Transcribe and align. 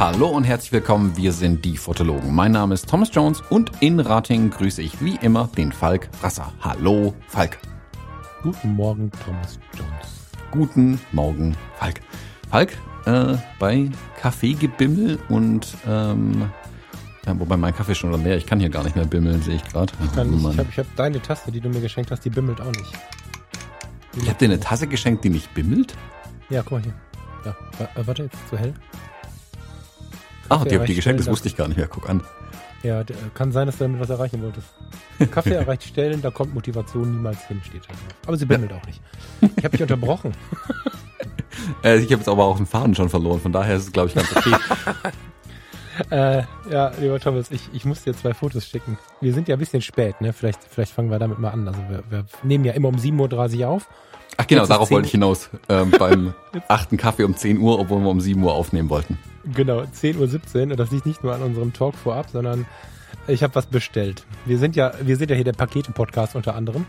Hallo 0.00 0.28
und 0.28 0.44
herzlich 0.44 0.72
willkommen, 0.72 1.14
wir 1.16 1.30
sind 1.30 1.62
die 1.62 1.76
Fotologen. 1.76 2.34
Mein 2.34 2.52
Name 2.52 2.72
ist 2.72 2.88
Thomas 2.88 3.10
Jones 3.12 3.42
und 3.50 3.70
in 3.80 4.00
Rating 4.00 4.48
grüße 4.48 4.80
ich 4.80 5.04
wie 5.04 5.16
immer 5.16 5.50
den 5.58 5.72
Falk 5.72 6.08
Rasser. 6.22 6.52
Hallo, 6.62 7.14
Falk. 7.28 7.58
Guten 8.42 8.76
Morgen, 8.76 9.10
Thomas 9.24 9.58
Jones. 9.74 10.30
Guten 10.50 10.98
Morgen, 11.12 11.54
Falk. 11.78 12.00
Falk, 12.48 12.78
äh, 13.06 13.36
bei 13.58 13.90
Kaffeegebimmel 14.20 15.18
und 15.28 15.76
ähm, 15.86 16.50
ja, 17.26 17.38
wobei 17.38 17.56
mein 17.56 17.74
Kaffee 17.74 17.94
schon 17.94 18.10
oder 18.10 18.18
mehr, 18.18 18.36
ich 18.36 18.46
kann 18.46 18.60
hier 18.60 18.70
gar 18.70 18.82
nicht 18.82 18.96
mehr 18.96 19.04
bimmeln, 19.04 19.42
sehe 19.42 19.56
ich 19.56 19.64
gerade. 19.64 19.92
Ich, 20.04 20.14
kann 20.14 20.30
nicht, 20.30 20.44
ich 20.52 20.58
habe 20.58 20.68
ich 20.70 20.78
hab 20.78 20.96
deine 20.96 21.20
Tasse, 21.20 21.52
die 21.52 21.60
du 21.60 21.68
mir 21.68 21.80
geschenkt 21.80 22.10
hast, 22.10 22.24
die 22.24 22.30
bimmelt 22.30 22.60
auch 22.60 22.72
nicht. 22.72 22.92
Die 24.14 24.20
ich 24.20 24.28
habe 24.28 24.38
dir 24.38 24.46
eine 24.46 24.60
Tasse 24.60 24.86
geschenkt, 24.86 25.24
die 25.24 25.30
nicht 25.30 25.52
bimmelt? 25.54 25.94
Ja, 26.48 26.62
guck 26.62 26.72
mal 26.72 26.82
hier. 26.82 26.94
Ja, 27.44 27.56
äh, 27.94 28.06
warte, 28.06 28.24
jetzt 28.24 28.48
zu 28.48 28.58
hell. 28.58 28.74
Ach, 30.48 30.64
die 30.64 30.76
habt 30.76 30.88
ihr 30.88 30.94
geschenkt, 30.94 31.20
das 31.20 31.28
wusste 31.28 31.48
ich 31.48 31.56
gar 31.56 31.68
nicht 31.68 31.76
mehr. 31.76 31.86
Guck 31.86 32.08
an. 32.08 32.22
Ja, 32.82 33.04
kann 33.34 33.52
sein, 33.52 33.66
dass 33.66 33.76
du 33.76 33.84
damit 33.84 34.00
was 34.00 34.10
erreichen 34.10 34.42
wolltest. 34.42 34.66
Kaffee 35.30 35.50
erreicht 35.54 35.84
Stellen, 35.84 36.22
da 36.22 36.30
kommt 36.30 36.54
Motivation 36.54 37.12
niemals 37.12 37.46
hin, 37.46 37.60
steht 37.62 37.82
da. 37.84 37.94
Aber 38.26 38.36
sie 38.36 38.46
bimmelt 38.46 38.72
auch 38.72 38.84
nicht. 38.86 39.00
Ich 39.56 39.64
habe 39.64 39.70
dich 39.70 39.82
unterbrochen. 39.82 40.32
äh, 41.84 41.98
ich 41.98 42.04
habe 42.06 42.16
jetzt 42.16 42.28
aber 42.28 42.44
auch 42.44 42.56
den 42.56 42.66
Faden 42.66 42.94
schon 42.94 43.08
verloren, 43.08 43.40
von 43.40 43.52
daher 43.52 43.76
ist 43.76 43.84
es, 43.84 43.92
glaube 43.92 44.08
ich, 44.08 44.14
ganz 44.14 44.34
okay. 44.36 44.54
äh, 46.10 46.42
ja, 46.70 46.92
lieber 47.00 47.20
Thomas, 47.20 47.50
ich, 47.50 47.68
ich 47.72 47.84
muss 47.84 48.02
dir 48.02 48.14
zwei 48.14 48.34
Fotos 48.34 48.66
schicken. 48.66 48.98
Wir 49.20 49.32
sind 49.32 49.48
ja 49.48 49.56
ein 49.56 49.58
bisschen 49.58 49.82
spät, 49.82 50.20
ne? 50.20 50.32
Vielleicht, 50.32 50.60
vielleicht 50.68 50.92
fangen 50.92 51.10
wir 51.10 51.18
damit 51.18 51.38
mal 51.38 51.50
an. 51.50 51.66
Also 51.68 51.80
wir, 51.88 52.02
wir 52.08 52.24
nehmen 52.42 52.64
ja 52.64 52.72
immer 52.72 52.88
um 52.88 52.96
7.30 52.96 53.60
Uhr 53.60 53.68
auf. 53.68 53.88
Ach 54.36 54.46
genau, 54.46 54.66
darauf 54.66 54.90
wollte 54.90 55.06
ich 55.06 55.12
hinaus. 55.12 55.50
Ähm, 55.68 55.92
beim 55.98 56.34
achten 56.68 56.96
Kaffee 56.96 57.24
um 57.24 57.36
10 57.36 57.58
Uhr, 57.58 57.78
obwohl 57.78 58.00
wir 58.00 58.08
um 58.08 58.20
7 58.20 58.42
Uhr 58.42 58.54
aufnehmen 58.54 58.88
wollten. 58.88 59.18
Genau, 59.54 59.80
10.17 59.80 60.16
Uhr. 60.16 60.62
Und 60.62 60.76
das 60.78 60.90
liegt 60.90 61.06
nicht 61.06 61.22
nur 61.22 61.34
an 61.34 61.42
unserem 61.42 61.72
Talk 61.72 61.94
vorab, 61.94 62.30
sondern 62.30 62.66
ich 63.26 63.42
habe 63.42 63.54
was 63.54 63.66
bestellt. 63.66 64.24
Wir 64.46 64.58
sind 64.58 64.76
ja, 64.76 64.92
wir 65.02 65.16
sind 65.16 65.30
ja 65.30 65.36
hier 65.36 65.44
der 65.44 65.52
Pakete-Podcast 65.52 66.36
unter 66.36 66.54
anderem. 66.54 66.86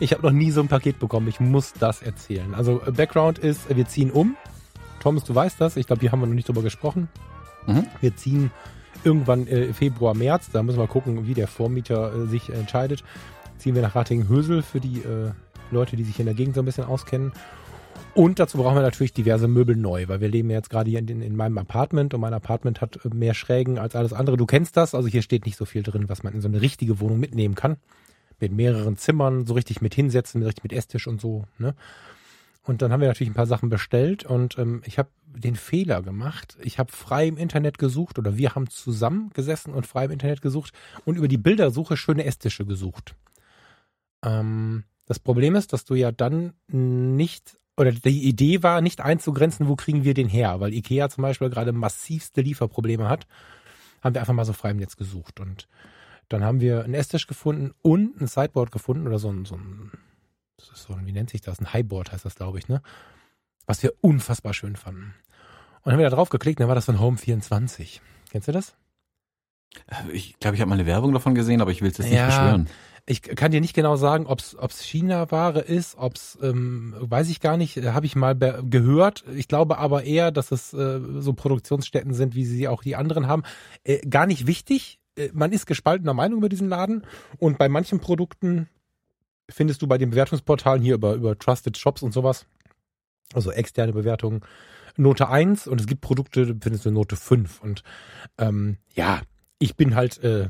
Ich 0.00 0.12
habe 0.12 0.22
noch 0.22 0.32
nie 0.32 0.50
so 0.50 0.60
ein 0.60 0.68
Paket 0.68 0.98
bekommen. 0.98 1.28
Ich 1.28 1.40
muss 1.40 1.72
das 1.74 2.02
erzählen. 2.02 2.54
Also 2.54 2.80
Background 2.96 3.38
ist, 3.38 3.74
wir 3.74 3.86
ziehen 3.86 4.10
um. 4.10 4.36
Thomas, 5.00 5.24
du 5.24 5.34
weißt 5.34 5.60
das. 5.60 5.76
Ich 5.76 5.86
glaube, 5.86 6.00
hier 6.00 6.12
haben 6.12 6.20
wir 6.20 6.26
noch 6.26 6.34
nicht 6.34 6.48
drüber 6.48 6.62
gesprochen. 6.62 7.08
Mhm. 7.66 7.86
Wir 8.00 8.16
ziehen 8.16 8.50
irgendwann 9.04 9.46
äh, 9.46 9.72
Februar, 9.72 10.14
März. 10.14 10.50
Da 10.52 10.62
müssen 10.62 10.78
wir 10.78 10.86
gucken, 10.86 11.26
wie 11.26 11.34
der 11.34 11.48
Vormieter 11.48 12.14
äh, 12.14 12.26
sich 12.26 12.50
entscheidet. 12.50 13.04
Ziehen 13.58 13.74
wir 13.74 13.82
nach 13.82 13.94
Ratingen-Hösel 13.94 14.62
für 14.62 14.80
die 14.80 14.98
äh, 15.00 15.32
Leute, 15.70 15.96
die 15.96 16.04
sich 16.04 16.18
in 16.20 16.26
der 16.26 16.34
Gegend 16.34 16.54
so 16.54 16.62
ein 16.62 16.64
bisschen 16.64 16.84
auskennen. 16.84 17.32
Und 18.14 18.38
dazu 18.38 18.58
brauchen 18.58 18.74
wir 18.74 18.82
natürlich 18.82 19.14
diverse 19.14 19.48
Möbel 19.48 19.74
neu, 19.74 20.06
weil 20.08 20.20
wir 20.20 20.28
leben 20.28 20.50
jetzt 20.50 20.68
gerade 20.68 20.90
hier 20.90 20.98
in, 20.98 21.08
in, 21.22 21.34
meinem 21.34 21.56
Apartment 21.56 22.12
und 22.12 22.20
mein 22.20 22.34
Apartment 22.34 22.82
hat 22.82 22.98
mehr 23.14 23.32
Schrägen 23.32 23.78
als 23.78 23.96
alles 23.96 24.12
andere. 24.12 24.36
Du 24.36 24.44
kennst 24.44 24.76
das, 24.76 24.94
also 24.94 25.08
hier 25.08 25.22
steht 25.22 25.46
nicht 25.46 25.56
so 25.56 25.64
viel 25.64 25.82
drin, 25.82 26.08
was 26.08 26.22
man 26.22 26.34
in 26.34 26.42
so 26.42 26.48
eine 26.48 26.60
richtige 26.60 27.00
Wohnung 27.00 27.20
mitnehmen 27.20 27.54
kann. 27.54 27.78
Mit 28.42 28.52
mehreren 28.52 28.96
Zimmern, 28.96 29.46
so 29.46 29.54
richtig 29.54 29.80
mit 29.80 29.94
hinsetzen, 29.94 30.42
richtig 30.42 30.64
mit 30.64 30.72
Esstisch 30.72 31.06
und 31.06 31.20
so. 31.20 31.44
Ne? 31.58 31.74
Und 32.64 32.82
dann 32.82 32.92
haben 32.92 33.00
wir 33.00 33.08
natürlich 33.08 33.30
ein 33.30 33.36
paar 33.36 33.46
Sachen 33.46 33.68
bestellt 33.68 34.24
und 34.24 34.58
ähm, 34.58 34.82
ich 34.84 34.98
habe 34.98 35.08
den 35.26 35.56
Fehler 35.56 36.02
gemacht. 36.02 36.56
Ich 36.62 36.78
habe 36.78 36.92
frei 36.92 37.26
im 37.26 37.36
Internet 37.36 37.78
gesucht 37.78 38.18
oder 38.18 38.36
wir 38.36 38.54
haben 38.54 38.68
zusammen 38.68 39.30
gesessen 39.30 39.72
und 39.72 39.86
frei 39.86 40.04
im 40.04 40.10
Internet 40.10 40.42
gesucht 40.42 40.72
und 41.04 41.16
über 41.16 41.28
die 41.28 41.38
Bildersuche 41.38 41.96
schöne 41.96 42.24
Esstische 42.24 42.66
gesucht. 42.66 43.14
Ähm, 44.24 44.84
das 45.06 45.18
Problem 45.18 45.54
ist, 45.54 45.72
dass 45.72 45.84
du 45.84 45.94
ja 45.94 46.12
dann 46.12 46.52
nicht 46.68 47.58
oder 47.76 47.90
die 47.90 48.28
Idee 48.28 48.62
war, 48.62 48.80
nicht 48.80 49.00
einzugrenzen, 49.00 49.66
wo 49.66 49.76
kriegen 49.76 50.04
wir 50.04 50.14
den 50.14 50.28
her, 50.28 50.60
weil 50.60 50.74
Ikea 50.74 51.08
zum 51.08 51.22
Beispiel 51.22 51.48
gerade 51.48 51.72
massivste 51.72 52.42
Lieferprobleme 52.42 53.08
hat, 53.08 53.26
haben 54.02 54.14
wir 54.14 54.20
einfach 54.20 54.34
mal 54.34 54.44
so 54.44 54.52
frei 54.52 54.70
im 54.70 54.76
Netz 54.76 54.96
gesucht 54.96 55.40
und 55.40 55.68
dann 56.32 56.44
haben 56.44 56.60
wir 56.60 56.84
einen 56.84 56.94
Esstisch 56.94 57.26
gefunden 57.26 57.72
und 57.82 58.20
ein 58.20 58.26
Sideboard 58.26 58.72
gefunden 58.72 59.06
oder 59.06 59.18
so 59.18 59.30
ein, 59.30 59.44
so 59.44 59.56
ein, 59.56 59.90
so 60.58 60.94
ein 60.94 61.06
wie 61.06 61.12
nennt 61.12 61.30
sich 61.30 61.40
das, 61.40 61.60
ein 61.60 61.72
Highboard 61.72 62.12
heißt 62.12 62.24
das, 62.24 62.36
glaube 62.36 62.58
ich, 62.58 62.68
ne? 62.68 62.82
Was 63.66 63.82
wir 63.82 63.92
unfassbar 64.00 64.54
schön 64.54 64.76
fanden. 64.76 65.14
Und 65.76 65.86
dann 65.86 65.94
haben 65.94 66.00
wir 66.00 66.10
da 66.10 66.16
drauf 66.16 66.30
geklickt, 66.30 66.60
dann 66.60 66.68
war 66.68 66.74
das 66.74 66.86
von 66.86 67.00
Home 67.00 67.18
24. 67.18 68.00
Kennst 68.30 68.48
du 68.48 68.52
das? 68.52 68.74
Ich 70.12 70.38
glaube, 70.38 70.54
ich 70.54 70.60
habe 70.60 70.68
mal 70.68 70.74
eine 70.74 70.86
Werbung 70.86 71.12
davon 71.12 71.34
gesehen, 71.34 71.60
aber 71.60 71.70
ich 71.70 71.80
will 71.82 71.90
es 71.90 71.98
jetzt 71.98 72.08
nicht 72.08 72.16
ja, 72.16 72.26
beschwören. 72.26 72.68
Ich 73.04 73.22
kann 73.22 73.50
dir 73.50 73.60
nicht 73.60 73.74
genau 73.74 73.96
sagen, 73.96 74.26
ob 74.26 74.40
es 74.40 74.82
China-Ware 74.82 75.60
ist, 75.60 75.96
ob 75.96 76.14
es, 76.14 76.38
ähm, 76.40 76.94
weiß 76.98 77.30
ich 77.30 77.40
gar 77.40 77.56
nicht, 77.56 77.76
habe 77.78 78.06
ich 78.06 78.14
mal 78.14 78.34
gehört. 78.34 79.24
Ich 79.34 79.48
glaube 79.48 79.78
aber 79.78 80.04
eher, 80.04 80.30
dass 80.30 80.52
es 80.52 80.72
äh, 80.72 81.00
so 81.18 81.32
Produktionsstätten 81.32 82.14
sind, 82.14 82.34
wie 82.36 82.44
sie 82.44 82.68
auch 82.68 82.82
die 82.82 82.94
anderen 82.94 83.26
haben. 83.26 83.42
Äh, 83.82 84.06
gar 84.06 84.26
nicht 84.26 84.46
wichtig. 84.46 85.00
Äh, 85.16 85.30
man 85.32 85.52
ist 85.52 85.66
gespaltener 85.66 86.14
Meinung 86.14 86.38
über 86.38 86.48
diesen 86.48 86.68
Laden 86.68 87.06
und 87.38 87.58
bei 87.58 87.68
manchen 87.68 88.00
Produkten 88.00 88.68
findest 89.48 89.82
du 89.82 89.86
bei 89.86 89.98
den 89.98 90.10
Bewertungsportalen 90.10 90.82
hier 90.82 90.94
über, 90.94 91.14
über 91.14 91.38
Trusted 91.38 91.76
Shops 91.76 92.02
und 92.02 92.12
sowas, 92.12 92.46
also 93.34 93.50
externe 93.50 93.92
Bewertungen, 93.92 94.40
Note 94.96 95.28
1 95.28 95.66
und 95.66 95.80
es 95.80 95.86
gibt 95.86 96.00
Produkte, 96.00 96.56
findest 96.60 96.84
du 96.84 96.90
Note 96.90 97.16
5. 97.16 97.62
Und 97.62 97.82
ähm, 98.38 98.76
ja, 98.94 99.22
ich 99.58 99.76
bin 99.76 99.94
halt 99.94 100.22
äh, 100.22 100.48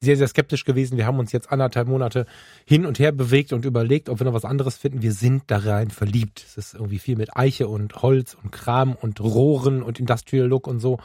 sehr, 0.00 0.16
sehr 0.16 0.28
skeptisch 0.28 0.64
gewesen. 0.64 0.96
Wir 0.96 1.06
haben 1.06 1.18
uns 1.18 1.32
jetzt 1.32 1.50
anderthalb 1.50 1.88
Monate 1.88 2.26
hin 2.66 2.86
und 2.86 2.98
her 2.98 3.12
bewegt 3.12 3.52
und 3.52 3.64
überlegt, 3.64 4.08
ob 4.08 4.20
wir 4.20 4.24
noch 4.24 4.34
was 4.34 4.44
anderes 4.44 4.76
finden. 4.76 5.02
Wir 5.02 5.12
sind 5.12 5.44
da 5.48 5.58
rein 5.58 5.90
verliebt. 5.90 6.44
Es 6.46 6.56
ist 6.56 6.74
irgendwie 6.74 6.98
viel 6.98 7.16
mit 7.16 7.36
Eiche 7.36 7.68
und 7.68 8.02
Holz 8.02 8.36
und 8.42 8.52
Kram 8.52 8.94
und 8.94 9.20
Rohren 9.20 9.82
und 9.82 9.98
Industrial 9.98 10.46
Look 10.46 10.66
und 10.66 10.80
so. 10.80 10.98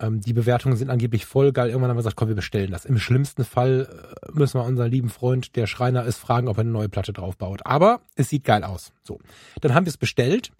Ähm, 0.00 0.20
die 0.20 0.32
Bewertungen 0.32 0.76
sind 0.76 0.90
angeblich 0.90 1.24
voll 1.24 1.52
geil. 1.52 1.68
Irgendwann 1.68 1.90
haben 1.90 1.96
wir 1.96 2.00
gesagt, 2.00 2.16
komm, 2.16 2.28
wir 2.28 2.34
bestellen 2.34 2.70
das. 2.70 2.84
Im 2.84 2.98
schlimmsten 2.98 3.44
Fall 3.44 3.88
äh, 4.22 4.32
müssen 4.32 4.60
wir 4.60 4.64
unseren 4.64 4.90
lieben 4.90 5.08
Freund, 5.08 5.56
der 5.56 5.66
Schreiner 5.66 6.04
ist, 6.04 6.18
fragen, 6.18 6.48
ob 6.48 6.58
er 6.58 6.62
eine 6.62 6.70
neue 6.70 6.88
Platte 6.88 7.12
draufbaut. 7.12 7.62
Aber 7.64 8.00
es 8.14 8.28
sieht 8.28 8.44
geil 8.44 8.64
aus. 8.64 8.92
So. 9.02 9.18
Dann 9.60 9.74
haben 9.74 9.86
wir 9.86 9.90
es 9.90 9.96
bestellt. 9.96 10.50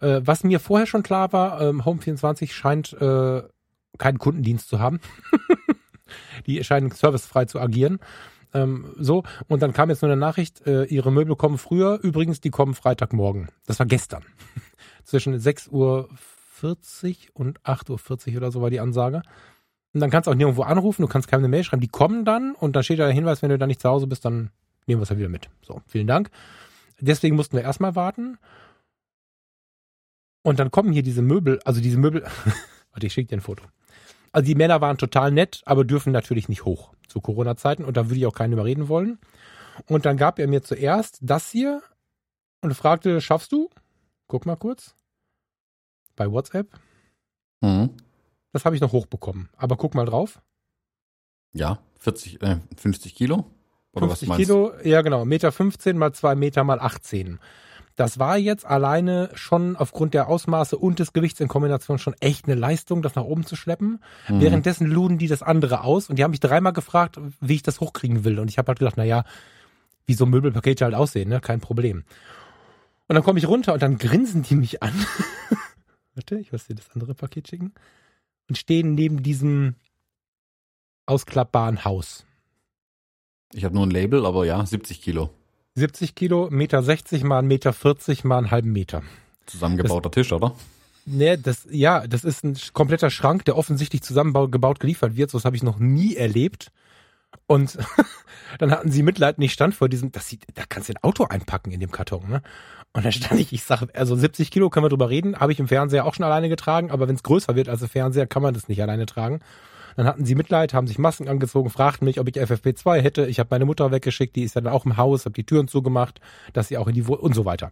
Äh, 0.00 0.20
was 0.24 0.42
mir 0.44 0.60
vorher 0.60 0.86
schon 0.86 1.02
klar 1.02 1.32
war, 1.32 1.60
ähm, 1.60 1.82
Home24 1.82 2.52
scheint 2.52 2.92
äh, 2.94 3.42
keinen 3.98 4.18
Kundendienst 4.18 4.68
zu 4.68 4.80
haben. 4.80 5.00
die 6.46 6.62
scheinen 6.64 6.90
servicefrei 6.90 7.44
zu 7.44 7.60
agieren. 7.60 8.00
Ähm, 8.52 8.92
so, 8.98 9.22
und 9.46 9.62
dann 9.62 9.72
kam 9.72 9.90
jetzt 9.90 10.02
nur 10.02 10.10
eine 10.10 10.20
Nachricht, 10.20 10.66
äh, 10.66 10.84
ihre 10.84 11.12
Möbel 11.12 11.36
kommen 11.36 11.58
früher, 11.58 12.00
übrigens, 12.02 12.40
die 12.40 12.50
kommen 12.50 12.74
Freitagmorgen. 12.74 13.48
Das 13.66 13.78
war 13.78 13.86
gestern. 13.86 14.24
Zwischen 15.04 15.36
6.40 15.36 15.70
Uhr 15.70 16.08
und 17.34 17.60
8.40 17.62 18.30
Uhr 18.30 18.36
oder 18.38 18.50
so 18.50 18.62
war 18.62 18.70
die 18.70 18.80
Ansage. 18.80 19.22
Und 19.92 20.00
dann 20.00 20.10
kannst 20.10 20.26
du 20.26 20.30
auch 20.30 20.36
nirgendwo 20.36 20.62
anrufen, 20.62 21.02
du 21.02 21.08
kannst 21.08 21.28
keine 21.28 21.48
Mail 21.48 21.64
schreiben, 21.64 21.80
die 21.80 21.88
kommen 21.88 22.24
dann 22.24 22.54
und 22.54 22.76
dann 22.76 22.82
steht 22.82 23.00
da 23.00 23.06
der 23.06 23.14
Hinweis, 23.14 23.42
wenn 23.42 23.50
du 23.50 23.58
da 23.58 23.66
nicht 23.66 23.80
zu 23.80 23.88
Hause 23.88 24.06
bist, 24.06 24.24
dann 24.24 24.50
nehmen 24.86 25.00
wir 25.00 25.02
es 25.02 25.08
ja 25.08 25.18
wieder 25.18 25.28
mit. 25.28 25.48
So, 25.62 25.82
vielen 25.86 26.06
Dank. 26.06 26.30
Deswegen 27.00 27.36
mussten 27.36 27.56
wir 27.56 27.64
erstmal 27.64 27.96
warten. 27.96 28.38
Und 30.42 30.58
dann 30.58 30.70
kommen 30.70 30.92
hier 30.92 31.02
diese 31.02 31.22
Möbel, 31.22 31.60
also 31.64 31.80
diese 31.80 31.98
Möbel, 31.98 32.22
warte, 32.92 33.06
ich 33.06 33.12
schicke 33.12 33.28
dir 33.28 33.38
ein 33.38 33.42
Foto. 33.42 33.64
Also 34.32 34.46
die 34.46 34.54
Männer 34.54 34.80
waren 34.80 34.96
total 34.96 35.32
nett, 35.32 35.62
aber 35.64 35.84
dürfen 35.84 36.12
natürlich 36.12 36.48
nicht 36.48 36.64
hoch 36.64 36.92
zu 37.08 37.20
Corona-Zeiten 37.20 37.84
und 37.84 37.96
da 37.96 38.06
würde 38.06 38.18
ich 38.18 38.26
auch 38.26 38.34
keinen 38.34 38.52
überreden 38.52 38.88
wollen. 38.88 39.18
Und 39.86 40.06
dann 40.06 40.16
gab 40.16 40.38
er 40.38 40.46
mir 40.46 40.62
zuerst 40.62 41.18
das 41.20 41.50
hier 41.50 41.82
und 42.60 42.74
fragte, 42.74 43.20
schaffst 43.20 43.52
du? 43.52 43.70
Guck 44.28 44.46
mal 44.46 44.56
kurz. 44.56 44.94
Bei 46.20 46.30
WhatsApp. 46.30 46.68
Mhm. 47.62 47.88
Das 48.52 48.66
habe 48.66 48.74
ich 48.74 48.82
noch 48.82 48.92
hochbekommen. 48.92 49.48
Aber 49.56 49.78
guck 49.78 49.94
mal 49.94 50.04
drauf. 50.04 50.42
Ja, 51.54 51.78
40, 52.00 52.42
äh, 52.42 52.56
50 52.76 53.14
Kilo? 53.14 53.46
Oder 53.94 54.08
50 54.08 54.28
was 54.28 54.36
Kilo, 54.36 54.72
ja 54.84 55.00
genau. 55.00 55.24
Meter 55.24 55.50
15 55.50 55.96
mal 55.96 56.12
2 56.12 56.34
Meter 56.34 56.62
mal 56.62 56.78
18. 56.78 57.40
Das 57.96 58.18
war 58.18 58.36
jetzt 58.36 58.66
alleine 58.66 59.30
schon 59.32 59.76
aufgrund 59.76 60.12
der 60.12 60.28
Ausmaße 60.28 60.76
und 60.76 60.98
des 60.98 61.14
Gewichts 61.14 61.40
in 61.40 61.48
Kombination 61.48 61.98
schon 61.98 62.14
echt 62.20 62.44
eine 62.44 62.54
Leistung, 62.54 63.00
das 63.00 63.14
nach 63.14 63.24
oben 63.24 63.46
zu 63.46 63.56
schleppen. 63.56 64.02
Mhm. 64.28 64.42
Währenddessen 64.42 64.88
luden 64.88 65.16
die 65.16 65.26
das 65.26 65.42
andere 65.42 65.84
aus 65.84 66.10
und 66.10 66.16
die 66.16 66.22
haben 66.22 66.32
mich 66.32 66.40
dreimal 66.40 66.74
gefragt, 66.74 67.18
wie 67.40 67.54
ich 67.54 67.62
das 67.62 67.80
hochkriegen 67.80 68.24
will. 68.24 68.38
Und 68.40 68.50
ich 68.50 68.58
habe 68.58 68.68
halt 68.68 68.78
gedacht, 68.78 68.98
naja, 68.98 69.24
wie 70.04 70.12
so 70.12 70.26
Möbelpakete 70.26 70.84
halt 70.84 70.94
aussehen, 70.94 71.30
ne? 71.30 71.40
Kein 71.40 71.60
Problem. 71.60 72.04
Und 73.08 73.14
dann 73.14 73.24
komme 73.24 73.38
ich 73.38 73.48
runter 73.48 73.72
und 73.72 73.80
dann 73.80 73.96
grinsen 73.96 74.42
die 74.42 74.56
mich 74.56 74.82
an. 74.82 74.92
Warte, 76.14 76.38
ich 76.38 76.52
muss 76.52 76.66
dir 76.66 76.74
das 76.74 76.90
andere 76.90 77.14
Paket 77.14 77.48
schicken. 77.48 77.72
Und 78.48 78.58
stehen 78.58 78.94
neben 78.94 79.22
diesem 79.22 79.76
ausklappbaren 81.06 81.84
Haus. 81.84 82.24
Ich 83.52 83.64
habe 83.64 83.74
nur 83.74 83.86
ein 83.86 83.90
Label, 83.90 84.26
aber 84.26 84.44
ja, 84.44 84.64
70 84.64 85.02
Kilo. 85.02 85.30
70 85.74 86.14
Kilo, 86.14 86.48
Meter 86.50 86.82
60 86.82 87.22
mal 87.24 87.42
Meter 87.42 87.72
40 87.72 88.24
mal 88.24 88.38
einen 88.38 88.50
halben 88.50 88.72
Meter. 88.72 89.02
Zusammengebauter 89.46 90.10
das, 90.10 90.14
Tisch, 90.14 90.32
oder? 90.32 90.54
Ne, 91.06 91.38
das, 91.38 91.66
ja, 91.70 92.06
das 92.06 92.24
ist 92.24 92.44
ein 92.44 92.56
kompletter 92.72 93.10
Schrank, 93.10 93.44
der 93.44 93.56
offensichtlich 93.56 94.02
zusammengebaut 94.02 94.80
geliefert 94.80 95.16
wird. 95.16 95.30
So 95.30 95.38
was 95.38 95.44
habe 95.44 95.56
ich 95.56 95.62
noch 95.62 95.78
nie 95.78 96.16
erlebt. 96.16 96.70
Und 97.46 97.78
dann 98.58 98.70
hatten 98.70 98.90
sie 98.90 99.02
Mitleid 99.02 99.38
nicht 99.38 99.52
stand 99.52 99.74
vor 99.74 99.88
diesem, 99.88 100.12
das 100.12 100.28
sieht, 100.28 100.46
da 100.54 100.64
kannst 100.68 100.88
du 100.88 100.94
ein 100.94 101.02
Auto 101.02 101.24
einpacken 101.24 101.72
in 101.72 101.80
dem 101.80 101.90
Karton, 101.90 102.28
ne? 102.28 102.42
Und 102.92 103.04
dann 103.04 103.12
stand 103.12 103.40
ich, 103.40 103.52
ich 103.52 103.62
sage, 103.62 103.88
also 103.94 104.16
70 104.16 104.50
Kilo 104.50 104.68
können 104.68 104.84
wir 104.84 104.90
drüber 104.90 105.10
reden, 105.10 105.38
habe 105.38 105.52
ich 105.52 105.60
im 105.60 105.68
Fernseher 105.68 106.04
auch 106.04 106.14
schon 106.14 106.24
alleine 106.24 106.48
getragen, 106.48 106.90
aber 106.90 107.06
wenn 107.06 107.14
es 107.14 107.22
größer 107.22 107.54
wird 107.54 107.68
als 107.68 107.80
der 107.80 107.88
Fernseher, 107.88 108.26
kann 108.26 108.42
man 108.42 108.52
das 108.52 108.68
nicht 108.68 108.82
alleine 108.82 109.06
tragen. 109.06 109.40
Dann 109.96 110.06
hatten 110.06 110.24
sie 110.24 110.34
Mitleid, 110.34 110.74
haben 110.74 110.86
sich 110.86 110.98
Masken 110.98 111.28
angezogen, 111.28 111.70
fragten 111.70 112.04
mich, 112.04 112.20
ob 112.20 112.28
ich 112.28 112.36
FFP2 112.36 113.00
hätte. 113.00 113.26
Ich 113.26 113.38
habe 113.38 113.48
meine 113.50 113.64
Mutter 113.64 113.90
weggeschickt, 113.90 114.34
die 114.36 114.42
ist 114.42 114.56
dann 114.56 114.66
auch 114.66 114.86
im 114.86 114.96
Haus, 114.96 115.24
habe 115.24 115.34
die 115.34 115.44
Türen 115.44 115.68
zugemacht, 115.68 116.20
dass 116.52 116.68
sie 116.68 116.78
auch 116.78 116.88
in 116.88 116.94
die 116.94 117.06
Wohnung 117.06 117.24
und 117.24 117.34
so 117.34 117.44
weiter. 117.44 117.70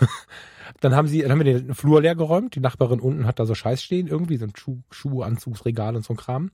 dann 0.80 0.94
haben 0.94 1.08
sie, 1.08 1.22
dann 1.22 1.32
haben 1.32 1.44
wir 1.44 1.60
den 1.60 1.74
Flur 1.74 2.00
leer 2.00 2.14
geräumt. 2.14 2.54
Die 2.54 2.60
Nachbarin 2.60 3.00
unten 3.00 3.26
hat 3.26 3.38
da 3.38 3.46
so 3.46 3.54
Scheiß 3.54 3.82
stehen, 3.82 4.06
irgendwie 4.06 4.36
so 4.36 4.46
ein 4.46 4.52
Schuh, 4.56 4.78
Schuhanzugsregal 4.90 5.96
und 5.96 6.04
so 6.04 6.14
ein 6.14 6.16
Kram. 6.16 6.50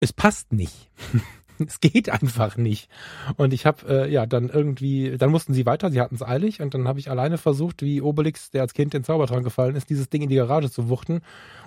Es 0.00 0.12
passt 0.12 0.52
nicht. 0.52 0.90
es 1.68 1.80
geht 1.80 2.08
einfach 2.10 2.56
nicht. 2.56 2.88
Und 3.36 3.52
ich 3.52 3.66
habe 3.66 4.06
äh, 4.06 4.12
ja 4.12 4.26
dann 4.26 4.48
irgendwie, 4.48 5.16
dann 5.16 5.30
mussten 5.30 5.54
sie 5.54 5.66
weiter, 5.66 5.90
sie 5.90 6.00
hatten 6.00 6.14
es 6.14 6.22
eilig 6.22 6.60
und 6.60 6.74
dann 6.74 6.88
habe 6.88 6.98
ich 6.98 7.10
alleine 7.10 7.38
versucht, 7.38 7.82
wie 7.82 8.00
Obelix, 8.00 8.50
der 8.50 8.62
als 8.62 8.74
Kind 8.74 8.94
den 8.94 9.04
Zaubertrank 9.04 9.44
gefallen 9.44 9.76
ist, 9.76 9.90
dieses 9.90 10.08
Ding 10.08 10.22
in 10.22 10.28
die 10.28 10.36
Garage 10.36 10.70
zu 10.70 10.88
wuchten 10.88 11.20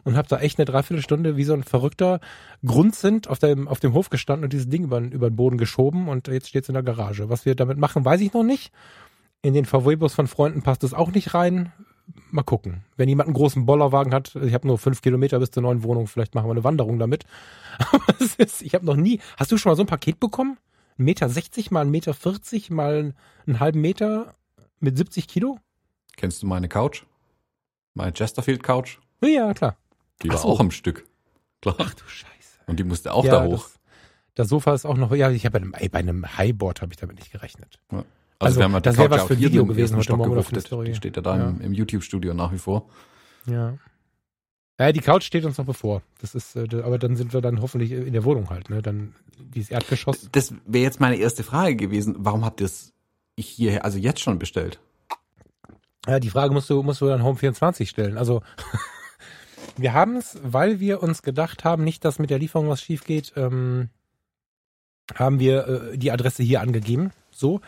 und 0.04 0.18
habe 0.18 0.28
da 0.28 0.40
echt 0.40 0.60
eine 0.60 0.66
Dreiviertelstunde 0.66 1.38
wie 1.38 1.44
so 1.44 1.54
ein 1.54 1.64
verrückter 1.64 2.20
Grundsend 2.66 3.28
auf 3.28 3.40
dem 3.40 3.68
auf 3.68 3.80
dem 3.80 3.94
Hof 3.94 4.10
gestanden 4.10 4.46
und 4.46 4.54
dieses 4.54 4.70
Ding 4.70 4.84
über, 4.84 5.00
über 5.00 5.30
den 5.30 5.36
Boden 5.36 5.58
geschoben 5.58 6.08
und 6.08 6.28
jetzt 6.28 6.50
steht 6.50 6.64
es 6.64 6.70
in 6.70 6.74
der 6.74 6.84
Garage. 6.84 7.30
Was 7.30 7.46
wir 7.46 7.56
damit 7.56 7.78
machen, 7.78 8.06
weiß 8.06 8.22
ich 8.22 8.34
noch 8.34 8.44
nicht. 8.44 8.72
In 9.42 9.54
den 9.54 9.66
VW-Bus 9.66 10.14
von 10.14 10.28
Freunden 10.28 10.62
passt 10.62 10.84
es 10.84 10.94
auch 10.94 11.12
nicht 11.12 11.34
rein 11.34 11.72
mal 12.32 12.44
gucken. 12.44 12.84
Wenn 12.98 13.10
jemand 13.10 13.28
einen 13.28 13.36
großen 13.36 13.66
Bollerwagen 13.66 14.14
hat, 14.14 14.36
ich 14.36 14.54
habe 14.54 14.68
nur 14.68 14.78
fünf 14.78 15.02
Kilometer 15.02 15.40
bis 15.40 15.52
zur 15.52 15.64
neuen 15.64 15.84
Wohnung, 15.84 16.08
vielleicht 16.08 16.36
machen 16.36 16.48
wir 16.48 16.52
eine 16.52 16.64
Wanderung 16.64 17.00
damit. 17.00 17.26
Aber 17.92 18.16
es 18.20 18.36
ist, 18.36 18.62
ich 18.62 18.74
habe 18.76 18.86
noch 18.86 18.96
nie. 18.96 19.20
Hast 19.38 19.52
du 19.52 19.58
schon 19.58 19.72
mal 19.72 19.76
so 19.76 19.84
ein 19.84 19.88
Paket 19.88 20.20
bekommen? 20.20 20.58
Ein 20.98 21.06
Meter 21.06 21.30
60 21.30 21.72
mal 21.72 21.82
ein 21.82 21.90
Meter 21.90 22.14
40 22.14 22.70
mal 22.70 23.14
einen 23.48 23.60
halben 23.60 23.82
Meter 23.82 24.36
mit 24.80 24.98
70 24.98 25.28
Kilo? 25.28 25.60
Kennst 26.16 26.44
du 26.44 26.48
meine 26.48 26.70
Couch? 26.70 27.04
Meine 27.94 28.14
Chesterfield 28.14 28.64
Couch? 28.64 29.00
Ja, 29.22 29.54
klar. 29.54 29.78
Die 30.22 30.30
war 30.30 30.38
so. 30.38 30.50
auch 30.50 30.60
im 30.60 30.72
Stück. 30.72 31.06
Klar. 31.62 31.76
Ach 31.80 31.94
du 31.94 32.04
Scheiße. 32.08 32.60
Und 32.68 32.80
die 32.80 32.84
musste 32.84 33.14
auch 33.14 33.26
ja, 33.26 33.40
da 33.40 33.46
hoch. 33.46 33.64
Das, 33.64 33.80
das 34.36 34.50
Sofa 34.50 34.74
ist 34.74 34.86
auch 34.86 34.98
noch, 34.98 35.14
ja, 35.14 35.30
ich 35.32 35.46
habe 35.46 35.60
bei 35.60 35.66
einem, 35.66 35.92
bei 35.92 36.00
einem 36.00 36.38
Highboard 36.38 36.82
habe 36.82 36.94
ich 36.94 36.98
damit 36.98 37.18
nicht 37.18 37.32
gerechnet. 37.32 37.80
Ja. 37.92 38.04
Also, 38.44 38.60
also 38.60 38.70
wir 38.70 38.76
haben 38.76 38.84
das 38.84 38.98
wäre 38.98 39.10
was 39.10 39.24
für 39.24 39.40
Video 39.40 39.66
gewesen 39.66 39.98
heute 39.98 40.16
Morgen 40.16 40.32
oder 40.32 40.62
Story. 40.62 40.88
Die 40.88 40.96
steht 40.96 41.16
ja 41.16 41.22
da 41.22 41.38
ja. 41.38 41.50
im, 41.50 41.62
im 41.62 41.74
YouTube-Studio 41.74 42.34
nach 42.34 42.52
wie 42.52 42.58
vor. 42.58 42.90
Ja. 43.46 43.74
Ja, 44.80 44.92
die 44.92 45.02
Couch 45.02 45.24
steht 45.24 45.46
uns 45.46 45.58
noch 45.58 45.66
bevor. 45.66 46.02
Das 46.20 46.34
ist, 46.34 46.56
äh, 46.56 46.68
aber 46.84 46.98
dann 46.98 47.16
sind 47.16 47.34
wir 47.34 47.42
dann 47.42 47.62
hoffentlich 47.62 47.92
in 47.92 48.14
der 48.14 48.24
Wohnung 48.24 48.50
halt, 48.50 48.70
ne? 48.70 48.82
Dann 48.82 49.14
dieses 49.38 49.70
Erdgeschoss. 49.70 50.30
Das 50.32 50.54
wäre 50.66 50.84
jetzt 50.84 51.00
meine 51.00 51.18
erste 51.18 51.44
Frage 51.44 51.76
gewesen. 51.76 52.16
Warum 52.18 52.44
habt 52.44 52.60
ihr 52.60 52.66
es 52.66 52.94
hier, 53.38 53.86
also 53.86 53.98
jetzt 53.98 54.22
schon 54.22 54.40
bestellt? 54.40 54.80
Ja, 56.08 56.20
die 56.20 56.30
Frage 56.30 56.54
musst 56.54 56.70
du, 56.70 56.82
musst 56.84 57.02
du 57.02 57.08
dann 57.08 57.22
Home24 57.22 57.88
stellen. 57.88 58.18
Also, 58.18 58.42
wir 59.78 59.94
haben 59.94 60.18
es, 60.18 60.38
weil 60.44 60.80
wir 60.80 61.04
uns 61.04 61.22
gedacht 61.22 61.64
haben, 61.64 61.84
nicht, 61.84 62.04
dass 62.04 62.20
mit 62.20 62.30
der 62.30 62.40
Lieferung 62.40 62.68
was 62.68 62.82
schief 62.82 63.04
geht, 63.04 63.34
ähm, 63.36 63.90
haben 65.16 65.40
wir 65.40 65.68
äh, 65.68 65.98
die 65.98 66.12
Adresse 66.12 66.44
hier 66.44 66.62
angegeben. 66.62 67.12
So 67.32 67.62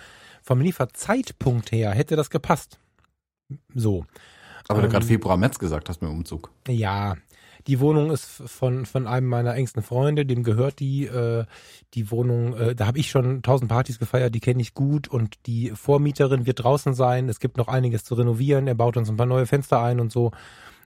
vom 0.46 0.62
Lieferzeitpunkt 0.62 1.72
her 1.72 1.92
hätte 1.92 2.16
das 2.16 2.30
gepasst. 2.30 2.80
So. 3.74 4.06
Aber 4.68 4.80
ähm, 4.80 4.86
du 4.86 4.92
gerade 4.92 5.06
Februar, 5.06 5.38
März 5.38 5.58
gesagt 5.58 5.90
hast 5.90 6.02
mit 6.02 6.12
dem 6.12 6.18
Umzug. 6.18 6.52
Ja, 6.68 7.16
die 7.66 7.80
Wohnung 7.80 8.12
ist 8.12 8.26
von, 8.26 8.86
von 8.86 9.08
einem 9.08 9.28
meiner 9.28 9.56
engsten 9.56 9.82
Freunde, 9.82 10.24
dem 10.24 10.44
gehört 10.44 10.80
die, 10.80 11.06
äh, 11.06 11.46
die 11.96 12.12
Wohnung, 12.12 12.56
äh, 12.56 12.76
da 12.76 12.86
habe 12.86 13.00
ich 13.00 13.10
schon 13.10 13.42
tausend 13.42 13.70
Partys 13.70 13.98
gefeiert, 13.98 14.36
die 14.36 14.40
kenne 14.40 14.62
ich 14.62 14.76
gut 14.76 15.08
und 15.08 15.48
die 15.48 15.72
Vormieterin 15.72 16.46
wird 16.46 16.64
draußen 16.64 16.94
sein. 16.94 17.28
Es 17.28 17.40
gibt 17.40 17.58
noch 17.58 17.68
einiges 17.68 18.04
zu 18.04 18.14
renovieren. 18.14 18.68
Er 18.68 18.76
baut 18.76 18.98
uns 18.98 19.10
ein 19.10 19.18
paar 19.18 19.26
neue 19.26 19.48
Fenster 19.48 19.82
ein 19.82 20.00
und 20.00 20.12
so. 20.12 20.32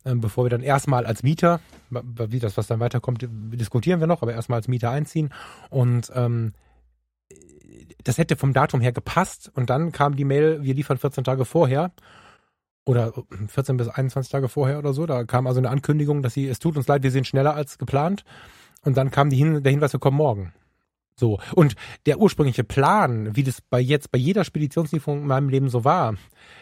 Ähm, 0.06 0.22
bevor 0.22 0.46
wir 0.46 0.50
dann 0.50 0.64
erstmal 0.64 1.06
als 1.06 1.24
Mieter, 1.24 1.60
wie 1.90 2.40
das, 2.40 2.56
was 2.56 2.68
dann 2.68 2.80
weiterkommt, 2.80 3.28
diskutieren 3.30 4.00
wir 4.00 4.08
noch, 4.08 4.22
aber 4.22 4.32
erstmal 4.32 4.60
als 4.60 4.70
Mieter 4.70 4.90
einziehen. 4.90 5.34
Und 5.70 6.10
ähm, 6.16 6.54
das 8.04 8.18
hätte 8.18 8.36
vom 8.36 8.54
Datum 8.54 8.82
her 8.82 8.92
gepasst 8.92 9.52
und 9.54 9.70
dann 9.70 9.92
kam 9.92 10.16
die 10.16 10.26
Mail, 10.26 10.64
wir 10.64 10.74
liefern 10.74 10.98
14 10.98 11.24
Tage 11.24 11.46
vorher 11.46 11.92
oder 12.86 13.14
14 13.48 13.78
bis 13.78 13.88
21 13.88 14.32
Tage 14.32 14.50
vorher 14.50 14.80
oder 14.80 14.94
so. 14.94 15.06
Da 15.06 15.24
kam 15.24 15.48
also 15.48 15.60
eine 15.60 15.70
Ankündigung, 15.70 16.22
dass 16.22 16.34
sie, 16.34 16.48
es 16.48 16.60
tut 16.60 16.78
uns 16.78 16.88
leid, 16.88 17.04
wir 17.04 17.12
sind 17.12 17.28
schneller 17.28 17.56
als 17.56 17.78
geplant. 17.78 18.24
Und 18.84 18.96
dann 18.98 19.12
kam 19.12 19.30
die 19.30 19.36
Hin 19.38 19.62
der 19.62 19.72
Hinweis, 19.72 19.94
wir 19.94 20.00
kommen 20.00 20.18
morgen. 20.18 20.54
So. 21.16 21.40
Und 21.54 21.76
der 22.06 22.20
ursprüngliche 22.20 22.64
Plan, 22.64 23.36
wie 23.36 23.44
das 23.44 23.62
bei 23.62 23.82
jetzt 23.82 24.10
bei 24.10 24.18
jeder 24.18 24.46
Speditionslieferung 24.46 25.22
in 25.22 25.28
meinem 25.28 25.50
Leben 25.50 25.70
so 25.70 25.84
war, 25.84 26.16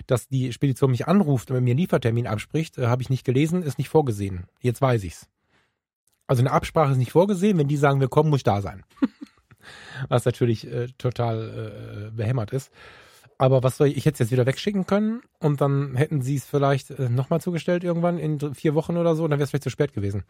dass 0.08 0.28
die 0.28 0.52
Spedition 0.52 0.92
mich 0.92 1.08
anruft 1.08 1.52
und 1.52 1.64
mir 1.64 1.72
einen 1.72 1.80
Liefertermin 1.80 2.26
abspricht, 2.26 2.78
äh, 2.80 2.88
habe 2.88 3.04
ich 3.04 3.12
nicht 3.12 3.24
gelesen, 3.24 3.62
ist 3.62 3.78
nicht 3.78 3.90
vorgesehen. 3.90 4.48
Jetzt 4.60 4.82
weiß 4.82 5.04
ich's. 5.04 5.28
Also 6.26 6.42
eine 6.42 6.52
Absprache 6.52 6.92
ist 6.92 6.98
nicht 6.98 7.12
vorgesehen. 7.12 7.58
Wenn 7.58 7.68
die 7.68 7.78
sagen, 7.78 8.00
wir 8.00 8.10
kommen, 8.10 8.32
muss 8.32 8.40
ich 8.40 8.44
da 8.44 8.62
sein. 8.62 8.84
Was 10.10 10.26
natürlich 10.26 10.72
äh, 10.72 10.88
total 10.98 12.10
äh, 12.10 12.16
behämmert 12.16 12.52
ist. 12.52 12.72
Aber 13.38 13.62
was 13.62 13.78
soll 13.78 13.88
ich, 13.88 13.98
ich 13.98 14.06
hätte 14.06 14.16
es 14.16 14.20
jetzt 14.20 14.32
wieder 14.32 14.46
wegschicken 14.46 14.88
können 14.88 15.22
und 15.40 15.62
dann 15.62 15.96
hätten 15.96 16.22
sie 16.22 16.36
es 16.36 16.46
vielleicht 16.46 16.92
äh, 16.92 17.10
nochmal 17.10 17.40
zugestellt 17.40 17.84
irgendwann 17.84 18.18
in 18.18 18.56
vier 18.56 18.74
Wochen 18.74 18.98
oder 18.98 19.16
so 19.16 19.24
und 19.24 19.30
dann 19.30 19.40
wäre 19.40 19.46
es 19.46 19.52
vielleicht 19.52 19.64
zu 19.64 19.70
spät 19.70 19.94
gewesen. 19.94 20.24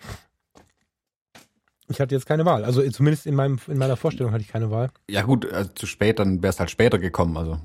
Ich 1.90 2.02
hatte 2.02 2.14
jetzt 2.14 2.26
keine 2.26 2.44
Wahl. 2.44 2.66
Also 2.66 2.82
zumindest 2.90 3.26
in 3.26 3.36
meinem 3.36 3.60
in 3.68 3.78
meiner 3.78 3.96
Vorstellung 3.96 4.34
hatte 4.34 4.42
ich 4.42 4.50
keine 4.50 4.72
Wahl. 4.72 4.90
Ja 5.10 5.22
gut, 5.22 5.50
also 5.52 5.72
zu 5.74 5.86
spät, 5.86 6.20
dann 6.20 6.44
wäre 6.44 6.52
es 6.52 6.60
halt 6.60 6.70
später 6.70 7.00
gekommen. 7.00 7.38
Also 7.38 7.60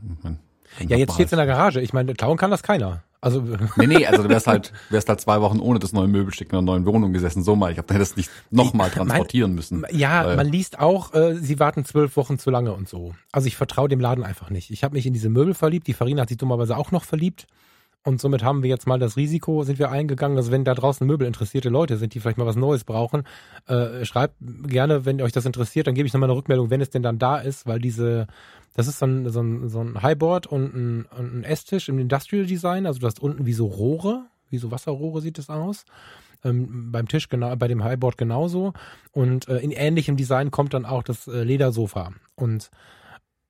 ja, 0.79 0.97
jetzt 0.97 1.15
steht 1.15 1.27
es 1.27 1.33
in 1.33 1.39
der 1.39 1.47
Garage. 1.47 1.81
Ich 1.81 1.93
meine, 1.93 2.15
klauen 2.15 2.39
kann 2.39 2.51
das 2.51 2.63
keiner. 2.63 3.03
Also 3.23 3.41
nee, 3.77 3.87
nee, 3.87 4.05
also 4.05 4.25
du 4.25 4.29
wärst 4.29 4.47
halt, 4.49 4.73
wärst 4.91 5.09
halt 5.09 5.21
zwei 5.21 5.41
Wochen 5.41 5.61
ohne 5.61 5.79
das 5.79 5.93
neue 5.93 6.09
Möbelstück 6.09 6.49
in 6.49 6.59
einer 6.59 6.63
neuen 6.63 6.85
Wohnung 6.85 7.13
gesessen. 7.13 7.45
So 7.45 7.55
mal, 7.55 7.71
ich 7.71 7.77
glaube, 7.77 7.87
du 7.87 7.95
hättest 7.95 8.17
nicht 8.17 8.31
nochmal 8.51 8.91
transportieren 8.91 9.55
müssen. 9.55 9.85
Ja, 9.93 10.35
man 10.35 10.49
liest 10.49 10.81
auch, 10.81 11.15
äh, 11.15 11.37
sie 11.37 11.61
warten 11.61 11.85
zwölf 11.85 12.17
Wochen 12.17 12.41
zu 12.41 12.51
lange 12.51 12.73
und 12.73 12.89
so. 12.89 13.15
Also 13.31 13.47
ich 13.47 13.57
vertraue 13.57 13.89
dem 13.89 14.01
Laden 14.01 14.25
einfach 14.25 14.51
nicht. 14.51 14.71
Ich 14.73 14.83
habe 14.83 14.95
mich 14.95 15.07
in 15.07 15.13
diese 15.13 15.29
Möbel 15.29 15.55
verliebt. 15.55 15.87
Die 15.87 15.95
Farina 15.95 16.23
hat 16.23 16.31
sich 16.31 16.39
dummerweise 16.39 16.77
auch 16.77 16.91
noch 16.91 17.05
verliebt. 17.05 17.47
Und 18.05 18.21
somit 18.21 18.43
haben 18.43 18.63
wir 18.63 18.71
jetzt 18.71 18.87
mal 18.87 18.99
das 18.99 19.17
Risiko, 19.17 19.63
sind 19.63 19.79
wir 19.79 19.91
eingegangen, 19.91 20.37
dass 20.37 20.51
wenn 20.51 20.65
da 20.65 20.75
draußen 20.75 21.07
Möbel 21.07 21.27
interessierte 21.27 21.69
Leute 21.69 21.97
sind, 21.97 22.15
die 22.15 22.21
vielleicht 22.21 22.39
mal 22.39 22.47
was 22.47 22.57
Neues 22.57 22.83
brauchen, 22.83 23.23
äh, 23.69 24.05
schreibt 24.05 24.35
gerne, 24.41 25.05
wenn 25.05 25.23
euch 25.23 25.33
das 25.33 25.47
interessiert, 25.47 25.87
dann 25.87 25.95
gebe 25.95 26.07
ich 26.07 26.13
nochmal 26.13 26.29
eine 26.29 26.37
Rückmeldung, 26.37 26.71
wenn 26.71 26.81
es 26.81 26.91
denn 26.91 27.05
dann 27.05 27.19
da 27.19 27.39
ist, 27.39 27.67
weil 27.67 27.79
diese 27.79 28.27
das 28.75 28.89
ist 28.89 28.99
so 28.99 29.07
ein, 29.07 29.29
so 29.29 29.41
ein, 29.41 29.69
so 29.69 29.81
ein 29.81 30.03
Highboard 30.03 30.47
und 30.47 30.75
ein, 30.75 31.07
ein 31.11 31.45
Esstisch 31.45 31.89
im 31.89 31.99
Industrial 31.99 32.47
Design. 32.47 32.87
Also 32.87 33.01
du 33.01 33.07
hast 33.07 33.21
unten 33.21 33.45
wie 33.47 33.53
so 33.53 33.67
Rohre, 33.67 34.27
wie 34.49 34.59
so 34.59 34.71
Wasserrohre 34.71 35.21
sieht 35.21 35.39
es 35.39 35.51
aus. 35.51 35.85
Ähm, 36.45 36.91
beim 36.91 37.07
Tisch 37.07 37.29
genau, 37.29 37.55
bei 37.57 37.69
dem 37.69 37.85
Highboard 37.85 38.17
genauso. 38.17 38.73
Und 39.13 39.49
äh, 39.49 39.59
in 39.59 39.71
ähnlichem 39.73 40.17
Design 40.17 40.51
kommt 40.51 40.75
dann 40.75 40.87
auch 40.87 41.03
das 41.03 41.29
äh, 41.29 41.43
Ledersofa. 41.43 42.13
Und 42.35 42.71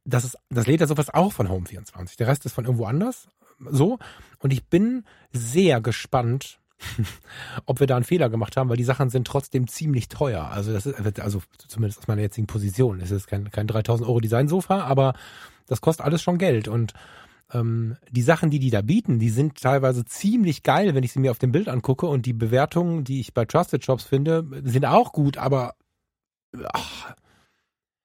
das 0.05 0.25
ist, 0.25 0.37
das 0.51 0.67
Ledersofa 0.67 1.01
ist 1.01 1.15
auch 1.15 1.33
von 1.33 1.49
Home24. 1.49 2.17
Der 2.17 2.27
Rest 2.27 2.45
ist 2.45 2.53
von 2.53 2.65
irgendwo 2.65 2.87
anders. 2.87 3.29
So. 3.71 3.99
Und 4.39 4.53
ich 4.53 4.65
bin 4.65 5.05
sehr 5.33 5.81
gespannt, 5.81 6.59
ob 7.67 7.81
wir 7.81 7.87
da 7.87 7.97
einen 7.97 8.05
Fehler 8.05 8.29
gemacht 8.29 8.57
haben, 8.57 8.69
weil 8.69 8.77
die 8.77 8.85
Sachen 8.85 9.11
sind 9.11 9.27
trotzdem 9.27 9.69
ziemlich 9.69 10.09
teuer. 10.09 10.51
Also 10.51 10.73
das 10.73 10.87
ist, 10.87 11.21
also 11.21 11.43
zumindest 11.69 12.01
aus 12.01 12.09
meiner 12.09 12.23
jetzigen 12.23 12.47
Position. 12.47 13.01
Es 13.01 13.11
ist 13.11 13.27
kein, 13.27 13.51
kein 13.51 13.67
3000 13.67 14.09
Euro 14.09 14.21
Designsofa, 14.21 14.81
aber 14.83 15.15
das 15.67 15.81
kostet 15.81 16.05
alles 16.05 16.23
schon 16.23 16.39
Geld 16.39 16.69
und 16.69 16.93
ähm, 17.53 17.97
die 18.11 18.23
Sachen, 18.23 18.51
die 18.51 18.59
die 18.59 18.71
da 18.71 18.83
bieten, 18.83 19.19
die 19.19 19.31
sind 19.31 19.61
teilweise 19.61 20.05
ziemlich 20.05 20.63
geil, 20.63 20.95
wenn 20.95 21.05
ich 21.05 21.13
sie 21.13 21.21
mir 21.21 21.31
auf 21.31 21.39
dem 21.39 21.53
Bild 21.53 21.69
angucke 21.69 22.07
und 22.07 22.27
die 22.27 22.33
Bewertungen, 22.33 23.05
die 23.05 23.21
ich 23.21 23.35
bei 23.35 23.45
Trusted 23.45 23.85
Shops 23.85 24.05
finde, 24.05 24.45
sind 24.65 24.87
auch 24.87 25.13
gut, 25.13 25.37
aber 25.39 25.75
ach, 26.73 27.15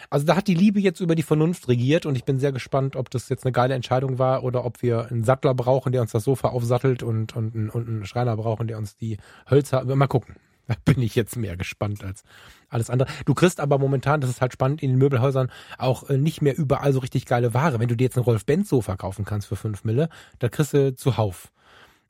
also 0.10 0.26
da 0.26 0.36
hat 0.36 0.48
die 0.48 0.54
Liebe 0.54 0.80
jetzt 0.80 1.00
über 1.00 1.16
die 1.16 1.24
Vernunft 1.24 1.68
regiert 1.68 2.06
und 2.06 2.16
ich 2.16 2.24
bin 2.24 2.40
sehr 2.40 2.52
gespannt, 2.52 2.96
ob 2.96 3.10
das 3.10 3.30
jetzt 3.30 3.46
eine 3.46 3.52
geile 3.52 3.74
Entscheidung 3.74 4.20
war 4.20 4.44
oder 4.44 4.64
ob 4.64 4.82
wir 4.82 5.08
einen 5.08 5.24
Sattler 5.24 5.54
brauchen, 5.54 5.92
der 5.92 6.02
uns 6.02 6.12
das 6.12 6.24
Sofa 6.24 6.50
aufsattelt 6.50 7.04
und, 7.04 7.36
und, 7.36 7.70
und 7.70 7.88
einen 7.88 8.06
Schreiner 8.06 8.38
brauchen, 8.38 8.68
der 8.68 8.78
uns 8.78 8.96
die 8.96 9.18
Hölzer. 9.50 9.84
Mal 9.84 10.08
gucken. 10.08 10.36
Da 10.68 10.76
bin 10.84 11.02
ich 11.02 11.16
jetzt 11.16 11.38
mehr 11.38 11.56
gespannt 11.56 12.04
als 12.04 12.24
alles 12.70 12.90
andere. 12.90 13.10
Du 13.26 13.34
kriegst 13.34 13.62
aber 13.62 13.78
momentan, 13.78 14.20
das 14.20 14.30
ist 14.30 14.42
halt 14.42 14.52
spannend, 14.52 14.84
in 14.84 14.92
den 14.92 14.98
Möbelhäusern 15.00 15.50
auch 15.78 16.10
äh, 16.10 16.18
nicht 16.18 16.42
mehr 16.42 16.58
überall 16.58 16.92
so 16.92 17.00
richtig 17.00 17.26
geile 17.26 17.54
Ware. 17.54 17.80
Wenn 17.80 17.88
du 17.88 17.96
dir 17.96 18.04
jetzt 18.04 18.18
ein 18.18 18.24
Rolf-Benz-Sofa 18.24 18.98
kaufen 18.98 19.24
kannst 19.24 19.48
für 19.48 19.56
fünf 19.56 19.86
Mille, 19.86 20.10
da 20.40 20.50
kriegst 20.50 20.74
du 20.74 20.94
zuhauf. 20.94 21.54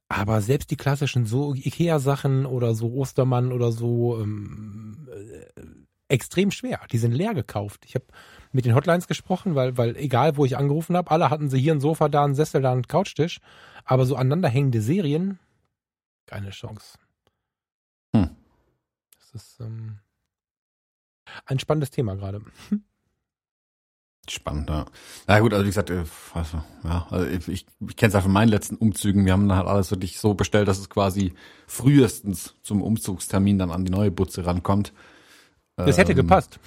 Aber 0.09 0.41
selbst 0.41 0.71
die 0.71 0.77
klassischen 0.77 1.25
so 1.25 1.53
Ikea-Sachen 1.53 2.45
oder 2.47 2.73
so 2.73 2.93
Ostermann 2.93 3.51
oder 3.51 3.71
so 3.71 4.19
ähm, 4.19 5.07
äh, 5.11 5.61
extrem 6.09 6.51
schwer. 6.51 6.79
Die 6.91 6.97
sind 6.97 7.11
leer 7.11 7.33
gekauft. 7.33 7.83
Ich 7.85 7.95
habe 7.95 8.05
mit 8.51 8.65
den 8.65 8.75
Hotlines 8.75 9.07
gesprochen, 9.07 9.55
weil, 9.55 9.77
weil 9.77 9.95
egal 9.97 10.37
wo 10.37 10.45
ich 10.45 10.57
angerufen 10.57 10.95
habe, 10.95 11.11
alle 11.11 11.29
hatten 11.29 11.49
sie 11.49 11.59
hier 11.59 11.73
ein 11.73 11.81
Sofa, 11.81 12.09
da 12.09 12.23
ein 12.23 12.35
Sessel, 12.35 12.61
da 12.61 12.71
ein 12.71 12.87
Couchtisch. 12.87 13.39
Aber 13.85 14.05
so 14.05 14.15
aneinanderhängende 14.15 14.81
Serien, 14.81 15.39
Keine 16.25 16.49
Chance. 16.49 16.97
Hm. 18.15 18.35
Das 19.17 19.41
ist 19.41 19.59
ähm, 19.59 19.99
ein 21.45 21.59
spannendes 21.59 21.91
Thema 21.91 22.15
gerade. 22.15 22.41
Spannend, 24.29 24.69
ja. 24.69 24.85
Na 25.25 25.39
gut, 25.39 25.53
also 25.53 25.63
wie 25.63 25.69
gesagt, 25.69 25.89
äh, 25.89 26.03
also, 26.33 26.61
ja, 26.83 27.07
also 27.09 27.25
ich, 27.27 27.47
ich, 27.47 27.65
ich 27.87 27.95
kenne 27.95 28.09
es 28.09 28.13
ja 28.13 28.19
von 28.19 28.31
meinen 28.31 28.49
letzten 28.49 28.75
Umzügen. 28.75 29.25
Wir 29.25 29.31
haben 29.31 29.47
dann 29.47 29.57
halt 29.57 29.69
alles 29.69 29.89
wirklich 29.89 30.19
so 30.19 30.33
bestellt, 30.33 30.67
dass 30.67 30.79
es 30.79 30.89
quasi 30.89 31.33
frühestens 31.65 32.55
zum 32.61 32.81
Umzugstermin 32.81 33.57
dann 33.57 33.71
an 33.71 33.85
die 33.85 33.91
neue 33.91 34.11
Butze 34.11 34.45
rankommt. 34.45 34.91
Das 35.77 35.97
hätte 35.97 36.11
Ähm, 36.11 36.17
gepasst. 36.17 36.59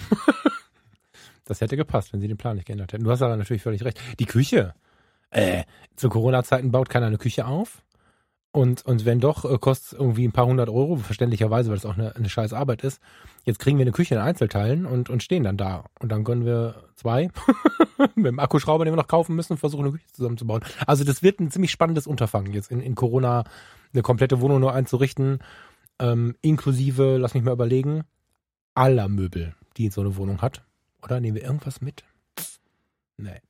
das 1.45 1.61
hätte 1.61 1.77
gepasst, 1.77 2.13
wenn 2.13 2.21
sie 2.21 2.29
den 2.29 2.37
Plan 2.37 2.57
nicht 2.57 2.67
geändert 2.67 2.93
hätten. 2.93 3.05
Du 3.05 3.11
hast 3.11 3.23
aber 3.23 3.37
natürlich 3.37 3.63
völlig 3.63 3.85
recht. 3.85 4.01
Die 4.19 4.27
Küche. 4.27 4.75
Äh, 5.31 5.65
zu 5.97 6.09
Corona-Zeiten 6.09 6.71
baut 6.71 6.89
keiner 6.89 7.07
eine 7.07 7.19
Küche 7.19 7.47
auf. 7.47 7.83
Und, 8.53 8.85
und 8.85 9.05
wenn 9.05 9.21
doch, 9.21 9.45
äh, 9.45 9.59
kostet 9.59 9.93
es 9.93 9.99
irgendwie 9.99 10.27
ein 10.27 10.33
paar 10.33 10.47
hundert 10.47 10.69
Euro, 10.69 10.97
verständlicherweise, 10.97 11.71
weil 11.71 11.77
es 11.77 11.87
auch 11.87 11.97
eine, 11.97 12.17
eine 12.17 12.29
scheiß 12.29 12.53
Arbeit 12.53 12.83
ist. 12.83 13.01
Jetzt 13.45 13.61
kriegen 13.61 13.79
wir 13.79 13.85
eine 13.85 13.93
Küche 13.93 14.15
in 14.15 14.21
Einzelteilen 14.21 14.87
und, 14.87 15.09
und 15.09 15.23
stehen 15.23 15.45
dann 15.45 15.57
da. 15.57 15.85
Und 16.01 16.11
dann 16.11 16.25
können 16.25 16.45
wir 16.45 16.83
zwei 16.97 17.29
mit 18.17 18.27
dem 18.27 18.41
Akkuschrauber, 18.41 18.85
den 18.85 18.93
wir 18.93 18.97
noch 18.97 19.07
kaufen 19.07 19.37
müssen, 19.37 19.57
versuchen, 19.57 19.85
eine 19.85 19.93
Küche 19.93 20.13
zusammenzubauen. 20.13 20.65
Also 20.87 21.05
das 21.05 21.23
wird 21.23 21.39
ein 21.39 21.51
ziemlich 21.51 21.71
spannendes 21.71 22.09
Unterfangen, 22.09 22.53
jetzt 22.53 22.73
in, 22.73 22.81
in 22.81 22.97
Corona 22.97 23.45
eine 23.93 24.03
komplette 24.03 24.41
Wohnung 24.41 24.61
nur 24.61 24.73
einzurichten, 24.73 25.39
ähm, 26.01 26.35
inklusive, 26.41 27.19
lass 27.19 27.35
mich 27.35 27.45
mal 27.45 27.53
überlegen, 27.53 28.05
aller 28.81 29.09
Möbel, 29.09 29.55
die 29.77 29.91
so 29.91 30.01
eine 30.01 30.17
Wohnung 30.17 30.41
hat. 30.41 30.63
Oder 31.03 31.21
nehmen 31.21 31.37
wir 31.37 31.45
irgendwas 31.45 31.81
mit? 31.81 32.05
Nee. 33.19 33.41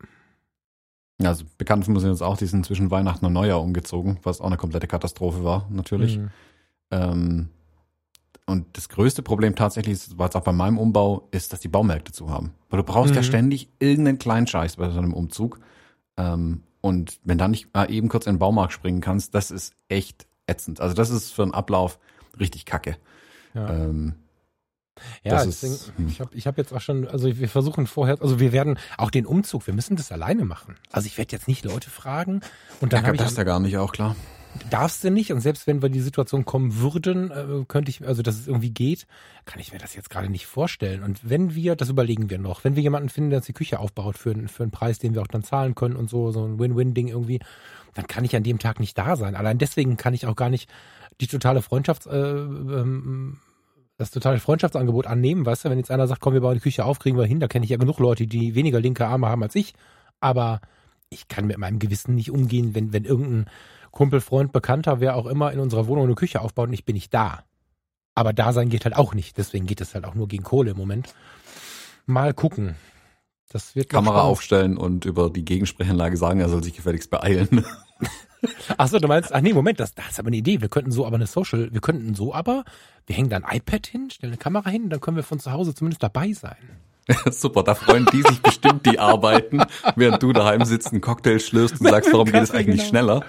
Ja, 1.20 1.28
also 1.28 1.44
bekannt 1.58 1.84
von 1.84 1.94
uns 1.94 2.02
sind 2.02 2.10
jetzt 2.10 2.22
auch, 2.22 2.36
die 2.36 2.46
sind 2.46 2.66
zwischen 2.66 2.90
Weihnachten 2.90 3.24
und 3.26 3.32
Neujahr 3.32 3.62
umgezogen, 3.62 4.18
was 4.22 4.40
auch 4.40 4.46
eine 4.46 4.56
komplette 4.56 4.86
Katastrophe 4.86 5.44
war, 5.44 5.68
natürlich. 5.70 6.18
Mhm. 6.18 6.30
Ähm, 6.90 7.48
und 8.46 8.76
das 8.76 8.88
größte 8.88 9.22
Problem 9.22 9.54
tatsächlich, 9.54 9.92
ist, 9.92 10.18
war 10.18 10.28
es 10.28 10.34
auch 10.34 10.42
bei 10.42 10.52
meinem 10.52 10.78
Umbau, 10.78 11.28
ist, 11.30 11.52
dass 11.52 11.60
die 11.60 11.68
Baumärkte 11.68 12.10
zu 12.10 12.30
haben. 12.30 12.54
Weil 12.68 12.78
du 12.78 12.84
brauchst 12.84 13.14
ja 13.14 13.20
Mhm. 13.20 13.26
ständig 13.26 13.68
irgendeinen 13.78 14.18
kleinen 14.18 14.48
Scheiß 14.48 14.76
bei 14.76 14.90
so 14.90 14.98
einem 14.98 15.14
Umzug. 15.14 15.60
Ähm, 16.16 16.64
und 16.80 17.20
wenn 17.22 17.38
dann 17.38 17.52
nicht 17.52 17.72
mal 17.72 17.90
eben 17.90 18.08
kurz 18.08 18.26
in 18.26 18.34
den 18.34 18.38
Baumarkt 18.40 18.72
springen 18.72 19.00
kannst, 19.00 19.34
das 19.34 19.52
ist 19.52 19.74
echt 19.88 20.26
ätzend. 20.46 20.80
Also 20.80 20.94
das 20.94 21.10
ist 21.10 21.30
für 21.30 21.42
einen 21.42 21.54
Ablauf 21.54 22.00
richtig 22.40 22.64
kacke. 22.64 22.96
Ja. 23.54 23.68
Ähm, 23.68 24.14
Ja, 25.24 25.32
Das 25.32 25.44
deswegen, 25.46 25.72
ist- 25.74 25.92
hm. 25.96 26.08
ich 26.08 26.20
habe 26.20 26.30
ich 26.34 26.46
hab 26.46 26.58
jetzt 26.58 26.72
auch 26.72 26.80
schon, 26.80 27.06
also 27.08 27.36
wir 27.38 27.48
versuchen 27.48 27.86
vorher, 27.86 28.20
also 28.20 28.40
wir 28.40 28.52
werden 28.52 28.78
auch 28.98 29.10
den 29.10 29.26
Umzug, 29.26 29.66
wir 29.66 29.74
müssen 29.74 29.96
das 29.96 30.12
alleine 30.12 30.44
machen. 30.44 30.76
Also 30.92 31.06
ich 31.06 31.18
werde 31.18 31.32
jetzt 31.36 31.48
nicht 31.48 31.64
Leute 31.64 31.90
fragen 31.90 32.40
und 32.80 32.92
dann 32.92 33.04
ja, 33.04 33.12
das 33.12 33.36
ja 33.36 33.44
gar 33.44 33.60
nicht 33.60 33.76
auch 33.78 33.92
klar. 33.92 34.16
darfst 34.70 35.04
du 35.04 35.10
nicht 35.10 35.32
und 35.32 35.40
selbst 35.40 35.66
wenn 35.66 35.80
wir 35.82 35.86
in 35.86 35.92
die 35.92 36.00
Situation 36.00 36.44
kommen 36.44 36.76
würden, 36.80 37.30
äh, 37.30 37.64
könnte 37.68 37.90
ich, 37.90 38.06
also 38.06 38.22
dass 38.22 38.34
es 38.38 38.46
irgendwie 38.48 38.70
geht, 38.70 39.06
kann 39.44 39.60
ich 39.60 39.72
mir 39.72 39.78
das 39.78 39.94
jetzt 39.94 40.10
gerade 40.10 40.28
nicht 40.28 40.46
vorstellen. 40.46 41.02
Und 41.02 41.28
wenn 41.28 41.54
wir, 41.54 41.76
das 41.76 41.88
überlegen 41.88 42.30
wir 42.30 42.38
noch, 42.38 42.64
wenn 42.64 42.74
wir 42.76 42.82
jemanden 42.82 43.08
finden, 43.08 43.30
der 43.30 43.38
uns 43.38 43.46
die 43.46 43.52
Küche 43.52 43.78
aufbaut 43.78 44.18
für, 44.18 44.30
einen- 44.32 44.48
für 44.48 44.62
einen 44.64 44.72
Preis, 44.72 44.98
den 44.98 45.14
wir 45.14 45.22
auch 45.22 45.26
dann 45.28 45.42
zahlen 45.44 45.74
können 45.74 45.96
und 45.96 46.10
so, 46.10 46.30
so 46.32 46.44
ein 46.44 46.58
Win-Win-Ding 46.58 47.08
irgendwie, 47.08 47.40
dann 47.94 48.06
kann 48.06 48.24
ich 48.24 48.34
an 48.36 48.42
dem 48.42 48.58
Tag 48.58 48.78
nicht 48.80 48.96
da 48.98 49.16
sein. 49.16 49.34
Allein 49.36 49.58
deswegen 49.58 49.96
kann 49.96 50.14
ich 50.14 50.26
auch 50.26 50.36
gar 50.36 50.50
nicht 50.50 50.68
die 51.20 51.26
totale 51.26 51.60
Freundschafts, 51.62 52.06
äh, 52.06 52.16
ähm, 52.16 53.38
das 54.00 54.10
totale 54.10 54.40
Freundschaftsangebot 54.40 55.06
annehmen, 55.06 55.44
weißt 55.44 55.66
du, 55.66 55.70
wenn 55.70 55.76
jetzt 55.76 55.90
einer 55.90 56.06
sagt, 56.06 56.22
komm, 56.22 56.32
wir 56.32 56.40
bauen 56.40 56.54
die 56.54 56.60
Küche 56.60 56.86
auf, 56.86 56.98
kriegen 56.98 57.18
wir 57.18 57.26
hin, 57.26 57.38
da 57.38 57.48
kenne 57.48 57.64
ich 57.64 57.70
ja 57.70 57.76
genug 57.76 57.98
Leute, 57.98 58.26
die 58.26 58.54
weniger 58.54 58.80
linke 58.80 59.06
Arme 59.06 59.28
haben 59.28 59.42
als 59.42 59.54
ich, 59.54 59.74
aber 60.20 60.62
ich 61.10 61.28
kann 61.28 61.46
mit 61.46 61.58
meinem 61.58 61.78
Gewissen 61.78 62.14
nicht 62.14 62.30
umgehen, 62.30 62.74
wenn, 62.74 62.94
wenn 62.94 63.04
irgendein 63.04 63.50
Kumpel, 63.90 64.22
Freund, 64.22 64.52
Bekannter, 64.52 65.00
wer 65.00 65.16
auch 65.16 65.26
immer 65.26 65.52
in 65.52 65.60
unserer 65.60 65.86
Wohnung 65.86 66.04
eine 66.04 66.14
Küche 66.14 66.40
aufbaut 66.40 66.68
und 66.68 66.72
ich 66.72 66.86
bin 66.86 66.94
nicht 66.94 67.12
da. 67.12 67.44
Aber 68.14 68.32
da 68.32 68.54
sein 68.54 68.70
geht 68.70 68.86
halt 68.86 68.96
auch 68.96 69.12
nicht, 69.12 69.36
deswegen 69.36 69.66
geht 69.66 69.82
es 69.82 69.94
halt 69.94 70.06
auch 70.06 70.14
nur 70.14 70.28
gegen 70.28 70.44
Kohle 70.44 70.70
im 70.70 70.78
Moment. 70.78 71.14
Mal 72.06 72.32
gucken. 72.32 72.76
Das 73.52 73.74
wird 73.74 73.88
Kamera 73.88 74.14
spannend. 74.14 74.30
aufstellen 74.30 74.76
und 74.76 75.04
über 75.04 75.28
die 75.28 75.44
Gegensprechanlage 75.44 76.16
sagen, 76.16 76.40
er 76.40 76.48
soll 76.48 76.62
sich 76.62 76.74
gefälligst 76.74 77.10
beeilen. 77.10 77.64
Achso, 78.78 78.98
du 79.00 79.08
meinst, 79.08 79.34
ach 79.34 79.40
nee, 79.40 79.52
Moment, 79.52 79.80
das, 79.80 79.94
das 79.94 80.12
ist 80.12 80.18
aber 80.20 80.28
eine 80.28 80.36
Idee. 80.36 80.60
Wir 80.60 80.68
könnten 80.68 80.92
so 80.92 81.04
aber 81.04 81.16
eine 81.16 81.26
Social, 81.26 81.68
wir 81.72 81.80
könnten 81.80 82.14
so 82.14 82.32
aber, 82.32 82.64
wir 83.06 83.16
hängen 83.16 83.28
da 83.28 83.36
ein 83.36 83.56
iPad 83.56 83.86
hin, 83.86 84.08
stellen 84.10 84.32
eine 84.32 84.38
Kamera 84.38 84.70
hin, 84.70 84.88
dann 84.88 85.00
können 85.00 85.16
wir 85.16 85.24
von 85.24 85.40
zu 85.40 85.50
Hause 85.50 85.74
zumindest 85.74 86.02
dabei 86.02 86.32
sein. 86.32 86.56
Super, 87.30 87.64
da 87.64 87.74
freuen 87.74 88.06
die 88.12 88.22
sich 88.22 88.40
bestimmt, 88.40 88.86
die 88.86 89.00
arbeiten, 89.00 89.62
während 89.96 90.22
du 90.22 90.32
daheim 90.32 90.64
sitzt, 90.64 90.92
einen 90.92 91.00
Cocktail 91.00 91.40
schlürfst 91.40 91.80
und 91.80 91.88
sagst, 91.88 92.12
warum 92.12 92.30
geht 92.30 92.42
es 92.42 92.50
eigentlich 92.52 92.78
genau. 92.78 92.88
schneller? 92.88 93.24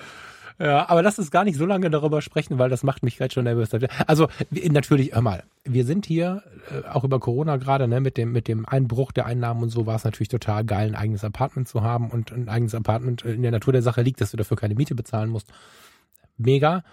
Ja, 0.62 0.88
aber 0.90 1.02
lass 1.02 1.18
uns 1.18 1.32
gar 1.32 1.44
nicht 1.44 1.58
so 1.58 1.66
lange 1.66 1.90
darüber 1.90 2.22
sprechen, 2.22 2.60
weil 2.60 2.70
das 2.70 2.84
macht 2.84 3.02
mich 3.02 3.18
gerade 3.18 3.34
schon 3.34 3.46
nervös. 3.46 3.70
Also 4.06 4.28
natürlich, 4.52 5.16
hör 5.16 5.24
mal, 5.24 5.44
wir 5.64 5.86
sind 5.86 6.06
hier 6.06 6.44
äh, 6.70 6.88
auch 6.88 7.04
über 7.04 7.20
Corona 7.20 7.58
gerade, 7.58 7.88
ne, 7.88 8.00
mit 8.00 8.16
dem 8.16 8.32
mit 8.32 8.48
dem 8.48 8.68
Einbruch 8.68 9.12
der 9.12 9.26
Einnahmen 9.26 9.64
und 9.64 9.70
so 9.70 9.88
war 9.88 9.96
es 9.96 10.04
natürlich 10.04 10.28
total 10.28 10.64
geil, 10.64 10.90
ein 10.90 10.96
eigenes 10.96 11.24
Apartment 11.24 11.68
zu 11.68 11.82
haben 11.82 12.12
und 12.12 12.32
ein 12.32 12.48
eigenes 12.48 12.76
Apartment 12.76 13.24
in 13.24 13.42
der 13.42 13.50
Natur 13.50 13.74
der 13.74 13.82
Sache 13.82 14.04
liegt, 14.04 14.22
dass 14.22 14.32
du 14.32 14.38
dafür 14.38 14.56
keine 14.56 14.76
Miete 14.76 14.94
bezahlen 14.94 15.32
musst. 15.32 15.52
Mega. 16.38 16.84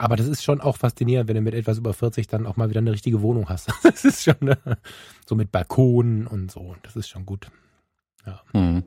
Aber 0.00 0.14
das 0.14 0.28
ist 0.28 0.44
schon 0.44 0.60
auch 0.60 0.76
faszinierend, 0.76 1.28
wenn 1.28 1.34
du 1.34 1.40
mit 1.42 1.54
etwas 1.54 1.78
über 1.78 1.92
40 1.92 2.28
dann 2.28 2.46
auch 2.46 2.56
mal 2.56 2.70
wieder 2.70 2.78
eine 2.78 2.92
richtige 2.92 3.20
Wohnung 3.20 3.48
hast. 3.48 3.72
Das 3.82 4.04
ist 4.04 4.22
schon 4.22 4.46
äh, 4.46 4.76
so 5.26 5.34
mit 5.34 5.50
Balkonen 5.50 6.28
und 6.28 6.52
so. 6.52 6.76
Das 6.84 6.94
ist 6.94 7.08
schon 7.08 7.26
gut. 7.26 7.50
Hm. 8.52 8.84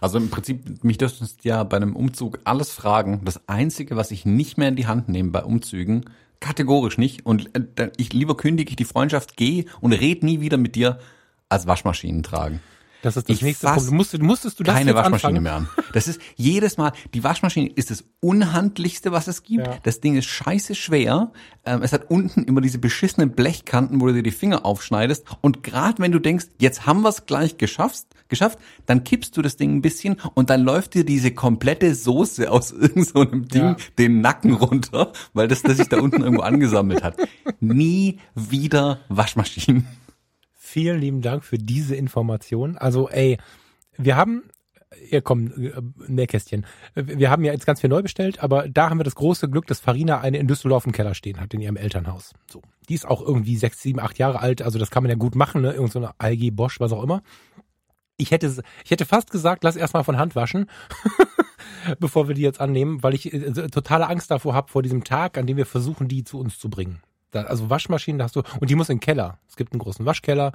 Also 0.00 0.18
im 0.18 0.30
Prinzip, 0.30 0.82
mich 0.82 0.98
dürftest 0.98 1.44
ja 1.44 1.62
bei 1.64 1.76
einem 1.76 1.94
Umzug 1.94 2.38
alles 2.44 2.72
fragen. 2.72 3.20
Das 3.24 3.48
Einzige, 3.48 3.96
was 3.96 4.10
ich 4.10 4.24
nicht 4.24 4.58
mehr 4.58 4.68
in 4.68 4.76
die 4.76 4.86
Hand 4.86 5.08
nehme 5.08 5.30
bei 5.30 5.44
Umzügen, 5.44 6.06
kategorisch 6.40 6.98
nicht. 6.98 7.26
Und 7.26 7.50
äh, 7.78 7.90
ich 7.96 8.12
lieber 8.12 8.36
kündige 8.36 8.70
ich 8.70 8.76
die 8.76 8.84
Freundschaft, 8.84 9.36
gehe 9.36 9.66
und 9.80 9.92
red 9.92 10.22
nie 10.22 10.40
wieder 10.40 10.56
mit 10.56 10.74
dir 10.74 10.98
als 11.48 11.66
Waschmaschinen 11.66 12.22
tragen. 12.22 12.60
Das 13.02 13.16
ist 13.16 13.28
das 13.28 13.36
Ich 13.36 13.42
nächste 13.42 13.66
fass 13.66 13.76
Punkt. 13.84 13.92
Musstest, 13.92 14.22
musstest 14.22 14.58
du 14.60 14.64
das 14.64 14.74
Keine 14.74 14.94
Waschmaschine 14.94 15.38
anfangen? 15.38 15.42
mehr 15.42 15.54
an. 15.84 15.92
Das 15.92 16.06
ist 16.08 16.20
jedes 16.36 16.76
Mal, 16.76 16.92
die 17.14 17.24
Waschmaschine 17.24 17.68
ist 17.70 17.90
das 17.90 18.04
unhandlichste, 18.20 19.12
was 19.12 19.26
es 19.28 19.42
gibt. 19.42 19.66
Ja. 19.66 19.78
Das 19.82 20.00
Ding 20.00 20.16
ist 20.16 20.26
scheiße 20.26 20.74
schwer. 20.74 21.32
Ähm, 21.64 21.82
es 21.82 21.92
hat 21.92 22.10
unten 22.10 22.44
immer 22.44 22.60
diese 22.60 22.78
beschissenen 22.78 23.30
Blechkanten, 23.32 24.00
wo 24.00 24.06
du 24.06 24.14
dir 24.14 24.22
die 24.22 24.30
Finger 24.30 24.64
aufschneidest. 24.66 25.24
Und 25.40 25.62
gerade 25.62 25.98
wenn 26.02 26.12
du 26.12 26.18
denkst, 26.18 26.46
jetzt 26.58 26.86
haben 26.86 27.02
wir 27.02 27.08
es 27.08 27.26
gleich 27.26 27.56
geschafft, 27.58 28.06
geschafft, 28.28 28.58
dann 28.86 29.02
kippst 29.04 29.36
du 29.36 29.42
das 29.42 29.56
Ding 29.56 29.76
ein 29.76 29.82
bisschen 29.82 30.16
und 30.34 30.50
dann 30.50 30.62
läuft 30.62 30.94
dir 30.94 31.04
diese 31.04 31.32
komplette 31.32 31.94
Soße 31.94 32.50
aus 32.50 32.70
irgendeinem 32.80 33.48
Ding 33.48 33.62
Ja. 33.62 33.76
den 33.98 34.20
Nacken 34.20 34.52
runter, 34.54 35.12
weil 35.32 35.48
das, 35.48 35.62
das 35.62 35.78
sich 35.78 35.88
da 35.88 35.98
unten 36.00 36.22
irgendwo 36.22 36.42
angesammelt 36.42 37.02
hat. 37.02 37.16
Nie 37.60 38.18
wieder 38.34 39.00
Waschmaschinen. 39.08 39.86
Vielen 40.70 41.00
lieben 41.00 41.20
Dank 41.20 41.42
für 41.42 41.58
diese 41.58 41.96
Information. 41.96 42.78
Also, 42.78 43.08
ey, 43.08 43.38
wir 43.98 44.14
haben, 44.14 44.44
ja 45.10 45.20
komm, 45.20 45.48
äh, 45.48 45.72
Nähkästchen. 46.06 46.64
Wir 46.94 47.28
haben 47.28 47.42
ja 47.42 47.52
jetzt 47.52 47.66
ganz 47.66 47.80
viel 47.80 47.90
neu 47.90 48.02
bestellt, 48.02 48.40
aber 48.40 48.68
da 48.68 48.88
haben 48.88 49.00
wir 49.00 49.04
das 49.04 49.16
große 49.16 49.50
Glück, 49.50 49.66
dass 49.66 49.80
Farina 49.80 50.20
eine 50.20 50.38
in 50.38 50.46
Düsseldorf 50.46 50.86
im 50.86 50.92
Keller 50.92 51.14
stehen 51.14 51.40
hat, 51.40 51.52
in 51.54 51.60
ihrem 51.60 51.76
Elternhaus. 51.76 52.34
So. 52.48 52.62
Die 52.88 52.94
ist 52.94 53.04
auch 53.04 53.20
irgendwie 53.20 53.56
sechs, 53.56 53.82
sieben, 53.82 53.98
acht 53.98 54.16
Jahre 54.18 54.38
alt, 54.38 54.62
also 54.62 54.78
das 54.78 54.92
kann 54.92 55.02
man 55.02 55.10
ja 55.10 55.16
gut 55.16 55.34
machen, 55.34 55.62
ne? 55.62 55.72
Irgend 55.72 55.90
so 55.90 55.98
eine 55.98 56.12
ALG 56.18 56.52
Bosch, 56.52 56.78
was 56.78 56.92
auch 56.92 57.02
immer. 57.02 57.24
Ich 58.16 58.30
hätte, 58.30 58.62
ich 58.84 58.92
hätte 58.92 59.06
fast 59.06 59.32
gesagt, 59.32 59.64
lass 59.64 59.74
erstmal 59.74 60.04
von 60.04 60.18
Hand 60.18 60.36
waschen, 60.36 60.70
bevor 61.98 62.28
wir 62.28 62.36
die 62.36 62.42
jetzt 62.42 62.60
annehmen, 62.60 63.02
weil 63.02 63.14
ich 63.14 63.32
äh, 63.32 63.50
totale 63.70 64.08
Angst 64.08 64.30
davor 64.30 64.54
habe, 64.54 64.70
vor 64.70 64.84
diesem 64.84 65.02
Tag, 65.02 65.36
an 65.36 65.48
dem 65.48 65.56
wir 65.56 65.66
versuchen, 65.66 66.06
die 66.06 66.22
zu 66.22 66.38
uns 66.38 66.60
zu 66.60 66.70
bringen. 66.70 67.02
Da, 67.30 67.42
also 67.42 67.70
Waschmaschinen, 67.70 68.18
da 68.18 68.24
hast 68.24 68.36
du, 68.36 68.42
und 68.60 68.70
die 68.70 68.74
muss 68.74 68.88
in 68.88 68.96
den 68.96 69.00
Keller. 69.00 69.38
Es 69.48 69.56
gibt 69.56 69.72
einen 69.72 69.80
großen 69.80 70.06
Waschkeller. 70.06 70.52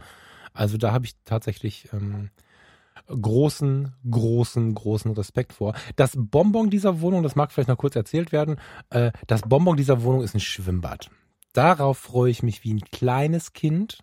Also 0.54 0.78
da 0.78 0.92
habe 0.92 1.06
ich 1.06 1.16
tatsächlich 1.26 1.90
ähm, 1.94 2.30
großen, 3.08 3.94
großen, 4.10 4.74
großen 4.74 5.12
Respekt 5.12 5.54
vor. 5.54 5.74
Das 5.96 6.14
Bonbon 6.16 6.70
dieser 6.70 7.02
Wohnung, 7.02 7.24
das 7.24 7.36
mag 7.36 7.52
vielleicht 7.52 7.70
noch 7.70 7.78
kurz 7.78 7.96
erzählt 7.96 8.32
werden, 8.32 8.58
äh, 8.90 9.12
das 9.28 9.42
Bonbon 9.42 9.78
dieser 9.78 10.04
Wohnung 10.04 10.24
ist 10.24 10.34
ein 10.34 10.40
Schwimmbad. 10.40 11.10
Darauf 11.54 11.98
freue 11.98 12.32
ich 12.32 12.44
mich 12.44 12.64
wie 12.64 12.74
ein 12.74 12.82
kleines 12.82 13.54
Kind. 13.54 14.00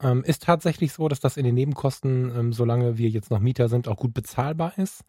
Ähm, 0.00 0.22
ist 0.24 0.44
tatsächlich 0.44 0.92
so, 0.92 1.08
dass 1.08 1.20
das 1.20 1.36
in 1.36 1.44
den 1.44 1.54
Nebenkosten, 1.54 2.32
ähm, 2.36 2.52
solange 2.52 2.98
wir 2.98 3.08
jetzt 3.08 3.30
noch 3.30 3.40
Mieter 3.40 3.68
sind, 3.68 3.88
auch 3.88 3.96
gut 3.96 4.14
bezahlbar 4.14 4.78
ist. 4.78 5.04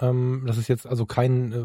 Ähm, 0.00 0.44
das 0.46 0.56
ist 0.58 0.68
jetzt 0.68 0.86
also 0.86 1.04
kein, 1.06 1.52
äh, 1.52 1.56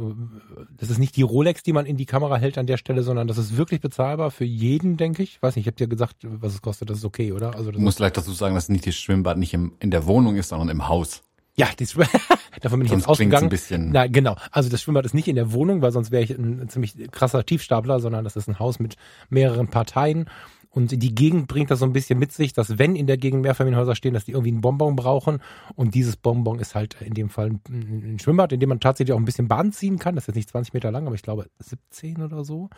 das 0.78 0.90
ist 0.90 0.98
nicht 0.98 1.16
die 1.16 1.22
Rolex, 1.22 1.64
die 1.64 1.74
man 1.74 1.86
in 1.86 1.98
die 1.98 2.06
Kamera 2.06 2.38
hält 2.38 2.58
an 2.58 2.68
der 2.68 2.78
Stelle, 2.78 3.04
sondern 3.04 3.28
das 3.28 3.38
ist 3.38 3.58
wirklich 3.58 3.82
bezahlbar 3.82 4.32
für 4.32 4.46
jeden, 4.46 4.98
denke 4.98 5.24
ich. 5.24 5.42
Weiß 5.42 5.56
nicht, 5.56 5.64
ich 5.64 5.68
habe 5.68 5.78
dir 5.78 5.88
gesagt, 5.88 6.18
was 6.24 6.54
es 6.54 6.62
kostet, 6.62 6.90
das 6.90 6.98
ist 7.00 7.06
okay, 7.06 7.32
oder? 7.32 7.56
Also 7.56 7.72
das 7.72 7.76
Du 7.76 7.82
musst 7.82 7.98
vielleicht 7.98 8.18
dazu 8.18 8.32
sagen, 8.34 8.56
dass 8.56 8.70
nicht 8.70 8.86
das 8.88 8.96
Schwimmbad 8.96 9.38
nicht 9.38 9.54
im, 9.54 9.74
in 9.80 9.92
der 9.92 10.06
Wohnung 10.06 10.36
ist, 10.36 10.50
sondern 10.50 10.70
im 10.70 10.88
Haus. 10.88 11.24
Ja, 11.58 11.68
die 11.80 11.86
Schw- 11.88 12.06
davon 12.62 12.80
bin 12.80 12.86
ich 12.86 12.92
Sonst 12.92 13.04
jetzt 13.04 13.08
ausgegangen. 13.10 13.46
ein 13.46 13.50
bisschen- 13.50 13.92
Na, 13.92 14.08
genau. 14.08 14.36
Also 14.52 14.70
das 14.70 14.82
Schwimmbad 14.82 15.06
ist 15.06 15.14
nicht 15.14 15.28
in 15.30 15.36
der 15.36 15.54
Wohnung, 15.54 15.82
weil 15.82 15.92
sonst 15.94 16.12
wäre 16.12 16.24
ich 16.24 16.32
ein, 16.32 16.60
ein 16.62 16.70
ziemlich 16.70 16.96
krasser 17.12 17.46
Tiefstapler, 17.46 18.00
sondern 18.02 18.26
das 18.26 18.36
ist 18.36 18.50
ein 18.50 18.60
Haus 18.60 18.80
mit 18.80 18.96
mehreren 19.30 19.70
Parteien 19.70 20.30
Und 20.76 20.92
die 20.92 21.16
Gegend 21.16 21.48
bringt 21.48 21.72
das 21.72 21.80
so 21.80 21.86
ein 21.86 21.94
bisschen 21.94 22.20
mit 22.20 22.34
sich, 22.34 22.52
dass 22.52 22.78
wenn 22.78 22.98
in 22.98 23.08
der 23.08 23.16
Gegend 23.16 23.44
Mehrfamilienhäuser 23.44 23.96
stehen, 23.96 24.14
dass 24.14 24.26
die 24.26 24.34
irgendwie 24.34 24.52
einen 24.52 24.60
Bonbon 24.60 24.98
brauchen. 24.98 25.40
Und 25.76 25.96
dieses 25.96 26.18
Bonbon 26.18 26.60
ist 26.60 26.76
halt 26.76 27.02
in 27.02 27.14
dem 27.14 27.30
Fall 27.30 27.52
ein 27.70 28.18
Schwimmbad, 28.22 28.52
in 28.52 28.60
dem 28.60 28.68
man 28.68 28.82
tatsächlich 28.82 29.14
auch 29.14 29.18
ein 29.18 29.24
bisschen 29.24 29.48
Bahn 29.48 29.72
ziehen 29.72 30.00
kann. 30.00 30.16
Das 30.16 30.24
ist 30.24 30.28
jetzt 30.28 30.36
nicht 30.36 30.50
20 30.50 30.74
Meter 30.74 30.92
lang, 30.92 31.06
aber 31.08 31.16
ich 31.16 31.22
glaube 31.22 31.50
17 31.60 32.22
oder 32.22 32.44
so. 32.44 32.70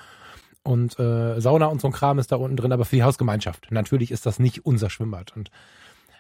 Und 0.62 1.00
äh, 1.00 1.42
Sauna 1.42 1.66
und 1.66 1.82
so 1.82 1.88
ein 1.88 1.92
Kram 1.92 2.20
ist 2.20 2.32
da 2.32 2.36
unten 2.36 2.56
drin, 2.56 2.72
aber 2.72 2.86
für 2.86 2.98
die 2.98 3.04
Hausgemeinschaft. 3.04 3.72
Natürlich 3.72 4.12
ist 4.12 4.28
das 4.28 4.38
nicht 4.38 4.64
unser 4.64 4.92
Schwimmbad. 4.92 5.36
Und 5.36 5.50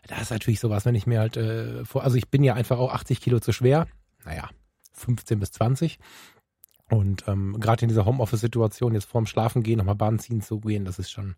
da 0.08 0.20
ist 0.20 0.32
natürlich 0.32 0.60
sowas, 0.60 0.84
wenn 0.86 0.96
ich 0.96 1.06
mir 1.06 1.20
halt 1.20 1.38
äh, 1.38 1.86
vor, 1.86 2.04
also 2.04 2.18
ich 2.18 2.30
bin 2.30 2.44
ja 2.44 2.56
einfach 2.56 2.80
auch 2.80 2.92
80 2.92 3.22
Kilo 3.22 3.40
zu 3.40 3.52
schwer. 3.52 3.86
Naja, 4.26 4.50
15 4.94 5.40
bis 5.40 5.52
20. 5.52 6.00
Und 6.90 7.28
ähm, 7.28 7.56
gerade 7.60 7.84
in 7.84 7.90
dieser 7.90 8.06
Homeoffice-Situation, 8.06 8.96
jetzt 8.96 9.06
vorm 9.06 9.28
Schlafen 9.28 9.62
gehen, 9.62 9.78
nochmal 9.78 9.94
Bahn 9.94 10.18
ziehen 10.18 10.42
zu 10.42 10.60
gehen, 10.60 10.86
das 10.86 10.98
ist 10.98 11.12
schon, 11.12 11.36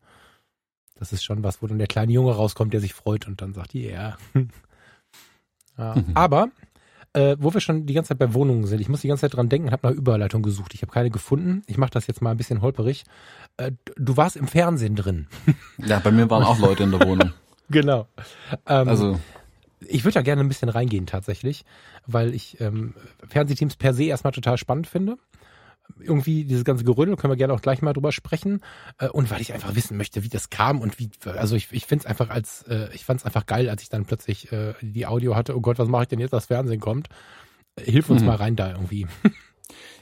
das 1.00 1.14
ist 1.14 1.24
schon 1.24 1.44
was, 1.44 1.62
wo 1.62 1.68
dann 1.68 1.78
der 1.78 1.88
kleine 1.88 2.12
Junge 2.12 2.34
rauskommt, 2.34 2.74
der 2.74 2.82
sich 2.82 2.94
freut 2.94 3.26
und 3.26 3.42
dann 3.42 3.54
sagt, 3.54 3.74
yeah. 3.74 4.18
ja. 5.78 5.96
Mhm. 5.96 6.12
Aber 6.14 6.50
äh, 7.14 7.38
wo 7.40 7.54
wir 7.54 7.62
schon 7.62 7.86
die 7.86 7.94
ganze 7.94 8.10
Zeit 8.10 8.20
bei 8.20 8.34
Wohnungen 8.34 8.68
sind, 8.68 8.82
ich 8.82 8.90
muss 8.90 9.02
die 9.02 9.08
ganze 9.08 9.22
Zeit 9.22 9.36
dran 9.36 9.48
denken, 9.48 9.72
habe 9.72 9.88
nach 9.88 9.96
Überleitung 9.96 10.44
gesucht. 10.44 10.74
Ich 10.74 10.82
habe 10.82 10.92
keine 10.92 11.10
gefunden. 11.10 11.64
Ich 11.68 11.78
mache 11.78 11.92
das 11.92 12.06
jetzt 12.08 12.22
mal 12.22 12.32
ein 12.32 12.38
bisschen 12.38 12.62
holperig. 12.62 13.06
Äh, 13.56 13.72
du 13.96 14.18
warst 14.18 14.36
im 14.36 14.48
Fernsehen 14.48 14.96
drin. 14.96 15.28
ja, 15.78 16.00
bei 16.00 16.12
mir 16.12 16.30
waren 16.30 16.44
auch 16.44 16.60
Leute 16.60 16.84
in 16.84 16.92
der 16.92 17.08
Wohnung. 17.08 17.32
genau. 17.70 18.08
Ähm, 18.66 18.90
also 18.90 19.20
ich 19.80 20.04
würde 20.04 20.16
da 20.16 20.22
gerne 20.22 20.42
ein 20.42 20.50
bisschen 20.50 20.70
reingehen 20.70 21.06
tatsächlich, 21.06 21.64
weil 22.06 22.36
ich 22.36 22.60
ähm, 22.60 22.94
Fernsehteams 23.30 23.78
per 23.78 23.94
se 23.94 24.04
erstmal 24.04 24.34
total 24.34 24.58
spannend 24.58 24.88
finde 24.88 25.18
irgendwie 26.00 26.46
dieses 26.46 26.64
ganze 26.64 26.84
Gerödel, 26.84 27.16
können 27.16 27.32
wir 27.32 27.38
gerne 27.38 27.54
auch 27.54 27.62
gleich 27.62 27.82
mal 27.82 27.94
drüber 27.94 28.12
sprechen. 28.12 28.62
Äh, 28.98 29.10
und 29.10 29.30
weil 29.32 29.42
ich 29.42 29.54
einfach 29.54 29.76
wissen 29.76 29.98
möchte, 29.98 30.24
wie 30.24 30.30
das 30.30 30.50
kam 30.50 30.82
und 30.82 31.00
wie, 31.00 31.10
also 31.26 31.56
ich, 31.56 31.72
ich 31.72 31.86
finde 31.86 32.04
es 32.04 32.06
einfach 32.06 32.30
als, 32.30 32.64
äh, 32.64 32.90
ich 32.94 33.06
fand 33.06 33.22
es 33.22 33.26
einfach 33.26 33.46
geil, 33.46 33.70
als 33.70 33.82
ich 33.82 33.90
dann 33.90 34.06
plötzlich 34.06 34.52
äh, 34.52 34.74
die 34.82 35.06
Audio 35.06 35.36
hatte, 35.36 35.56
oh 35.56 35.62
Gott, 35.62 35.80
was 35.80 35.88
mache 35.88 36.04
ich 36.04 36.08
denn 36.10 36.20
jetzt, 36.20 36.34
das 36.34 36.48
Fernsehen 36.48 36.80
kommt. 36.80 37.10
Hilf 37.80 38.10
uns 38.10 38.22
mhm. 38.22 38.28
mal 38.28 38.36
rein 38.36 38.56
da 38.56 38.72
irgendwie. 38.72 39.08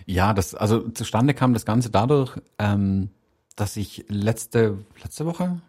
Ja, 0.10 0.34
das, 0.34 0.56
also 0.56 0.88
zustande 0.90 1.34
kam 1.34 1.54
das 1.54 1.66
Ganze 1.66 1.90
dadurch, 1.90 2.40
ähm, 2.58 3.10
dass 3.58 3.76
ich 3.76 4.06
letzte, 4.08 4.78
letzte 5.04 5.26
Woche, 5.26 5.60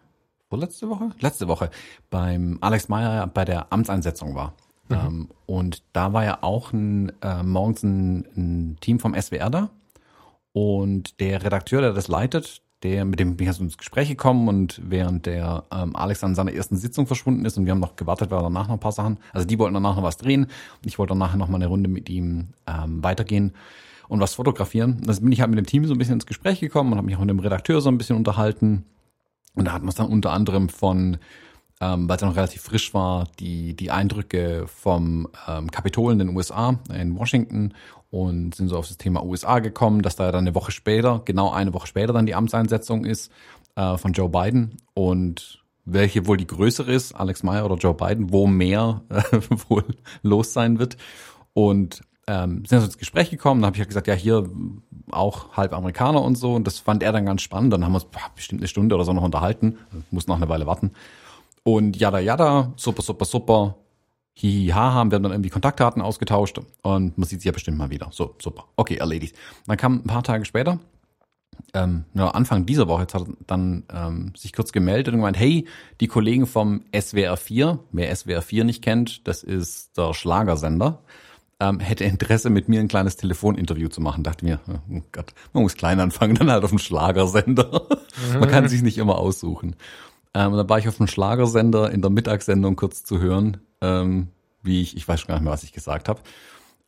vorletzte 0.47 0.89
Woche? 0.89 1.09
Letzte 1.19 1.49
Woche 1.49 1.69
beim 2.09 2.57
Alex 2.61 2.87
Meyer 2.87 3.27
bei 3.27 3.43
der 3.43 3.73
Amtseinsetzung 3.73 4.35
war. 4.35 4.53
Mhm. 4.87 4.95
Ähm, 4.95 5.29
und 5.45 5.83
da 5.91 6.13
war 6.13 6.23
ja 6.23 6.37
auch 6.41 6.71
ein, 6.71 7.11
äh, 7.21 7.43
morgens 7.43 7.83
ein, 7.83 8.27
ein 8.37 8.77
Team 8.79 9.01
vom 9.01 9.13
SWR 9.13 9.49
da 9.49 9.69
und 10.53 11.19
der 11.19 11.43
Redakteur, 11.43 11.81
der 11.81 11.93
das 11.93 12.07
leitet, 12.07 12.61
der, 12.83 13.03
mit 13.03 13.19
dem 13.19 13.35
bin 13.35 13.45
ich 13.45 13.49
also 13.49 13.63
ins 13.63 13.77
Gespräch 13.77 14.07
gekommen 14.07 14.47
und 14.47 14.81
während 14.83 15.25
der 15.25 15.65
ähm, 15.71 15.95
Alex 15.95 16.23
an 16.23 16.35
seiner 16.35 16.53
ersten 16.53 16.77
Sitzung 16.77 17.07
verschwunden 17.07 17.43
ist 17.45 17.57
und 17.57 17.65
wir 17.65 17.71
haben 17.71 17.79
noch 17.79 17.95
gewartet, 17.95 18.31
weil 18.31 18.41
danach 18.41 18.67
noch 18.67 18.75
ein 18.75 18.79
paar 18.79 18.93
Sachen, 18.93 19.19
also 19.33 19.45
die 19.45 19.59
wollten 19.59 19.73
danach 19.73 19.95
noch 19.97 20.03
was 20.03 20.17
drehen 20.17 20.43
und 20.43 20.85
ich 20.85 20.97
wollte 20.97 21.11
danach 21.11 21.35
noch 21.35 21.49
mal 21.49 21.55
eine 21.55 21.67
Runde 21.67 21.89
mit 21.89 22.09
ihm 22.09 22.49
ähm, 22.67 23.03
weitergehen 23.03 23.53
und 24.07 24.21
was 24.21 24.35
fotografieren. 24.35 25.01
Das 25.05 25.19
bin 25.19 25.31
ich 25.31 25.41
halt 25.41 25.49
mit 25.49 25.59
dem 25.59 25.65
Team 25.65 25.85
so 25.85 25.93
ein 25.93 25.97
bisschen 25.97 26.15
ins 26.15 26.25
Gespräch 26.25 26.61
gekommen 26.61 26.93
und 26.93 26.97
habe 26.97 27.05
mich 27.05 27.15
auch 27.15 27.21
mit 27.21 27.29
dem 27.29 27.39
Redakteur 27.39 27.81
so 27.81 27.89
ein 27.89 27.97
bisschen 27.97 28.15
unterhalten 28.15 28.85
und 29.55 29.65
da 29.65 29.73
hatten 29.73 29.85
wir 29.85 29.89
es 29.89 29.95
dann 29.95 30.07
unter 30.07 30.31
anderem 30.31 30.69
von 30.69 31.17
ähm, 31.81 32.09
weil 32.09 32.17
es 32.17 32.21
noch 32.21 32.35
relativ 32.35 32.61
frisch 32.61 32.93
war, 32.93 33.27
die, 33.39 33.73
die 33.73 33.89
Eindrücke 33.89 34.65
vom 34.67 35.29
ähm, 35.47 35.71
Kapitol 35.71 36.11
in 36.11 36.19
den 36.19 36.35
USA, 36.35 36.77
in 36.93 37.17
Washington 37.17 37.73
und 38.11 38.55
sind 38.55 38.69
so 38.69 38.77
auf 38.77 38.87
das 38.87 38.97
Thema 38.97 39.23
USA 39.23 39.59
gekommen, 39.59 40.01
dass 40.01 40.15
da 40.15 40.25
ja 40.25 40.31
dann 40.31 40.45
eine 40.45 40.55
Woche 40.55 40.71
später, 40.71 41.21
genau 41.25 41.51
eine 41.51 41.73
Woche 41.73 41.87
später 41.87 42.13
dann 42.13 42.25
die 42.25 42.35
Amtseinsetzung 42.35 43.05
ist 43.05 43.31
äh, 43.75 43.97
von 43.97 44.13
Joe 44.13 44.29
Biden 44.29 44.77
und 44.93 45.63
welche 45.85 46.27
wohl 46.27 46.37
die 46.37 46.47
größere 46.47 46.91
ist, 46.91 47.13
Alex 47.13 47.43
Meyer 47.43 47.65
oder 47.65 47.75
Joe 47.75 47.93
Biden, 47.93 48.31
wo 48.31 48.47
mehr 48.47 49.01
äh, 49.09 49.21
wohl 49.69 49.85
los 50.21 50.53
sein 50.53 50.79
wird. 50.79 50.97
Und 51.53 52.01
ähm, 52.27 52.63
sind 52.65 52.77
also 52.77 52.85
ins 52.85 52.97
Gespräch 52.99 53.31
gekommen, 53.31 53.61
dann 53.61 53.67
habe 53.67 53.75
ich 53.75 53.79
halt 53.79 53.89
gesagt, 53.89 54.07
ja, 54.07 54.13
hier 54.13 54.47
auch 55.11 55.57
halb 55.57 55.73
Amerikaner 55.73 56.21
und 56.21 56.35
so. 56.35 56.53
Und 56.53 56.67
das 56.67 56.77
fand 56.77 57.01
er 57.01 57.11
dann 57.11 57.25
ganz 57.25 57.41
spannend. 57.41 57.73
Dann 57.73 57.83
haben 57.83 57.91
wir 57.91 57.95
uns 57.95 58.05
boah, 58.05 58.21
bestimmt 58.35 58.61
eine 58.61 58.67
Stunde 58.67 58.93
oder 58.93 59.03
so 59.03 59.13
noch 59.13 59.23
unterhalten. 59.23 59.79
Muss 60.11 60.27
noch 60.27 60.35
eine 60.35 60.47
Weile 60.47 60.67
warten. 60.67 60.91
Und 61.63 61.97
jada 61.97 62.19
jada, 62.19 62.73
super, 62.75 63.01
super, 63.01 63.25
super 63.25 63.75
hihi, 64.39 64.69
ha, 64.69 64.93
haben 64.93 65.11
wir 65.11 65.19
dann 65.19 65.31
irgendwie 65.31 65.49
Kontaktdaten 65.49 66.01
ausgetauscht 66.01 66.59
und 66.81 67.17
man 67.17 67.27
sieht 67.27 67.41
sich 67.41 67.45
ja 67.45 67.51
bestimmt 67.51 67.77
mal 67.77 67.89
wieder. 67.89 68.09
So, 68.11 68.35
super. 68.41 68.65
Okay, 68.75 68.95
erledigt. 68.95 69.35
Dann 69.67 69.77
kam 69.77 69.95
ein 69.95 70.07
paar 70.07 70.23
Tage 70.23 70.45
später, 70.45 70.79
ähm, 71.73 72.05
ja, 72.13 72.29
Anfang 72.29 72.65
dieser 72.65 72.87
Woche, 72.87 73.01
jetzt 73.01 73.13
hat 73.13 73.27
er 73.27 73.33
dann 73.45 73.83
ähm, 73.93 74.33
sich 74.35 74.53
kurz 74.53 74.71
gemeldet 74.71 75.13
und 75.13 75.19
gemeint, 75.19 75.37
hey, 75.37 75.67
die 75.99 76.07
Kollegen 76.07 76.47
vom 76.47 76.83
SWR 76.97 77.37
4, 77.37 77.79
wer 77.91 78.15
SWR 78.15 78.41
4 78.41 78.63
nicht 78.63 78.83
kennt, 78.83 79.27
das 79.27 79.43
ist 79.43 79.97
der 79.97 80.13
Schlagersender, 80.13 81.03
ähm, 81.59 81.79
hätte 81.79 82.05
Interesse, 82.05 82.49
mit 82.49 82.69
mir 82.69 82.79
ein 82.79 82.87
kleines 82.87 83.17
Telefoninterview 83.17 83.89
zu 83.89 83.99
machen. 83.99 84.23
Dachte 84.23 84.45
mir, 84.45 84.59
oh 84.67 85.01
Gott, 85.11 85.33
man 85.51 85.63
muss 85.63 85.75
klein 85.75 85.99
anfangen, 85.99 86.35
dann 86.35 86.49
halt 86.49 86.63
auf 86.63 86.69
dem 86.69 86.79
Schlagersender. 86.79 87.87
man 88.39 88.49
kann 88.49 88.69
sich 88.69 88.81
nicht 88.81 88.97
immer 88.97 89.17
aussuchen. 89.17 89.75
Ähm, 90.33 90.51
und 90.53 90.57
dann 90.57 90.69
war 90.69 90.79
ich 90.79 90.87
auf 90.87 90.97
dem 90.97 91.07
Schlagersender 91.07 91.91
in 91.91 92.01
der 92.01 92.11
Mittagssendung 92.11 92.75
kurz 92.75 93.03
zu 93.03 93.19
hören, 93.19 93.57
ähm, 93.81 94.29
wie 94.63 94.81
ich, 94.81 94.95
ich 94.95 95.07
weiß 95.07 95.21
schon 95.21 95.27
gar 95.27 95.35
nicht 95.35 95.43
mehr, 95.43 95.53
was 95.53 95.63
ich 95.63 95.73
gesagt 95.73 96.09
habe. 96.09 96.21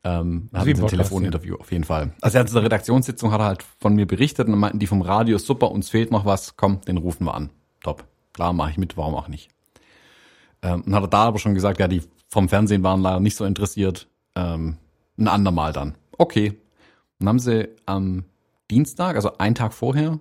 Ähm, 0.03 0.49
hatten 0.53 0.69
ein 0.69 0.87
Telefoninterview 0.87 1.57
auf 1.57 1.71
jeden 1.71 1.83
Fall. 1.83 2.13
Also 2.21 2.37
er 2.37 2.43
hat 2.43 2.53
der 2.53 2.63
Redaktionssitzung 2.63 3.31
hat 3.31 3.39
er 3.39 3.45
halt 3.45 3.65
von 3.79 3.93
mir 3.93 4.07
berichtet 4.07 4.47
und 4.47 4.57
meinten 4.57 4.79
die 4.79 4.87
vom 4.87 5.01
Radio, 5.01 5.37
super, 5.37 5.71
uns 5.71 5.89
fehlt 5.89 6.11
noch 6.11 6.25
was, 6.25 6.57
komm, 6.57 6.81
den 6.81 6.97
rufen 6.97 7.25
wir 7.25 7.35
an. 7.35 7.51
Top. 7.83 8.05
Klar, 8.33 8.53
mache 8.53 8.71
ich 8.71 8.77
mit, 8.77 8.97
warum 8.97 9.15
auch 9.15 9.27
nicht. 9.27 9.49
Ähm, 10.63 10.81
und 10.81 10.95
hat 10.95 11.03
er 11.03 11.07
da 11.07 11.23
aber 11.25 11.39
schon 11.39 11.53
gesagt, 11.53 11.79
ja, 11.79 11.87
die 11.87 12.01
vom 12.29 12.49
Fernsehen 12.49 12.83
waren 12.83 13.01
leider 13.01 13.19
nicht 13.19 13.35
so 13.35 13.45
interessiert. 13.45 14.07
Ähm, 14.35 14.77
ein 15.17 15.27
andermal 15.27 15.73
dann. 15.73 15.95
Okay. 16.17 16.57
Dann 17.19 17.29
haben 17.29 17.39
sie 17.39 17.69
am 17.85 18.25
Dienstag, 18.71 19.15
also 19.15 19.37
einen 19.37 19.53
Tag 19.53 19.73
vorher, 19.73 20.19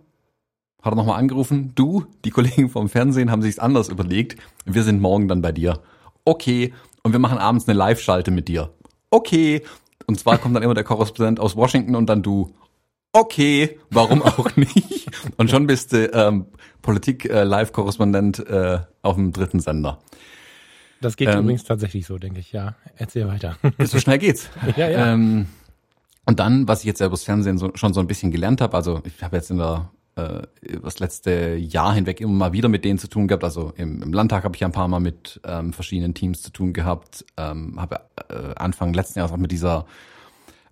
hat 0.82 0.92
er 0.92 0.96
nochmal 0.96 1.18
angerufen, 1.18 1.72
du, 1.74 2.04
die 2.24 2.30
Kollegen 2.30 2.68
vom 2.68 2.88
Fernsehen 2.88 3.30
haben 3.30 3.42
sich's 3.42 3.58
anders 3.58 3.88
überlegt, 3.88 4.36
wir 4.64 4.82
sind 4.82 5.00
morgen 5.00 5.28
dann 5.28 5.40
bei 5.40 5.52
dir. 5.52 5.80
Okay, 6.24 6.72
und 7.02 7.12
wir 7.12 7.18
machen 7.18 7.38
abends 7.38 7.68
eine 7.68 7.76
Live-Schalte 7.76 8.30
mit 8.30 8.48
dir. 8.48 8.72
Okay, 9.10 9.62
und 10.06 10.18
zwar 10.18 10.38
kommt 10.38 10.56
dann 10.56 10.62
immer 10.62 10.74
der 10.74 10.84
Korrespondent 10.84 11.40
aus 11.40 11.56
Washington 11.56 11.94
und 11.94 12.06
dann 12.06 12.22
du. 12.22 12.54
Okay, 13.12 13.78
warum 13.90 14.22
auch 14.22 14.54
nicht? 14.56 15.08
Und 15.36 15.50
schon 15.50 15.66
bist 15.66 15.92
du 15.92 16.06
ähm, 16.12 16.46
Politik-Live-Korrespondent 16.82 18.38
äh, 18.40 18.74
äh, 18.74 18.80
auf 19.02 19.16
dem 19.16 19.32
dritten 19.32 19.60
Sender. 19.60 19.98
Das 21.00 21.16
geht 21.16 21.28
ähm, 21.28 21.40
übrigens 21.40 21.64
tatsächlich 21.64 22.06
so, 22.06 22.18
denke 22.18 22.40
ich. 22.40 22.52
Ja, 22.52 22.76
erzähl 22.96 23.26
weiter. 23.26 23.56
So 23.78 23.98
schnell 23.98 24.18
geht's. 24.18 24.50
ja, 24.76 24.88
ja. 24.88 25.12
Ähm, 25.12 25.46
und 26.26 26.38
dann, 26.38 26.68
was 26.68 26.80
ich 26.80 26.86
jetzt 26.86 26.98
selber 26.98 27.12
das 27.12 27.24
Fernsehen 27.24 27.58
so, 27.58 27.72
schon 27.74 27.94
so 27.94 28.00
ein 28.00 28.06
bisschen 28.06 28.30
gelernt 28.30 28.60
habe, 28.60 28.76
also 28.76 29.00
ich 29.04 29.22
habe 29.22 29.36
jetzt 29.36 29.50
in 29.50 29.58
der 29.58 29.90
äh, 30.16 30.42
das 30.82 30.98
letzte 30.98 31.56
Jahr 31.56 31.94
hinweg 31.94 32.20
immer 32.20 32.32
mal 32.32 32.52
wieder 32.52 32.68
mit 32.68 32.84
denen 32.84 32.98
zu 32.98 33.08
tun 33.08 33.28
gehabt. 33.28 33.44
Also 33.44 33.72
im, 33.76 34.02
im 34.02 34.12
Landtag 34.12 34.44
habe 34.44 34.54
ich 34.54 34.60
ja 34.60 34.68
ein 34.68 34.72
paar 34.72 34.88
Mal 34.88 35.00
mit 35.00 35.40
ähm, 35.44 35.72
verschiedenen 35.72 36.14
Teams 36.14 36.42
zu 36.42 36.50
tun 36.50 36.72
gehabt. 36.72 37.24
Ähm, 37.36 37.80
habe 37.80 38.00
äh, 38.28 38.54
Anfang 38.56 38.92
letzten 38.92 39.18
Jahres 39.18 39.32
auch 39.32 39.36
mit 39.36 39.52
dieser 39.52 39.86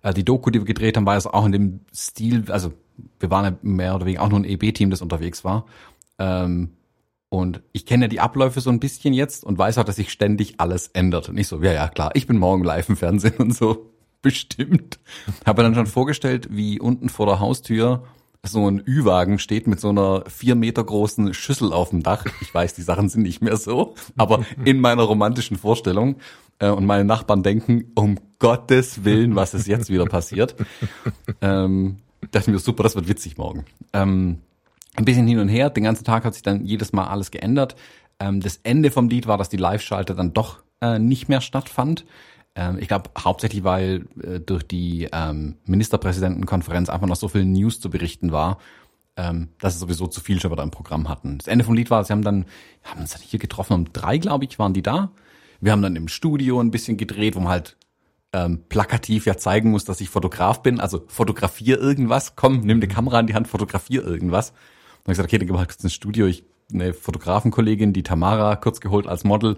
äh, 0.01 0.13
die 0.13 0.25
Doku, 0.25 0.49
die 0.49 0.59
wir 0.59 0.65
gedreht 0.65 0.97
haben, 0.97 1.05
war 1.05 1.17
es 1.17 1.27
auch 1.27 1.45
in 1.45 1.51
dem 1.51 1.79
Stil. 1.93 2.51
Also 2.51 2.73
wir 3.19 3.31
waren 3.31 3.45
ja 3.45 3.57
mehr 3.61 3.95
oder 3.95 4.05
weniger 4.05 4.23
auch 4.23 4.29
nur 4.29 4.39
ein 4.39 4.45
EB-Team, 4.45 4.89
das 4.89 5.01
unterwegs 5.01 5.43
war. 5.43 5.65
Ähm, 6.17 6.71
und 7.29 7.61
ich 7.73 7.85
kenne 7.85 8.05
ja 8.05 8.09
die 8.09 8.19
Abläufe 8.19 8.59
so 8.59 8.71
ein 8.71 8.79
bisschen 8.79 9.13
jetzt 9.13 9.43
und 9.43 9.57
weiß 9.57 9.77
auch, 9.77 9.83
dass 9.83 9.97
sich 9.97 10.11
ständig 10.11 10.55
alles 10.59 10.87
ändert. 10.87 11.29
Und 11.29 11.37
ich 11.37 11.47
so, 11.47 11.61
ja, 11.61 11.71
ja, 11.71 11.87
klar, 11.87 12.11
ich 12.15 12.25
bin 12.25 12.37
morgen 12.37 12.63
live 12.63 12.89
im 12.89 12.97
Fernsehen 12.97 13.35
und 13.37 13.55
so. 13.55 13.93
Bestimmt. 14.21 14.99
Habe 15.45 15.63
dann 15.63 15.75
schon 15.75 15.85
vorgestellt, 15.85 16.49
wie 16.51 16.79
unten 16.79 17.07
vor 17.07 17.25
der 17.25 17.39
Haustür 17.39 18.03
so 18.43 18.69
ein 18.69 18.81
Ü-Wagen 18.85 19.37
steht 19.39 19.67
mit 19.67 19.79
so 19.79 19.89
einer 19.89 20.23
vier 20.27 20.55
Meter 20.55 20.83
großen 20.83 21.33
Schüssel 21.33 21.73
auf 21.73 21.89
dem 21.89 22.03
Dach. 22.03 22.25
Ich 22.41 22.53
weiß, 22.53 22.73
die 22.73 22.81
Sachen 22.81 23.09
sind 23.09 23.23
nicht 23.23 23.41
mehr 23.41 23.57
so, 23.57 23.95
aber 24.17 24.45
in 24.65 24.79
meiner 24.79 25.03
romantischen 25.03 25.57
Vorstellung 25.57 26.15
äh, 26.59 26.69
und 26.69 26.85
meine 26.85 27.05
Nachbarn 27.05 27.43
denken, 27.43 27.91
um 27.95 28.19
Gottes 28.39 29.03
Willen, 29.03 29.35
was 29.35 29.53
ist 29.53 29.67
jetzt 29.67 29.89
wieder 29.89 30.05
passiert? 30.05 30.55
Ähm, 31.41 31.97
dachte 32.31 32.51
mir, 32.51 32.59
super, 32.59 32.83
das 32.83 32.95
wird 32.95 33.07
witzig 33.07 33.37
morgen. 33.37 33.65
Ähm, 33.93 34.39
ein 34.95 35.05
bisschen 35.05 35.27
hin 35.27 35.39
und 35.39 35.49
her, 35.49 35.69
den 35.69 35.83
ganzen 35.83 36.03
Tag 36.03 36.25
hat 36.25 36.33
sich 36.33 36.43
dann 36.43 36.65
jedes 36.65 36.91
Mal 36.91 37.07
alles 37.07 37.31
geändert. 37.31 37.75
Ähm, 38.19 38.41
das 38.41 38.59
Ende 38.63 38.91
vom 38.91 39.09
Lied 39.09 39.27
war, 39.27 39.37
dass 39.37 39.49
die 39.49 39.57
Live-Schalte 39.57 40.15
dann 40.15 40.33
doch 40.33 40.61
äh, 40.81 40.99
nicht 40.99 41.29
mehr 41.29 41.41
stattfand. 41.41 42.05
Ähm, 42.59 42.77
ich 42.77 42.89
glaube 42.89 43.09
hauptsächlich, 43.17 43.63
weil 43.63 44.05
äh, 44.21 44.41
durch 44.41 44.63
die 44.63 45.07
ähm, 45.13 45.55
Ministerpräsidentenkonferenz 45.65 46.89
einfach 46.89 47.07
noch 47.07 47.15
so 47.15 47.29
viel 47.29 47.45
News 47.45 47.79
zu 47.79 47.89
berichten 47.89 48.33
war, 48.33 48.57
ähm, 49.15 49.47
dass 49.59 49.75
es 49.75 49.79
sowieso 49.79 50.07
zu 50.07 50.19
viel 50.19 50.41
schon 50.41 50.51
wieder 50.51 50.63
im 50.63 50.71
Programm 50.71 51.07
hatten. 51.07 51.37
Das 51.37 51.47
Ende 51.47 51.63
vom 51.63 51.73
Lied 51.73 51.89
war, 51.89 52.03
sie 52.03 52.11
haben 52.11 52.21
dann, 52.21 52.45
haben 52.83 52.99
uns 52.99 53.13
dann 53.13 53.21
hier 53.21 53.39
getroffen, 53.39 53.73
um 53.73 53.93
drei, 53.93 54.17
glaube 54.17 54.43
ich, 54.43 54.59
waren 54.59 54.73
die 54.73 54.83
da. 54.83 55.11
Wir 55.61 55.71
haben 55.71 55.81
dann 55.81 55.95
im 55.95 56.09
Studio 56.09 56.59
ein 56.59 56.69
bisschen 56.69 56.97
gedreht, 56.97 57.37
wo 57.37 57.39
man 57.39 57.49
halt 57.49 57.77
ähm, 58.33 58.63
plakativ 58.67 59.25
ja 59.25 59.37
zeigen 59.37 59.71
muss, 59.71 59.85
dass 59.85 60.01
ich 60.01 60.09
Fotograf 60.09 60.61
bin. 60.61 60.81
Also 60.81 61.05
fotografier 61.07 61.79
irgendwas, 61.79 62.35
komm, 62.35 62.59
nimm 62.59 62.81
die 62.81 62.87
Kamera 62.87 63.21
in 63.21 63.27
die 63.27 63.35
Hand, 63.35 63.47
fotografier 63.47 64.03
irgendwas. 64.03 64.49
Und 64.49 64.55
dann 64.55 64.57
hab 64.57 64.99
ich 64.99 65.05
gesagt, 65.13 65.29
okay, 65.29 65.37
dann 65.37 65.47
gehen 65.47 65.55
wir 65.55 65.59
halt 65.59 65.69
kurz 65.69 65.83
ins 65.83 65.93
Studio, 65.93 66.27
ich 66.27 66.43
eine 66.73 66.93
Fotografenkollegin, 66.93 67.93
die 67.93 68.03
Tamara, 68.03 68.57
kurz 68.57 68.81
geholt 68.81 69.07
als 69.07 69.23
Model, 69.23 69.57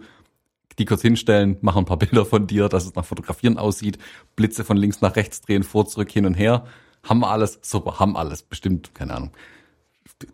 die 0.80 0.86
kurz 0.86 1.02
hinstellen, 1.02 1.58
machen 1.62 1.80
ein 1.80 1.86
paar 1.86 1.98
Bilder 1.98 2.26
von 2.26 2.48
dir, 2.48 2.70
dass 2.70 2.86
es 2.86 2.96
nach 2.96 3.06
Fotografieren 3.06 3.58
aussieht, 3.58 3.98
Blitze 4.36 4.64
von 4.64 4.78
links 4.78 5.02
nach 5.02 5.16
rechts 5.16 5.42
drehen, 5.42 5.64
vor, 5.64 5.88
zurück, 5.88 6.12
hin 6.12 6.26
und 6.26 6.34
her. 6.34 6.66
Haben 7.04 7.20
wir 7.20 7.32
alles? 7.32 7.60
Super, 7.62 8.00
haben 8.00 8.16
alles. 8.16 8.44
Bestimmt, 8.44 8.94
keine 8.94 9.16
Ahnung, 9.16 9.32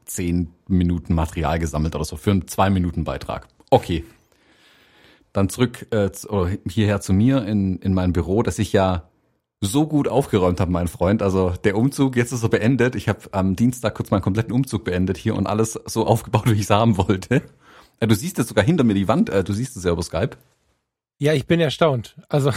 zehn 0.06 0.54
Minuten 0.68 1.14
Material 1.14 1.60
gesammelt 1.60 1.96
oder 1.96 2.06
so 2.06 2.18
für 2.18 2.32
einen 2.32 2.48
zwei 2.48 2.70
Minuten 2.70 3.04
Beitrag. 3.04 3.48
Okay. 3.70 4.04
Dann 5.34 5.50
zurück 5.50 5.88
äh, 5.92 6.10
hierher 6.68 7.00
zu 7.02 7.14
mir 7.14 7.46
in, 7.46 7.78
in 7.80 7.94
mein 7.94 8.14
Büro, 8.14 8.44
dass 8.44 8.60
ich 8.60 8.74
ja 8.74 9.10
so 9.62 9.88
gut 9.88 10.08
aufgeräumt 10.08 10.60
habe, 10.60 10.72
mein 10.72 10.88
Freund. 10.88 11.22
Also 11.22 11.54
der 11.64 11.76
Umzug 11.78 12.16
jetzt 12.16 12.32
ist 12.32 12.42
so 12.42 12.50
beendet. 12.50 12.96
Ich 12.96 13.10
habe 13.10 13.22
am 13.32 13.56
Dienstag 13.56 13.96
kurz 13.96 14.12
meinen 14.12 14.22
kompletten 14.22 14.54
Umzug 14.54 14.84
beendet 14.84 15.18
hier 15.18 15.36
und 15.36 15.48
alles 15.48 15.80
so 15.86 16.06
aufgebaut, 16.06 16.46
wie 16.46 16.54
ich 16.54 16.62
es 16.62 16.70
haben 16.70 16.98
wollte. 16.98 17.42
Äh, 18.00 18.08
du 18.08 18.16
siehst 18.16 18.38
jetzt 18.38 18.48
sogar 18.50 18.64
hinter 18.64 18.84
mir 18.84 18.94
die 18.94 19.08
Wand. 19.08 19.30
Äh, 19.30 19.44
du 19.44 19.54
siehst 19.54 19.76
es 19.78 19.84
ja 19.84 19.92
über 19.92 20.04
Skype. 20.04 20.32
Ja, 21.20 21.34
ich 21.34 21.48
bin 21.48 21.60
erstaunt. 21.60 22.16
Also 22.30 22.52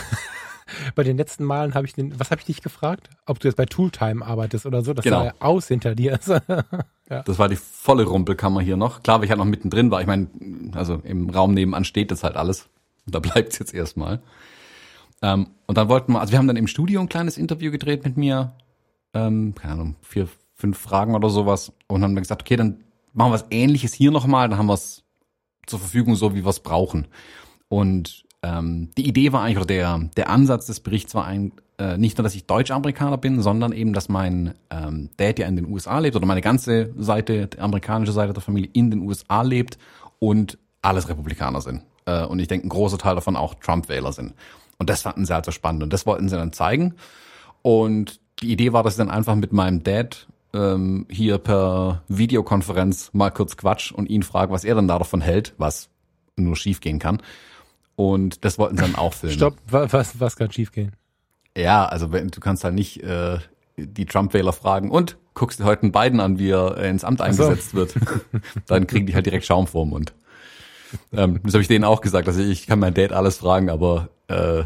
bei 0.94 1.02
den 1.02 1.16
letzten 1.16 1.44
Malen 1.44 1.74
habe 1.74 1.86
ich 1.86 1.94
den, 1.94 2.18
was 2.20 2.30
habe 2.30 2.40
ich 2.40 2.46
dich 2.46 2.62
gefragt? 2.62 3.08
Ob 3.26 3.40
du 3.40 3.48
jetzt 3.48 3.56
bei 3.56 3.66
Tooltime 3.66 4.24
arbeitest 4.24 4.66
oder 4.66 4.82
so, 4.82 4.92
das 4.92 5.04
Genau. 5.04 5.20
sah 5.20 5.24
ja 5.26 5.34
aus 5.40 5.68
hinter 5.68 5.94
dir. 5.94 6.18
ja. 7.08 7.22
Das 7.22 7.38
war 7.38 7.48
die 7.48 7.56
volle 7.56 8.04
Rumpelkammer 8.04 8.60
hier 8.60 8.76
noch. 8.76 9.02
Klar, 9.02 9.18
weil 9.18 9.24
ich 9.24 9.30
halt 9.30 9.38
noch 9.38 9.46
mittendrin 9.46 9.90
war. 9.90 10.00
Ich 10.00 10.06
meine, 10.06 10.28
also 10.74 11.00
im 11.04 11.30
Raum 11.30 11.54
nebenan 11.54 11.84
steht 11.84 12.10
jetzt 12.10 12.22
halt 12.24 12.36
alles. 12.36 12.68
Da 13.06 13.18
bleibt's 13.18 13.58
jetzt 13.58 13.72
erstmal. 13.74 14.20
Ähm, 15.22 15.48
und 15.66 15.76
dann 15.78 15.88
wollten 15.88 16.12
wir, 16.12 16.20
also 16.20 16.32
wir 16.32 16.38
haben 16.38 16.46
dann 16.46 16.56
im 16.56 16.66
Studio 16.66 17.00
ein 17.00 17.08
kleines 17.08 17.36
Interview 17.38 17.70
gedreht 17.70 18.04
mit 18.04 18.16
mir. 18.16 18.52
Ähm, 19.12 19.54
keine 19.54 19.72
Ahnung, 19.74 19.96
vier, 20.02 20.28
fünf 20.54 20.78
Fragen 20.78 21.14
oder 21.14 21.30
sowas. 21.30 21.72
Und 21.88 22.02
haben 22.02 22.14
dann 22.14 22.22
gesagt, 22.22 22.42
okay, 22.42 22.56
dann 22.56 22.84
machen 23.12 23.30
wir 23.30 23.34
was 23.34 23.46
ähnliches 23.50 23.92
hier 23.94 24.10
nochmal. 24.10 24.48
Dann 24.48 24.58
haben 24.58 24.66
wir 24.66 24.74
es 24.74 25.02
zur 25.70 25.78
Verfügung, 25.78 26.16
so 26.16 26.34
wie 26.34 26.44
wir 26.44 26.50
es 26.50 26.60
brauchen. 26.60 27.06
Und 27.68 28.24
ähm, 28.42 28.90
die 28.96 29.06
Idee 29.06 29.32
war 29.32 29.42
eigentlich, 29.42 29.58
oder 29.58 29.66
der, 29.66 29.98
der 30.16 30.28
Ansatz 30.28 30.66
des 30.66 30.80
Berichts 30.80 31.14
war 31.14 31.24
ein, 31.24 31.52
äh, 31.78 31.96
nicht 31.98 32.18
nur, 32.18 32.22
dass 32.22 32.34
ich 32.34 32.46
Deutsch-Amerikaner 32.46 33.18
bin, 33.18 33.42
sondern 33.42 33.72
eben, 33.72 33.92
dass 33.92 34.08
mein 34.08 34.54
ähm, 34.70 35.10
Dad 35.16 35.38
ja 35.38 35.46
in 35.46 35.56
den 35.56 35.70
USA 35.70 35.98
lebt 35.98 36.16
oder 36.16 36.26
meine 36.26 36.40
ganze 36.40 36.92
Seite, 36.98 37.46
die 37.48 37.58
amerikanische 37.58 38.12
Seite 38.12 38.32
der 38.32 38.42
Familie 38.42 38.70
in 38.72 38.90
den 38.90 39.00
USA 39.00 39.42
lebt 39.42 39.78
und 40.18 40.58
alles 40.82 41.08
Republikaner 41.08 41.60
sind. 41.60 41.82
Äh, 42.06 42.24
und 42.24 42.38
ich 42.38 42.48
denke, 42.48 42.66
ein 42.66 42.70
großer 42.70 42.98
Teil 42.98 43.14
davon 43.14 43.36
auch 43.36 43.54
Trump-Wähler 43.54 44.12
sind. 44.12 44.34
Und 44.78 44.88
das 44.88 45.02
fanden 45.02 45.26
sie 45.26 45.34
halt 45.34 45.44
so 45.44 45.50
spannend 45.50 45.82
und 45.82 45.92
das 45.92 46.06
wollten 46.06 46.28
sie 46.28 46.36
dann 46.36 46.52
zeigen. 46.52 46.94
Und 47.62 48.20
die 48.40 48.52
Idee 48.52 48.72
war, 48.72 48.82
dass 48.82 48.94
ich 48.94 48.98
dann 48.98 49.10
einfach 49.10 49.34
mit 49.34 49.52
meinem 49.52 49.82
Dad 49.82 50.26
ähm, 50.52 51.06
hier 51.10 51.38
per 51.38 52.02
Videokonferenz 52.08 53.10
mal 53.12 53.30
kurz 53.30 53.56
quatsch 53.56 53.92
und 53.92 54.08
ihn 54.08 54.22
frage, 54.22 54.52
was 54.52 54.64
er 54.64 54.74
dann 54.74 54.88
da 54.88 54.98
davon 54.98 55.20
hält, 55.20 55.54
was 55.58 55.88
nur 56.36 56.56
schief 56.56 56.80
gehen 56.80 56.98
kann. 56.98 57.22
Und 57.96 58.44
das 58.44 58.58
wollten 58.58 58.76
sie 58.76 58.82
dann 58.82 58.94
auch 58.94 59.12
filmen. 59.14 59.36
Stopp, 59.36 59.56
wa- 59.68 59.86
was, 59.90 60.18
was 60.20 60.36
kann 60.36 60.50
schiefgehen? 60.50 60.92
Ja, 61.56 61.84
also 61.86 62.06
du 62.06 62.40
kannst 62.40 62.64
halt 62.64 62.74
nicht 62.74 63.02
äh, 63.02 63.38
die 63.76 64.06
Trump-Wähler 64.06 64.52
fragen 64.52 64.90
und 64.90 65.18
guckst 65.34 65.60
dir 65.60 65.64
heute 65.64 65.82
einen 65.82 65.92
Biden 65.92 66.20
an, 66.20 66.38
wie 66.38 66.50
er 66.50 66.76
ins 66.78 67.04
Amt 67.04 67.18
so. 67.18 67.24
eingesetzt 67.24 67.74
wird. 67.74 67.94
Dann 68.66 68.86
kriegen 68.86 69.06
die 69.06 69.14
halt 69.14 69.26
direkt 69.26 69.44
Schaum 69.44 69.66
vor 69.66 69.84
dem 69.84 69.90
Mund. 69.90 70.14
Ähm, 71.12 71.40
das 71.44 71.54
habe 71.54 71.62
ich 71.62 71.68
denen 71.68 71.84
auch 71.84 72.00
gesagt. 72.00 72.26
Also 72.28 72.40
ich 72.40 72.66
kann 72.66 72.78
mein 72.78 72.94
Dad 72.94 73.12
alles 73.12 73.38
fragen, 73.38 73.68
aber 73.70 74.08
äh, 74.28 74.64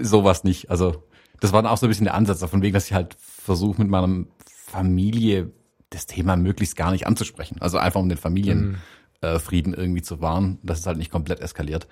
sowas 0.00 0.44
nicht. 0.44 0.70
Also 0.70 1.02
das 1.40 1.52
war 1.52 1.62
dann 1.62 1.70
auch 1.72 1.76
so 1.78 1.86
ein 1.86 1.88
bisschen 1.88 2.04
der 2.04 2.14
Ansatz 2.14 2.40
davon 2.40 2.62
wegen, 2.62 2.74
dass 2.74 2.86
ich 2.86 2.92
halt 2.92 3.16
versuche 3.18 3.80
mit 3.80 3.90
meiner 3.90 4.24
Familie 4.72 5.52
das 5.90 6.06
Thema 6.06 6.36
möglichst 6.36 6.76
gar 6.76 6.90
nicht 6.90 7.06
anzusprechen. 7.06 7.58
Also 7.60 7.78
einfach 7.78 8.00
um 8.00 8.08
den 8.08 8.18
Familienfrieden 8.18 8.80
äh, 9.20 9.38
Frieden 9.38 9.74
irgendwie 9.74 10.02
zu 10.02 10.20
wahren, 10.20 10.58
dass 10.62 10.80
es 10.80 10.86
halt 10.86 10.96
nicht 10.98 11.10
komplett 11.10 11.40
eskaliert. 11.40 11.86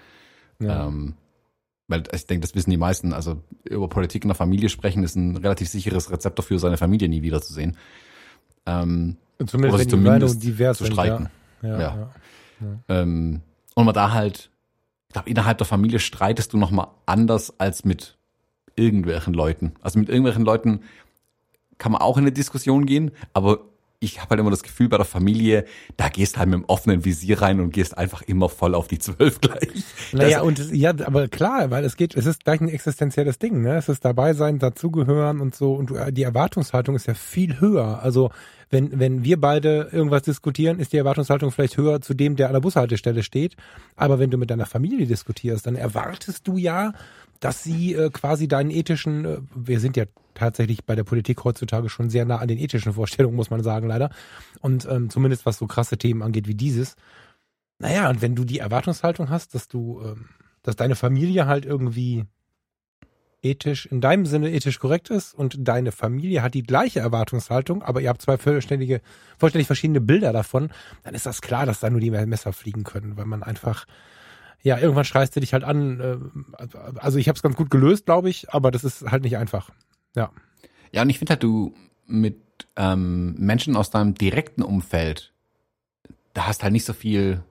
Ja. 0.58 0.86
Ähm, 0.86 1.14
weil 1.86 2.04
ich 2.14 2.26
denke, 2.26 2.40
das 2.40 2.54
wissen 2.54 2.70
die 2.70 2.76
meisten. 2.76 3.12
Also 3.12 3.42
über 3.64 3.88
Politik 3.88 4.24
in 4.24 4.28
der 4.28 4.36
Familie 4.36 4.68
sprechen 4.68 5.04
ist 5.04 5.16
ein 5.16 5.36
relativ 5.36 5.68
sicheres 5.68 6.10
Rezept 6.10 6.38
dafür, 6.38 6.58
seine 6.58 6.76
Familie 6.76 7.08
nie 7.08 7.22
wiederzusehen. 7.22 7.76
Ähm, 8.64 9.16
Und 9.38 9.44
oder 9.44 9.48
zumindest 9.50 9.78
sich 9.78 9.88
zumindest 9.88 10.42
divers 10.42 10.78
zu. 10.78 10.84
Ja. 10.84 11.30
Ja, 11.62 11.78
Ja. 11.78 11.78
ja. 11.80 12.10
Ähm, 12.88 13.42
und 13.74 13.84
man 13.84 13.94
da 13.94 14.12
halt, 14.12 14.50
ich 15.08 15.12
glaube, 15.14 15.28
innerhalb 15.28 15.58
der 15.58 15.66
Familie 15.66 15.98
streitest 15.98 16.52
du 16.52 16.58
nochmal 16.58 16.88
anders 17.06 17.58
als 17.58 17.84
mit 17.84 18.16
irgendwelchen 18.76 19.34
Leuten. 19.34 19.74
Also 19.82 19.98
mit 19.98 20.08
irgendwelchen 20.08 20.44
Leuten 20.44 20.80
kann 21.80 21.90
man 21.90 22.00
auch 22.00 22.16
in 22.16 22.22
eine 22.24 22.32
Diskussion 22.32 22.86
gehen, 22.86 23.10
aber 23.32 23.62
ich 24.02 24.18
habe 24.18 24.30
halt 24.30 24.40
immer 24.40 24.50
das 24.50 24.62
Gefühl, 24.62 24.88
bei 24.88 24.96
der 24.96 25.04
Familie, 25.04 25.66
da 25.98 26.08
gehst 26.08 26.38
halt 26.38 26.48
mit 26.48 26.58
dem 26.58 26.64
offenen 26.64 27.04
Visier 27.04 27.42
rein 27.42 27.60
und 27.60 27.70
gehst 27.70 27.98
einfach 27.98 28.22
immer 28.22 28.48
voll 28.48 28.74
auf 28.74 28.88
die 28.88 28.98
Zwölf 28.98 29.40
gleich. 29.42 29.68
Naja, 30.12 30.38
Das- 30.38 30.46
und 30.46 30.72
ja, 30.74 30.90
aber 31.04 31.28
klar, 31.28 31.70
weil 31.70 31.84
es 31.84 31.96
geht, 31.96 32.16
es 32.16 32.24
ist 32.24 32.44
gleich 32.44 32.62
ein 32.62 32.70
existenzielles 32.70 33.38
Ding, 33.38 33.60
ne? 33.60 33.76
Es 33.76 33.90
ist 33.90 34.02
dabei 34.02 34.32
sein, 34.32 34.58
dazugehören 34.58 35.40
und 35.40 35.54
so. 35.54 35.74
Und 35.74 35.90
du, 35.90 36.12
die 36.12 36.22
Erwartungshaltung 36.22 36.96
ist 36.96 37.06
ja 37.08 37.14
viel 37.14 37.60
höher. 37.60 38.02
Also 38.02 38.30
wenn, 38.70 38.98
wenn 38.98 39.22
wir 39.22 39.38
beide 39.38 39.90
irgendwas 39.92 40.22
diskutieren, 40.22 40.78
ist 40.78 40.94
die 40.94 40.96
Erwartungshaltung 40.96 41.50
vielleicht 41.50 41.76
höher 41.76 42.00
zu 42.00 42.14
dem, 42.14 42.36
der 42.36 42.46
an 42.46 42.54
der 42.54 42.60
Bushaltestelle 42.60 43.22
steht. 43.22 43.56
Aber 43.96 44.18
wenn 44.18 44.30
du 44.30 44.38
mit 44.38 44.50
deiner 44.50 44.66
Familie 44.66 45.06
diskutierst, 45.06 45.66
dann 45.66 45.76
erwartest 45.76 46.48
du 46.48 46.56
ja, 46.56 46.94
dass 47.40 47.64
sie 47.64 47.94
äh, 47.94 48.08
quasi 48.08 48.48
deinen 48.48 48.70
ethischen, 48.70 49.24
äh, 49.26 49.38
wir 49.54 49.80
sind 49.80 49.98
ja 49.98 50.04
tatsächlich 50.40 50.84
bei 50.84 50.96
der 50.96 51.04
Politik 51.04 51.44
heutzutage 51.44 51.88
schon 51.88 52.10
sehr 52.10 52.24
nah 52.24 52.38
an 52.38 52.48
den 52.48 52.58
ethischen 52.58 52.92
Vorstellungen, 52.92 53.36
muss 53.36 53.50
man 53.50 53.62
sagen, 53.62 53.86
leider. 53.86 54.10
Und 54.60 54.86
ähm, 54.90 55.10
zumindest 55.10 55.46
was 55.46 55.58
so 55.58 55.66
krasse 55.66 55.96
Themen 55.98 56.22
angeht 56.22 56.48
wie 56.48 56.54
dieses. 56.54 56.96
Naja, 57.78 58.10
und 58.10 58.20
wenn 58.20 58.34
du 58.34 58.44
die 58.44 58.58
Erwartungshaltung 58.58 59.30
hast, 59.30 59.54
dass 59.54 59.68
du, 59.68 60.02
ähm, 60.04 60.28
dass 60.62 60.76
deine 60.76 60.96
Familie 60.96 61.46
halt 61.46 61.64
irgendwie 61.64 62.24
ethisch, 63.42 63.86
in 63.86 64.00
deinem 64.00 64.26
Sinne 64.26 64.50
ethisch 64.50 64.78
korrekt 64.78 65.10
ist 65.10 65.34
und 65.34 65.56
deine 65.60 65.92
Familie 65.92 66.42
hat 66.42 66.54
die 66.54 66.62
gleiche 66.62 67.00
Erwartungshaltung, 67.00 67.82
aber 67.82 68.00
ihr 68.00 68.08
habt 68.10 68.22
zwei 68.22 68.36
vollständige, 68.36 69.00
vollständig 69.38 69.66
verschiedene 69.66 70.00
Bilder 70.00 70.32
davon, 70.32 70.70
dann 71.04 71.14
ist 71.14 71.26
das 71.26 71.40
klar, 71.40 71.66
dass 71.66 71.80
da 71.80 71.88
nur 71.90 72.00
die 72.00 72.10
Messer 72.10 72.52
fliegen 72.52 72.84
können, 72.84 73.16
weil 73.16 73.24
man 73.24 73.42
einfach, 73.42 73.86
ja, 74.62 74.78
irgendwann 74.78 75.06
schreist 75.06 75.34
du 75.36 75.40
dich 75.40 75.54
halt 75.54 75.64
an. 75.64 76.00
äh, 76.00 76.66
Also 76.98 77.18
ich 77.18 77.28
habe 77.28 77.36
es 77.36 77.42
ganz 77.42 77.56
gut 77.56 77.70
gelöst, 77.70 78.04
glaube 78.04 78.28
ich, 78.28 78.52
aber 78.52 78.70
das 78.70 78.84
ist 78.84 79.10
halt 79.10 79.22
nicht 79.22 79.38
einfach. 79.38 79.70
Ja. 80.16 80.30
Ja, 80.92 81.02
und 81.02 81.10
ich 81.10 81.18
finde 81.18 81.30
halt, 81.32 81.42
du 81.42 81.74
mit 82.06 82.36
ähm, 82.76 83.34
Menschen 83.38 83.76
aus 83.76 83.90
deinem 83.90 84.14
direkten 84.14 84.62
Umfeld, 84.62 85.32
da 86.34 86.46
hast 86.46 86.62
halt 86.62 86.72
nicht 86.72 86.84
so 86.84 86.92
viel, 86.92 87.42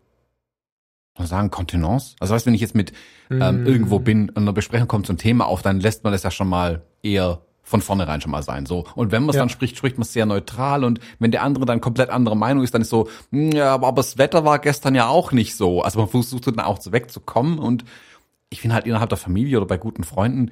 ich 1.17 1.25
sagen, 1.27 1.51
Kontenance. 1.51 2.15
Also 2.19 2.33
weißt 2.33 2.45
du, 2.45 2.47
wenn 2.47 2.53
ich 2.55 2.61
jetzt 2.61 2.75
mit 2.75 2.93
ähm, 3.29 3.63
Mm. 3.63 3.67
irgendwo 3.67 3.99
bin 3.99 4.29
und 4.29 4.37
eine 4.37 4.53
Besprechung 4.53 4.87
kommt 4.87 5.05
zum 5.05 5.17
Thema 5.17 5.45
auf, 5.47 5.61
dann 5.61 5.79
lässt 5.79 6.03
man 6.03 6.13
das 6.13 6.23
ja 6.23 6.31
schon 6.31 6.47
mal 6.47 6.81
eher 7.03 7.41
von 7.61 7.81
vornherein 7.81 8.19
schon 8.21 8.31
mal 8.31 8.41
sein. 8.41 8.65
So. 8.65 8.85
Und 8.95 9.11
wenn 9.11 9.21
man 9.23 9.29
es 9.29 9.35
Ja. 9.35 9.41
dann 9.41 9.49
spricht, 9.49 9.77
spricht 9.77 9.97
man 9.97 10.01
es 10.03 10.13
sehr 10.13 10.25
neutral 10.25 10.83
und 10.83 10.99
wenn 11.19 11.29
der 11.31 11.43
andere 11.43 11.65
dann 11.65 11.81
komplett 11.81 12.09
andere 12.09 12.35
Meinung 12.35 12.63
ist, 12.63 12.73
dann 12.73 12.81
ist 12.81 12.89
so, 12.89 13.07
"Hm, 13.31 13.51
ja, 13.51 13.73
aber, 13.73 13.87
aber 13.87 13.97
das 13.97 14.17
Wetter 14.17 14.43
war 14.45 14.57
gestern 14.59 14.95
ja 14.95 15.07
auch 15.07 15.31
nicht 15.31 15.55
so. 15.55 15.81
Also 15.83 15.99
man 15.99 16.07
versucht 16.09 16.47
dann 16.47 16.59
auch 16.59 16.79
wegzukommen 16.91 17.59
und 17.59 17.85
ich 18.49 18.61
finde 18.61 18.73
halt 18.75 18.85
innerhalb 18.87 19.09
der 19.09 19.17
Familie 19.19 19.57
oder 19.57 19.67
bei 19.67 19.77
guten 19.77 20.03
Freunden, 20.03 20.49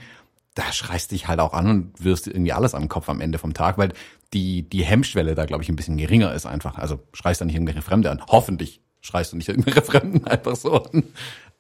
da 0.57 0.71
schreist 0.71 1.11
dich 1.11 1.27
halt 1.27 1.39
auch 1.39 1.53
an 1.53 1.69
und 1.69 2.03
wirst 2.03 2.27
irgendwie 2.27 2.51
alles 2.51 2.73
an 2.73 2.83
den 2.83 2.89
Kopf 2.89 3.09
am 3.09 3.21
Ende 3.21 3.37
vom 3.37 3.53
Tag, 3.53 3.77
weil 3.77 3.93
die, 4.33 4.67
die 4.67 4.83
Hemmschwelle 4.83 5.35
da, 5.35 5.45
glaube 5.45 5.61
ich, 5.61 5.69
ein 5.69 5.75
bisschen 5.75 5.97
geringer 5.97 6.33
ist 6.33 6.47
einfach. 6.47 6.77
Also 6.77 6.99
schreist 7.13 7.41
da 7.41 7.45
nicht 7.45 7.55
irgendwelche 7.55 7.83
Fremde 7.83 8.09
an. 8.09 8.21
Hoffentlich 8.27 8.81
schreist 9.01 9.33
du 9.33 9.37
nicht 9.37 9.49
irgendwelche 9.49 9.81
Fremden 9.83 10.25
einfach 10.25 10.55
so 10.55 10.83
an. 10.83 11.03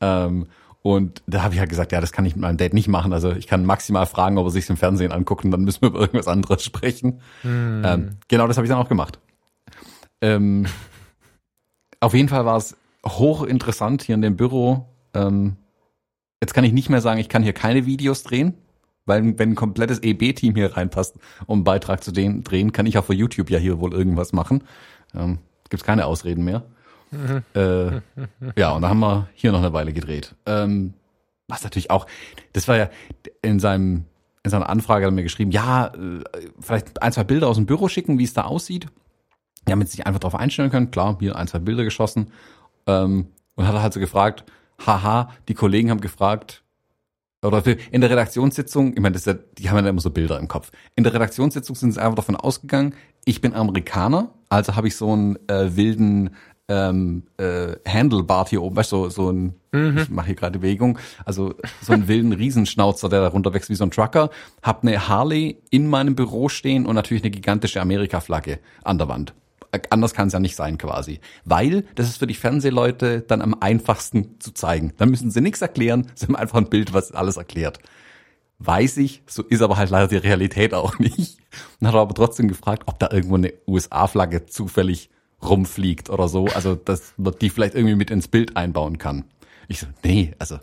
Ähm, 0.01 0.47
und 0.81 1.21
da 1.27 1.43
habe 1.43 1.53
ich 1.53 1.59
halt 1.59 1.69
gesagt, 1.69 1.91
ja, 1.91 2.01
das 2.01 2.11
kann 2.11 2.25
ich 2.25 2.35
mit 2.35 2.41
meinem 2.41 2.57
Date 2.57 2.73
nicht 2.73 2.87
machen. 2.87 3.13
Also 3.13 3.31
ich 3.31 3.45
kann 3.45 3.65
maximal 3.65 4.05
fragen, 4.05 4.37
ob 4.37 4.47
er 4.47 4.51
sich 4.51 4.69
im 4.69 4.77
Fernsehen 4.77 5.11
anguckt 5.11 5.45
und 5.45 5.51
dann 5.51 5.63
müssen 5.63 5.81
wir 5.81 5.89
über 5.89 5.99
irgendwas 5.99 6.27
anderes 6.27 6.63
sprechen. 6.63 7.21
Ähm, 7.85 8.17
genau 8.27 8.47
das 8.47 8.57
habe 8.57 8.65
ich 8.65 8.69
dann 8.69 8.79
auch 8.79 8.89
gemacht. 8.89 9.19
Ähm, 10.21 10.65
auf 11.99 12.13
jeden 12.13 12.29
Fall 12.29 12.45
war 12.45 12.57
es 12.57 12.75
hochinteressant 13.05 14.01
hier 14.01 14.15
in 14.15 14.21
dem 14.21 14.37
Büro. 14.37 14.87
Ähm, 15.13 15.57
jetzt 16.41 16.53
kann 16.53 16.63
ich 16.63 16.73
nicht 16.73 16.89
mehr 16.89 17.01
sagen, 17.01 17.19
ich 17.19 17.29
kann 17.29 17.43
hier 17.43 17.53
keine 17.53 17.85
Videos 17.85 18.23
drehen, 18.23 18.55
weil 19.07 19.37
wenn 19.39 19.51
ein 19.51 19.55
komplettes 19.55 20.03
EB-Team 20.03 20.55
hier 20.55 20.77
reinpasst, 20.77 21.15
um 21.47 21.59
einen 21.59 21.63
Beitrag 21.63 22.03
zu 22.03 22.11
den, 22.11 22.43
drehen, 22.43 22.71
kann 22.71 22.85
ich 22.85 22.97
auch 22.97 23.05
für 23.05 23.13
YouTube 23.13 23.49
ja 23.49 23.57
hier 23.57 23.79
wohl 23.79 23.93
irgendwas 23.93 24.33
machen. 24.33 24.63
Ähm, 25.15 25.39
Gibt 25.69 25.83
keine 25.83 26.05
Ausreden 26.05 26.43
mehr. 26.43 26.63
Äh, 27.55 28.01
ja, 28.57 28.71
und 28.71 28.81
da 28.81 28.89
haben 28.89 28.99
wir 28.99 29.29
hier 29.33 29.51
noch 29.51 29.59
eine 29.59 29.73
Weile 29.73 29.93
gedreht. 29.93 30.35
Ähm, 30.45 30.93
was 31.47 31.63
natürlich 31.63 31.89
auch, 31.89 32.05
das 32.53 32.67
war 32.67 32.77
ja 32.77 32.89
in 33.41 33.59
seinem 33.59 34.05
in 34.43 34.51
seiner 34.51 34.69
Anfrage 34.69 35.05
hat 35.05 35.11
er 35.11 35.15
mir 35.15 35.23
geschrieben, 35.23 35.51
ja, 35.51 35.87
äh, 35.87 36.23
vielleicht 36.59 37.01
ein, 37.01 37.11
zwei 37.11 37.25
Bilder 37.25 37.49
aus 37.49 37.57
dem 37.57 37.65
Büro 37.65 37.89
schicken, 37.89 38.17
wie 38.17 38.23
es 38.23 38.33
da 38.33 38.43
aussieht. 38.43 38.85
Ja, 39.67 39.73
damit 39.73 39.89
sie 39.89 39.97
sich 39.97 40.07
einfach 40.07 40.19
darauf 40.19 40.39
einstellen 40.39 40.71
können. 40.71 40.89
Klar, 40.89 41.17
hier 41.19 41.35
ein, 41.35 41.47
zwei 41.47 41.59
Bilder 41.59 41.83
geschossen. 41.83 42.31
Ähm, 42.85 43.27
und 43.55 43.67
hat 43.67 43.75
er 43.75 43.81
halt 43.81 43.93
so 43.93 43.99
gefragt, 43.99 44.45
haha, 44.85 45.31
die 45.49 45.53
Kollegen 45.53 45.91
haben 45.91 45.99
gefragt, 45.99 46.63
oder 47.43 47.63
in 47.91 48.01
der 48.01 48.09
Redaktionssitzung, 48.09 48.93
ich 48.93 48.99
meine, 48.99 49.13
das 49.13 49.25
ja, 49.25 49.33
die 49.33 49.69
haben 49.69 49.83
ja 49.83 49.89
immer 49.89 50.01
so 50.01 50.09
Bilder 50.09 50.39
im 50.39 50.47
Kopf. 50.47 50.71
In 50.95 51.03
der 51.03 51.13
Redaktionssitzung 51.13 51.75
sind 51.75 51.91
sie 51.91 52.01
einfach 52.01 52.15
davon 52.15 52.35
ausgegangen, 52.35 52.95
ich 53.25 53.41
bin 53.41 53.53
Amerikaner, 53.53 54.33
also 54.49 54.75
habe 54.75 54.87
ich 54.87 54.95
so 54.95 55.11
einen 55.11 55.35
äh, 55.47 55.75
wilden 55.75 56.31
ähm, 56.69 57.23
äh, 57.37 57.75
Handlebar 57.87 58.47
hier 58.47 58.61
oben, 58.61 58.75
weißt 58.75 58.91
du, 58.91 59.03
so, 59.03 59.09
so 59.09 59.31
ein, 59.31 59.55
mhm. 59.71 59.97
ich 59.99 60.09
mache 60.09 60.27
hier 60.27 60.35
gerade 60.35 60.59
Bewegung, 60.59 60.99
also 61.25 61.53
so 61.81 61.93
einen 61.93 62.07
wilden 62.07 62.33
Riesenschnauzer, 62.33 63.09
der 63.09 63.21
da 63.21 63.27
runterwächst 63.27 63.69
wie 63.69 63.75
so 63.75 63.83
ein 63.83 63.91
Trucker, 63.91 64.29
hab 64.61 64.83
eine 64.83 65.07
Harley 65.07 65.61
in 65.69 65.87
meinem 65.87 66.15
Büro 66.15 66.49
stehen 66.49 66.85
und 66.85 66.95
natürlich 66.95 67.23
eine 67.23 67.31
gigantische 67.31 67.81
Amerika-Flagge 67.81 68.59
an 68.83 68.97
der 68.97 69.07
Wand. 69.07 69.33
Anders 69.89 70.13
kann 70.13 70.27
es 70.27 70.33
ja 70.33 70.39
nicht 70.39 70.55
sein 70.55 70.77
quasi. 70.77 71.19
Weil 71.45 71.85
das 71.95 72.07
ist 72.07 72.17
für 72.17 72.27
die 72.27 72.33
Fernsehleute 72.33 73.21
dann 73.21 73.41
am 73.41 73.55
einfachsten 73.59 74.39
zu 74.39 74.53
zeigen. 74.53 74.93
Dann 74.97 75.09
müssen 75.09 75.31
sie 75.31 75.41
nichts 75.41 75.61
erklären, 75.61 76.07
sie 76.15 76.27
haben 76.27 76.35
einfach 76.35 76.57
ein 76.57 76.69
Bild, 76.69 76.93
was 76.93 77.11
alles 77.11 77.37
erklärt. 77.37 77.79
Weiß 78.59 78.97
ich, 78.97 79.21
so 79.27 79.43
ist 79.43 79.61
aber 79.61 79.77
halt 79.77 79.91
leider 79.91 80.07
die 80.07 80.17
Realität 80.17 80.73
auch 80.73 80.97
nicht. 80.99 81.37
Und 81.79 81.87
hat 81.87 81.95
aber 81.95 82.13
trotzdem 82.13 82.47
gefragt, 82.47 82.83
ob 82.85 82.99
da 82.99 83.09
irgendwo 83.11 83.35
eine 83.35 83.53
USA-Flagge 83.67 84.45
zufällig 84.45 85.09
rumfliegt 85.43 86.09
oder 86.09 86.27
so. 86.27 86.45
Also, 86.47 86.75
dass 86.75 87.13
man 87.17 87.35
die 87.39 87.49
vielleicht 87.49 87.75
irgendwie 87.75 87.95
mit 87.95 88.09
ins 88.09 88.27
Bild 88.27 88.57
einbauen 88.57 88.97
kann. 88.97 89.25
Ich 89.67 89.79
so, 89.79 89.87
nee, 90.03 90.33
also, 90.39 90.59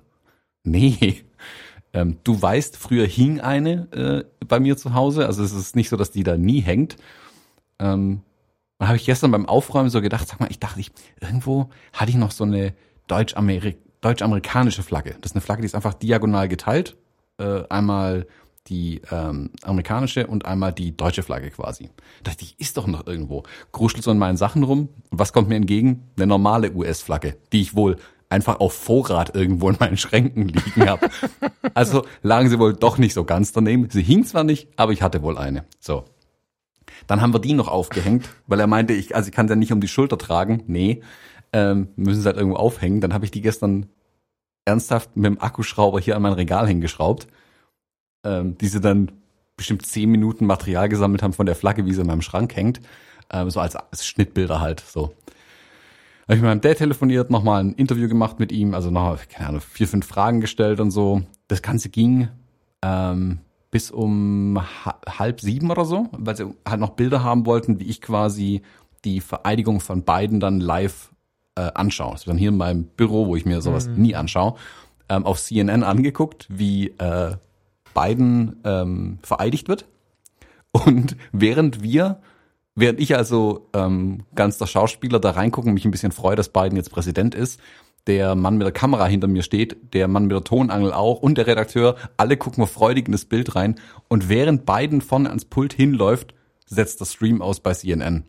nee. 0.64 1.24
Ähm, 1.92 2.18
du 2.24 2.40
weißt, 2.40 2.76
früher 2.76 3.06
hing 3.06 3.40
eine 3.40 3.92
äh, 3.92 4.44
bei 4.44 4.58
mir 4.58 4.76
zu 4.76 4.94
Hause. 4.94 5.26
Also 5.26 5.44
es 5.44 5.52
ist 5.52 5.76
nicht 5.76 5.88
so, 5.88 5.96
dass 5.96 6.10
die 6.10 6.24
da 6.24 6.36
nie 6.36 6.60
hängt. 6.60 6.96
Ähm, 7.78 8.22
dann 8.78 8.88
habe 8.88 8.96
ich 8.96 9.06
gestern 9.06 9.30
beim 9.30 9.46
Aufräumen 9.46 9.90
so 9.90 10.00
gedacht, 10.00 10.26
sag 10.28 10.40
mal, 10.40 10.50
ich 10.50 10.58
dachte, 10.58 10.80
ich, 10.80 10.90
irgendwo 11.20 11.70
hatte 11.92 12.10
ich 12.10 12.16
noch 12.16 12.30
so 12.30 12.44
eine 12.44 12.74
deutsch-amerikanische 13.06 13.76
Deutsch 14.00 14.86
Flagge. 14.86 15.16
Das 15.20 15.30
ist 15.30 15.36
eine 15.36 15.42
Flagge, 15.42 15.62
die 15.62 15.66
ist 15.66 15.74
einfach 15.74 15.94
diagonal 15.94 16.48
geteilt. 16.48 16.96
Äh, 17.38 17.62
einmal 17.68 18.26
die 18.68 19.02
ähm, 19.10 19.50
amerikanische 19.62 20.26
und 20.26 20.46
einmal 20.46 20.72
die 20.72 20.96
deutsche 20.96 21.22
Flagge 21.22 21.50
quasi. 21.50 21.90
Da 22.22 22.30
dachte 22.30 22.44
ich, 22.44 22.58
ist 22.58 22.76
doch 22.76 22.86
noch 22.86 23.06
irgendwo. 23.06 23.42
Gruschel 23.72 24.02
so 24.02 24.10
in 24.10 24.18
meinen 24.18 24.36
Sachen 24.36 24.62
rum. 24.62 24.88
Und 25.10 25.18
was 25.18 25.32
kommt 25.32 25.48
mir 25.48 25.56
entgegen? 25.56 26.10
Eine 26.16 26.26
normale 26.26 26.72
US-Flagge, 26.72 27.36
die 27.52 27.60
ich 27.60 27.76
wohl 27.76 27.96
einfach 28.30 28.60
auf 28.60 28.72
Vorrat 28.72 29.34
irgendwo 29.34 29.68
in 29.68 29.76
meinen 29.78 29.96
Schränken 29.96 30.48
liegen 30.48 30.88
habe. 30.88 31.10
also 31.74 32.04
lagen 32.22 32.48
sie 32.48 32.58
wohl 32.58 32.72
doch 32.72 32.98
nicht 32.98 33.14
so 33.14 33.24
ganz 33.24 33.52
daneben. 33.52 33.88
Sie 33.90 34.02
hing 34.02 34.24
zwar 34.24 34.44
nicht, 34.44 34.68
aber 34.76 34.92
ich 34.92 35.02
hatte 35.02 35.22
wohl 35.22 35.38
eine. 35.38 35.64
So. 35.78 36.04
Dann 37.06 37.20
haben 37.20 37.34
wir 37.34 37.40
die 37.40 37.54
noch 37.54 37.68
aufgehängt, 37.68 38.28
weil 38.46 38.60
er 38.60 38.66
meinte, 38.66 38.92
ich, 38.92 39.14
also 39.14 39.28
ich 39.28 39.34
kann 39.34 39.48
sie 39.48 39.52
ja 39.52 39.56
nicht 39.56 39.72
um 39.72 39.80
die 39.80 39.88
Schulter 39.88 40.18
tragen. 40.18 40.62
Nee, 40.66 41.02
ähm, 41.52 41.88
müssen 41.96 42.22
sie 42.22 42.26
halt 42.26 42.36
irgendwo 42.36 42.56
aufhängen. 42.56 43.00
Dann 43.00 43.14
habe 43.14 43.24
ich 43.24 43.30
die 43.30 43.42
gestern 43.42 43.86
ernsthaft 44.64 45.16
mit 45.16 45.26
dem 45.26 45.40
Akkuschrauber 45.40 46.00
hier 46.00 46.16
an 46.16 46.22
mein 46.22 46.32
Regal 46.32 46.66
hingeschraubt 46.66 47.28
ähm, 48.24 48.58
die 48.58 48.66
sie 48.66 48.80
dann 48.80 49.12
bestimmt 49.56 49.86
zehn 49.86 50.10
Minuten 50.10 50.46
Material 50.46 50.88
gesammelt 50.88 51.22
haben 51.22 51.32
von 51.32 51.46
der 51.46 51.54
Flagge, 51.54 51.86
wie 51.86 51.92
sie 51.92 52.00
in 52.00 52.06
meinem 52.06 52.22
Schrank 52.22 52.56
hängt. 52.56 52.80
Ähm, 53.30 53.50
so 53.50 53.60
als, 53.60 53.76
als 53.76 54.04
Schnittbilder 54.06 54.60
halt, 54.60 54.80
so. 54.80 55.14
Habe 56.22 56.36
ich 56.36 56.40
mit 56.40 56.48
meinem 56.48 56.62
Dad 56.62 56.78
telefoniert, 56.78 57.30
nochmal 57.30 57.62
ein 57.62 57.74
Interview 57.74 58.08
gemacht 58.08 58.40
mit 58.40 58.50
ihm, 58.50 58.74
also 58.74 58.90
noch, 58.90 59.18
keine 59.28 59.50
Ahnung, 59.50 59.60
vier, 59.60 59.86
fünf 59.86 60.06
Fragen 60.06 60.40
gestellt 60.40 60.80
und 60.80 60.90
so. 60.90 61.22
Das 61.48 61.60
Ganze 61.60 61.90
ging 61.90 62.28
ähm, 62.82 63.40
bis 63.74 63.90
um 63.90 64.60
halb 65.04 65.40
sieben 65.40 65.72
oder 65.72 65.84
so, 65.84 66.06
weil 66.12 66.36
sie 66.36 66.46
halt 66.64 66.78
noch 66.78 66.90
Bilder 66.90 67.24
haben 67.24 67.44
wollten, 67.44 67.80
wie 67.80 67.90
ich 67.90 68.00
quasi 68.00 68.62
die 69.04 69.20
Vereidigung 69.20 69.80
von 69.80 70.04
beiden 70.04 70.38
dann 70.38 70.60
live 70.60 71.10
äh, 71.56 71.72
anschaue. 71.74 72.12
Das 72.12 72.20
ist 72.20 72.28
dann 72.28 72.38
hier 72.38 72.50
in 72.50 72.56
meinem 72.56 72.84
Büro, 72.84 73.26
wo 73.26 73.34
ich 73.34 73.44
mir 73.44 73.60
sowas 73.62 73.88
mhm. 73.88 74.00
nie 74.00 74.14
anschaue, 74.14 74.54
ähm, 75.08 75.26
auf 75.26 75.40
CNN 75.40 75.82
angeguckt, 75.82 76.46
wie 76.48 76.90
äh, 76.98 77.34
Biden 77.96 78.60
ähm, 78.62 79.18
vereidigt 79.22 79.66
wird. 79.66 79.86
Und 80.70 81.16
während 81.32 81.82
wir, 81.82 82.20
während 82.76 83.00
ich 83.00 83.16
also 83.16 83.66
ähm, 83.72 84.20
ganz 84.36 84.56
der 84.56 84.66
Schauspieler 84.66 85.18
da 85.18 85.32
reingucken, 85.32 85.74
mich 85.74 85.84
ein 85.84 85.90
bisschen 85.90 86.12
freue, 86.12 86.36
dass 86.36 86.50
Biden 86.50 86.76
jetzt 86.76 86.92
Präsident 86.92 87.34
ist, 87.34 87.58
der 88.06 88.34
Mann 88.34 88.56
mit 88.56 88.64
der 88.66 88.72
Kamera 88.72 89.06
hinter 89.06 89.28
mir 89.28 89.42
steht, 89.42 89.94
der 89.94 90.08
Mann 90.08 90.24
mit 90.24 90.32
der 90.32 90.44
Tonangel 90.44 90.92
auch 90.92 91.20
und 91.20 91.38
der 91.38 91.46
Redakteur, 91.46 91.96
alle 92.16 92.36
gucken 92.36 92.62
wir 92.62 92.66
freudig 92.66 93.06
in 93.06 93.12
das 93.12 93.24
Bild 93.24 93.54
rein. 93.54 93.76
Und 94.08 94.28
während 94.28 94.66
Biden 94.66 95.00
vorne 95.00 95.28
ans 95.28 95.44
Pult 95.44 95.72
hinläuft, 95.72 96.34
setzt 96.66 97.00
der 97.00 97.06
Stream 97.06 97.40
aus 97.40 97.60
bei 97.60 97.72
CNN. 97.72 98.24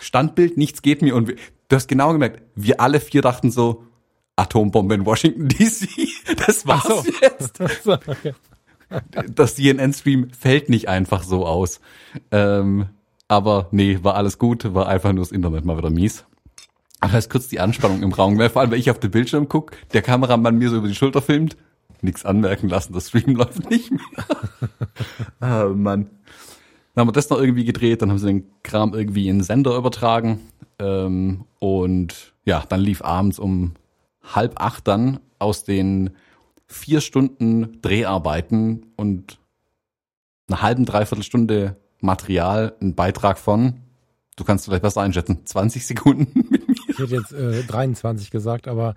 Standbild, 0.00 0.56
nichts 0.56 0.82
geht 0.82 1.02
mir 1.02 1.14
und 1.14 1.28
du 1.28 1.76
hast 1.76 1.86
genau 1.86 2.12
gemerkt, 2.12 2.42
wir 2.54 2.80
alle 2.80 3.00
vier 3.00 3.22
dachten 3.22 3.50
so, 3.50 3.84
Atombombe 4.36 4.94
in 4.94 5.06
Washington 5.06 5.48
DC. 5.48 5.88
Das 6.46 6.66
war's 6.66 6.84
so. 6.84 7.04
jetzt. 7.22 7.58
So, 7.84 7.92
okay. 7.92 8.34
Das 9.34 9.56
CNN-Stream 9.56 10.30
fällt 10.30 10.68
nicht 10.68 10.88
einfach 10.88 11.24
so 11.24 11.44
aus. 11.44 11.80
Ähm, 12.30 12.86
aber 13.26 13.68
nee, 13.72 13.98
war 14.02 14.14
alles 14.14 14.38
gut, 14.38 14.74
war 14.74 14.86
einfach 14.86 15.12
nur 15.12 15.24
das 15.24 15.32
Internet 15.32 15.64
mal 15.64 15.76
wieder 15.76 15.90
mies. 15.90 16.24
Aber 17.00 17.18
ist 17.18 17.30
kurz 17.30 17.48
die 17.48 17.60
Anspannung 17.60 18.02
im 18.02 18.12
Raum, 18.12 18.38
weil 18.38 18.50
vor 18.50 18.62
allem, 18.62 18.70
wenn 18.70 18.80
ich 18.80 18.90
auf 18.90 19.00
den 19.00 19.10
Bildschirm 19.10 19.48
gucke, 19.48 19.76
der 19.92 20.02
Kameramann 20.02 20.56
mir 20.56 20.70
so 20.70 20.76
über 20.76 20.88
die 20.88 20.94
Schulter 20.94 21.22
filmt, 21.22 21.56
nichts 22.00 22.24
anmerken 22.24 22.68
lassen, 22.68 22.92
das 22.92 23.08
Stream 23.08 23.34
läuft 23.36 23.70
nicht 23.70 23.90
mehr. 23.90 24.00
oh 25.40 25.68
Mann. 25.74 26.10
Dann 26.94 27.02
haben 27.02 27.08
wir 27.08 27.12
das 27.12 27.28
noch 27.28 27.38
irgendwie 27.38 27.66
gedreht, 27.66 28.00
dann 28.00 28.10
haben 28.10 28.18
sie 28.18 28.26
den 28.26 28.46
Kram 28.62 28.94
irgendwie 28.94 29.28
in 29.28 29.38
den 29.38 29.44
Sender 29.44 29.76
übertragen. 29.76 30.40
Ähm, 30.78 31.44
und 31.58 32.32
ja, 32.44 32.64
dann 32.66 32.80
lief 32.80 33.02
abends 33.02 33.38
um 33.38 33.74
halb 34.22 34.60
acht 34.60 34.88
dann 34.88 35.20
aus 35.38 35.64
den 35.64 36.10
vier 36.66 37.00
Stunden 37.00 37.80
Dreharbeiten 37.82 38.86
und 38.96 39.38
einer 40.48 40.62
halben, 40.62 40.84
dreiviertel 40.86 41.22
Stunde 41.22 41.76
Material 42.00 42.74
ein 42.80 42.94
Beitrag 42.94 43.38
von, 43.38 43.80
du 44.36 44.44
kannst 44.44 44.64
vielleicht 44.64 44.82
besser 44.82 45.02
einschätzen, 45.02 45.44
20 45.44 45.86
Sekunden 45.86 46.46
mit. 46.50 46.65
Ich 46.96 47.02
hätte 47.02 47.14
jetzt 47.14 47.32
äh, 47.32 47.62
23 47.64 48.30
gesagt, 48.30 48.68
aber 48.68 48.94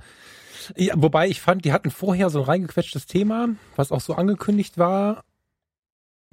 ja, 0.75 0.93
wobei 0.97 1.27
ich 1.27 1.41
fand, 1.41 1.65
die 1.65 1.73
hatten 1.73 1.91
vorher 1.91 2.29
so 2.29 2.39
ein 2.39 2.45
reingequetschtes 2.45 3.05
Thema, 3.05 3.49
was 3.75 3.91
auch 3.91 4.01
so 4.01 4.13
angekündigt 4.15 4.77
war, 4.77 5.23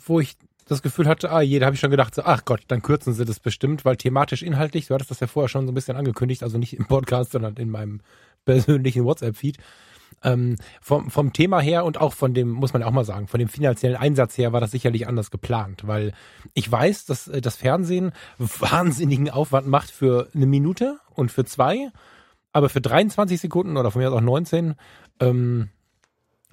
wo 0.04 0.20
ich 0.20 0.36
das 0.68 0.82
Gefühl 0.82 1.06
hatte, 1.06 1.30
ah, 1.30 1.40
jeder 1.40 1.66
habe 1.66 1.74
ich 1.74 1.80
schon 1.80 1.90
gedacht, 1.90 2.14
so, 2.14 2.22
ach 2.24 2.44
Gott, 2.44 2.62
dann 2.68 2.82
kürzen 2.82 3.14
sie 3.14 3.24
das 3.24 3.40
bestimmt, 3.40 3.84
weil 3.84 3.96
thematisch 3.96 4.42
inhaltlich, 4.42 4.86
du 4.86 4.94
hattest 4.94 5.10
das 5.10 5.20
ja 5.20 5.26
vorher 5.26 5.48
schon 5.48 5.66
so 5.66 5.72
ein 5.72 5.74
bisschen 5.74 5.96
angekündigt, 5.96 6.42
also 6.42 6.58
nicht 6.58 6.76
im 6.76 6.86
Podcast, 6.86 7.32
sondern 7.32 7.54
in 7.56 7.70
meinem 7.70 8.00
persönlichen 8.44 9.04
WhatsApp-Feed. 9.04 9.58
Ähm, 10.22 10.56
vom, 10.80 11.10
vom 11.10 11.32
Thema 11.32 11.60
her 11.60 11.84
und 11.84 12.00
auch 12.00 12.14
von 12.14 12.32
dem, 12.32 12.50
muss 12.50 12.72
man 12.72 12.82
auch 12.82 12.90
mal 12.90 13.04
sagen, 13.04 13.28
von 13.28 13.38
dem 13.38 13.48
finanziellen 13.48 13.96
Einsatz 13.96 14.36
her 14.38 14.52
war 14.52 14.60
das 14.60 14.70
sicherlich 14.70 15.06
anders 15.06 15.30
geplant, 15.30 15.86
weil 15.86 16.14
ich 16.54 16.70
weiß, 16.72 17.04
dass 17.04 17.28
äh, 17.28 17.40
das 17.40 17.56
Fernsehen 17.56 18.12
wahnsinnigen 18.38 19.30
Aufwand 19.30 19.68
macht 19.68 19.90
für 19.90 20.28
eine 20.34 20.46
Minute 20.46 20.98
und 21.14 21.30
für 21.30 21.44
zwei, 21.44 21.90
aber 22.52 22.70
für 22.70 22.80
23 22.80 23.40
Sekunden 23.40 23.76
oder 23.76 23.90
von 23.90 24.00
mir 24.00 24.08
aus 24.08 24.14
auch 24.14 24.22
19, 24.22 24.74
ähm, 25.20 25.68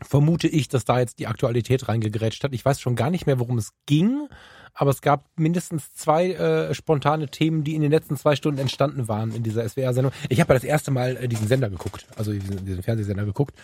vermute 0.01 0.47
ich, 0.47 0.67
dass 0.67 0.85
da 0.85 0.99
jetzt 0.99 1.19
die 1.19 1.27
Aktualität 1.27 1.87
reingegrätscht 1.87 2.43
hat. 2.43 2.53
Ich 2.53 2.65
weiß 2.65 2.81
schon 2.81 2.95
gar 2.95 3.09
nicht 3.09 3.25
mehr, 3.25 3.39
worum 3.39 3.57
es 3.57 3.73
ging, 3.85 4.27
aber 4.73 4.89
es 4.89 5.01
gab 5.01 5.25
mindestens 5.37 5.93
zwei 5.93 6.31
äh, 6.31 6.73
spontane 6.73 7.27
Themen, 7.27 7.63
die 7.63 7.75
in 7.75 7.81
den 7.81 7.91
letzten 7.91 8.17
zwei 8.17 8.35
Stunden 8.35 8.59
entstanden 8.59 9.07
waren 9.07 9.31
in 9.31 9.43
dieser 9.43 9.67
SWR-Sendung. 9.67 10.11
Ich 10.29 10.39
habe 10.39 10.53
ja 10.53 10.59
das 10.59 10.63
erste 10.63 10.91
Mal 10.91 11.17
äh, 11.17 11.27
diesen 11.27 11.47
Sender 11.47 11.69
geguckt, 11.69 12.07
also 12.15 12.31
diesen, 12.31 12.65
diesen 12.65 12.83
Fernsehsender 12.83 13.25
geguckt. 13.25 13.55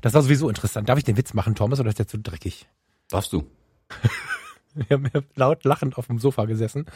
Das 0.00 0.14
war 0.14 0.22
sowieso 0.22 0.48
interessant. 0.48 0.88
Darf 0.88 0.98
ich 0.98 1.04
den 1.04 1.16
Witz 1.16 1.34
machen, 1.34 1.54
Thomas, 1.54 1.80
oder 1.80 1.90
ist 1.90 1.98
der 1.98 2.08
zu 2.08 2.18
dreckig? 2.18 2.66
Darfst 3.08 3.32
du. 3.32 3.44
wir 4.74 4.86
haben 4.90 5.08
laut 5.34 5.64
lachend 5.64 5.98
auf 5.98 6.06
dem 6.06 6.18
Sofa 6.18 6.46
gesessen. 6.46 6.86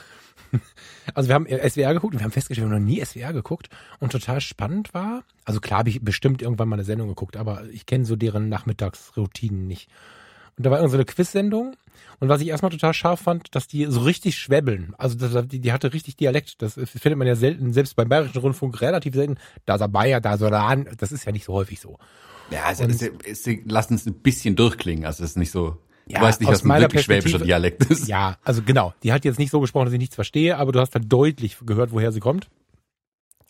Also 1.14 1.28
wir 1.28 1.34
haben 1.34 1.46
SWR 1.46 1.92
geguckt 1.92 2.14
und 2.14 2.20
wir 2.20 2.24
haben 2.24 2.32
festgestellt, 2.32 2.68
wir 2.68 2.74
haben 2.74 2.82
noch 2.82 2.88
nie 2.88 3.04
SWR 3.04 3.32
geguckt 3.32 3.68
und 4.00 4.12
total 4.12 4.40
spannend 4.40 4.94
war. 4.94 5.24
Also 5.44 5.60
klar 5.60 5.80
habe 5.80 5.90
ich 5.90 6.02
bestimmt 6.02 6.40
irgendwann 6.40 6.68
mal 6.68 6.76
eine 6.76 6.84
Sendung 6.84 7.08
geguckt, 7.08 7.36
aber 7.36 7.64
ich 7.70 7.86
kenne 7.86 8.06
so 8.06 8.16
deren 8.16 8.48
Nachmittagsroutinen 8.48 9.66
nicht. 9.66 9.88
Und 10.58 10.66
da 10.66 10.70
war 10.70 10.78
irgendeine 10.78 10.90
so 10.90 10.96
eine 10.96 11.04
Quiz-Sendung. 11.04 11.76
Und 12.20 12.28
was 12.28 12.40
ich 12.40 12.48
erstmal 12.48 12.72
total 12.72 12.92
scharf 12.94 13.20
fand, 13.20 13.54
dass 13.54 13.68
die 13.68 13.86
so 13.86 14.00
richtig 14.00 14.36
schwäbbeln. 14.36 14.92
Also 14.98 15.16
das, 15.16 15.46
die, 15.46 15.60
die 15.60 15.72
hatte 15.72 15.92
richtig 15.92 16.16
Dialekt. 16.16 16.60
Das 16.60 16.74
findet 16.74 17.16
man 17.16 17.28
ja 17.28 17.36
selten, 17.36 17.72
selbst 17.72 17.94
beim 17.94 18.08
Bayerischen 18.08 18.38
Rundfunk 18.38 18.80
relativ 18.80 19.14
selten. 19.14 19.36
Da 19.66 19.76
ist 19.76 19.80
er 19.80 19.88
Bayer, 19.88 20.20
da 20.20 20.34
ist 20.34 20.40
er 20.40 20.52
an. 20.52 20.88
Das 20.98 21.12
ist 21.12 21.24
ja 21.24 21.32
nicht 21.32 21.44
so 21.44 21.52
häufig 21.52 21.80
so. 21.80 21.98
Ja, 22.50 22.64
also 22.64 22.84
und, 22.84 22.90
es, 22.90 23.02
es, 23.02 23.48
lassen 23.66 23.94
es 23.94 24.06
ein 24.06 24.14
bisschen 24.14 24.56
durchklingen. 24.56 25.04
Also 25.04 25.22
es 25.22 25.30
ist 25.30 25.36
nicht 25.36 25.52
so. 25.52 25.76
Du 26.06 26.14
ja, 26.14 26.22
weißt 26.22 26.40
nicht, 26.40 26.50
was 26.50 26.64
ein 26.64 26.80
wirklich 26.80 27.04
schwäbischer 27.04 27.38
Dialekt 27.38 27.84
ist. 27.84 28.08
Ja, 28.08 28.38
also 28.42 28.62
genau. 28.62 28.94
Die 29.02 29.12
hat 29.12 29.24
jetzt 29.24 29.38
nicht 29.38 29.50
so 29.50 29.60
gesprochen, 29.60 29.84
dass 29.84 29.92
ich 29.92 29.98
nichts 29.98 30.14
verstehe, 30.14 30.56
aber 30.56 30.72
du 30.72 30.80
hast 30.80 30.94
halt 30.94 31.12
deutlich 31.12 31.58
gehört, 31.64 31.92
woher 31.92 32.10
sie 32.12 32.20
kommt. 32.20 32.48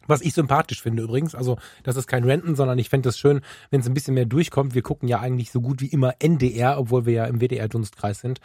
Was 0.09 0.23
ich 0.23 0.35
sympathisch 0.35 0.83
finde 0.83 1.05
übrigens. 1.05 1.37
Also, 1.37 1.59
das 1.85 1.97
ist 1.97 2.09
kein 2.09 2.25
Renten, 2.25 2.57
sondern 2.57 2.79
ich 2.79 2.88
fände 2.88 3.09
es 3.11 3.18
schön, 3.18 3.42
wenn 3.71 3.81
es 3.81 3.87
ein 3.87 3.94
bisschen 3.94 4.14
mehr 4.14 4.27
durchkommt. 4.27 4.75
Wir 4.75 4.83
gucken 4.83 5.09
ja 5.09 5.21
eigentlich 5.21 5.53
so 5.53 5.61
gut 5.61 5.81
wie 5.81 5.87
immer 5.87 6.14
NDR, 6.18 6.79
obwohl 6.79 7.07
wir 7.07 7.12
ja 7.12 7.25
im 7.27 7.40
WDR-Dunstkreis 7.40 8.21
sind. 8.21 8.40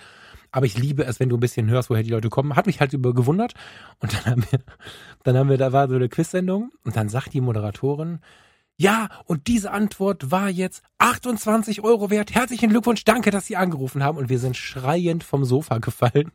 Aber 0.52 0.68
ich 0.68 0.78
liebe 0.78 1.04
es, 1.06 1.20
wenn 1.20 1.30
du 1.30 1.38
ein 1.38 1.40
bisschen 1.40 1.70
hörst, 1.70 1.90
woher 1.90 2.04
die 2.04 2.12
Leute 2.12 2.30
kommen. 2.30 2.56
Hat 2.56 2.68
mich 2.68 2.80
halt 2.80 2.94
über 2.94 3.16
gewundert. 3.16 3.56
Und 4.00 4.14
dann 4.14 4.26
haben 4.26 4.46
wir, 4.52 4.60
dann 5.24 5.38
haben 5.38 5.50
wir, 5.50 5.58
da 5.58 5.74
war 5.74 5.90
so 5.90 5.96
eine 5.96 6.10
Quiz-Sendung 6.10 6.72
und 6.84 6.96
dann 6.96 7.10
sagt 7.10 7.34
die 7.34 7.42
Moderatorin, 7.42 8.20
ja, 8.76 9.10
und 9.26 9.48
diese 9.48 9.72
Antwort 9.72 10.32
war 10.32 10.50
jetzt 10.50 10.84
28 10.98 11.84
Euro 11.84 12.10
wert. 12.10 12.34
Herzlichen 12.34 12.70
Glückwunsch, 12.70 13.04
danke, 13.04 13.30
dass 13.32 13.46
Sie 13.46 13.56
angerufen 13.56 14.04
haben. 14.04 14.18
Und 14.18 14.30
wir 14.30 14.40
sind 14.40 14.58
schreiend 14.58 15.24
vom 15.24 15.46
Sofa 15.46 15.78
gefallen 15.78 16.32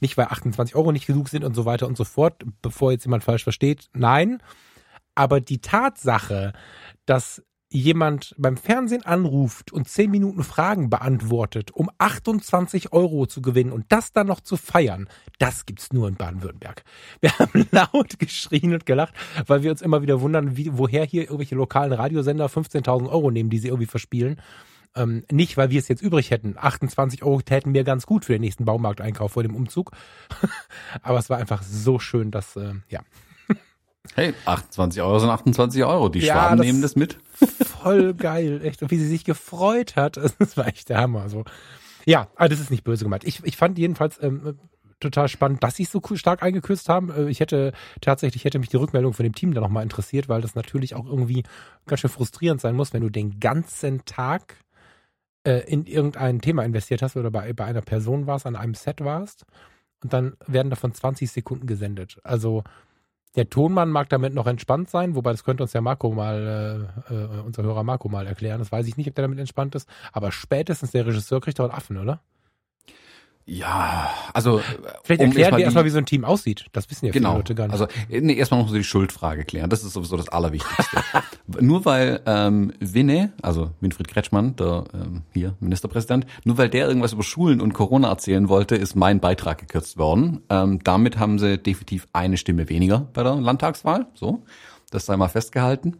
nicht 0.00 0.16
weil 0.16 0.26
28 0.26 0.74
Euro 0.74 0.92
nicht 0.92 1.06
genug 1.06 1.28
sind 1.28 1.44
und 1.44 1.54
so 1.54 1.64
weiter 1.64 1.86
und 1.86 1.96
so 1.96 2.04
fort, 2.04 2.44
bevor 2.62 2.92
jetzt 2.92 3.04
jemand 3.04 3.24
falsch 3.24 3.44
versteht. 3.44 3.88
Nein. 3.92 4.42
Aber 5.14 5.40
die 5.40 5.60
Tatsache, 5.60 6.52
dass 7.06 7.42
jemand 7.68 8.34
beim 8.38 8.56
Fernsehen 8.56 9.04
anruft 9.04 9.72
und 9.72 9.88
10 9.88 10.10
Minuten 10.10 10.44
Fragen 10.44 10.88
beantwortet, 10.88 11.72
um 11.72 11.90
28 11.98 12.92
Euro 12.92 13.26
zu 13.26 13.42
gewinnen 13.42 13.72
und 13.72 13.86
das 13.88 14.12
dann 14.12 14.28
noch 14.28 14.40
zu 14.40 14.56
feiern, 14.56 15.08
das 15.38 15.66
gibt's 15.66 15.92
nur 15.92 16.08
in 16.08 16.14
Baden-Württemberg. 16.14 16.84
Wir 17.20 17.36
haben 17.38 17.66
laut 17.72 18.18
geschrien 18.18 18.72
und 18.72 18.86
gelacht, 18.86 19.14
weil 19.46 19.62
wir 19.62 19.70
uns 19.70 19.82
immer 19.82 20.00
wieder 20.02 20.20
wundern, 20.20 20.56
wie, 20.56 20.70
woher 20.72 21.04
hier 21.04 21.22
irgendwelche 21.22 21.56
lokalen 21.56 21.92
Radiosender 21.92 22.46
15.000 22.46 23.10
Euro 23.10 23.30
nehmen, 23.30 23.50
die 23.50 23.58
sie 23.58 23.68
irgendwie 23.68 23.86
verspielen. 23.86 24.40
Ähm, 24.96 25.24
nicht, 25.30 25.56
weil 25.56 25.70
wir 25.70 25.78
es 25.78 25.88
jetzt 25.88 26.02
übrig 26.02 26.30
hätten. 26.30 26.56
28 26.58 27.22
Euro 27.22 27.40
täten 27.42 27.72
mir 27.72 27.84
ganz 27.84 28.06
gut 28.06 28.24
für 28.24 28.32
den 28.32 28.40
nächsten 28.40 28.64
Baumarkteinkauf 28.64 29.32
vor 29.32 29.42
dem 29.42 29.54
Umzug. 29.54 29.92
Aber 31.02 31.18
es 31.18 31.30
war 31.30 31.38
einfach 31.38 31.62
so 31.62 31.98
schön, 31.98 32.30
dass, 32.30 32.56
äh, 32.56 32.74
ja. 32.88 33.00
Hey, 34.14 34.34
28 34.44 35.02
Euro 35.02 35.18
sind 35.18 35.30
28 35.30 35.84
Euro. 35.84 36.08
Die 36.08 36.20
ja, 36.20 36.34
Schwaben 36.34 36.58
das 36.58 36.66
nehmen 36.66 36.82
das 36.82 36.96
mit. 36.96 37.18
Voll 37.82 38.14
geil, 38.14 38.60
echt. 38.64 38.82
Und 38.82 38.90
wie 38.90 38.98
sie 38.98 39.08
sich 39.08 39.24
gefreut 39.24 39.96
hat, 39.96 40.16
das 40.38 40.56
war 40.56 40.66
echt 40.66 40.88
der 40.88 40.98
Hammer. 40.98 41.28
So. 41.28 41.44
Ja, 42.04 42.28
aber 42.36 42.48
das 42.48 42.60
ist 42.60 42.70
nicht 42.70 42.84
böse 42.84 43.04
gemeint. 43.04 43.24
Ich, 43.24 43.44
ich 43.44 43.56
fand 43.56 43.78
jedenfalls 43.78 44.22
ähm, 44.22 44.58
total 45.00 45.28
spannend, 45.28 45.62
dass 45.62 45.76
sie 45.76 45.82
es 45.82 45.92
so 45.92 46.00
stark 46.14 46.42
eingekürzt 46.42 46.88
haben. 46.88 47.10
Äh, 47.10 47.28
ich 47.28 47.40
hätte 47.40 47.72
tatsächlich 48.00 48.44
hätte 48.44 48.58
mich 48.58 48.68
die 48.68 48.76
Rückmeldung 48.76 49.12
von 49.12 49.24
dem 49.24 49.34
Team 49.34 49.54
da 49.54 49.60
nochmal 49.60 49.82
interessiert, 49.82 50.28
weil 50.28 50.40
das 50.40 50.54
natürlich 50.54 50.94
auch 50.94 51.06
irgendwie 51.06 51.42
ganz 51.86 52.00
schön 52.00 52.10
frustrierend 52.10 52.60
sein 52.60 52.76
muss, 52.76 52.92
wenn 52.92 53.02
du 53.02 53.10
den 53.10 53.40
ganzen 53.40 54.04
Tag 54.04 54.56
äh, 55.46 55.60
in 55.66 55.86
irgendein 55.86 56.40
Thema 56.40 56.64
investiert 56.64 57.02
hast 57.02 57.16
oder 57.16 57.30
bei, 57.30 57.52
bei 57.52 57.64
einer 57.64 57.82
Person 57.82 58.26
warst, 58.26 58.46
an 58.46 58.56
einem 58.56 58.74
Set 58.74 59.02
warst 59.02 59.46
und 60.02 60.12
dann 60.12 60.36
werden 60.46 60.70
davon 60.70 60.92
20 60.92 61.30
Sekunden 61.30 61.66
gesendet. 61.66 62.18
Also 62.24 62.64
der 63.36 63.48
Tonmann 63.48 63.90
mag 63.90 64.08
damit 64.08 64.34
noch 64.34 64.46
entspannt 64.46 64.90
sein, 64.90 65.14
wobei 65.14 65.30
das 65.30 65.44
könnte 65.44 65.62
uns 65.62 65.72
ja 65.72 65.80
Marco 65.80 66.10
mal, 66.10 66.90
äh, 67.08 67.14
äh, 67.14 67.40
unser 67.42 67.62
Hörer 67.62 67.84
Marco 67.84 68.08
mal 68.08 68.26
erklären. 68.26 68.58
Das 68.58 68.72
weiß 68.72 68.86
ich 68.88 68.96
nicht, 68.96 69.08
ob 69.08 69.14
der 69.14 69.22
damit 69.22 69.38
entspannt 69.38 69.74
ist. 69.74 69.88
Aber 70.12 70.32
spätestens 70.32 70.90
der 70.90 71.06
Regisseur 71.06 71.40
kriegt 71.40 71.58
doch 71.58 71.64
einen 71.64 71.74
Affen, 71.74 71.98
oder? 71.98 72.20
Ja, 73.48 74.10
also 74.34 74.60
vielleicht 75.04 75.20
um 75.20 75.28
erklären 75.28 75.56
wir 75.56 75.64
erstmal, 75.64 75.84
wie 75.84 75.90
so 75.90 75.98
ein 75.98 76.06
Team 76.06 76.24
aussieht. 76.24 76.66
Das 76.72 76.90
wissen 76.90 77.06
ja 77.06 77.12
genau. 77.12 77.28
viele 77.28 77.38
Leute 77.38 77.54
gar 77.54 77.68
nicht. 77.68 77.74
Also 77.74 77.86
nee, 78.08 78.34
erstmal 78.34 78.60
noch 78.60 78.68
so 78.68 78.74
die 78.74 78.82
Schuldfrage 78.82 79.44
klären. 79.44 79.70
Das 79.70 79.84
ist 79.84 79.92
sowieso 79.92 80.16
das 80.16 80.28
Allerwichtigste. 80.28 80.96
nur 81.60 81.84
weil 81.84 82.20
ähm, 82.26 82.72
Winne, 82.80 83.32
also 83.42 83.70
Winfried 83.80 84.08
Kretschmann, 84.08 84.56
der 84.56 84.84
ähm, 84.92 85.22
hier 85.32 85.54
Ministerpräsident, 85.60 86.26
nur 86.42 86.58
weil 86.58 86.68
der 86.68 86.88
irgendwas 86.88 87.12
über 87.12 87.22
Schulen 87.22 87.60
und 87.60 87.72
Corona 87.72 88.08
erzählen 88.08 88.48
wollte, 88.48 88.74
ist 88.74 88.96
mein 88.96 89.20
Beitrag 89.20 89.58
gekürzt 89.58 89.96
worden. 89.96 90.42
Ähm, 90.50 90.80
damit 90.82 91.16
haben 91.18 91.38
sie 91.38 91.56
definitiv 91.56 92.08
eine 92.12 92.38
Stimme 92.38 92.68
weniger 92.68 93.06
bei 93.12 93.22
der 93.22 93.36
Landtagswahl. 93.36 94.06
So, 94.14 94.42
das 94.90 95.06
sei 95.06 95.16
mal 95.16 95.28
festgehalten. 95.28 95.98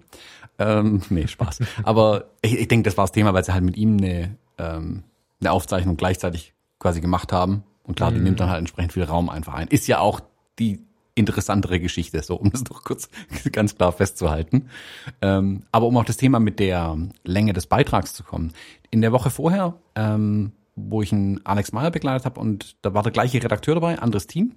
Ähm, 0.58 1.02
nee, 1.10 1.28
Spaß. 1.28 1.60
Aber 1.84 2.24
ich, 2.42 2.58
ich 2.58 2.66
denke, 2.66 2.88
das 2.88 2.96
war 2.96 3.04
das 3.04 3.12
Thema, 3.12 3.34
weil 3.34 3.44
sie 3.44 3.52
halt 3.52 3.62
mit 3.62 3.76
ihm 3.76 3.98
eine, 3.98 4.36
ähm, 4.58 5.04
eine 5.40 5.52
Aufzeichnung 5.52 5.96
gleichzeitig 5.96 6.55
quasi 6.86 7.00
gemacht 7.00 7.32
haben. 7.32 7.64
Und 7.82 7.96
klar, 7.96 8.12
mhm. 8.12 8.14
die 8.16 8.20
nimmt 8.20 8.38
dann 8.38 8.48
halt 8.48 8.60
entsprechend 8.60 8.92
viel 8.92 9.02
Raum 9.02 9.28
einfach 9.28 9.54
ein. 9.54 9.66
Ist 9.66 9.88
ja 9.88 9.98
auch 9.98 10.20
die 10.60 10.84
interessantere 11.16 11.80
Geschichte, 11.80 12.22
so 12.22 12.36
um 12.36 12.52
das 12.52 12.62
doch 12.62 12.84
kurz 12.84 13.08
ganz 13.52 13.74
klar 13.74 13.90
festzuhalten. 13.90 14.68
Ähm, 15.20 15.64
aber 15.72 15.86
um 15.86 15.96
auf 15.96 16.04
das 16.04 16.16
Thema 16.16 16.38
mit 16.38 16.60
der 16.60 16.96
Länge 17.24 17.54
des 17.54 17.66
Beitrags 17.66 18.14
zu 18.14 18.22
kommen. 18.22 18.52
In 18.90 19.00
der 19.00 19.10
Woche 19.10 19.30
vorher, 19.30 19.74
ähm, 19.96 20.52
wo 20.76 21.02
ich 21.02 21.12
einen 21.12 21.44
Alex 21.44 21.72
Meyer 21.72 21.90
begleitet 21.90 22.24
habe 22.24 22.38
und 22.38 22.76
da 22.82 22.94
war 22.94 23.02
der 23.02 23.12
gleiche 23.12 23.42
Redakteur 23.42 23.74
dabei, 23.74 23.98
anderes 23.98 24.28
Team, 24.28 24.54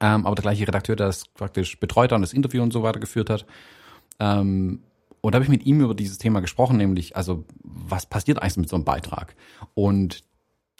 ähm, 0.00 0.26
aber 0.26 0.34
der 0.34 0.42
gleiche 0.42 0.66
Redakteur, 0.66 0.96
der 0.96 1.06
das 1.06 1.26
praktisch 1.26 1.80
betreut 1.80 2.10
hat 2.10 2.16
und 2.16 2.22
das 2.22 2.34
Interview 2.34 2.62
und 2.62 2.72
so 2.72 2.82
weiter 2.82 3.00
geführt 3.00 3.30
hat. 3.30 3.46
Ähm, 4.18 4.82
und 5.20 5.32
da 5.32 5.36
habe 5.36 5.44
ich 5.44 5.50
mit 5.50 5.64
ihm 5.64 5.80
über 5.80 5.94
dieses 5.94 6.18
Thema 6.18 6.40
gesprochen, 6.40 6.76
nämlich, 6.76 7.16
also 7.16 7.44
was 7.62 8.06
passiert 8.06 8.42
eigentlich 8.42 8.56
mit 8.56 8.68
so 8.68 8.76
einem 8.76 8.84
Beitrag? 8.84 9.36
Und 9.74 10.24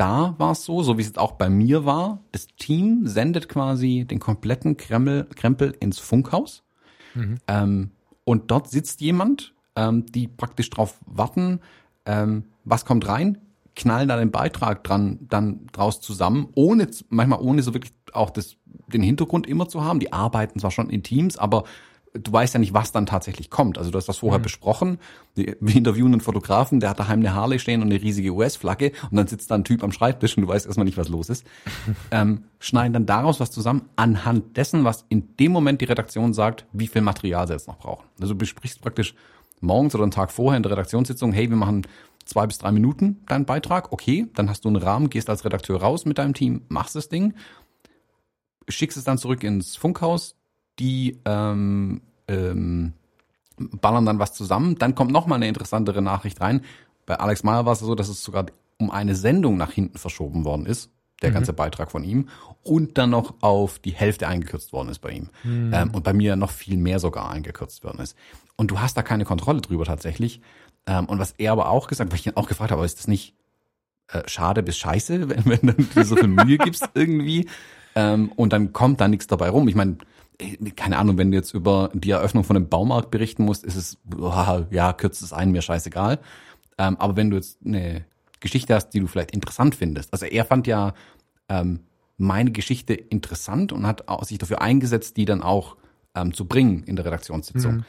da 0.01 0.35
war 0.39 0.53
es 0.53 0.65
so, 0.65 0.83
so 0.83 0.97
wie 0.97 1.03
es 1.03 1.19
auch 1.19 1.33
bei 1.33 1.51
mir 1.51 1.85
war, 1.85 2.21
das 2.33 2.47
Team 2.47 3.07
sendet 3.07 3.51
quasi 3.51 4.07
den 4.09 4.19
kompletten 4.19 4.79
Krempel, 4.79 5.27
Krempel 5.37 5.77
ins 5.79 5.99
Funkhaus. 5.99 6.63
Mhm. 7.15 7.39
Ähm, 7.47 7.91
und 8.25 8.51
dort 8.51 8.71
sitzt 8.71 9.03
jemand, 9.03 9.55
ähm, 9.77 10.07
die 10.07 10.27
praktisch 10.27 10.71
drauf 10.71 10.99
warten, 11.05 11.61
ähm, 12.07 12.45
was 12.65 12.87
kommt 12.87 13.07
rein, 13.09 13.39
knallen 13.77 14.09
da 14.09 14.17
den 14.17 14.31
Beitrag 14.31 14.85
dran, 14.85 15.19
dann 15.29 15.67
draus 15.73 16.01
zusammen, 16.01 16.49
ohne, 16.55 16.89
manchmal 17.11 17.41
ohne 17.41 17.63
so 17.63 17.75
wirklich 17.75 17.93
auch 18.15 18.31
das, 18.31 18.57
den 18.87 19.03
Hintergrund 19.03 19.47
immer 19.47 19.69
zu 19.69 19.85
haben. 19.85 20.01
Die 20.01 20.15
arbeiten 20.15 20.61
zwar 20.61 20.71
schon 20.71 20.89
in 20.89 21.03
Teams, 21.03 21.37
aber 21.37 21.65
du 22.13 22.33
weißt 22.33 22.55
ja 22.55 22.61
nicht, 22.61 22.75
was 22.75 22.93
dann 22.93 23.07
tatsächlich 23.07 23.51
kommt. 23.51 23.79
Also 23.79 23.91
du 23.91 23.99
hast 23.99 24.09
das 24.09 24.19
vorher 24.19 24.39
mhm. 24.39 24.45
besprochen. 24.45 24.99
Wir 25.35 25.77
interviewen 25.77 26.13
einen 26.13 26.21
Fotografen, 26.21 26.81
der 26.81 26.91
hat 26.91 26.99
daheim 26.99 27.21
eine 27.21 27.35
Harley 27.35 27.59
stehen 27.59 27.83
und 27.83 27.91
eine 27.91 28.03
riesige 28.03 28.31
US-Flagge 28.33 28.93
und 29.11 29.17
dann 29.17 29.27
sitzt 29.27 29.51
da 29.51 29.55
ein 29.55 29.65
Typ 29.65 29.85
am 29.85 29.93
Schreibtisch 29.93 30.37
und 30.37 30.43
du 30.43 30.49
weißt 30.49 30.67
erstmal 30.67 30.85
nicht, 30.85 30.99
was 30.99 31.09
los 31.09 31.29
ist. 31.29 31.47
ähm, 32.11 32.45
schneiden 32.59 32.93
dann 32.93 33.07
daraus 33.07 33.41
was 33.41 33.51
zusammen, 33.51 33.89
anhand 33.97 34.57
dessen, 34.57 34.85
was 34.85 35.05
in 35.09 35.37
dem 35.37 35.53
Moment 35.53 35.81
die 35.81 35.87
Redaktion 35.87 36.35
sagt, 36.35 36.67
wie 36.73 36.89
viel 36.89 37.03
Material 37.03 37.47
sie 37.47 37.53
jetzt 37.53 37.69
noch 37.69 37.79
brauchen. 37.79 38.07
Also 38.21 38.35
du 38.35 38.39
besprichst 38.39 38.81
praktisch 38.81 39.15
morgens 39.61 39.95
oder 39.95 40.05
einen 40.05 40.11
Tag 40.11 40.33
vorher 40.33 40.57
in 40.57 40.63
der 40.63 40.73
Redaktionssitzung, 40.73 41.33
hey, 41.33 41.49
wir 41.49 41.57
machen 41.57 41.87
zwei 42.25 42.47
bis 42.47 42.59
drei 42.59 42.73
Minuten 42.73 43.23
deinen 43.27 43.45
Beitrag, 43.45 43.93
okay, 43.93 44.27
dann 44.35 44.49
hast 44.49 44.65
du 44.65 44.69
einen 44.69 44.77
Rahmen, 44.77 45.11
gehst 45.11 45.31
als 45.31 45.45
Redakteur 45.45 45.81
raus 45.81 46.05
mit 46.05 46.19
deinem 46.19 46.35
Team, 46.35 46.63
machst 46.69 46.97
das 46.97 47.09
Ding, 47.09 47.35
schickst 48.69 48.97
es 48.97 49.05
dann 49.05 49.19
zurück 49.19 49.43
ins 49.43 49.77
Funkhaus, 49.77 50.37
die 50.81 51.21
ähm, 51.25 52.01
ähm, 52.27 52.95
ballern 53.57 54.07
dann 54.07 54.19
was 54.19 54.33
zusammen. 54.33 54.77
Dann 54.77 54.95
kommt 54.95 55.13
noch 55.13 55.27
mal 55.27 55.37
eine 55.37 55.49
interessantere 55.49 56.03
Nachricht 56.03 56.41
rein. 56.41 56.63
Bei 57.07 57.17
Alex 57.17 57.45
Meyer 57.45 57.67
war 57.67 57.75
es 57.75 57.81
so, 57.81 57.95
dass 57.95 58.09
es 58.09 58.25
sogar 58.25 58.47
um 58.79 58.91
eine 58.91 59.15
Sendung 59.15 59.57
nach 59.57 59.73
hinten 59.73 59.99
verschoben 59.99 60.45
worden 60.45 60.65
ist, 60.67 60.91
der 61.23 61.31
mhm. 61.31 61.35
ganze 61.35 61.53
Beitrag 61.53 61.91
von 61.91 62.03
ihm, 62.03 62.29
und 62.63 62.97
dann 62.97 63.11
noch 63.11 63.35
auf 63.43 63.79
die 63.79 63.93
Hälfte 63.93 64.27
eingekürzt 64.27 64.73
worden 64.73 64.89
ist 64.89 65.01
bei 65.01 65.11
ihm. 65.11 65.29
Mhm. 65.45 65.73
Ähm, 65.75 65.91
und 65.93 66.03
bei 66.03 66.15
mir 66.15 66.37
noch 66.37 66.51
viel 66.51 66.79
mehr 66.79 66.99
sogar 66.99 67.31
eingekürzt 67.31 67.85
worden 67.85 68.01
ist. 68.01 68.17
Und 68.57 68.71
du 68.71 68.81
hast 68.81 68.97
da 68.97 69.03
keine 69.03 69.25
Kontrolle 69.25 69.61
drüber 69.61 69.85
tatsächlich. 69.85 70.41
Ähm, 70.87 71.07
und 71.07 71.19
was 71.19 71.35
er 71.37 71.53
aber 71.53 71.69
auch 71.69 71.89
gesagt, 71.89 72.11
weil 72.11 72.19
ich 72.19 72.27
ihn 72.27 72.37
auch 72.37 72.49
gefragt 72.49 72.71
habe, 72.71 72.85
ist 72.85 72.99
das 72.99 73.09
nicht 73.09 73.35
äh, 74.09 74.23
schade 74.27 74.63
bis 74.63 74.79
scheiße, 74.79 75.29
wenn, 75.47 75.63
wenn 75.63 75.89
du 75.95 76.05
so 76.05 76.17
viel 76.17 76.29
Mühe 76.29 76.57
gibst 76.57 76.89
irgendwie? 76.95 77.49
Ähm, 77.95 78.33
und 78.37 78.53
dann 78.53 78.73
kommt 78.73 79.01
da 79.01 79.09
nichts 79.09 79.27
dabei 79.27 79.51
rum. 79.51 79.69
Ich 79.69 79.75
meine, 79.75 79.99
keine 80.77 80.99
Ahnung, 80.99 81.19
wenn 81.19 81.31
du 81.31 81.37
jetzt 81.37 81.55
über 81.55 81.91
die 81.95 82.11
Eröffnung 82.11 82.45
von 82.45 82.57
einem 82.57 82.69
Baumarkt 82.69 83.11
berichten 83.11 83.45
musst, 83.45 83.65
ist 83.65 83.77
es, 83.77 83.99
ja, 84.71 84.93
kürzt 84.93 85.23
es 85.23 85.33
ein, 85.33 85.51
mir 85.53 85.63
scheißegal. 85.63 86.19
Ähm, 86.79 86.97
aber 86.99 87.17
wenn 87.17 87.31
du 87.31 87.37
jetzt 87.37 87.59
eine 87.65 88.05
Geschichte 88.41 88.75
hast, 88.75 88.91
die 88.91 89.01
du 89.01 89.07
vielleicht 89.07 89.33
interessant 89.33 89.75
findest, 89.75 90.13
also 90.13 90.27
er 90.27 90.45
fand 90.45 90.67
ja 90.67 90.95
ähm, 91.49 91.81
meine 92.17 92.53
Geschichte 92.53 92.95
interessant 92.95 93.73
und 93.73 93.87
hat 93.87 94.05
sich 94.23 94.39
dafür 94.39 94.61
eingesetzt, 94.61 95.17
die 95.17 95.25
dann 95.25 95.43
auch 95.43 95.77
ähm, 96.15 96.35
zu 96.35 96.47
bringen 96.47 96.83
in 96.85 96.97
der 96.97 97.05
Redaktionssitzung. 97.05 97.77
Mhm. 97.77 97.85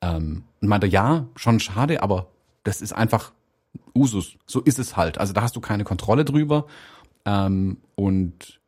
Ähm, 0.00 0.44
und 0.60 0.68
meinte, 0.68 0.86
ja, 0.86 1.26
schon 1.36 1.60
schade, 1.60 2.02
aber 2.02 2.28
das 2.62 2.80
ist 2.80 2.92
einfach 2.92 3.32
Usus. 3.94 4.36
So 4.46 4.60
ist 4.60 4.78
es 4.78 4.96
halt. 4.96 5.18
Also 5.18 5.32
da 5.32 5.42
hast 5.42 5.56
du 5.56 5.60
keine 5.60 5.84
Kontrolle 5.84 6.24
drüber 6.24 6.66
ähm, 7.24 7.78
und 7.94 8.60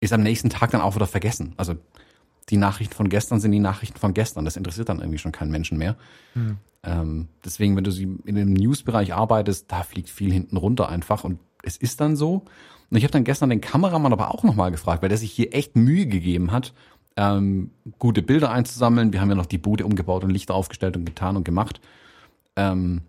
ist 0.00 0.12
am 0.12 0.22
nächsten 0.22 0.50
Tag 0.50 0.70
dann 0.70 0.80
auch 0.80 0.94
wieder 0.94 1.06
vergessen. 1.06 1.54
Also 1.56 1.76
die 2.50 2.56
Nachrichten 2.56 2.94
von 2.94 3.08
gestern 3.08 3.40
sind 3.40 3.52
die 3.52 3.58
Nachrichten 3.58 3.98
von 3.98 4.14
gestern. 4.14 4.44
Das 4.44 4.56
interessiert 4.56 4.88
dann 4.88 5.00
irgendwie 5.00 5.18
schon 5.18 5.32
keinen 5.32 5.50
Menschen 5.50 5.78
mehr. 5.78 5.96
Hm. 6.34 6.58
Ähm, 6.82 7.28
deswegen, 7.44 7.76
wenn 7.76 7.84
du 7.84 7.90
sie 7.90 8.18
in 8.24 8.34
dem 8.34 8.52
News-Bereich 8.52 9.14
arbeitest, 9.14 9.70
da 9.72 9.82
fliegt 9.82 10.10
viel 10.10 10.32
hinten 10.32 10.56
runter 10.56 10.88
einfach 10.88 11.24
und 11.24 11.38
es 11.62 11.76
ist 11.76 12.00
dann 12.00 12.16
so. 12.16 12.44
Und 12.90 12.98
ich 12.98 13.04
habe 13.04 13.12
dann 13.12 13.24
gestern 13.24 13.50
den 13.50 13.62
Kameramann 13.62 14.12
aber 14.12 14.32
auch 14.32 14.42
nochmal 14.42 14.70
gefragt, 14.70 15.02
weil 15.02 15.08
der 15.08 15.18
sich 15.18 15.32
hier 15.32 15.54
echt 15.54 15.76
Mühe 15.76 16.06
gegeben 16.06 16.52
hat, 16.52 16.74
ähm, 17.16 17.70
gute 17.98 18.22
Bilder 18.22 18.50
einzusammeln. 18.50 19.12
Wir 19.12 19.20
haben 19.20 19.30
ja 19.30 19.34
noch 19.34 19.46
die 19.46 19.58
Bude 19.58 19.86
umgebaut 19.86 20.24
und 20.24 20.30
Lichter 20.30 20.54
aufgestellt 20.54 20.96
und 20.96 21.04
getan 21.04 21.36
und 21.36 21.44
gemacht. 21.44 21.80
Ähm, 22.56 23.02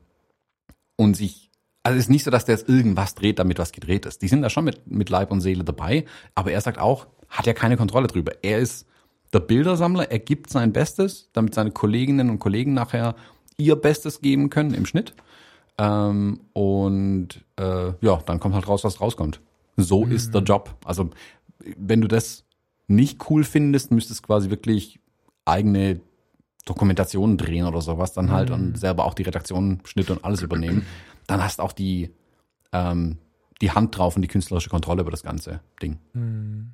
und 0.95 1.15
sich, 1.15 1.52
also 1.84 1.98
es 1.98 2.06
ist 2.06 2.10
nicht 2.10 2.24
so, 2.24 2.32
dass 2.32 2.45
der 2.45 2.56
jetzt 2.56 2.69
irgendwas 2.69 3.15
dreht, 3.15 3.39
damit 3.39 3.60
was 3.60 3.74
gedreht 3.74 4.06
ist. 4.06 4.21
Die 4.21 4.28
sind 4.28 4.41
da 4.41 4.50
schon 4.50 4.63
mit, 4.63 4.88
mit 4.89 5.10
Leib 5.10 5.32
und 5.32 5.41
Seele 5.41 5.64
dabei, 5.64 6.05
aber 6.34 6.51
er 6.51 6.62
sagt 6.62 6.80
auch, 6.80 7.07
hat 7.28 7.45
ja 7.45 7.53
keine 7.53 7.76
Kontrolle 7.76 8.07
drüber. 8.07 8.32
Er 8.43 8.59
ist 8.59 8.88
der 9.36 9.41
Bildersammler, 9.41 10.09
er 10.09 10.19
gibt 10.19 10.49
sein 10.49 10.73
Bestes, 10.73 11.29
damit 11.33 11.53
seine 11.53 11.71
Kolleginnen 11.71 12.29
und 12.29 12.39
Kollegen 12.39 12.73
nachher 12.73 13.15
ihr 13.57 13.75
Bestes 13.75 14.21
geben 14.21 14.49
können 14.49 14.73
im 14.73 14.86
Schnitt. 14.86 15.13
Ähm, 15.77 16.39
und 16.53 17.43
äh, 17.57 17.91
ja, 18.01 18.21
dann 18.25 18.39
kommt 18.39 18.55
halt 18.55 18.67
raus, 18.67 18.83
was 18.83 19.01
rauskommt. 19.01 19.41
So 19.75 20.05
mhm. 20.05 20.11
ist 20.13 20.33
der 20.33 20.41
Job. 20.41 20.73
Also 20.86 21.09
wenn 21.77 22.01
du 22.01 22.07
das 22.07 22.45
nicht 22.88 23.29
cool 23.29 23.43
findest, 23.43 23.91
müsstest 23.91 24.23
quasi 24.23 24.49
wirklich 24.49 24.99
eigene 25.43 25.99
Dokumentationen 26.65 27.38
drehen 27.38 27.65
oder 27.65 27.81
sowas 27.81 28.13
dann 28.13 28.31
halt 28.31 28.49
mhm. 28.49 28.55
und 28.55 28.79
selber 28.79 29.05
auch 29.05 29.13
die 29.13 29.23
Redaktion, 29.23 29.81
Schnitt 29.83 30.09
und 30.09 30.23
alles 30.23 30.41
übernehmen. 30.41 30.86
Dann 31.27 31.43
hast 31.43 31.59
auch 31.59 31.73
die 31.73 32.11
ähm, 32.71 33.17
die 33.61 33.71
Hand 33.71 33.97
drauf 33.97 34.15
und 34.15 34.21
die 34.21 34.27
künstlerische 34.27 34.69
Kontrolle 34.69 35.01
über 35.01 35.11
das 35.11 35.23
ganze 35.23 35.61
Ding. 35.81 35.97
Hm. 36.13 36.71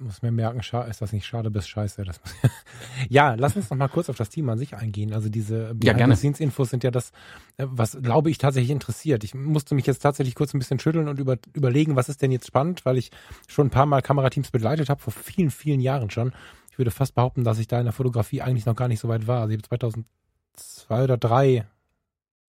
Muss 0.00 0.22
mir 0.22 0.32
merken, 0.32 0.60
ist 0.60 1.02
das 1.02 1.12
nicht 1.12 1.26
schade, 1.26 1.50
bis 1.50 1.68
scheiße. 1.68 2.04
Das 2.04 2.20
ja, 3.08 3.34
lass 3.34 3.56
uns 3.56 3.70
noch 3.70 3.76
mal 3.76 3.88
kurz 3.88 4.08
auf 4.08 4.16
das 4.16 4.28
Team 4.28 4.48
an 4.48 4.58
sich 4.58 4.74
eingehen. 4.74 5.12
Also 5.12 5.28
diese 5.28 5.74
ja, 5.82 5.92
Infos 5.94 6.70
sind 6.70 6.84
ja 6.84 6.90
das, 6.90 7.10
äh, 7.56 7.66
was 7.68 7.98
glaube 8.02 8.30
ich 8.30 8.38
tatsächlich 8.38 8.70
interessiert. 8.70 9.24
Ich 9.24 9.34
musste 9.34 9.74
mich 9.74 9.86
jetzt 9.86 10.00
tatsächlich 10.00 10.34
kurz 10.34 10.54
ein 10.54 10.58
bisschen 10.58 10.78
schütteln 10.78 11.08
und 11.08 11.18
über, 11.18 11.36
überlegen, 11.54 11.96
was 11.96 12.08
ist 12.08 12.22
denn 12.22 12.32
jetzt 12.32 12.46
spannend, 12.46 12.84
weil 12.84 12.96
ich 12.96 13.10
schon 13.46 13.68
ein 13.68 13.70
paar 13.70 13.86
Mal 13.86 14.02
Kamerateams 14.02 14.50
begleitet 14.50 14.88
habe, 14.88 15.00
vor 15.00 15.12
vielen, 15.12 15.50
vielen 15.50 15.80
Jahren 15.80 16.10
schon. 16.10 16.32
Ich 16.70 16.78
würde 16.78 16.90
fast 16.90 17.14
behaupten, 17.14 17.44
dass 17.44 17.58
ich 17.58 17.68
da 17.68 17.78
in 17.78 17.84
der 17.84 17.92
Fotografie 17.92 18.42
eigentlich 18.42 18.66
noch 18.66 18.76
gar 18.76 18.88
nicht 18.88 19.00
so 19.00 19.08
weit 19.08 19.26
war. 19.26 19.42
Also 19.42 19.52
ich 19.52 19.58
habe 19.58 19.68
2002 19.68 21.04
oder 21.04 21.16
3 21.16 21.66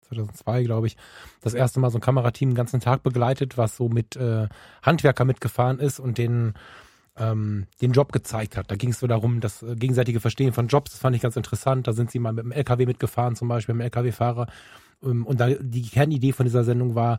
2002, 0.08 0.64
glaube 0.64 0.86
ich, 0.86 0.96
das 1.40 1.54
erste 1.54 1.80
Mal 1.80 1.90
so 1.90 1.98
ein 1.98 2.02
Kamerateam 2.02 2.50
den 2.50 2.56
ganzen 2.56 2.80
Tag 2.80 3.02
begleitet, 3.02 3.58
was 3.58 3.76
so 3.76 3.88
mit 3.88 4.16
äh, 4.16 4.48
Handwerker 4.82 5.24
mitgefahren 5.24 5.78
ist 5.78 5.98
und 5.98 6.18
den 6.18 6.54
ähm, 7.16 7.66
den 7.80 7.92
Job 7.92 8.12
gezeigt 8.12 8.56
hat. 8.56 8.70
Da 8.70 8.76
ging 8.76 8.90
es 8.90 8.98
so 8.98 9.06
darum, 9.06 9.40
das 9.40 9.62
äh, 9.62 9.76
gegenseitige 9.76 10.20
Verstehen 10.20 10.52
von 10.52 10.68
Jobs, 10.68 10.92
das 10.92 11.00
fand 11.00 11.14
ich 11.14 11.22
ganz 11.22 11.36
interessant. 11.36 11.86
Da 11.86 11.92
sind 11.92 12.10
sie 12.10 12.18
mal 12.18 12.32
mit 12.32 12.44
dem 12.44 12.52
LKW 12.52 12.86
mitgefahren, 12.86 13.36
zum 13.36 13.48
Beispiel 13.48 13.74
mit 13.74 13.82
dem 13.82 13.86
LKW-Fahrer. 13.86 14.46
Ähm, 15.02 15.26
und 15.26 15.40
da 15.40 15.48
die 15.48 15.82
Kernidee 15.82 16.32
von 16.32 16.46
dieser 16.46 16.64
Sendung 16.64 16.94
war, 16.94 17.18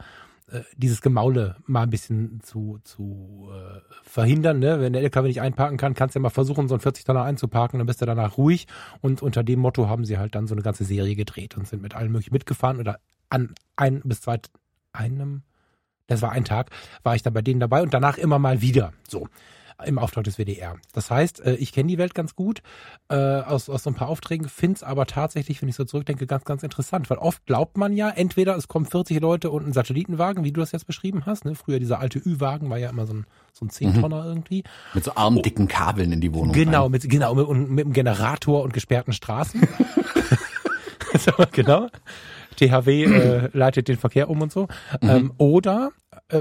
äh, 0.51 0.61
dieses 0.75 1.01
Gemaule 1.01 1.55
mal 1.65 1.83
ein 1.83 1.89
bisschen 1.89 2.39
zu, 2.43 2.79
zu 2.83 3.49
äh, 3.51 3.79
verhindern. 4.03 4.59
Ne? 4.59 4.79
Wenn 4.79 4.93
der 4.93 5.01
LKW 5.01 5.27
nicht 5.27 5.41
einparken 5.41 5.77
kann, 5.77 5.93
kannst 5.93 6.15
du 6.15 6.19
ja 6.19 6.21
mal 6.21 6.29
versuchen, 6.29 6.67
so 6.67 6.75
ein 6.75 6.81
40 6.81 7.05
Dollar 7.05 7.25
einzuparken, 7.25 7.79
dann 7.79 7.87
bist 7.87 8.01
du 8.01 8.05
danach 8.05 8.37
ruhig. 8.37 8.67
Und 9.01 9.21
unter 9.21 9.43
dem 9.43 9.59
Motto 9.59 9.87
haben 9.87 10.05
sie 10.05 10.17
halt 10.17 10.35
dann 10.35 10.47
so 10.47 10.53
eine 10.53 10.61
ganze 10.61 10.83
Serie 10.83 11.15
gedreht 11.15 11.57
und 11.57 11.67
sind 11.67 11.81
mit 11.81 11.95
allen 11.95 12.11
möglichen 12.11 12.33
mitgefahren 12.33 12.79
oder 12.79 12.99
an 13.29 13.55
ein 13.75 14.01
bis 14.03 14.21
zwei, 14.21 14.39
einem, 14.91 15.41
das 16.07 16.21
war 16.21 16.31
ein 16.31 16.45
Tag, 16.45 16.69
war 17.01 17.15
ich 17.15 17.23
da 17.23 17.31
bei 17.31 17.41
denen 17.41 17.59
dabei 17.59 17.81
und 17.81 17.93
danach 17.93 18.17
immer 18.17 18.37
mal 18.37 18.61
wieder. 18.61 18.93
So 19.07 19.27
im 19.83 19.99
Auftrag 19.99 20.23
des 20.23 20.37
WDR. 20.37 20.77
Das 20.93 21.11
heißt, 21.11 21.41
äh, 21.41 21.55
ich 21.55 21.71
kenne 21.71 21.87
die 21.87 21.97
Welt 21.97 22.15
ganz 22.15 22.35
gut 22.35 22.61
äh, 23.09 23.15
aus, 23.15 23.69
aus 23.69 23.83
so 23.83 23.89
ein 23.89 23.95
paar 23.95 24.07
Aufträgen, 24.07 24.47
finde 24.47 24.75
es 24.75 24.83
aber 24.83 25.05
tatsächlich, 25.05 25.61
wenn 25.61 25.69
ich 25.69 25.75
so 25.75 25.83
zurückdenke, 25.83 26.27
ganz, 26.27 26.45
ganz 26.45 26.63
interessant, 26.63 27.09
weil 27.09 27.17
oft 27.17 27.45
glaubt 27.45 27.77
man 27.77 27.93
ja, 27.93 28.09
entweder 28.09 28.55
es 28.55 28.67
kommen 28.67 28.85
40 28.85 29.19
Leute 29.19 29.51
und 29.51 29.67
ein 29.67 29.73
Satellitenwagen, 29.73 30.43
wie 30.43 30.51
du 30.51 30.61
das 30.61 30.71
jetzt 30.71 30.87
beschrieben 30.87 31.25
hast, 31.25 31.45
ne? 31.45 31.55
früher 31.55 31.79
dieser 31.79 31.99
alte 31.99 32.19
Ü-Wagen 32.19 32.69
war 32.69 32.77
ja 32.77 32.89
immer 32.89 33.05
so 33.05 33.13
ein, 33.13 33.25
so 33.51 33.65
ein 33.65 33.69
10-Tonner 33.69 34.21
mhm. 34.21 34.27
irgendwie. 34.27 34.63
Mit 34.93 35.03
so 35.03 35.15
armdicken 35.15 35.67
Kabeln 35.67 36.11
in 36.11 36.21
die 36.21 36.33
Wohnung. 36.33 36.53
Genau, 36.53 36.89
mit, 36.89 37.09
genau, 37.09 37.35
mit, 37.35 37.69
mit 37.69 37.85
einem 37.85 37.93
Generator 37.93 38.63
und 38.63 38.73
gesperrten 38.73 39.13
Straßen. 39.13 39.67
so, 41.17 41.31
genau. 41.51 41.89
THW 42.55 43.03
äh, 43.03 43.49
leitet 43.53 43.87
den 43.87 43.97
Verkehr 43.97 44.29
um 44.29 44.41
und 44.41 44.51
so. 44.51 44.67
Mhm. 45.01 45.09
Ähm, 45.09 45.33
oder, 45.37 45.91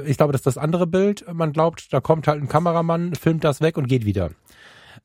ich 0.07 0.17
glaube, 0.17 0.33
das 0.33 0.41
ist 0.41 0.47
das 0.47 0.59
andere 0.59 0.87
Bild, 0.87 1.25
man 1.33 1.53
glaubt, 1.53 1.93
da 1.93 2.01
kommt 2.01 2.27
halt 2.27 2.41
ein 2.41 2.49
Kameramann, 2.49 3.15
filmt 3.15 3.45
das 3.45 3.61
weg 3.61 3.77
und 3.77 3.87
geht 3.87 4.05
wieder. 4.05 4.31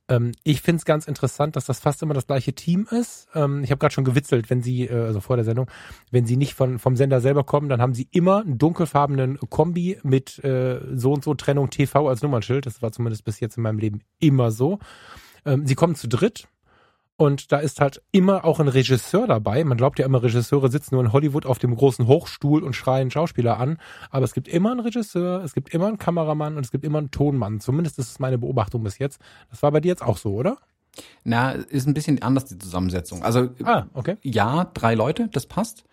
Ähm, 0.09 0.31
ich 0.43 0.61
finde 0.61 0.79
es 0.79 0.85
ganz 0.85 1.07
interessant, 1.07 1.55
dass 1.55 1.65
das 1.65 1.79
fast 1.79 2.01
immer 2.01 2.13
das 2.13 2.27
gleiche 2.27 2.53
Team 2.53 2.87
ist. 2.89 3.27
Ähm, 3.35 3.63
ich 3.63 3.71
habe 3.71 3.79
gerade 3.79 3.93
schon 3.93 4.03
gewitzelt, 4.03 4.49
wenn 4.49 4.61
sie, 4.61 4.85
äh, 4.85 4.93
also 4.93 5.21
vor 5.21 5.35
der 5.35 5.45
Sendung, 5.45 5.69
wenn 6.11 6.25
sie 6.25 6.35
nicht 6.35 6.55
von, 6.55 6.79
vom 6.79 6.95
Sender 6.95 7.21
selber 7.21 7.43
kommen, 7.43 7.69
dann 7.69 7.81
haben 7.81 7.93
sie 7.93 8.07
immer 8.11 8.41
einen 8.41 8.57
dunkelfarbenen 8.57 9.37
Kombi 9.49 9.99
mit 10.03 10.43
äh, 10.43 10.79
so 10.93 11.13
und 11.13 11.23
so 11.23 11.33
Trennung 11.35 11.69
TV 11.69 12.07
als 12.07 12.21
Nummernschild. 12.21 12.65
Das 12.65 12.81
war 12.81 12.91
zumindest 12.91 13.23
bis 13.23 13.39
jetzt 13.39 13.57
in 13.57 13.63
meinem 13.63 13.79
Leben 13.79 14.01
immer 14.19 14.51
so. 14.51 14.79
Ähm, 15.45 15.65
sie 15.65 15.75
kommen 15.75 15.95
zu 15.95 16.09
dritt 16.09 16.47
und 17.19 17.51
da 17.51 17.57
ist 17.57 17.81
halt 17.81 18.01
immer 18.13 18.45
auch 18.45 18.61
ein 18.61 18.69
Regisseur 18.69 19.27
dabei. 19.27 19.65
Man 19.65 19.77
glaubt 19.77 19.99
ja 19.99 20.05
immer, 20.05 20.23
Regisseure 20.23 20.71
sitzen 20.71 20.95
nur 20.95 21.03
in 21.03 21.11
Hollywood 21.11 21.45
auf 21.45 21.59
dem 21.59 21.75
großen 21.75 22.07
Hochstuhl 22.07 22.63
und 22.63 22.77
schreien 22.77 23.11
Schauspieler 23.11 23.59
an. 23.59 23.77
Aber 24.09 24.23
es 24.23 24.33
gibt 24.33 24.47
immer 24.47 24.71
einen 24.71 24.79
Regisseur, 24.79 25.43
es 25.43 25.53
gibt 25.53 25.73
immer 25.73 25.87
einen 25.87 25.97
Kameramann 25.97 26.55
und 26.55 26.63
es 26.63 26.71
gibt 26.71 26.85
immer 26.85 26.99
einen 26.99 27.11
Tonmann. 27.11 27.59
Zumindest 27.59 27.99
ist 27.99 28.09
es 28.09 28.19
meine 28.19 28.37
Beobachtung 28.37 28.83
bis 28.83 28.99
jetzt. 28.99 29.19
Das 29.49 29.61
war 29.61 29.69
bei 29.73 29.81
dir 29.81 29.89
jetzt 29.89 30.01
auch 30.01 30.17
so, 30.17 30.33
oder? 30.33 30.59
Na, 31.25 31.51
ist 31.51 31.87
ein 31.89 31.93
bisschen 31.93 32.21
anders 32.21 32.45
die 32.45 32.57
Zusammensetzung. 32.57 33.21
Also 33.21 33.49
ah, 33.65 33.87
okay. 33.93 34.15
ja, 34.21 34.71
drei 34.73 34.95
Leute, 34.95 35.27
das 35.27 35.45
passt. 35.45 35.83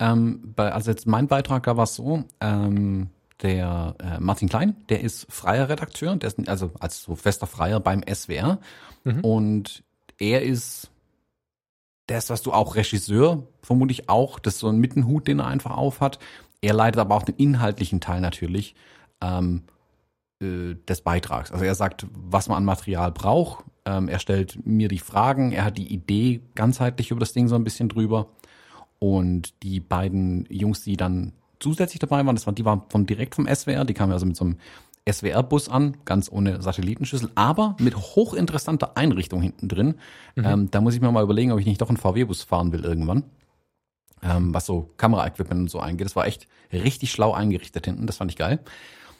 Ähm, 0.00 0.54
bei, 0.56 0.72
also 0.72 0.90
jetzt 0.90 1.06
mein 1.06 1.28
Beitrag, 1.28 1.62
da 1.62 1.76
war 1.76 1.84
es 1.84 1.94
so, 1.94 2.24
ähm, 2.40 3.10
der 3.42 3.94
äh, 4.00 4.18
Martin 4.18 4.48
Klein, 4.48 4.74
der 4.88 5.02
ist 5.02 5.32
freier 5.32 5.68
Redakteur, 5.68 6.16
der 6.16 6.26
ist 6.26 6.48
also 6.48 6.72
als 6.80 7.00
so 7.00 7.14
fester 7.14 7.46
Freier 7.46 7.78
beim 7.78 8.02
SWR. 8.12 8.58
Mhm. 9.04 9.20
Und 9.20 9.84
er 10.18 10.42
ist 10.42 10.90
das, 12.06 12.30
was 12.30 12.42
du 12.42 12.52
auch 12.52 12.76
Regisseur, 12.76 13.46
vermutlich 13.62 14.08
auch, 14.08 14.38
das 14.38 14.54
ist 14.54 14.60
so 14.60 14.68
ein 14.68 14.78
Mittenhut, 14.78 15.26
den 15.26 15.38
er 15.38 15.46
einfach 15.46 15.76
aufhat. 15.76 16.18
Er 16.60 16.74
leitet 16.74 17.00
aber 17.00 17.14
auch 17.14 17.22
den 17.22 17.36
inhaltlichen 17.36 18.00
Teil 18.00 18.20
natürlich 18.20 18.74
ähm, 19.22 19.62
äh, 20.40 20.74
des 20.88 21.00
Beitrags. 21.00 21.52
Also 21.52 21.64
er 21.64 21.74
sagt, 21.74 22.06
was 22.12 22.48
man 22.48 22.58
an 22.58 22.64
Material 22.64 23.12
braucht. 23.12 23.64
Ähm, 23.84 24.08
er 24.08 24.18
stellt 24.18 24.64
mir 24.66 24.88
die 24.88 24.98
Fragen. 24.98 25.52
Er 25.52 25.64
hat 25.64 25.78
die 25.78 25.92
Idee 25.92 26.40
ganzheitlich 26.54 27.10
über 27.10 27.20
das 27.20 27.32
Ding 27.32 27.48
so 27.48 27.54
ein 27.54 27.64
bisschen 27.64 27.88
drüber. 27.88 28.28
Und 28.98 29.62
die 29.62 29.80
beiden 29.80 30.46
Jungs, 30.50 30.82
die 30.82 30.96
dann 30.96 31.32
zusätzlich 31.60 31.98
dabei 31.98 32.24
waren, 32.24 32.36
das 32.36 32.46
waren, 32.46 32.54
die 32.54 32.64
waren 32.64 32.82
vom 32.88 33.06
direkt 33.06 33.34
vom 33.34 33.46
SWR, 33.46 33.84
die 33.84 33.94
kamen 33.94 34.12
also 34.12 34.26
mit 34.26 34.36
so 34.36 34.44
einem 34.44 34.58
SWR-Bus 35.10 35.68
an, 35.68 35.96
ganz 36.04 36.30
ohne 36.30 36.62
Satellitenschüssel, 36.62 37.30
aber 37.34 37.76
mit 37.78 37.96
hochinteressanter 37.96 38.96
Einrichtung 38.96 39.42
hinten 39.42 39.68
drin. 39.68 39.96
Mhm. 40.34 40.44
Ähm, 40.44 40.70
da 40.70 40.80
muss 40.80 40.94
ich 40.94 41.00
mir 41.00 41.12
mal 41.12 41.22
überlegen, 41.22 41.52
ob 41.52 41.60
ich 41.60 41.66
nicht 41.66 41.80
doch 41.80 41.88
einen 41.88 41.98
VW-Bus 41.98 42.42
fahren 42.42 42.72
will 42.72 42.84
irgendwann. 42.84 43.24
Ähm, 44.22 44.54
was 44.54 44.64
so 44.64 44.90
Kameraequipment 44.96 45.60
und 45.60 45.70
so 45.70 45.80
eingeht. 45.80 46.06
Das 46.06 46.16
war 46.16 46.26
echt 46.26 46.48
richtig 46.72 47.12
schlau 47.12 47.34
eingerichtet 47.34 47.84
hinten, 47.84 48.06
das 48.06 48.16
fand 48.16 48.30
ich 48.30 48.38
geil. 48.38 48.60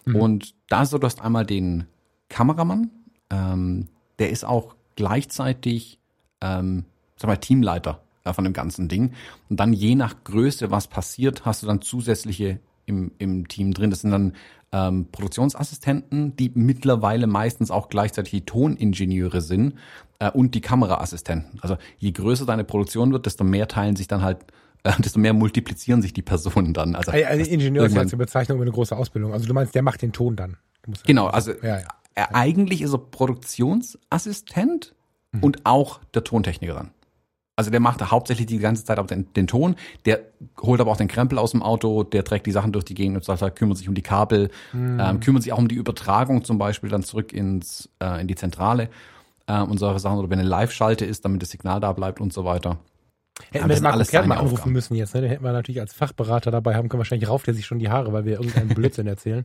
Mhm. 0.07 0.17
Und 0.17 0.55
da 0.69 0.83
ist 0.83 0.91
so, 0.91 0.99
du 0.99 1.07
hast 1.07 1.21
einmal 1.21 1.45
den 1.45 1.87
Kameramann, 2.31 2.91
ähm, 3.29 3.89
der 4.19 4.31
ist 4.31 4.45
auch 4.45 4.77
gleichzeitig, 4.97 5.99
ähm, 6.41 6.85
sag 7.17 7.29
mal, 7.29 7.37
Teamleiter 7.37 8.03
äh, 8.25 8.33
von 8.33 8.45
dem 8.45 8.55
ganzen 8.55 8.89
Ding. 8.89 9.13
Und 9.51 9.61
dann 9.61 9.75
je 9.75 9.95
nach 9.95 10.25
Größe, 10.25 10.71
was 10.71 10.89
passiert, 10.89 11.45
hast 11.45 11.63
du 11.63 11.67
dann 11.67 11.83
zusätzliche 11.83 12.61
im, 12.87 13.13
im 13.19 13.49
Team 13.49 13.75
drin. 13.75 13.91
Das 13.91 14.01
sind 14.01 14.11
dann 14.11 14.35
ähm, 14.75 15.07
Produktionsassistenten, 15.13 16.35
die 16.37 16.51
mittlerweile 16.55 17.29
meistens 17.29 17.71
auch 17.71 17.89
gleichzeitig 17.89 18.33
die 18.33 18.45
Toningenieure 18.45 19.41
sind 19.41 19.75
äh, 20.19 20.31
und 20.31 20.57
die 20.57 20.61
Kameraassistenten. 20.61 21.61
Also 21.63 21.77
je 21.99 22.11
größer 22.11 22.45
deine 22.45 22.65
Produktion 22.65 23.13
wird, 23.13 23.27
desto 23.27 23.45
mehr 23.45 23.69
teilen 23.69 23.95
sich 23.95 24.09
dann 24.09 24.23
halt 24.23 24.39
äh, 24.83 24.93
desto 24.99 25.21
mehr 25.21 25.33
multiplizieren 25.33 26.03
sich 26.03 26.13
die 26.13 26.23
Personen 26.23 26.75
dann. 26.75 26.97
Also, 26.97 27.13
also 27.13 27.51
Ingenieur 27.51 27.87
ist 27.87 27.95
jetzt 27.95 28.13
eine 28.13 28.19
Bezeichnung 28.19 28.57
über 28.57 28.65
eine 28.65 28.73
große 28.73 28.97
Ausbildung. 28.97 29.33
Also 29.33 29.47
du 29.47 29.55
meinst, 29.55 29.77
der 29.77 29.83
macht 29.83 30.03
den 30.03 30.13
Ton 30.13 30.35
dann. 30.35 30.57
Genau, 31.07 31.29
also 31.29 31.53
ja, 31.63 31.81
ja. 31.81 31.87
Er, 32.17 32.35
eigentlich 32.35 32.83
ist 32.83 32.93
er 32.93 32.99
Produktionsassistent 32.99 34.95
mhm. 35.33 35.43
und 35.43 35.67
auch 35.67 36.01
der 36.15 36.25
Tontechniker 36.25 36.75
dann. 36.75 36.91
Also 37.57 37.71
der 37.71 37.81
macht 37.81 38.11
hauptsächlich 38.11 38.47
die 38.47 38.59
ganze 38.59 38.85
Zeit 38.85 38.99
auch 38.99 39.07
den, 39.07 39.33
den, 39.35 39.47
Ton. 39.47 39.77
Der 40.07 40.21
holt 40.61 40.81
aber 40.81 40.91
auch 40.91 40.97
den 40.97 41.09
Krempel 41.09 41.39
aus 41.39 41.53
dem 41.53 41.63
Auto, 41.63 42.03
der 42.03 42.25
trägt 42.25 42.47
die 42.47 42.53
Sachen 42.53 42.73
durch 42.73 42.85
die 42.85 42.95
Gegend 42.95 43.17
und 43.17 43.25
so 43.25 43.33
weiter, 43.33 43.51
kümmert 43.51 43.79
sich 43.79 43.89
um 43.89 43.95
die 43.95 44.03
Kabel, 44.03 44.51
mhm. 44.73 44.99
ähm, 45.01 45.21
kümmert 45.21 45.45
sich 45.45 45.53
auch 45.53 45.59
um 45.59 45.69
die 45.69 45.77
Übertragung 45.77 46.43
zum 46.45 46.59
Beispiel 46.59 46.91
dann 46.91 47.05
zurück 47.05 47.33
ins 47.33 47.89
äh, 48.03 48.21
in 48.21 48.27
die 48.27 48.35
Zentrale 48.35 48.89
äh, 49.47 49.61
und 49.61 49.79
solche 49.79 50.01
Sachen. 50.01 50.19
Oder 50.19 50.31
wenn 50.31 50.41
eine 50.41 50.49
Live-Schalte 50.49 51.05
ist, 51.05 51.25
damit 51.25 51.43
das 51.43 51.51
Signal 51.51 51.81
da 51.81 51.93
bleibt 51.93 52.21
und 52.21 52.33
so 52.33 52.45
weiter. 52.45 52.79
Hätten 53.51 53.69
wir 53.69 53.81
Marco 53.81 54.05
Kern 54.05 54.29
mal 54.29 54.37
anrufen 54.37 54.55
Aufgaben. 54.55 54.73
müssen 54.73 54.95
jetzt, 54.95 55.15
ne? 55.15 55.23
Den 55.23 55.31
hätten 55.31 55.45
wir 55.45 55.53
natürlich 55.53 55.81
als 55.81 55.93
Fachberater 55.93 56.53
dabei 56.53 56.77
haben 56.77 56.89
können. 56.89 57.01
Wahrscheinlich 57.01 57.29
rauft 57.29 57.49
er 57.49 57.55
sich 57.55 57.67
schon 57.67 57.81
die 57.81 57.89
Haare, 57.89 58.13
weil 58.13 58.25
wir 58.25 58.35
irgendeinen 58.35 58.69
Blödsinn 58.75 59.09
erzählen. 59.09 59.45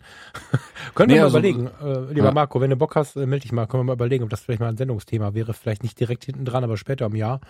können 0.95 1.09
nee, 1.09 1.15
wir 1.15 1.21
mal 1.21 1.25
also, 1.25 1.37
überlegen, 1.39 1.69
äh, 1.81 2.13
lieber 2.13 2.27
ja. 2.27 2.31
Marco, 2.31 2.61
wenn 2.61 2.69
du 2.69 2.75
Bock 2.75 2.95
hast, 2.95 3.15
äh, 3.15 3.25
melde 3.25 3.43
dich 3.43 3.51
mal, 3.51 3.65
können 3.65 3.81
wir 3.81 3.85
mal 3.85 3.93
überlegen, 3.93 4.23
ob 4.23 4.29
das 4.29 4.41
vielleicht 4.41 4.59
mal 4.59 4.69
ein 4.69 4.77
Sendungsthema 4.77 5.33
wäre. 5.33 5.53
Vielleicht 5.53 5.81
nicht 5.81 5.99
direkt 5.99 6.25
hinten 6.25 6.45
dran, 6.45 6.63
aber 6.63 6.77
später 6.77 7.07
im 7.07 7.15
Jahr. 7.15 7.41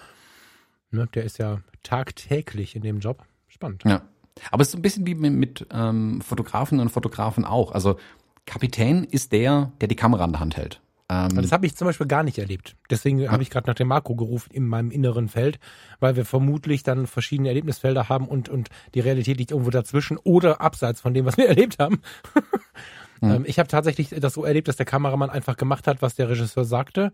Ne, 0.91 1.07
der 1.13 1.23
ist 1.23 1.37
ja 1.37 1.59
tagtäglich 1.83 2.75
in 2.75 2.81
dem 2.81 2.99
Job. 2.99 3.25
Spannend. 3.47 3.83
Ja. 3.85 4.01
Aber 4.51 4.61
es 4.61 4.69
ist 4.69 4.75
ein 4.75 4.81
bisschen 4.81 5.05
wie 5.05 5.15
mit, 5.15 5.33
mit 5.33 5.67
ähm, 5.71 6.21
Fotografen 6.21 6.79
und 6.79 6.89
Fotografen 6.89 7.45
auch. 7.45 7.71
Also 7.71 7.97
Kapitän 8.45 9.03
ist 9.03 9.31
der, 9.31 9.71
der 9.81 9.87
die 9.87 9.95
Kamera 9.95 10.25
in 10.25 10.31
der 10.31 10.39
Hand 10.39 10.57
hält. 10.57 10.81
Ähm, 11.09 11.35
das 11.35 11.51
habe 11.51 11.65
ich 11.65 11.75
zum 11.75 11.87
Beispiel 11.87 12.07
gar 12.07 12.23
nicht 12.23 12.37
erlebt. 12.37 12.75
Deswegen 12.89 13.19
ja. 13.19 13.31
habe 13.31 13.41
ich 13.41 13.49
gerade 13.49 13.67
nach 13.67 13.75
dem 13.75 13.87
Marco 13.87 14.15
gerufen 14.15 14.51
in 14.53 14.67
meinem 14.67 14.91
inneren 14.91 15.27
Feld, 15.27 15.59
weil 15.99 16.15
wir 16.15 16.23
vermutlich 16.23 16.83
dann 16.83 17.07
verschiedene 17.07 17.49
Erlebnisfelder 17.49 18.09
haben 18.09 18.27
und, 18.27 18.47
und 18.47 18.69
die 18.93 18.99
Realität 18.99 19.37
liegt 19.37 19.51
irgendwo 19.51 19.71
dazwischen 19.71 20.17
oder 20.17 20.61
abseits 20.61 21.01
von 21.01 21.13
dem, 21.13 21.25
was 21.25 21.37
wir 21.37 21.47
erlebt 21.49 21.79
haben. 21.79 22.01
Mhm. 23.21 23.43
ich 23.45 23.59
habe 23.59 23.67
tatsächlich 23.67 24.09
das 24.09 24.33
so 24.33 24.45
erlebt, 24.45 24.67
dass 24.67 24.77
der 24.77 24.85
Kameramann 24.85 25.29
einfach 25.29 25.57
gemacht 25.57 25.87
hat, 25.87 26.01
was 26.01 26.15
der 26.15 26.29
Regisseur 26.29 26.63
sagte. 26.63 27.11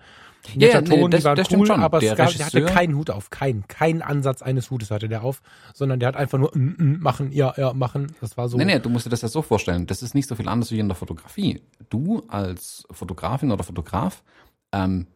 Ja, 0.53 0.67
ja 0.67 0.81
Ton, 0.81 0.99
nee, 0.99 1.09
das, 1.09 1.21
die 1.21 1.25
waren 1.25 1.35
das 1.35 1.51
cool, 1.51 1.65
schon. 1.65 1.81
aber 1.81 1.99
der, 1.99 2.15
gab, 2.15 2.31
der, 2.31 2.45
hatte 2.45 2.65
keinen 2.65 2.95
Hut 2.95 3.09
auf, 3.09 3.31
keinen, 3.31 3.67
keinen 3.67 4.01
Ansatz 4.01 4.41
eines 4.41 4.69
Hutes 4.69 4.91
hatte 4.91 5.09
der 5.09 5.23
auf, 5.23 5.41
sondern 5.73 5.99
der 5.99 6.09
hat 6.09 6.15
einfach 6.15 6.37
nur 6.37 6.51
mm, 6.55 6.75
mm, 6.77 6.97
machen, 7.01 7.31
ja, 7.31 7.53
ja, 7.57 7.73
machen. 7.73 8.11
Das 8.21 8.37
war 8.37 8.49
so. 8.49 8.57
Nee, 8.57 8.65
nee, 8.65 8.79
du 8.79 8.89
musst 8.89 9.05
dir 9.07 9.09
das 9.09 9.21
ja 9.21 9.27
so 9.27 9.41
vorstellen. 9.41 9.87
Das 9.87 10.03
ist 10.03 10.13
nicht 10.13 10.27
so 10.27 10.35
viel 10.35 10.47
anders 10.47 10.71
wie 10.71 10.79
in 10.79 10.87
der 10.87 10.95
Fotografie. 10.95 11.61
Du 11.89 12.23
als 12.27 12.85
Fotografin 12.91 13.51
oder 13.51 13.63
Fotograf 13.63 14.23
ähm, 14.71 15.07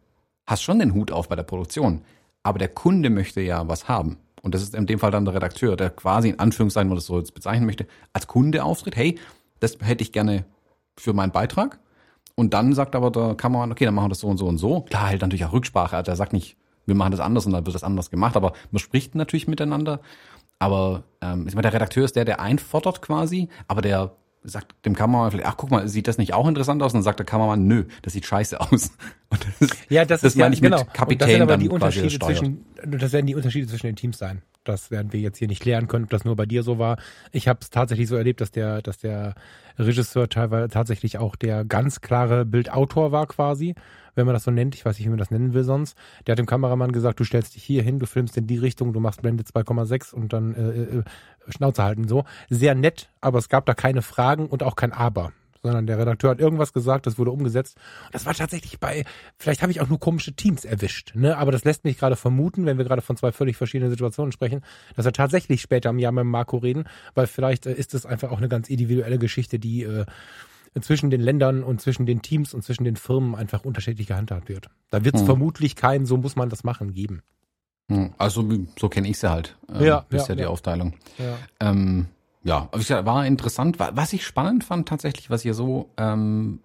hast 0.46 0.62
schon 0.62 0.80
den 0.80 0.94
Hut 0.94 1.12
auf 1.12 1.28
bei 1.28 1.36
der 1.36 1.44
Produktion, 1.44 2.02
aber 2.42 2.58
der 2.58 2.68
Kunde 2.68 3.10
möchte 3.10 3.40
ja 3.40 3.68
was 3.68 3.88
haben. 3.88 4.18
Und 4.42 4.54
das 4.54 4.62
ist 4.62 4.74
in 4.74 4.86
dem 4.86 4.98
Fall 4.98 5.10
dann 5.10 5.24
der 5.24 5.34
Redakteur, 5.34 5.76
der 5.76 5.90
quasi 5.90 6.30
in 6.30 6.38
Anführungszeichen, 6.38 6.86
wenn 6.86 6.94
man 6.94 6.96
das 6.96 7.06
so 7.06 7.18
jetzt 7.18 7.34
bezeichnen 7.34 7.66
möchte, 7.66 7.86
als 8.12 8.26
Kunde 8.26 8.64
auftritt. 8.64 8.96
Hey, 8.96 9.18
das 9.60 9.76
hätte 9.80 10.02
ich 10.02 10.12
gerne 10.12 10.44
für 11.00 11.12
meinen 11.12 11.32
Beitrag. 11.32 11.78
Und 12.34 12.54
dann 12.54 12.72
sagt 12.72 12.94
aber 12.94 13.10
der 13.10 13.34
Kameramann, 13.34 13.72
okay, 13.72 13.84
dann 13.84 13.94
machen 13.94 14.06
wir 14.06 14.10
das 14.10 14.20
so 14.20 14.28
und 14.28 14.38
so 14.38 14.46
und 14.46 14.58
so. 14.58 14.82
Klar, 14.82 15.08
hält 15.08 15.22
natürlich 15.22 15.44
auch 15.44 15.52
Rücksprache. 15.52 15.96
Also 15.96 16.10
er 16.10 16.16
sagt 16.16 16.32
nicht, 16.32 16.56
wir 16.86 16.94
machen 16.94 17.10
das 17.10 17.20
anders 17.20 17.46
und 17.46 17.52
dann 17.52 17.66
wird 17.66 17.74
das 17.74 17.84
anders 17.84 18.10
gemacht. 18.10 18.36
Aber 18.36 18.52
man 18.70 18.78
spricht 18.78 19.14
natürlich 19.14 19.48
miteinander. 19.48 20.00
Aber 20.58 21.04
ähm, 21.20 21.46
ich 21.48 21.54
meine, 21.54 21.62
der 21.62 21.72
Redakteur 21.72 22.04
ist 22.04 22.16
der, 22.16 22.24
der 22.24 22.40
einfordert 22.40 23.02
quasi, 23.02 23.48
aber 23.66 23.82
der 23.82 24.12
sagt 24.42 24.86
dem 24.86 24.94
Kameramann 24.94 25.30
vielleicht, 25.30 25.48
ach 25.48 25.56
guck 25.56 25.70
mal, 25.70 25.86
sieht 25.88 26.08
das 26.08 26.18
nicht 26.18 26.32
auch 26.32 26.48
interessant 26.48 26.82
aus? 26.82 26.92
Und 26.92 26.98
dann 26.98 27.02
sagt 27.02 27.18
der 27.18 27.26
Kameramann, 27.26 27.66
nö, 27.66 27.84
das 28.02 28.14
sieht 28.14 28.24
scheiße 28.24 28.60
aus. 28.60 28.92
Und 29.30 29.46
das, 29.60 29.70
ja, 29.88 30.04
das, 30.04 30.22
das 30.22 30.32
ist 30.32 30.38
meine 30.38 30.48
ja, 30.48 30.54
ich 30.54 30.62
genau. 30.62 30.78
mit 30.80 30.92
Kapitän 30.92 31.12
und 31.14 31.20
das 31.20 31.30
sind 31.30 31.42
aber 31.42 31.56
die 31.56 31.68
Unterschiede 31.68 32.18
zwischen, 32.18 32.64
das 32.84 33.12
werden 33.12 33.26
die 33.26 33.36
Unterschiede 33.36 33.68
zwischen 33.68 33.86
den 33.86 33.94
Teams 33.94 34.18
sein. 34.18 34.42
Das 34.64 34.90
werden 34.90 35.12
wir 35.12 35.20
jetzt 35.20 35.38
hier 35.38 35.46
nicht 35.46 35.62
klären 35.62 35.86
können, 35.86 36.04
ob 36.04 36.10
das 36.10 36.24
nur 36.24 36.34
bei 36.34 36.46
dir 36.46 36.64
so 36.64 36.80
war. 36.80 36.98
Ich 37.30 37.46
habe 37.46 37.60
es 37.62 37.70
tatsächlich 37.70 38.08
so 38.08 38.16
erlebt, 38.16 38.40
dass 38.40 38.50
der, 38.50 38.82
dass 38.82 38.98
der 38.98 39.34
Regisseur 39.78 40.28
teilweise 40.28 40.68
tatsächlich 40.68 41.18
auch 41.18 41.36
der 41.36 41.64
ganz 41.64 42.00
klare 42.00 42.44
Bildautor 42.44 43.12
war 43.12 43.28
quasi, 43.28 43.76
wenn 44.14 44.26
man 44.26 44.34
das 44.34 44.44
so 44.44 44.50
nennt. 44.50 44.74
Ich 44.74 44.84
weiß 44.84 44.98
nicht, 44.98 45.06
wie 45.06 45.10
man 45.10 45.18
das 45.18 45.30
nennen 45.30 45.54
will 45.54 45.64
sonst. 45.64 45.96
Der 46.26 46.32
hat 46.32 46.38
dem 46.38 46.46
Kameramann 46.46 46.92
gesagt, 46.92 47.20
du 47.20 47.24
stellst 47.24 47.54
dich 47.54 47.64
hier 47.64 47.82
hin, 47.82 47.98
du 47.98 48.06
filmst 48.06 48.36
in 48.36 48.46
die 48.46 48.58
Richtung, 48.58 48.92
du 48.92 49.00
machst 49.00 49.22
Blende 49.22 49.44
2,6 49.44 50.14
und 50.14 50.32
dann 50.32 50.54
äh, 50.54 50.98
äh, 50.98 51.02
Schnauze 51.48 51.82
halten 51.82 52.08
so. 52.08 52.24
Sehr 52.48 52.74
nett, 52.74 53.08
aber 53.20 53.38
es 53.38 53.48
gab 53.48 53.66
da 53.66 53.74
keine 53.74 54.02
Fragen 54.02 54.46
und 54.46 54.62
auch 54.62 54.76
kein 54.76 54.92
Aber 54.92 55.32
sondern 55.62 55.86
der 55.86 55.98
Redakteur 55.98 56.30
hat 56.30 56.40
irgendwas 56.40 56.72
gesagt, 56.72 57.06
das 57.06 57.18
wurde 57.18 57.30
umgesetzt. 57.30 57.76
Und 58.06 58.14
das 58.14 58.26
war 58.26 58.34
tatsächlich 58.34 58.80
bei, 58.80 59.04
vielleicht 59.36 59.62
habe 59.62 59.72
ich 59.72 59.80
auch 59.80 59.88
nur 59.88 60.00
komische 60.00 60.32
Teams 60.32 60.64
erwischt, 60.64 61.12
ne? 61.14 61.36
Aber 61.36 61.52
das 61.52 61.64
lässt 61.64 61.84
mich 61.84 61.98
gerade 61.98 62.16
vermuten, 62.16 62.66
wenn 62.66 62.78
wir 62.78 62.84
gerade 62.84 63.02
von 63.02 63.16
zwei 63.16 63.32
völlig 63.32 63.56
verschiedenen 63.56 63.90
Situationen 63.90 64.32
sprechen, 64.32 64.62
dass 64.96 65.04
wir 65.04 65.12
tatsächlich 65.12 65.60
später 65.60 65.90
im 65.90 65.98
Jahr 65.98 66.12
mit 66.12 66.24
Marco 66.24 66.56
reden, 66.56 66.84
weil 67.14 67.26
vielleicht 67.26 67.66
äh, 67.66 67.72
ist 67.72 67.94
es 67.94 68.06
einfach 68.06 68.30
auch 68.30 68.38
eine 68.38 68.48
ganz 68.48 68.68
individuelle 68.68 69.18
Geschichte, 69.18 69.58
die 69.58 69.82
äh, 69.82 70.06
zwischen 70.80 71.10
den 71.10 71.20
Ländern 71.20 71.62
und 71.62 71.80
zwischen 71.80 72.06
den 72.06 72.22
Teams 72.22 72.54
und 72.54 72.62
zwischen 72.62 72.84
den 72.84 72.96
Firmen 72.96 73.34
einfach 73.34 73.64
unterschiedlich 73.64 74.06
gehandhabt 74.06 74.48
wird. 74.48 74.68
Da 74.90 75.04
wird 75.04 75.16
es 75.16 75.22
hm. 75.22 75.26
vermutlich 75.26 75.76
kein, 75.76 76.06
so 76.06 76.16
muss 76.16 76.36
man 76.36 76.48
das 76.48 76.64
machen, 76.64 76.92
geben. 76.92 77.22
Hm. 77.88 78.14
Also 78.18 78.48
so 78.78 78.88
kenne 78.88 79.08
ich 79.08 79.18
sie 79.18 79.30
halt. 79.30 79.56
Ähm, 79.68 79.84
ja, 79.84 80.06
ist 80.10 80.28
ja, 80.28 80.34
ja 80.34 80.34
die 80.36 80.46
Aufteilung. 80.46 80.94
Ja. 81.18 81.36
Ähm, 81.58 82.06
ja, 82.42 82.70
war 83.04 83.26
interessant. 83.26 83.78
Was 83.78 84.12
ich 84.12 84.24
spannend 84.24 84.64
fand 84.64 84.88
tatsächlich, 84.88 85.28
was 85.28 85.44
ich 85.44 85.52
so, 85.54 85.90
ähm, 85.96 86.60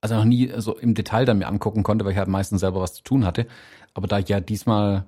also 0.00 0.14
noch 0.14 0.24
nie 0.24 0.52
so 0.58 0.76
im 0.78 0.94
Detail 0.94 1.24
dann 1.24 1.38
mir 1.38 1.48
angucken 1.48 1.82
konnte, 1.82 2.04
weil 2.04 2.12
ich 2.12 2.18
halt 2.18 2.28
meistens 2.28 2.60
selber 2.60 2.80
was 2.80 2.94
zu 2.94 3.02
tun 3.02 3.24
hatte. 3.24 3.46
Aber 3.94 4.06
da 4.06 4.18
ich 4.18 4.28
ja 4.28 4.40
diesmal 4.40 5.06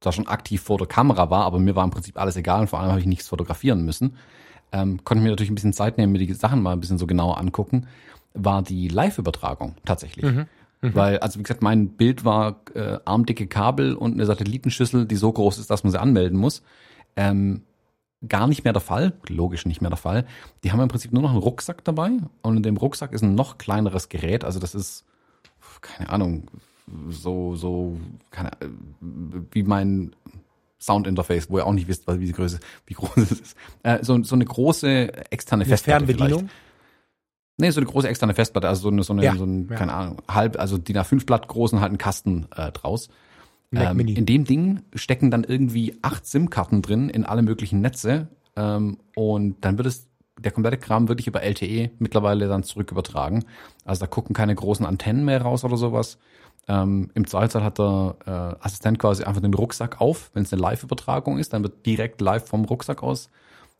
zwar 0.00 0.12
schon 0.12 0.26
aktiv 0.26 0.62
vor 0.62 0.78
der 0.78 0.86
Kamera 0.86 1.30
war, 1.30 1.44
aber 1.44 1.58
mir 1.58 1.76
war 1.76 1.84
im 1.84 1.90
Prinzip 1.90 2.18
alles 2.18 2.36
egal 2.36 2.62
und 2.62 2.68
vor 2.68 2.80
allem 2.80 2.90
habe 2.90 3.00
ich 3.00 3.06
nichts 3.06 3.28
fotografieren 3.28 3.84
müssen, 3.84 4.16
ähm, 4.72 5.04
konnte 5.04 5.20
ich 5.20 5.24
mir 5.24 5.30
natürlich 5.30 5.50
ein 5.50 5.54
bisschen 5.54 5.72
Zeit 5.72 5.98
nehmen, 5.98 6.12
mir 6.12 6.18
die 6.18 6.32
Sachen 6.32 6.62
mal 6.62 6.72
ein 6.72 6.80
bisschen 6.80 6.98
so 6.98 7.06
genauer 7.06 7.38
angucken, 7.38 7.86
war 8.34 8.62
die 8.62 8.88
Live-Übertragung 8.88 9.76
tatsächlich. 9.84 10.24
Mhm. 10.24 10.46
Mhm. 10.80 10.94
Weil, 10.94 11.18
also 11.18 11.38
wie 11.38 11.42
gesagt, 11.44 11.62
mein 11.62 11.90
Bild 11.90 12.24
war 12.24 12.60
äh, 12.74 12.98
armdicke 13.04 13.46
Kabel 13.46 13.94
und 13.94 14.14
eine 14.14 14.26
Satellitenschüssel, 14.26 15.06
die 15.06 15.16
so 15.16 15.30
groß 15.30 15.58
ist, 15.58 15.70
dass 15.70 15.84
man 15.84 15.92
sie 15.92 16.00
anmelden 16.00 16.38
muss. 16.38 16.62
Ähm, 17.14 17.62
gar 18.26 18.46
nicht 18.46 18.64
mehr 18.64 18.72
der 18.72 18.82
Fall, 18.82 19.12
logisch 19.28 19.66
nicht 19.66 19.80
mehr 19.80 19.90
der 19.90 19.96
Fall. 19.96 20.26
Die 20.64 20.72
haben 20.72 20.80
im 20.80 20.88
Prinzip 20.88 21.12
nur 21.12 21.22
noch 21.22 21.30
einen 21.30 21.38
Rucksack 21.38 21.84
dabei 21.84 22.10
und 22.42 22.56
in 22.56 22.62
dem 22.62 22.76
Rucksack 22.76 23.12
ist 23.12 23.22
ein 23.22 23.34
noch 23.34 23.58
kleineres 23.58 24.08
Gerät, 24.08 24.44
also 24.44 24.60
das 24.60 24.74
ist, 24.74 25.04
keine 25.80 26.10
Ahnung, 26.10 26.44
so, 27.08 27.56
so, 27.56 27.96
keine, 28.30 28.50
wie 29.00 29.62
mein 29.62 30.14
Soundinterface, 30.82 31.50
wo 31.50 31.58
ihr 31.58 31.66
auch 31.66 31.72
nicht 31.72 31.88
wisst, 31.88 32.06
wie 32.06 32.26
die 32.26 32.32
Größe, 32.32 32.60
wie 32.86 32.94
groß 32.94 33.16
es 33.16 33.32
ist. 33.32 33.56
Äh, 33.82 34.02
so, 34.02 34.22
so 34.22 34.34
eine 34.34 34.44
große 34.44 35.30
externe 35.30 35.64
Festplatte. 35.64 36.06
Fernbedienung? 36.06 36.40
Vielleicht. 36.40 36.54
Nee, 37.58 37.70
so 37.70 37.80
eine 37.80 37.88
große 37.88 38.08
externe 38.08 38.34
Festplatte, 38.34 38.68
also 38.68 38.82
so 38.82 38.88
eine, 38.88 39.02
so 39.02 39.12
eine, 39.12 39.24
ja, 39.24 39.36
so 39.36 39.44
ein, 39.44 39.68
ja. 39.68 39.76
keine 39.76 39.92
Ahnung, 39.92 40.22
halb, 40.28 40.58
also 40.58 40.78
DIN 40.78 40.96
A5 40.96 41.26
Blatt 41.26 41.48
großen 41.48 41.80
halt 41.80 41.90
einen 41.90 41.98
Kasten 41.98 42.46
äh, 42.56 42.72
draus. 42.72 43.08
Ähm, 43.74 44.00
in 44.00 44.26
dem 44.26 44.44
Ding 44.44 44.82
stecken 44.94 45.30
dann 45.30 45.44
irgendwie 45.44 45.98
acht 46.02 46.26
SIM-Karten 46.26 46.82
drin 46.82 47.08
in 47.08 47.24
alle 47.24 47.42
möglichen 47.42 47.80
Netze 47.80 48.28
ähm, 48.54 48.98
und 49.14 49.64
dann 49.64 49.78
wird 49.78 49.86
es 49.86 50.08
der 50.38 50.52
komplette 50.52 50.76
Kram 50.76 51.08
wirklich 51.08 51.26
über 51.26 51.42
LTE 51.42 51.90
mittlerweile 51.98 52.48
dann 52.48 52.64
zurück 52.64 52.90
übertragen. 52.90 53.44
Also 53.84 54.00
da 54.00 54.06
gucken 54.06 54.34
keine 54.34 54.54
großen 54.54 54.84
Antennen 54.84 55.24
mehr 55.24 55.40
raus 55.40 55.64
oder 55.64 55.76
sowas. 55.76 56.18
Ähm, 56.68 57.10
Im 57.14 57.26
Zweifelsfall 57.26 57.64
hat 57.64 57.78
der 57.78 58.16
äh, 58.24 58.64
Assistent 58.64 58.98
quasi 58.98 59.24
einfach 59.24 59.42
den 59.42 59.54
Rucksack 59.54 60.00
auf, 60.00 60.30
wenn 60.34 60.44
es 60.44 60.52
eine 60.52 60.62
Live-Übertragung 60.62 61.38
ist, 61.38 61.52
dann 61.52 61.62
wird 61.62 61.84
direkt 61.84 62.20
live 62.20 62.46
vom 62.46 62.64
Rucksack 62.64 63.02
aus 63.02 63.30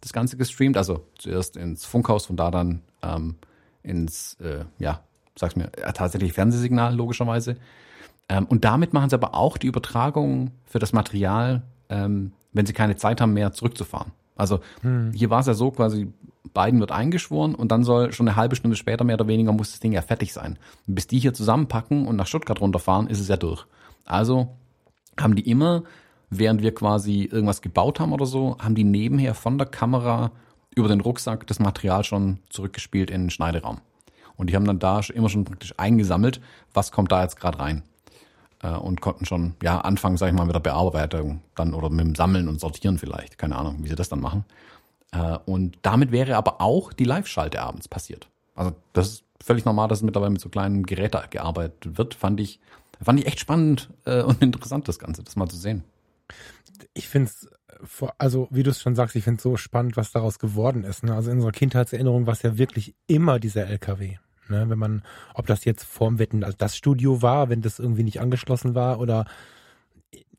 das 0.00 0.12
Ganze 0.12 0.36
gestreamt. 0.36 0.76
Also 0.76 1.06
zuerst 1.18 1.56
ins 1.56 1.84
Funkhaus, 1.84 2.26
von 2.26 2.36
da 2.36 2.50
dann 2.50 2.82
ähm, 3.02 3.36
ins, 3.82 4.34
äh, 4.40 4.64
ja, 4.78 5.00
sag's 5.36 5.56
mir, 5.56 5.70
äh, 5.76 5.92
tatsächlich 5.92 6.32
Fernsehsignal 6.32 6.94
logischerweise. 6.94 7.56
Ähm, 8.28 8.46
und 8.46 8.64
damit 8.64 8.92
machen 8.92 9.10
sie 9.10 9.16
aber 9.16 9.34
auch 9.34 9.56
die 9.56 9.68
Übertragung 9.68 10.50
für 10.64 10.78
das 10.78 10.92
Material, 10.92 11.62
ähm, 11.88 12.32
wenn 12.52 12.66
sie 12.66 12.72
keine 12.72 12.96
Zeit 12.96 13.20
haben 13.20 13.32
mehr 13.32 13.52
zurückzufahren. 13.52 14.12
Also 14.42 14.58
hm. 14.80 15.12
hier 15.14 15.30
war 15.30 15.38
es 15.38 15.46
ja 15.46 15.54
so 15.54 15.70
quasi, 15.70 16.12
Biden 16.52 16.80
wird 16.80 16.90
eingeschworen 16.90 17.54
und 17.54 17.70
dann 17.70 17.84
soll 17.84 18.12
schon 18.12 18.26
eine 18.26 18.36
halbe 18.36 18.56
Stunde 18.56 18.76
später 18.76 19.04
mehr 19.04 19.14
oder 19.14 19.28
weniger 19.28 19.52
muss 19.52 19.70
das 19.70 19.78
Ding 19.78 19.92
ja 19.92 20.02
fertig 20.02 20.32
sein. 20.32 20.58
Und 20.88 20.96
bis 20.96 21.06
die 21.06 21.20
hier 21.20 21.32
zusammenpacken 21.32 22.08
und 22.08 22.16
nach 22.16 22.26
Stuttgart 22.26 22.60
runterfahren, 22.60 23.06
ist 23.06 23.20
es 23.20 23.28
ja 23.28 23.36
durch. 23.36 23.66
Also 24.04 24.48
haben 25.18 25.36
die 25.36 25.48
immer, 25.48 25.84
während 26.28 26.60
wir 26.60 26.74
quasi 26.74 27.22
irgendwas 27.22 27.62
gebaut 27.62 28.00
haben 28.00 28.12
oder 28.12 28.26
so, 28.26 28.56
haben 28.58 28.74
die 28.74 28.84
nebenher 28.84 29.34
von 29.34 29.58
der 29.58 29.68
Kamera 29.68 30.32
über 30.74 30.88
den 30.88 31.00
Rucksack 31.00 31.46
das 31.46 31.60
Material 31.60 32.02
schon 32.02 32.38
zurückgespielt 32.50 33.10
in 33.10 33.22
den 33.22 33.30
Schneideraum. 33.30 33.78
Und 34.36 34.50
die 34.50 34.56
haben 34.56 34.64
dann 34.64 34.80
da 34.80 35.00
immer 35.14 35.28
schon 35.28 35.44
praktisch 35.44 35.74
eingesammelt, 35.76 36.40
was 36.74 36.90
kommt 36.90 37.12
da 37.12 37.22
jetzt 37.22 37.38
gerade 37.38 37.60
rein 37.60 37.84
und 38.68 39.00
konnten 39.00 39.24
schon 39.24 39.54
ja 39.62 39.80
anfangen, 39.80 40.16
sag 40.16 40.28
ich 40.28 40.34
mal, 40.34 40.44
mit 40.44 40.54
der 40.54 40.60
Bearbeitung 40.60 41.42
dann 41.54 41.74
oder 41.74 41.90
mit 41.90 42.00
dem 42.00 42.14
Sammeln 42.14 42.48
und 42.48 42.60
Sortieren 42.60 42.98
vielleicht. 42.98 43.38
Keine 43.38 43.56
Ahnung, 43.56 43.78
wie 43.82 43.88
sie 43.88 43.96
das 43.96 44.08
dann 44.08 44.20
machen. 44.20 44.44
Äh, 45.12 45.38
und 45.46 45.78
damit 45.82 46.12
wäre 46.12 46.36
aber 46.36 46.60
auch 46.60 46.92
die 46.92 47.04
Live-Schalte 47.04 47.60
abends 47.60 47.88
passiert. 47.88 48.28
Also 48.54 48.72
das 48.92 49.08
ist 49.08 49.24
völlig 49.42 49.64
normal, 49.64 49.88
dass 49.88 50.02
mittlerweile 50.02 50.30
mit 50.30 50.40
so 50.40 50.48
kleinen 50.48 50.84
Geräten 50.84 51.22
gearbeitet 51.30 51.98
wird. 51.98 52.14
Fand 52.14 52.40
ich, 52.40 52.60
fand 53.02 53.20
ich 53.20 53.26
echt 53.26 53.40
spannend 53.40 53.90
äh, 54.04 54.22
und 54.22 54.42
interessant, 54.42 54.88
das 54.88 54.98
Ganze, 54.98 55.22
das 55.22 55.36
mal 55.36 55.48
zu 55.48 55.56
sehen. 55.56 55.84
Ich 56.94 57.08
finde 57.08 57.30
es 57.30 57.48
also 58.18 58.48
wie 58.50 58.62
du 58.62 58.70
es 58.70 58.80
schon 58.80 58.94
sagst, 58.94 59.16
ich 59.16 59.24
finde 59.24 59.38
es 59.38 59.42
so 59.42 59.56
spannend, 59.56 59.96
was 59.96 60.12
daraus 60.12 60.38
geworden 60.38 60.84
ist. 60.84 61.02
Ne? 61.02 61.14
Also 61.14 61.30
in 61.30 61.38
unserer 61.38 61.52
Kindheitserinnerung 61.52 62.26
war 62.26 62.34
es 62.34 62.42
ja 62.42 62.56
wirklich 62.58 62.94
immer 63.06 63.38
dieser 63.38 63.66
LKW. 63.66 64.18
Ne? 64.48 64.68
Wenn 64.68 64.78
man, 64.78 65.02
ob 65.34 65.46
das 65.46 65.64
jetzt 65.64 65.84
vorm 65.84 66.18
Wetten, 66.18 66.44
also 66.44 66.56
das 66.56 66.76
Studio 66.76 67.22
war, 67.22 67.48
wenn 67.48 67.62
das 67.62 67.78
irgendwie 67.78 68.04
nicht 68.04 68.20
angeschlossen 68.20 68.74
war 68.74 69.00
oder 69.00 69.26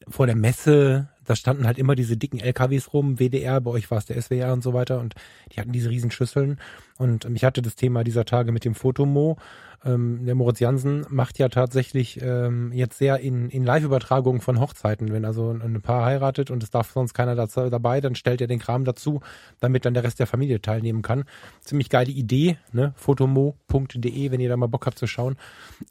vor 0.08 0.26
der 0.26 0.36
Messe, 0.36 1.10
da 1.26 1.36
standen 1.36 1.65
halt 1.65 1.78
immer 1.78 1.95
diese 1.95 2.17
dicken 2.17 2.39
LKWs 2.39 2.93
rum, 2.93 3.19
WDR, 3.19 3.61
bei 3.61 3.71
euch 3.71 3.89
war 3.91 3.97
es 3.97 4.05
der 4.05 4.21
SWR 4.21 4.53
und 4.53 4.63
so 4.63 4.74
weiter 4.74 4.99
und 4.99 5.15
die 5.53 5.59
hatten 5.59 5.71
diese 5.71 5.89
riesen 5.89 6.11
Schüsseln 6.11 6.59
und 6.97 7.26
ich 7.26 7.43
hatte 7.43 7.61
das 7.61 7.76
Thema 7.76 8.03
dieser 8.03 8.26
Tage 8.26 8.51
mit 8.51 8.65
dem 8.65 8.76
Fotomo 8.76 9.38
ähm, 9.86 10.26
der 10.26 10.36
Moritz 10.36 10.59
Jansen 10.59 11.05
macht 11.09 11.39
ja 11.39 11.49
tatsächlich 11.49 12.21
ähm, 12.21 12.71
jetzt 12.74 12.97
sehr 12.97 13.19
in, 13.19 13.49
in 13.49 13.63
Live-Übertragungen 13.63 14.39
von 14.39 14.59
Hochzeiten. 14.59 15.11
Wenn 15.11 15.26
also 15.26 15.51
ein 15.51 15.82
Paar 15.82 16.05
heiratet 16.05 16.51
und 16.51 16.63
es 16.63 16.71
darf 16.71 16.91
sonst 16.91 17.13
keiner 17.13 17.36
dazu, 17.36 17.69
dabei, 17.69 17.99
dann 17.99 18.15
stellt 18.15 18.39
er 18.41 18.47
den 18.47 18.59
Kram 18.59 18.86
dazu, 18.86 19.21
damit 19.59 19.86
dann 19.86 19.93
der 19.93 20.03
Rest 20.03 20.19
der 20.19 20.28
Familie 20.28 20.61
teilnehmen 20.61 21.01
kann. 21.01 21.26
Ziemlich 21.61 21.89
geile 21.89 22.11
Idee, 22.11 22.57
ne? 22.71 22.93
Fotomo.de, 22.95 24.32
wenn 24.32 24.39
ihr 24.39 24.49
da 24.49 24.57
mal 24.57 24.67
Bock 24.67 24.86
habt 24.86 24.97
zu 24.97 25.07
schauen. 25.07 25.36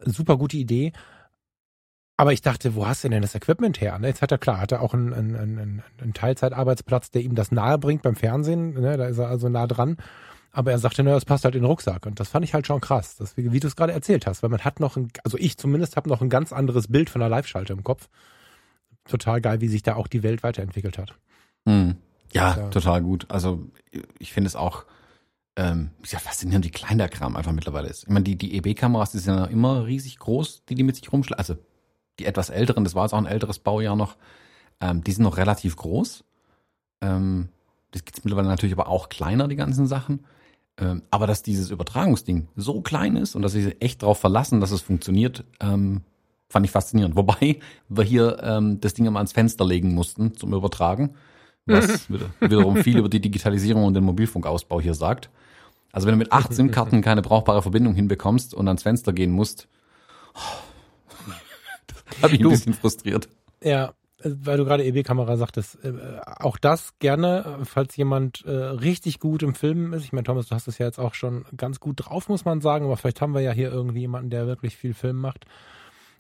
Super 0.05 0.39
gute 0.39 0.57
Idee. 0.57 0.93
Aber 2.23 2.33
ich 2.33 2.41
dachte, 2.41 2.77
wo 2.77 2.87
hast 2.87 3.03
du 3.03 3.09
denn 3.09 3.21
das 3.21 3.35
Equipment 3.35 3.81
her? 3.81 3.99
Ne? 3.99 4.07
Jetzt 4.07 4.23
hat 4.23 4.31
er 4.31 4.39
klar, 4.39 4.61
hat 4.61 4.71
er 4.71 4.81
auch 4.81 4.95
einen, 4.95 5.13
einen, 5.13 5.35
einen, 5.35 5.83
einen 6.01 6.15
Teilzeitarbeitsplatz, 6.15 7.11
der 7.11 7.23
ihm 7.23 7.35
das 7.35 7.51
nahe 7.51 7.79
bringt 7.79 8.03
beim 8.03 8.15
Fernsehen. 8.15 8.75
Ne? 8.75 8.97
Da 8.97 9.07
ist 9.07 9.19
er 9.19 9.27
also 9.27 9.49
nah 9.49 9.67
dran. 9.67 9.97
Aber 10.53 10.71
er 10.71 10.79
sagte, 10.79 11.03
naja, 11.03 11.17
das 11.17 11.25
passt 11.25 11.45
halt 11.45 11.57
in 11.57 11.63
den 11.63 11.67
Rucksack. 11.67 12.07
Und 12.07 12.21
das 12.21 12.29
fand 12.29 12.45
ich 12.45 12.55
halt 12.55 12.65
schon 12.65 12.81
krass, 12.81 13.17
das, 13.17 13.37
wie, 13.37 13.51
wie 13.51 13.59
du 13.59 13.67
es 13.67 13.75
gerade 13.75 13.93
erzählt 13.93 14.25
hast, 14.29 14.45
weil 14.45 14.51
man 14.51 14.61
hat 14.61 14.79
noch, 14.79 14.97
ein, 14.97 15.09
also 15.25 15.37
ich 15.37 15.59
zumindest 15.59 15.97
habe 15.97 16.09
noch 16.09 16.23
ein 16.23 16.29
ganz 16.29 16.53
anderes 16.53 16.87
Bild 16.87 17.11
von 17.11 17.19
der 17.19 17.29
Live-Schalte 17.29 17.73
im 17.73 17.83
Kopf. 17.83 18.09
Total 19.09 19.41
geil, 19.41 19.61
wie 19.61 19.67
sich 19.67 19.83
da 19.83 19.97
auch 19.97 20.07
die 20.07 20.23
Welt 20.23 20.45
weiterentwickelt 20.45 20.99
hat. 20.99 21.17
Mhm. 21.65 21.97
Ja, 22.33 22.57
ja, 22.57 22.69
total 22.69 23.03
gut. 23.03 23.27
Also 23.31 23.67
ich 24.21 24.33
finde 24.33 24.47
es 24.47 24.55
auch 24.55 24.85
ähm, 25.57 25.91
ja 26.07 26.21
faszinierend, 26.21 26.67
wie 26.67 26.71
klein 26.71 26.99
der 26.99 27.09
Kram 27.09 27.37
einfach 27.37 27.51
mittlerweile 27.51 27.89
ist. 27.89 28.05
Ich 28.05 28.11
meine, 28.11 28.23
die, 28.23 28.37
die 28.37 28.57
EB-Kameras, 28.57 29.11
die 29.11 29.19
sind 29.19 29.35
ja 29.35 29.47
immer 29.47 29.87
riesig 29.87 30.21
groß, 30.21 30.67
die 30.67 30.77
die 30.77 30.85
mit 30.85 30.95
sich 30.95 31.13
rumschlagen. 31.13 31.41
Also 31.41 31.57
die 32.19 32.27
etwas 32.27 32.51
älteren, 32.51 32.85
das 32.85 32.95
war 32.95 33.05
jetzt 33.05 33.13
auch 33.13 33.19
ein 33.19 33.27
älteres 33.27 33.59
Baujahr 33.59 33.97
noch, 33.97 34.17
ähm, 34.81 35.03
die 35.05 35.13
sind 35.13 35.25
noch 35.25 35.37
relativ 35.37 35.77
groß. 35.77 36.25
Ähm, 37.01 37.49
das 37.93 38.05
gibt's 38.05 38.25
mittlerweile 38.25 38.49
natürlich 38.49 38.75
aber 38.75 38.89
auch 38.89 39.09
kleiner, 39.09 39.49
die 39.49 39.57
ganzen 39.57 39.87
Sachen. 39.87 40.25
Ähm, 40.79 41.03
aber 41.11 41.27
dass 41.27 41.43
dieses 41.43 41.71
Übertragungsding 41.71 42.49
so 42.57 42.81
klein 42.81 43.17
ist 43.17 43.35
und 43.35 43.43
dass 43.43 43.53
sie 43.53 43.63
sich 43.63 43.77
echt 43.81 44.03
darauf 44.03 44.19
verlassen, 44.19 44.61
dass 44.61 44.71
es 44.71 44.81
funktioniert, 44.81 45.45
ähm, 45.61 46.03
fand 46.49 46.67
ich 46.67 46.73
faszinierend. 46.73 47.17
Wobei 47.17 47.59
wir 47.89 48.05
hier 48.05 48.39
ähm, 48.43 48.81
das 48.81 48.95
Ding 48.95 49.07
immer 49.07 49.19
ans 49.19 49.33
Fenster 49.33 49.65
legen 49.65 49.95
mussten 49.95 50.37
zum 50.37 50.55
Übertragen, 50.55 51.15
was 51.67 52.09
wiederum 52.41 52.77
viel 52.79 52.99
über 52.99 53.09
die 53.09 53.21
Digitalisierung 53.21 53.85
und 53.85 53.95
den 53.95 54.05
Mobilfunkausbau 54.05 54.81
hier 54.81 54.95
sagt. 54.95 55.29
Also 55.93 56.07
wenn 56.07 56.15
du 56.15 56.19
mit 56.19 56.33
acht 56.33 56.55
SIM-Karten 56.55 57.03
keine 57.03 57.21
brauchbare 57.21 57.61
Verbindung 57.61 57.95
hinbekommst 57.95 58.55
und 58.55 58.67
ans 58.67 58.83
Fenster 58.83 59.13
gehen 59.13 59.31
musst, 59.31 59.69
das 60.35 60.72
habe 62.21 62.35
ich 62.35 62.41
ein 62.41 62.45
Du. 62.45 62.51
bisschen 62.51 62.75
frustriert. 62.75 63.29
Ja, 63.63 63.93
äh, 64.23 64.31
weil 64.43 64.59
du 64.59 64.65
gerade 64.65 64.85
EB-Kamera 64.85 65.37
sagtest, 65.37 65.79
äh, 65.85 65.93
auch 66.25 66.59
das 66.59 66.99
gerne, 66.99 67.61
falls 67.65 67.97
jemand 67.97 68.45
äh, 68.45 68.51
richtig 68.51 69.21
gut 69.21 69.43
im 69.43 69.55
Filmen 69.55 69.93
ist. 69.93 70.05
Ich 70.05 70.13
meine, 70.13 70.25
Thomas, 70.25 70.47
du 70.49 70.55
hast 70.55 70.69
es 70.69 70.79
ja 70.79 70.87
jetzt 70.87 70.99
auch 70.99 71.15
schon 71.15 71.45
ganz 71.57 71.81
gut 71.81 71.97
drauf, 72.05 72.29
muss 72.29 72.45
man 72.45 72.61
sagen, 72.61 72.85
aber 72.85 72.97
vielleicht 72.97 73.21
haben 73.21 73.35
wir 73.35 73.41
ja 73.41 73.53
hier 73.53 73.71
irgendwie 73.71 74.01
jemanden, 74.01 74.31
der 74.31 74.47
wirklich 74.47 74.77
viel 74.77 74.95
Film 74.95 75.17
macht. 75.17 75.47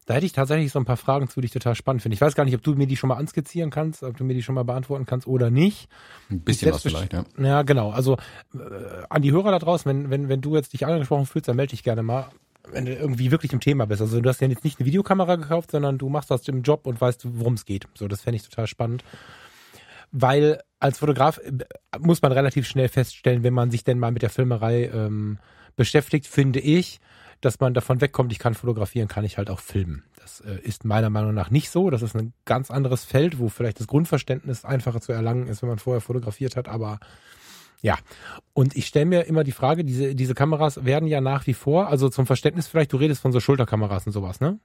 Da 0.05 0.15
hätte 0.15 0.27
ich 0.27 0.33
tatsächlich 0.33 0.73
so 0.73 0.81
ein 0.81 0.85
paar 0.85 0.97
Fragen 0.97 1.29
zu, 1.29 1.41
die 1.41 1.45
ich 1.47 1.53
total 1.53 1.77
spannend 1.77 2.03
finde. 2.03 2.15
Ich 2.17 2.21
weiß 2.21 2.35
gar 2.35 2.45
nicht, 2.45 2.57
ob 2.57 2.63
du 2.63 2.75
mir 2.75 2.89
die 2.89 2.97
schon 2.97 3.07
mal 3.07 3.19
anskizzieren 3.19 3.71
kannst, 3.71 4.03
ob 4.03 4.17
du 4.17 4.25
mir 4.25 4.35
die 4.35 4.43
schon 4.43 4.57
mal 4.57 4.65
beantworten 4.65 5.07
kannst 5.07 5.29
oder 5.29 5.49
nicht. 5.49 5.89
Ein 6.29 6.41
bisschen 6.41 6.73
was 6.73 6.83
vielleicht, 6.83 7.13
ja. 7.13 7.25
Ja, 7.39 7.63
genau. 7.63 7.91
Also 7.93 8.17
äh, 8.53 8.59
an 9.09 9.23
die 9.23 9.31
Hörer 9.31 9.53
da 9.53 9.61
draußen, 9.61 9.89
wenn, 9.89 10.11
wenn, 10.11 10.29
wenn 10.29 10.41
du 10.41 10.57
jetzt 10.57 10.73
dich 10.73 10.85
angesprochen 10.87 11.27
fühlst, 11.27 11.47
dann 11.47 11.55
melde 11.55 11.71
dich 11.71 11.85
gerne 11.85 12.03
mal, 12.03 12.31
wenn 12.69 12.87
du 12.87 12.95
irgendwie 12.95 13.31
wirklich 13.31 13.53
im 13.53 13.61
Thema 13.61 13.87
bist. 13.87 14.01
Also 14.01 14.21
du 14.21 14.29
hast 14.29 14.41
ja 14.41 14.49
jetzt 14.49 14.65
nicht 14.65 14.79
eine 14.79 14.87
Videokamera 14.87 15.37
gekauft, 15.37 15.71
sondern 15.71 15.99
du 15.99 16.09
machst 16.09 16.31
das 16.31 16.47
im 16.49 16.63
Job 16.63 16.87
und 16.87 17.01
weißt, 17.01 17.27
worum 17.39 17.55
es 17.55 17.65
geht. 17.65 17.87
So, 17.95 18.09
das 18.09 18.23
fände 18.23 18.37
ich 18.37 18.49
total 18.49 18.67
spannend. 18.67 19.05
Weil 20.13 20.61
als 20.79 20.99
Fotograf 20.99 21.39
äh, 21.39 21.53
muss 21.99 22.23
man 22.23 22.33
relativ 22.33 22.67
schnell 22.67 22.89
feststellen, 22.89 23.43
wenn 23.43 23.55
man 23.55 23.71
sich 23.71 23.83
denn 23.83 23.99
mal 23.99 24.13
mit 24.13 24.23
der 24.23 24.31
Filmerei 24.31 24.91
ähm, 24.93 25.39
beschäftigt, 25.75 26.27
finde 26.27 26.61
ich, 26.61 27.01
dass 27.41 27.59
man 27.59 27.75
davon 27.75 28.01
wegkommt, 28.01 28.31
ich 28.31 28.39
kann 28.39 28.55
fotografieren, 28.55 29.09
kann 29.09 29.25
ich 29.25 29.39
halt 29.39 29.51
auch 29.51 29.59
filmen. 29.59 30.05
Das 30.21 30.41
äh, 30.43 30.61
ist 30.63 30.85
meiner 30.85 31.11
Meinung 31.11 31.35
nach 31.35 31.51
nicht 31.51 31.71
so. 31.71 31.91
Das 31.91 32.03
ist 32.03 32.15
ein 32.15 32.33
ganz 32.45 32.71
anderes 32.71 33.05
Feld, 33.05 33.39
wo 33.39 33.49
vielleicht 33.49 33.81
das 33.81 33.89
Grundverständnis 33.89 34.65
einfacher 34.65 35.01
zu 35.01 35.13
erlangen 35.13 35.49
ist, 35.49 35.63
wenn 35.63 35.69
man 35.69 35.79
vorher 35.79 36.01
fotografiert 36.01 36.57
hat. 36.57 36.69
Aber 36.69 37.01
ja, 37.83 37.99
und 38.55 38.75
ich 38.77 38.87
stelle 38.87 39.07
mir 39.07 39.23
immer 39.27 39.45
die 39.45 39.53
Frage, 39.53 39.85
diese, 39.85 40.15
diese 40.15 40.35
Kameras 40.35 40.85
werden 40.85 41.07
ja 41.09 41.21
nach 41.21 41.47
wie 41.47 41.55
vor, 41.55 41.89
also 41.89 42.09
zum 42.09 42.27
Verständnis 42.27 42.67
vielleicht, 42.67 42.93
du 42.93 42.97
redest 42.97 43.21
von 43.21 43.33
so 43.33 43.41
Schulterkameras 43.41 44.07
und 44.07 44.13
sowas, 44.13 44.41
ne? 44.41 44.59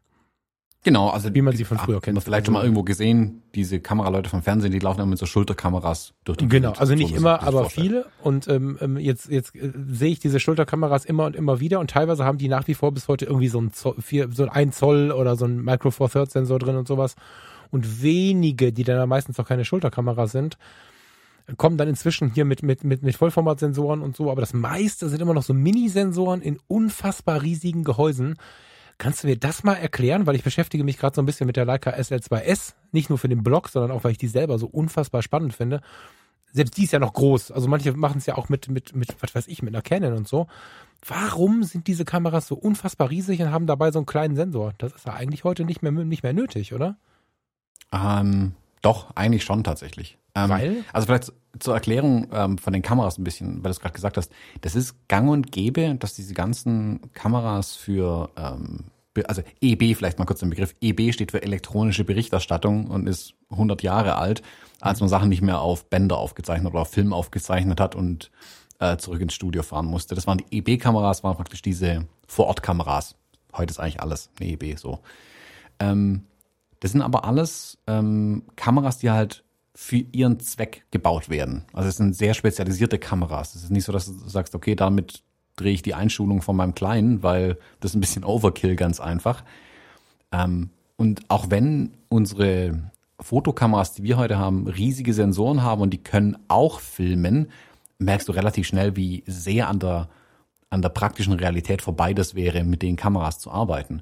Genau, 0.83 1.09
also 1.09 1.33
Wie 1.33 1.41
man 1.41 1.55
sie 1.55 1.65
von 1.65 1.79
früher 1.79 1.97
hat 1.97 2.03
kennt. 2.03 2.15
man 2.15 2.21
vielleicht 2.21 2.45
schon 2.45 2.53
mal 2.53 2.61
irgendwo 2.61 2.83
gesehen, 2.83 3.41
diese 3.55 3.81
Kameraleute 3.81 4.29
vom 4.29 4.41
Fernsehen, 4.43 4.71
die 4.71 4.79
laufen 4.79 4.99
immer 5.01 5.09
mit 5.09 5.19
so 5.19 5.25
Schulterkameras 5.25 6.13
durch 6.23 6.37
die 6.37 6.47
Genau, 6.47 6.69
Gegend. 6.69 6.79
also 6.79 6.93
So 6.93 6.97
nicht 6.97 7.09
muss 7.11 7.19
immer, 7.19 7.41
aber 7.41 7.61
vorstellen. 7.63 7.87
viele. 7.87 8.05
Und 8.21 8.47
ähm, 8.47 8.77
ähm, 8.79 8.97
jetzt, 8.97 9.27
jetzt 9.29 9.53
äh, 9.55 9.73
sehe 9.89 10.11
ich 10.11 10.19
diese 10.19 10.39
Schulterkameras 10.39 11.03
immer 11.03 11.25
und 11.25 11.35
immer 11.35 11.59
wieder 11.59 11.79
und 11.81 11.89
teilweise 11.89 12.23
haben 12.23 12.37
die 12.37 12.47
nach 12.47 12.67
wie 12.67 12.75
vor 12.75 12.93
bis 12.93 13.07
heute 13.09 13.25
irgendwie 13.25 13.47
so 13.49 13.59
ein 13.59 13.73
Zoll, 13.73 13.95
vier, 13.99 14.29
so 14.31 14.47
ein 14.47 14.71
Zoll 14.71 15.11
oder 15.11 15.35
so 15.35 15.45
ein 15.45 15.61
Micro 15.61 15.91
Four 15.91 16.09
Thirds 16.09 16.33
Sensor 16.33 16.59
drin 16.59 16.77
und 16.77 16.87
sowas. 16.87 17.15
Und 17.69 18.01
wenige, 18.01 18.71
die 18.71 18.83
dann 18.85 19.09
meistens 19.09 19.37
auch 19.41 19.47
keine 19.47 19.65
Schulterkamera 19.65 20.27
sind, 20.27 20.57
kommen 21.55 21.77
dann 21.77 21.87
inzwischen 21.87 22.31
hier 22.33 22.43
mit, 22.43 22.61
mit, 22.61 22.83
mit, 22.83 23.03
mit 23.03 23.15
Vollformatsensoren 23.15 24.01
und 24.01 24.17
so, 24.17 24.29
aber 24.29 24.41
das 24.41 24.53
meiste 24.53 25.07
sind 25.07 25.21
immer 25.21 25.33
noch 25.33 25.43
so 25.43 25.53
Mini-Sensoren 25.53 26.41
in 26.41 26.59
unfassbar 26.67 27.41
riesigen 27.41 27.85
Gehäusen. 27.85 28.35
Kannst 28.97 29.23
du 29.23 29.27
mir 29.27 29.37
das 29.37 29.63
mal 29.63 29.75
erklären? 29.75 30.25
Weil 30.25 30.35
ich 30.35 30.43
beschäftige 30.43 30.83
mich 30.83 30.97
gerade 30.97 31.15
so 31.15 31.21
ein 31.21 31.25
bisschen 31.25 31.47
mit 31.47 31.55
der 31.55 31.65
Leica 31.65 31.91
SL2S, 31.91 32.73
nicht 32.91 33.09
nur 33.09 33.17
für 33.17 33.29
den 33.29 33.43
Blog, 33.43 33.69
sondern 33.69 33.91
auch, 33.91 34.03
weil 34.03 34.11
ich 34.11 34.17
die 34.17 34.27
selber 34.27 34.59
so 34.59 34.67
unfassbar 34.67 35.21
spannend 35.21 35.53
finde. 35.53 35.81
Selbst 36.51 36.77
die 36.77 36.85
ist 36.85 36.93
ja 36.93 36.99
noch 36.99 37.13
groß. 37.13 37.51
Also 37.51 37.67
manche 37.67 37.93
machen 37.93 38.17
es 38.17 38.25
ja 38.25 38.35
auch 38.35 38.49
mit, 38.49 38.69
mit, 38.69 38.95
mit, 38.95 39.15
was 39.21 39.35
weiß 39.35 39.47
ich, 39.47 39.61
mit 39.61 39.73
einer 39.73 39.83
Canon 39.83 40.13
und 40.13 40.27
so. 40.27 40.47
Warum 41.05 41.63
sind 41.63 41.87
diese 41.87 42.05
Kameras 42.05 42.47
so 42.47 42.55
unfassbar 42.55 43.09
riesig 43.09 43.41
und 43.41 43.51
haben 43.51 43.67
dabei 43.67 43.91
so 43.91 43.99
einen 43.99 44.07
kleinen 44.07 44.35
Sensor? 44.35 44.73
Das 44.79 44.93
ist 44.93 45.05
ja 45.05 45.13
eigentlich 45.13 45.43
heute 45.43 45.63
nicht 45.63 45.83
mehr, 45.83 45.91
nicht 45.91 46.23
mehr 46.23 46.33
nötig, 46.33 46.73
oder? 46.73 46.97
Ähm, 47.93 48.53
doch, 48.81 49.15
eigentlich 49.15 49.43
schon 49.43 49.63
tatsächlich. 49.63 50.17
Ähm, 50.35 50.49
Weil? 50.49 50.85
Also 50.93 51.07
vielleicht 51.07 51.33
zur 51.59 51.73
Erklärung 51.73 52.27
ähm, 52.31 52.57
von 52.57 52.73
den 52.73 52.81
Kameras 52.81 53.17
ein 53.17 53.23
bisschen, 53.23 53.57
weil 53.57 53.63
du 53.63 53.69
es 53.69 53.79
gerade 53.79 53.95
gesagt 53.95 54.17
hast. 54.17 54.31
Das 54.61 54.75
ist 54.75 55.07
gang 55.07 55.29
und 55.29 55.51
gäbe, 55.51 55.95
dass 55.95 56.13
diese 56.13 56.33
ganzen 56.33 57.11
Kameras 57.13 57.75
für, 57.75 58.29
ähm, 58.37 58.85
also 59.25 59.41
EB, 59.61 59.95
vielleicht 59.95 60.19
mal 60.19 60.25
kurz 60.25 60.41
den 60.41 60.51
Begriff. 60.51 60.75
EB 60.79 61.11
steht 61.11 61.31
für 61.31 61.41
elektronische 61.41 62.03
Berichterstattung 62.03 62.87
und 62.87 63.07
ist 63.07 63.33
100 63.49 63.81
Jahre 63.81 64.15
alt, 64.15 64.43
als 64.79 64.99
man 64.99 65.09
Sachen 65.09 65.29
nicht 65.29 65.41
mehr 65.41 65.59
auf 65.59 65.89
Bänder 65.89 66.17
aufgezeichnet 66.17 66.71
oder 66.71 66.81
auf 66.81 66.91
Film 66.91 67.13
aufgezeichnet 67.13 67.79
hat 67.79 67.95
und 67.95 68.29
äh, 68.79 68.97
zurück 68.97 69.21
ins 69.21 69.33
Studio 69.33 69.63
fahren 69.63 69.87
musste. 69.87 70.13
Das 70.13 70.27
waren 70.27 70.37
die 70.37 70.57
EB-Kameras, 70.57 71.23
waren 71.23 71.35
praktisch 71.35 71.63
diese 71.63 72.05
Vorortkameras. 72.27 73.15
Heute 73.55 73.71
ist 73.71 73.79
eigentlich 73.79 74.01
alles 74.01 74.29
eine 74.39 74.51
EB 74.51 74.77
so. 74.77 74.99
Ähm, 75.79 76.25
das 76.79 76.91
sind 76.91 77.01
aber 77.01 77.25
alles 77.25 77.77
ähm, 77.87 78.43
Kameras, 78.55 78.99
die 78.99 79.09
halt 79.09 79.43
für 79.73 79.97
ihren 80.11 80.39
Zweck 80.39 80.85
gebaut 80.91 81.29
werden. 81.29 81.65
Also 81.71 81.89
es 81.89 81.97
sind 81.97 82.15
sehr 82.15 82.33
spezialisierte 82.33 82.97
Kameras. 82.97 83.53
Es 83.53 83.63
ist 83.63 83.69
nicht 83.69 83.85
so, 83.85 83.91
dass 83.91 84.07
du 84.07 84.27
sagst, 84.27 84.55
okay, 84.55 84.75
damit 84.75 85.21
drehe 85.55 85.73
ich 85.73 85.81
die 85.81 85.93
Einschulung 85.93 86.41
von 86.41 86.55
meinem 86.55 86.73
Kleinen, 86.73 87.21
weil 87.21 87.57
das 87.79 87.91
ist 87.91 87.95
ein 87.95 88.01
bisschen 88.01 88.23
Overkill 88.23 88.75
ganz 88.75 88.99
einfach. 88.99 89.43
Ähm, 90.31 90.71
und 90.95 91.21
auch 91.29 91.51
wenn 91.51 91.93
unsere 92.09 92.91
Fotokameras, 93.19 93.93
die 93.93 94.03
wir 94.03 94.17
heute 94.17 94.37
haben, 94.37 94.67
riesige 94.67 95.13
Sensoren 95.13 95.61
haben 95.61 95.81
und 95.81 95.91
die 95.91 96.03
können 96.03 96.37
auch 96.47 96.79
filmen, 96.79 97.49
merkst 97.99 98.27
du 98.27 98.31
relativ 98.31 98.67
schnell, 98.67 98.95
wie 98.95 99.23
sehr 99.27 99.67
an 99.67 99.79
der, 99.79 100.09
an 100.69 100.81
der 100.81 100.89
praktischen 100.89 101.33
Realität 101.33 101.81
vorbei 101.81 102.13
das 102.13 102.35
wäre, 102.35 102.63
mit 102.63 102.81
den 102.81 102.95
Kameras 102.95 103.39
zu 103.39 103.51
arbeiten. 103.51 104.01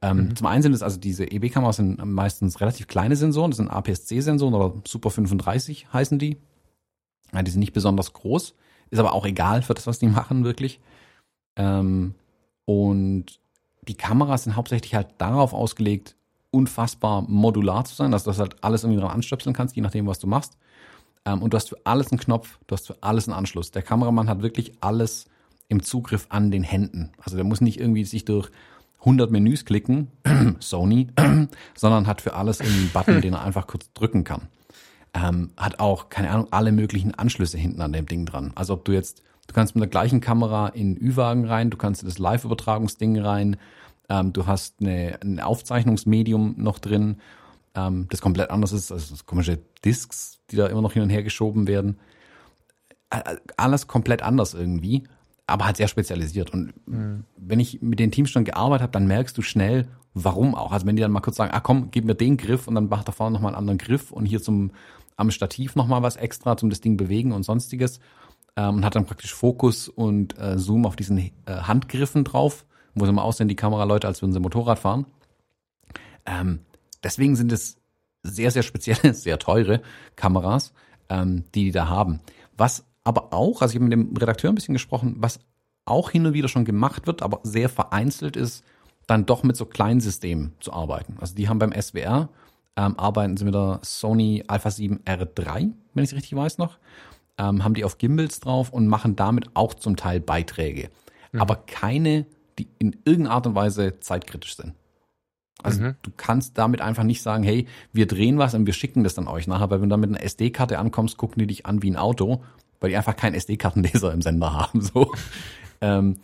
Ähm, 0.00 0.36
Zum 0.36 0.46
einen 0.46 0.62
sind 0.62 0.72
es 0.72 0.82
also 0.82 0.98
diese 0.98 1.24
EB-Kameras 1.30 1.76
sind 1.76 2.04
meistens 2.04 2.60
relativ 2.60 2.86
kleine 2.86 3.16
Sensoren, 3.16 3.50
das 3.50 3.58
sind 3.58 3.68
APS-C-Sensoren 3.68 4.54
oder 4.54 4.74
Super 4.86 5.10
35 5.10 5.92
heißen 5.92 6.18
die. 6.18 6.36
Ja, 7.32 7.42
die 7.42 7.50
sind 7.50 7.60
nicht 7.60 7.72
besonders 7.72 8.12
groß, 8.12 8.54
ist 8.90 8.98
aber 8.98 9.12
auch 9.12 9.26
egal 9.26 9.62
für 9.62 9.74
das, 9.74 9.86
was 9.86 9.98
die 9.98 10.06
machen, 10.06 10.44
wirklich. 10.44 10.80
Ähm, 11.56 12.14
und 12.64 13.40
die 13.88 13.94
Kameras 13.94 14.44
sind 14.44 14.56
hauptsächlich 14.56 14.94
halt 14.94 15.08
darauf 15.18 15.52
ausgelegt, 15.52 16.14
unfassbar 16.50 17.22
modular 17.22 17.84
zu 17.84 17.94
sein, 17.94 18.10
dass 18.10 18.24
du 18.24 18.30
das 18.30 18.38
halt 18.38 18.62
alles 18.62 18.84
irgendwie 18.84 19.00
dran 19.00 19.10
anstöpseln 19.10 19.54
kannst, 19.54 19.74
je 19.76 19.82
nachdem, 19.82 20.06
was 20.06 20.18
du 20.18 20.26
machst. 20.26 20.56
Ähm, 21.24 21.42
und 21.42 21.52
du 21.52 21.56
hast 21.56 21.68
für 21.68 21.78
alles 21.84 22.10
einen 22.12 22.20
Knopf, 22.20 22.58
du 22.66 22.74
hast 22.74 22.86
für 22.86 22.96
alles 23.00 23.26
einen 23.28 23.36
Anschluss. 23.36 23.70
Der 23.72 23.82
Kameramann 23.82 24.28
hat 24.28 24.42
wirklich 24.42 24.72
alles 24.80 25.26
im 25.68 25.82
Zugriff 25.82 26.26
an 26.30 26.50
den 26.50 26.62
Händen. 26.62 27.10
Also 27.18 27.36
der 27.36 27.44
muss 27.44 27.60
nicht 27.60 27.78
irgendwie 27.80 28.04
sich 28.04 28.24
durch 28.24 28.50
100 29.00 29.30
Menüs 29.30 29.64
klicken, 29.64 30.08
Sony, 30.60 31.08
sondern 31.76 32.06
hat 32.06 32.20
für 32.20 32.34
alles 32.34 32.60
einen 32.60 32.90
Button, 32.92 33.20
den 33.22 33.34
er 33.34 33.42
einfach 33.42 33.66
kurz 33.66 33.92
drücken 33.92 34.24
kann. 34.24 34.48
Ähm, 35.14 35.50
hat 35.56 35.80
auch, 35.80 36.08
keine 36.10 36.30
Ahnung, 36.30 36.48
alle 36.50 36.72
möglichen 36.72 37.14
Anschlüsse 37.14 37.56
hinten 37.58 37.80
an 37.80 37.92
dem 37.92 38.06
Ding 38.06 38.26
dran. 38.26 38.52
Also 38.54 38.74
ob 38.74 38.84
du 38.84 38.92
jetzt, 38.92 39.22
du 39.46 39.54
kannst 39.54 39.74
mit 39.74 39.82
der 39.82 39.88
gleichen 39.88 40.20
Kamera 40.20 40.68
in 40.68 40.96
Ü-Wagen 41.00 41.46
rein, 41.46 41.70
du 41.70 41.76
kannst 41.76 42.02
in 42.02 42.08
das 42.08 42.18
Live-Übertragungsding 42.18 43.18
rein, 43.18 43.56
ähm, 44.10 44.32
du 44.32 44.46
hast 44.46 44.76
eine, 44.80 45.18
ein 45.22 45.40
Aufzeichnungsmedium 45.40 46.54
noch 46.58 46.78
drin, 46.78 47.16
ähm, 47.74 48.06
das 48.10 48.20
komplett 48.20 48.50
anders 48.50 48.72
ist, 48.72 48.92
also 48.92 49.14
komische 49.24 49.58
Discs, 49.84 50.40
die 50.50 50.56
da 50.56 50.66
immer 50.66 50.82
noch 50.82 50.92
hin 50.92 51.02
und 51.02 51.10
her 51.10 51.22
geschoben 51.22 51.66
werden. 51.66 51.98
Ä- 53.10 53.38
Alles 53.56 53.86
komplett 53.86 54.22
anders 54.22 54.54
irgendwie, 54.54 55.04
aber 55.48 55.64
halt 55.64 55.76
sehr 55.76 55.88
spezialisiert. 55.88 56.52
Und 56.52 56.74
wenn 57.36 57.60
ich 57.60 57.80
mit 57.80 57.98
den 57.98 58.12
Teams 58.12 58.30
schon 58.30 58.44
gearbeitet 58.44 58.82
habe, 58.82 58.92
dann 58.92 59.06
merkst 59.06 59.36
du 59.36 59.42
schnell, 59.42 59.88
warum 60.14 60.54
auch. 60.54 60.72
Also 60.72 60.86
wenn 60.86 60.96
die 60.96 61.02
dann 61.02 61.10
mal 61.10 61.20
kurz 61.20 61.36
sagen, 61.36 61.52
ah 61.52 61.60
komm, 61.60 61.90
gib 61.90 62.04
mir 62.04 62.14
den 62.14 62.36
Griff 62.36 62.68
und 62.68 62.74
dann 62.74 62.88
macht 62.88 63.08
da 63.08 63.12
vorne 63.12 63.34
nochmal 63.34 63.52
einen 63.52 63.58
anderen 63.58 63.78
Griff 63.78 64.12
und 64.12 64.26
hier 64.26 64.42
zum 64.42 64.72
am 65.16 65.30
Stativ 65.32 65.74
nochmal 65.74 66.02
was 66.02 66.16
extra 66.16 66.56
zum 66.56 66.70
das 66.70 66.80
Ding 66.80 66.96
bewegen 66.96 67.32
und 67.32 67.42
sonstiges. 67.42 67.98
Ähm, 68.56 68.76
und 68.76 68.84
hat 68.84 68.94
dann 68.94 69.04
praktisch 69.04 69.34
Fokus 69.34 69.88
und 69.88 70.38
äh, 70.38 70.58
Zoom 70.58 70.86
auf 70.86 70.96
diesen 70.96 71.18
äh, 71.18 71.30
Handgriffen 71.46 72.24
drauf, 72.24 72.64
wo 72.94 73.04
sie 73.04 73.12
mal 73.12 73.22
aussehen, 73.22 73.48
die 73.48 73.56
Kameraleute, 73.56 74.06
als 74.06 74.22
würden 74.22 74.32
sie 74.32 74.40
Motorrad 74.40 74.78
fahren. 74.78 75.06
Ähm, 76.24 76.60
deswegen 77.02 77.36
sind 77.36 77.52
es 77.52 77.78
sehr, 78.22 78.50
sehr 78.50 78.62
spezielle, 78.62 79.14
sehr 79.14 79.38
teure 79.38 79.82
Kameras, 80.14 80.72
ähm, 81.08 81.44
die 81.54 81.64
die 81.64 81.72
da 81.72 81.88
haben. 81.88 82.20
Was 82.56 82.84
aber 83.08 83.32
auch, 83.32 83.62
also 83.62 83.72
ich 83.72 83.76
habe 83.76 83.84
mit 83.84 83.92
dem 83.92 84.14
Redakteur 84.14 84.52
ein 84.52 84.54
bisschen 84.54 84.74
gesprochen, 84.74 85.16
was 85.18 85.40
auch 85.86 86.10
hin 86.10 86.26
und 86.26 86.34
wieder 86.34 86.48
schon 86.48 86.66
gemacht 86.66 87.06
wird, 87.06 87.22
aber 87.22 87.40
sehr 87.42 87.70
vereinzelt 87.70 88.36
ist, 88.36 88.62
dann 89.06 89.24
doch 89.24 89.42
mit 89.42 89.56
so 89.56 89.64
kleinen 89.64 90.00
Systemen 90.00 90.52
zu 90.60 90.74
arbeiten. 90.74 91.16
Also 91.18 91.34
die 91.34 91.48
haben 91.48 91.58
beim 91.58 91.72
SWR, 91.72 92.28
ähm, 92.76 92.98
arbeiten 92.98 93.38
sie 93.38 93.46
mit 93.46 93.54
der 93.54 93.80
Sony 93.82 94.44
Alpha 94.46 94.70
7 94.70 94.98
R3, 95.06 95.72
wenn 95.94 96.04
ich 96.04 96.10
es 96.10 96.16
richtig 96.16 96.36
weiß 96.36 96.58
noch, 96.58 96.76
ähm, 97.38 97.64
haben 97.64 97.72
die 97.72 97.84
auf 97.84 97.96
Gimbals 97.96 98.40
drauf 98.40 98.70
und 98.74 98.88
machen 98.88 99.16
damit 99.16 99.48
auch 99.54 99.72
zum 99.72 99.96
Teil 99.96 100.20
Beiträge. 100.20 100.90
Aber 101.40 101.56
keine, 101.56 102.26
die 102.58 102.68
in 102.78 102.94
irgendeiner 103.06 103.36
Art 103.36 103.46
und 103.46 103.54
Weise 103.54 104.00
zeitkritisch 104.00 104.54
sind. 104.56 104.74
Also 105.62 105.80
Mhm. 105.80 105.94
du 106.02 106.10
kannst 106.14 106.58
damit 106.58 106.82
einfach 106.82 107.04
nicht 107.04 107.22
sagen, 107.22 107.42
hey, 107.42 107.66
wir 107.94 108.06
drehen 108.06 108.36
was 108.36 108.52
und 108.54 108.66
wir 108.66 108.74
schicken 108.74 109.02
das 109.02 109.14
dann 109.14 109.26
euch 109.26 109.46
nachher, 109.46 109.70
weil 109.70 109.80
wenn 109.80 109.88
du 109.88 109.94
dann 109.94 110.00
mit 110.00 110.10
einer 110.10 110.22
SD-Karte 110.22 110.78
ankommst, 110.78 111.16
gucken 111.16 111.40
die 111.40 111.46
dich 111.46 111.64
an 111.64 111.82
wie 111.82 111.90
ein 111.90 111.96
Auto, 111.96 112.42
weil 112.80 112.90
die 112.90 112.96
einfach 112.96 113.16
keinen 113.16 113.34
SD-Kartenleser 113.34 114.12
im 114.12 114.22
Sender 114.22 114.52
haben. 114.52 114.80
So. 114.80 115.12
ähm, 115.80 116.16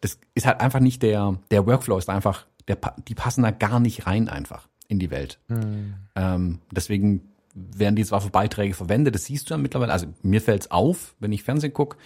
das 0.00 0.18
ist 0.34 0.46
halt 0.46 0.60
einfach 0.60 0.80
nicht 0.80 1.02
der, 1.02 1.38
der 1.50 1.66
Workflow 1.66 1.98
ist 1.98 2.08
einfach, 2.08 2.46
der, 2.68 2.78
die 3.06 3.14
passen 3.14 3.42
da 3.42 3.50
gar 3.50 3.80
nicht 3.80 4.06
rein 4.06 4.28
einfach 4.28 4.68
in 4.88 4.98
die 4.98 5.10
Welt. 5.10 5.38
Ähm, 6.14 6.60
deswegen 6.70 7.32
werden 7.54 7.96
die 7.96 8.04
zwar 8.04 8.20
für 8.20 8.30
Beiträge 8.30 8.74
verwendet, 8.74 9.14
das 9.14 9.24
siehst 9.24 9.50
du 9.50 9.54
ja 9.54 9.58
mittlerweile, 9.58 9.92
also 9.92 10.06
mir 10.22 10.40
fällt's 10.40 10.70
auf, 10.70 11.14
wenn 11.18 11.32
ich 11.32 11.42
Fernsehen 11.42 11.72
guck, 11.72 11.96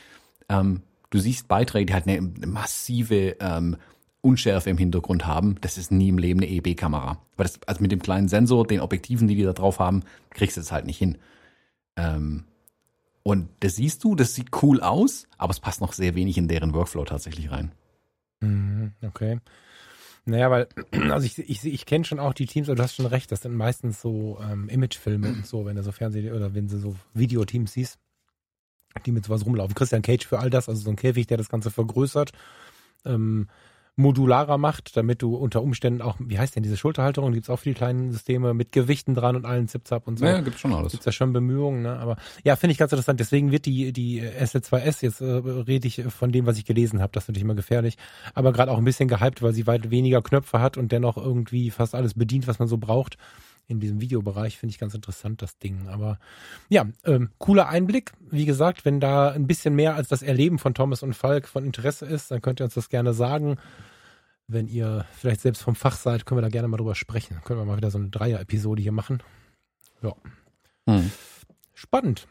ähm, 0.48 0.82
du 1.10 1.18
siehst 1.18 1.48
Beiträge, 1.48 1.86
die 1.86 1.94
halt 1.94 2.08
eine 2.08 2.22
massive 2.46 3.36
ähm, 3.38 3.76
Unschärfe 4.22 4.70
im 4.70 4.78
Hintergrund 4.78 5.26
haben. 5.26 5.56
Das 5.60 5.76
ist 5.76 5.90
nie 5.90 6.08
im 6.08 6.18
Leben 6.18 6.40
eine 6.40 6.48
EB-Kamera. 6.48 7.18
Weil 7.36 7.46
das, 7.46 7.60
also 7.66 7.82
mit 7.82 7.92
dem 7.92 8.00
kleinen 8.00 8.28
Sensor, 8.28 8.66
den 8.66 8.80
Objektiven, 8.80 9.28
die 9.28 9.34
die 9.34 9.42
da 9.42 9.52
drauf 9.52 9.80
haben, 9.80 10.04
kriegst 10.30 10.56
du 10.56 10.60
das 10.60 10.72
halt 10.72 10.86
nicht 10.86 10.98
hin. 10.98 11.18
Ähm, 11.96 12.44
und 13.22 13.48
das 13.60 13.76
siehst 13.76 14.02
du, 14.04 14.14
das 14.14 14.34
sieht 14.34 14.48
cool 14.62 14.80
aus, 14.80 15.26
aber 15.38 15.52
es 15.52 15.60
passt 15.60 15.80
noch 15.80 15.92
sehr 15.92 16.14
wenig 16.14 16.38
in 16.38 16.48
deren 16.48 16.74
Workflow 16.74 17.04
tatsächlich 17.04 17.50
rein. 17.50 17.72
Mhm, 18.40 18.92
okay. 19.02 19.38
Naja, 20.24 20.50
weil, 20.50 20.68
also 21.10 21.26
ich, 21.26 21.38
ich, 21.38 21.64
ich 21.64 21.86
kenne 21.86 22.04
schon 22.04 22.20
auch 22.20 22.34
die 22.34 22.46
Teams, 22.46 22.68
aber 22.68 22.76
du 22.76 22.82
hast 22.82 22.94
schon 22.94 23.06
recht, 23.06 23.30
das 23.32 23.42
sind 23.42 23.54
meistens 23.54 24.00
so 24.00 24.38
ähm, 24.42 24.68
Imagefilme 24.68 25.28
und 25.28 25.46
so, 25.46 25.64
wenn 25.64 25.76
du 25.76 25.82
so 25.82 25.92
Fernseh- 25.92 26.32
oder 26.32 26.54
wenn 26.54 26.68
du 26.68 26.78
so 26.78 26.96
Videoteams 27.14 27.72
siehst, 27.72 27.98
die 29.06 29.12
mit 29.12 29.24
sowas 29.24 29.46
rumlaufen. 29.46 29.74
Christian 29.74 30.02
Cage 30.02 30.26
für 30.26 30.38
all 30.38 30.50
das, 30.50 30.68
also 30.68 30.82
so 30.82 30.90
ein 30.90 30.96
Käfig, 30.96 31.26
der 31.26 31.38
das 31.38 31.48
Ganze 31.48 31.70
vergrößert. 31.70 32.32
Ähm, 33.04 33.48
modularer 33.96 34.56
macht, 34.56 34.96
damit 34.96 35.20
du 35.20 35.36
unter 35.36 35.62
Umständen 35.62 36.00
auch, 36.00 36.16
wie 36.18 36.38
heißt 36.38 36.56
denn 36.56 36.62
diese 36.62 36.78
Schulterhalterung, 36.78 37.32
gibt's 37.32 37.50
auch 37.50 37.58
für 37.58 37.68
die 37.68 37.74
kleinen 37.74 38.10
Systeme 38.10 38.54
mit 38.54 38.72
Gewichten 38.72 39.14
dran 39.14 39.36
und 39.36 39.44
allen 39.44 39.68
Zipzap 39.68 40.08
und 40.08 40.18
so. 40.18 40.24
Ja, 40.24 40.40
gibt's 40.40 40.60
schon 40.60 40.72
alles. 40.72 40.92
Gibt's 40.92 41.04
ja 41.04 41.12
schon 41.12 41.32
Bemühungen, 41.32 41.82
ne? 41.82 41.98
Aber 41.98 42.16
ja, 42.42 42.56
finde 42.56 42.72
ich 42.72 42.78
ganz 42.78 42.92
interessant. 42.92 43.20
Deswegen 43.20 43.50
wird 43.52 43.66
die 43.66 43.92
die 43.92 44.22
SL2S 44.22 45.02
jetzt 45.02 45.20
äh, 45.20 45.24
rede 45.24 45.86
ich 45.86 46.02
von 46.08 46.32
dem, 46.32 46.46
was 46.46 46.56
ich 46.56 46.64
gelesen 46.64 47.02
habe. 47.02 47.12
Das 47.12 47.24
ist 47.24 47.28
natürlich 47.28 47.44
immer 47.44 47.54
gefährlich, 47.54 47.98
aber 48.34 48.52
gerade 48.52 48.72
auch 48.72 48.78
ein 48.78 48.84
bisschen 48.84 49.08
gehypt, 49.08 49.42
weil 49.42 49.52
sie 49.52 49.66
weit 49.66 49.90
weniger 49.90 50.22
Knöpfe 50.22 50.60
hat 50.60 50.78
und 50.78 50.90
dennoch 50.90 51.18
irgendwie 51.18 51.70
fast 51.70 51.94
alles 51.94 52.14
bedient, 52.14 52.46
was 52.46 52.58
man 52.58 52.68
so 52.68 52.78
braucht. 52.78 53.18
In 53.68 53.80
diesem 53.80 54.00
Videobereich 54.00 54.58
finde 54.58 54.72
ich 54.72 54.78
ganz 54.78 54.94
interessant 54.94 55.40
das 55.40 55.58
Ding. 55.58 55.88
Aber 55.88 56.18
ja, 56.68 56.86
ähm, 57.04 57.30
cooler 57.38 57.68
Einblick. 57.68 58.12
Wie 58.30 58.44
gesagt, 58.44 58.84
wenn 58.84 59.00
da 59.00 59.30
ein 59.30 59.46
bisschen 59.46 59.74
mehr 59.74 59.94
als 59.94 60.08
das 60.08 60.22
Erleben 60.22 60.58
von 60.58 60.74
Thomas 60.74 61.02
und 61.02 61.14
Falk 61.14 61.48
von 61.48 61.64
Interesse 61.64 62.06
ist, 62.06 62.30
dann 62.30 62.42
könnt 62.42 62.60
ihr 62.60 62.64
uns 62.64 62.74
das 62.74 62.88
gerne 62.88 63.14
sagen 63.14 63.56
wenn 64.52 64.68
ihr 64.68 65.06
vielleicht 65.12 65.40
selbst 65.40 65.62
vom 65.62 65.74
Fach 65.74 65.96
seid, 65.96 66.26
können 66.26 66.38
wir 66.38 66.42
da 66.42 66.48
gerne 66.48 66.68
mal 66.68 66.76
drüber 66.76 66.94
sprechen. 66.94 67.40
Können 67.44 67.60
wir 67.60 67.64
mal 67.64 67.76
wieder 67.76 67.90
so 67.90 67.98
eine 67.98 68.08
Dreier-Episode 68.10 68.82
hier 68.82 68.92
machen. 68.92 69.22
Ja. 70.02 70.12
Hm. 70.86 71.10
Spannend. 71.74 72.26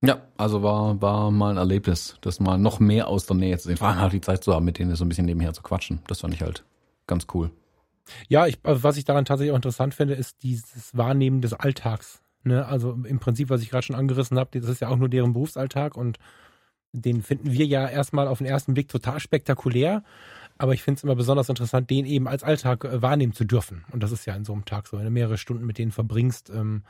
Ja, 0.00 0.22
also 0.36 0.62
war, 0.62 1.00
war 1.02 1.30
mal 1.30 1.50
ein 1.50 1.56
Erlebnis, 1.56 2.16
das 2.20 2.38
mal 2.38 2.56
noch 2.56 2.78
mehr 2.78 3.08
aus 3.08 3.26
der 3.26 3.36
Nähe 3.36 3.58
zu 3.58 3.68
sehen. 3.68 3.78
Vor 3.78 3.88
allem 3.88 3.98
halt 3.98 4.12
die 4.12 4.20
Zeit 4.20 4.44
zu 4.44 4.54
haben, 4.54 4.64
mit 4.64 4.78
denen 4.78 4.94
so 4.94 5.04
ein 5.04 5.08
bisschen 5.08 5.26
nebenher 5.26 5.52
zu 5.52 5.62
quatschen. 5.62 6.00
Das 6.06 6.20
fand 6.20 6.34
ich 6.34 6.42
halt 6.42 6.64
ganz 7.06 7.26
cool. 7.34 7.50
Ja, 8.28 8.46
ich, 8.46 8.58
also 8.62 8.82
was 8.82 8.96
ich 8.96 9.04
daran 9.04 9.24
tatsächlich 9.24 9.52
auch 9.52 9.56
interessant 9.56 9.94
finde, 9.94 10.14
ist 10.14 10.42
dieses 10.42 10.96
Wahrnehmen 10.96 11.40
des 11.40 11.52
Alltags. 11.52 12.20
Ne? 12.44 12.66
Also 12.66 12.92
im 12.92 13.18
Prinzip, 13.18 13.50
was 13.50 13.62
ich 13.62 13.70
gerade 13.70 13.84
schon 13.84 13.96
angerissen 13.96 14.38
habe, 14.38 14.58
das 14.60 14.68
ist 14.68 14.80
ja 14.80 14.88
auch 14.88 14.96
nur 14.96 15.08
deren 15.08 15.32
Berufsalltag 15.32 15.96
und 15.96 16.18
den 16.92 17.22
finden 17.22 17.52
wir 17.52 17.66
ja 17.66 17.86
erstmal 17.88 18.28
auf 18.28 18.38
den 18.38 18.46
ersten 18.46 18.74
Blick 18.74 18.88
total 18.88 19.20
spektakulär. 19.20 20.02
Aber 20.56 20.74
ich 20.74 20.82
finde 20.82 20.98
es 20.98 21.04
immer 21.04 21.14
besonders 21.14 21.48
interessant, 21.48 21.88
den 21.88 22.04
eben 22.04 22.26
als 22.26 22.42
Alltag 22.42 22.84
äh, 22.84 23.00
wahrnehmen 23.00 23.32
zu 23.32 23.44
dürfen. 23.44 23.84
Und 23.92 24.02
das 24.02 24.10
ist 24.10 24.26
ja 24.26 24.34
in 24.34 24.44
so 24.44 24.52
einem 24.52 24.64
Tag 24.64 24.88
so. 24.88 24.98
Wenn 24.98 25.04
du 25.04 25.10
mehrere 25.10 25.38
Stunden 25.38 25.64
mit 25.64 25.78
denen 25.78 25.92
verbringst, 25.92 26.50
ähm, 26.50 26.82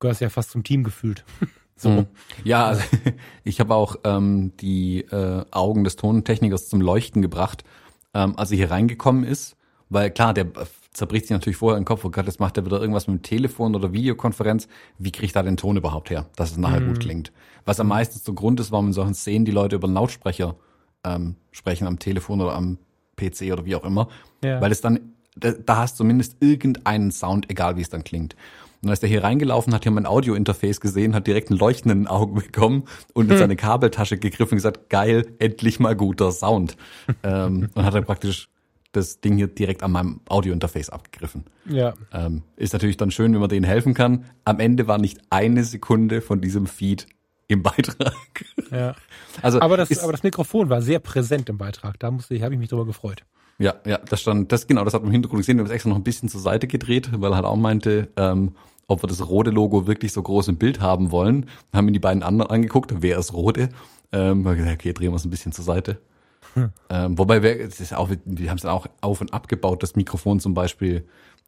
gehörst 0.00 0.20
ja 0.20 0.28
fast 0.28 0.50
zum 0.50 0.64
Team 0.64 0.82
gefühlt. 0.82 1.24
so. 1.76 1.90
Mhm. 1.90 2.06
Ja, 2.42 2.66
also, 2.66 2.82
ich 3.44 3.60
habe 3.60 3.74
auch 3.74 3.96
ähm, 4.04 4.52
die 4.56 5.02
äh, 5.02 5.44
Augen 5.52 5.84
des 5.84 5.96
Tontechnikers 5.96 6.68
zum 6.68 6.80
Leuchten 6.80 7.22
gebracht, 7.22 7.62
ähm, 8.12 8.36
als 8.36 8.50
er 8.50 8.56
hier 8.56 8.70
reingekommen 8.70 9.22
ist. 9.22 9.56
Weil 9.92 10.10
klar, 10.10 10.32
der 10.32 10.46
zerbricht 10.92 11.26
sich 11.26 11.32
natürlich 11.32 11.58
vorher 11.58 11.78
im 11.78 11.84
Kopf, 11.84 12.04
oh 12.04 12.10
Gott, 12.10 12.26
jetzt 12.26 12.40
macht 12.40 12.56
er 12.56 12.64
wieder 12.64 12.80
irgendwas 12.80 13.06
mit 13.08 13.18
dem 13.18 13.22
Telefon 13.22 13.74
oder 13.74 13.92
Videokonferenz. 13.92 14.68
Wie 14.98 15.12
kriegt 15.12 15.36
er 15.36 15.42
den 15.42 15.56
Ton 15.56 15.76
überhaupt 15.76 16.08
her, 16.10 16.26
dass 16.36 16.52
es 16.52 16.56
nachher 16.56 16.80
mhm. 16.80 16.88
gut 16.88 17.00
klingt? 17.00 17.32
Was 17.64 17.78
am 17.78 17.88
meisten 17.88 18.18
so 18.18 18.32
Grund 18.32 18.58
ist, 18.58 18.72
warum 18.72 18.88
in 18.88 18.92
solchen 18.94 19.14
Szenen 19.14 19.44
die 19.44 19.52
Leute 19.52 19.76
über 19.76 19.86
einen 19.86 19.94
Lautsprecher 19.94 20.56
ähm, 21.04 21.36
sprechen 21.50 21.86
am 21.86 21.98
Telefon 21.98 22.40
oder 22.40 22.54
am 22.54 22.78
PC 23.16 23.52
oder 23.52 23.66
wie 23.66 23.74
auch 23.74 23.84
immer, 23.84 24.08
ja. 24.42 24.60
weil 24.60 24.72
es 24.72 24.80
dann, 24.80 25.12
da, 25.36 25.52
da 25.52 25.76
hast 25.76 25.94
du 25.94 25.98
zumindest 25.98 26.36
irgendeinen 26.40 27.10
Sound, 27.10 27.50
egal 27.50 27.76
wie 27.76 27.82
es 27.82 27.90
dann 27.90 28.02
klingt. 28.04 28.34
Und 28.82 28.90
als 28.90 29.00
der 29.00 29.08
hier 29.08 29.22
reingelaufen 29.22 29.74
hat, 29.74 29.84
hier 29.84 29.92
mein 29.92 30.06
Audio-Interface 30.06 30.80
gesehen, 30.80 31.14
hat 31.14 31.26
direkt 31.26 31.50
einen 31.50 31.58
leuchtenden 31.58 32.06
Augen 32.08 32.34
bekommen 32.34 32.84
und 33.12 33.26
in 33.26 33.32
hm. 33.32 33.38
seine 33.38 33.56
Kabeltasche 33.56 34.18
gegriffen 34.18 34.52
und 34.52 34.56
gesagt, 34.56 34.88
geil, 34.90 35.34
endlich 35.38 35.78
mal 35.78 35.94
guter 35.94 36.32
Sound. 36.32 36.76
ähm, 37.22 37.68
und 37.74 37.84
hat 37.84 37.94
dann 37.94 38.04
praktisch 38.04 38.48
das 38.92 39.20
Ding 39.20 39.36
hier 39.36 39.48
direkt 39.48 39.82
an 39.82 39.92
meinem 39.92 40.20
Audio-Interface 40.28 40.90
abgegriffen. 40.90 41.44
Ja. 41.66 41.94
Ähm, 42.12 42.42
ist 42.56 42.72
natürlich 42.72 42.96
dann 42.96 43.10
schön, 43.10 43.32
wenn 43.32 43.40
man 43.40 43.48
denen 43.48 43.64
helfen 43.64 43.94
kann. 43.94 44.26
Am 44.44 44.60
Ende 44.60 44.86
war 44.86 44.98
nicht 44.98 45.20
eine 45.30 45.64
Sekunde 45.64 46.20
von 46.20 46.40
diesem 46.40 46.66
Feed 46.66 47.06
im 47.48 47.62
Beitrag. 47.62 48.44
Ja. 48.70 48.94
Also 49.40 49.60
aber 49.60 49.76
das, 49.76 49.90
ist, 49.90 50.02
aber 50.02 50.12
das 50.12 50.22
Mikrofon 50.22 50.68
war 50.68 50.82
sehr 50.82 50.98
präsent 50.98 51.48
im 51.48 51.58
Beitrag. 51.58 51.98
Da 51.98 52.10
musste 52.10 52.34
ich, 52.34 52.42
habe 52.42 52.54
ich 52.54 52.60
mich 52.60 52.68
drüber 52.68 52.86
gefreut. 52.86 53.24
Ja, 53.58 53.74
ja, 53.86 53.98
das 53.98 54.20
stand, 54.20 54.50
das 54.50 54.66
genau, 54.66 54.84
das 54.84 54.94
hat 54.94 55.02
man 55.02 55.08
im 55.08 55.12
Hintergrund 55.12 55.40
gesehen. 55.40 55.56
Wir 55.56 55.60
haben 55.60 55.66
es 55.66 55.72
extra 55.72 55.90
noch 55.90 55.96
ein 55.96 56.02
bisschen 56.02 56.28
zur 56.28 56.40
Seite 56.40 56.66
gedreht, 56.66 57.10
weil 57.12 57.32
er 57.32 57.36
halt 57.36 57.44
auch 57.44 57.56
meinte, 57.56 58.08
ähm, 58.16 58.52
ob 58.88 59.02
wir 59.02 59.08
das 59.08 59.26
rote 59.28 59.50
Logo 59.50 59.86
wirklich 59.86 60.12
so 60.12 60.22
groß 60.22 60.48
im 60.48 60.56
Bild 60.56 60.80
haben 60.80 61.10
wollen. 61.10 61.46
Haben 61.72 61.88
ihn 61.88 61.94
die 61.94 62.00
beiden 62.00 62.22
anderen 62.22 62.50
angeguckt, 62.50 62.92
wer 63.00 63.18
ist 63.18 63.32
rote? 63.32 63.68
Ähm, 64.10 64.44
gesagt, 64.44 64.72
okay, 64.72 64.92
drehen 64.92 65.12
wir 65.12 65.16
es 65.16 65.24
ein 65.24 65.30
bisschen 65.30 65.52
zur 65.52 65.64
Seite. 65.64 65.98
Hm. 66.54 66.70
Ähm, 66.90 67.18
wobei 67.18 67.42
wir, 67.42 67.60
es 67.60 67.80
ist 67.80 67.94
auch, 67.94 68.10
wir 68.24 68.50
haben 68.50 68.56
es 68.56 68.62
dann 68.62 68.72
auch 68.72 68.86
auf 69.00 69.20
und 69.20 69.32
abgebaut, 69.32 69.82
das 69.82 69.96
Mikrofon 69.96 70.40
zum 70.40 70.54
Beispiel, 70.54 71.06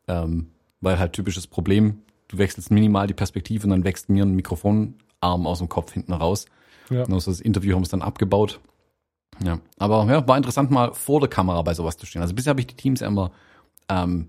ähm, 0.08 0.50
weil 0.80 0.98
halt 0.98 1.12
typisches 1.12 1.46
Problem, 1.46 1.98
du 2.28 2.38
wechselst 2.38 2.70
minimal 2.70 3.06
die 3.06 3.14
Perspektive 3.14 3.64
und 3.64 3.70
dann 3.70 3.84
wächst 3.84 4.08
mir 4.08 4.24
ein 4.24 4.34
Mikrofon 4.34 4.94
Arm 5.20 5.46
aus 5.46 5.58
dem 5.58 5.68
Kopf 5.68 5.92
hinten 5.92 6.12
raus. 6.12 6.46
Ja. 6.90 7.04
Und 7.04 7.14
aus 7.14 7.24
das 7.24 7.40
Interview 7.40 7.74
haben 7.74 7.82
wir 7.82 7.86
es 7.86 7.90
dann 7.90 8.02
abgebaut. 8.02 8.60
Ja, 9.42 9.58
aber 9.78 10.04
ja, 10.06 10.26
war 10.28 10.36
interessant 10.36 10.70
mal 10.70 10.92
vor 10.92 11.20
der 11.20 11.28
Kamera 11.28 11.60
bei 11.62 11.74
sowas 11.74 11.96
zu 11.96 12.06
stehen. 12.06 12.22
Also 12.22 12.34
bisher 12.34 12.50
habe 12.50 12.60
ich 12.60 12.66
die 12.66 12.76
Teams 12.76 13.00
immer 13.00 13.32
ähm, 13.88 14.28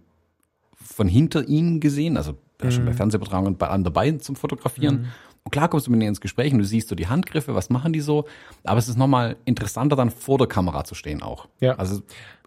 von 0.75 1.07
hinter 1.07 1.47
ihnen 1.47 1.79
gesehen, 1.79 2.17
also 2.17 2.35
mhm. 2.61 2.71
schon 2.71 2.85
bei 2.85 2.91
mhm. 2.91 2.97
Fernsehübertragungen 2.97 3.57
bei 3.57 3.67
an 3.67 3.83
dabei 3.83 4.11
zum 4.13 4.35
Fotografieren. 4.35 5.01
Mhm. 5.01 5.07
Und 5.45 5.51
klar 5.51 5.69
kommst 5.69 5.87
du 5.87 5.91
mit 5.91 6.01
denen 6.01 6.09
ins 6.09 6.21
Gespräch 6.21 6.51
und 6.53 6.59
du 6.59 6.65
siehst 6.65 6.89
so 6.89 6.95
die 6.95 7.07
Handgriffe, 7.07 7.53
was 7.53 7.69
machen 7.69 7.93
die 7.93 8.01
so. 8.01 8.25
Aber 8.63 8.79
es 8.79 8.89
ist 8.89 8.97
nochmal 8.97 9.37
interessanter, 9.45 9.95
dann 9.95 10.09
vor 10.09 10.39
der 10.39 10.47
Kamera 10.47 10.83
zu 10.83 10.95
stehen 10.95 11.21
auch. 11.21 11.47
Ja. 11.59 11.75
Also 11.75 12.01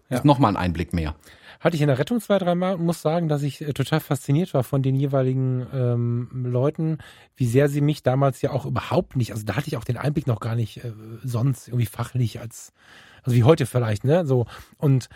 ja. 0.09 0.17
ist 0.17 0.25
nochmal 0.25 0.51
ein 0.51 0.57
Einblick 0.57 0.93
mehr. 0.93 1.15
Hatte 1.61 1.75
ich 1.75 1.81
in 1.81 1.87
der 1.87 1.97
Rettung 1.97 2.19
zwei, 2.19 2.37
dreimal 2.37 2.75
und 2.75 2.85
muss 2.85 3.01
sagen, 3.01 3.27
dass 3.27 3.41
ich 3.41 3.61
äh, 3.61 3.73
total 3.73 3.99
fasziniert 3.99 4.53
war 4.53 4.63
von 4.63 4.81
den 4.81 4.95
jeweiligen 4.95 5.67
ähm, 5.73 6.45
Leuten, 6.45 6.99
wie 7.35 7.47
sehr 7.47 7.69
sie 7.69 7.81
mich 7.81 8.03
damals 8.03 8.41
ja 8.41 8.51
auch 8.51 8.65
überhaupt 8.65 9.15
nicht, 9.15 9.31
also 9.31 9.43
da 9.45 9.55
hatte 9.55 9.67
ich 9.67 9.75
auch 9.75 9.83
den 9.83 9.97
Einblick 9.97 10.25
noch 10.25 10.39
gar 10.39 10.55
nicht 10.55 10.83
äh, 10.83 10.93
sonst 11.23 11.67
irgendwie 11.67 11.85
fachlich 11.85 12.39
als, 12.39 12.71
also 13.23 13.35
wie 13.35 13.43
heute 13.43 13.65
vielleicht, 13.65 14.05
ne? 14.05 14.25
So. 14.25 14.45
Und 14.77 15.09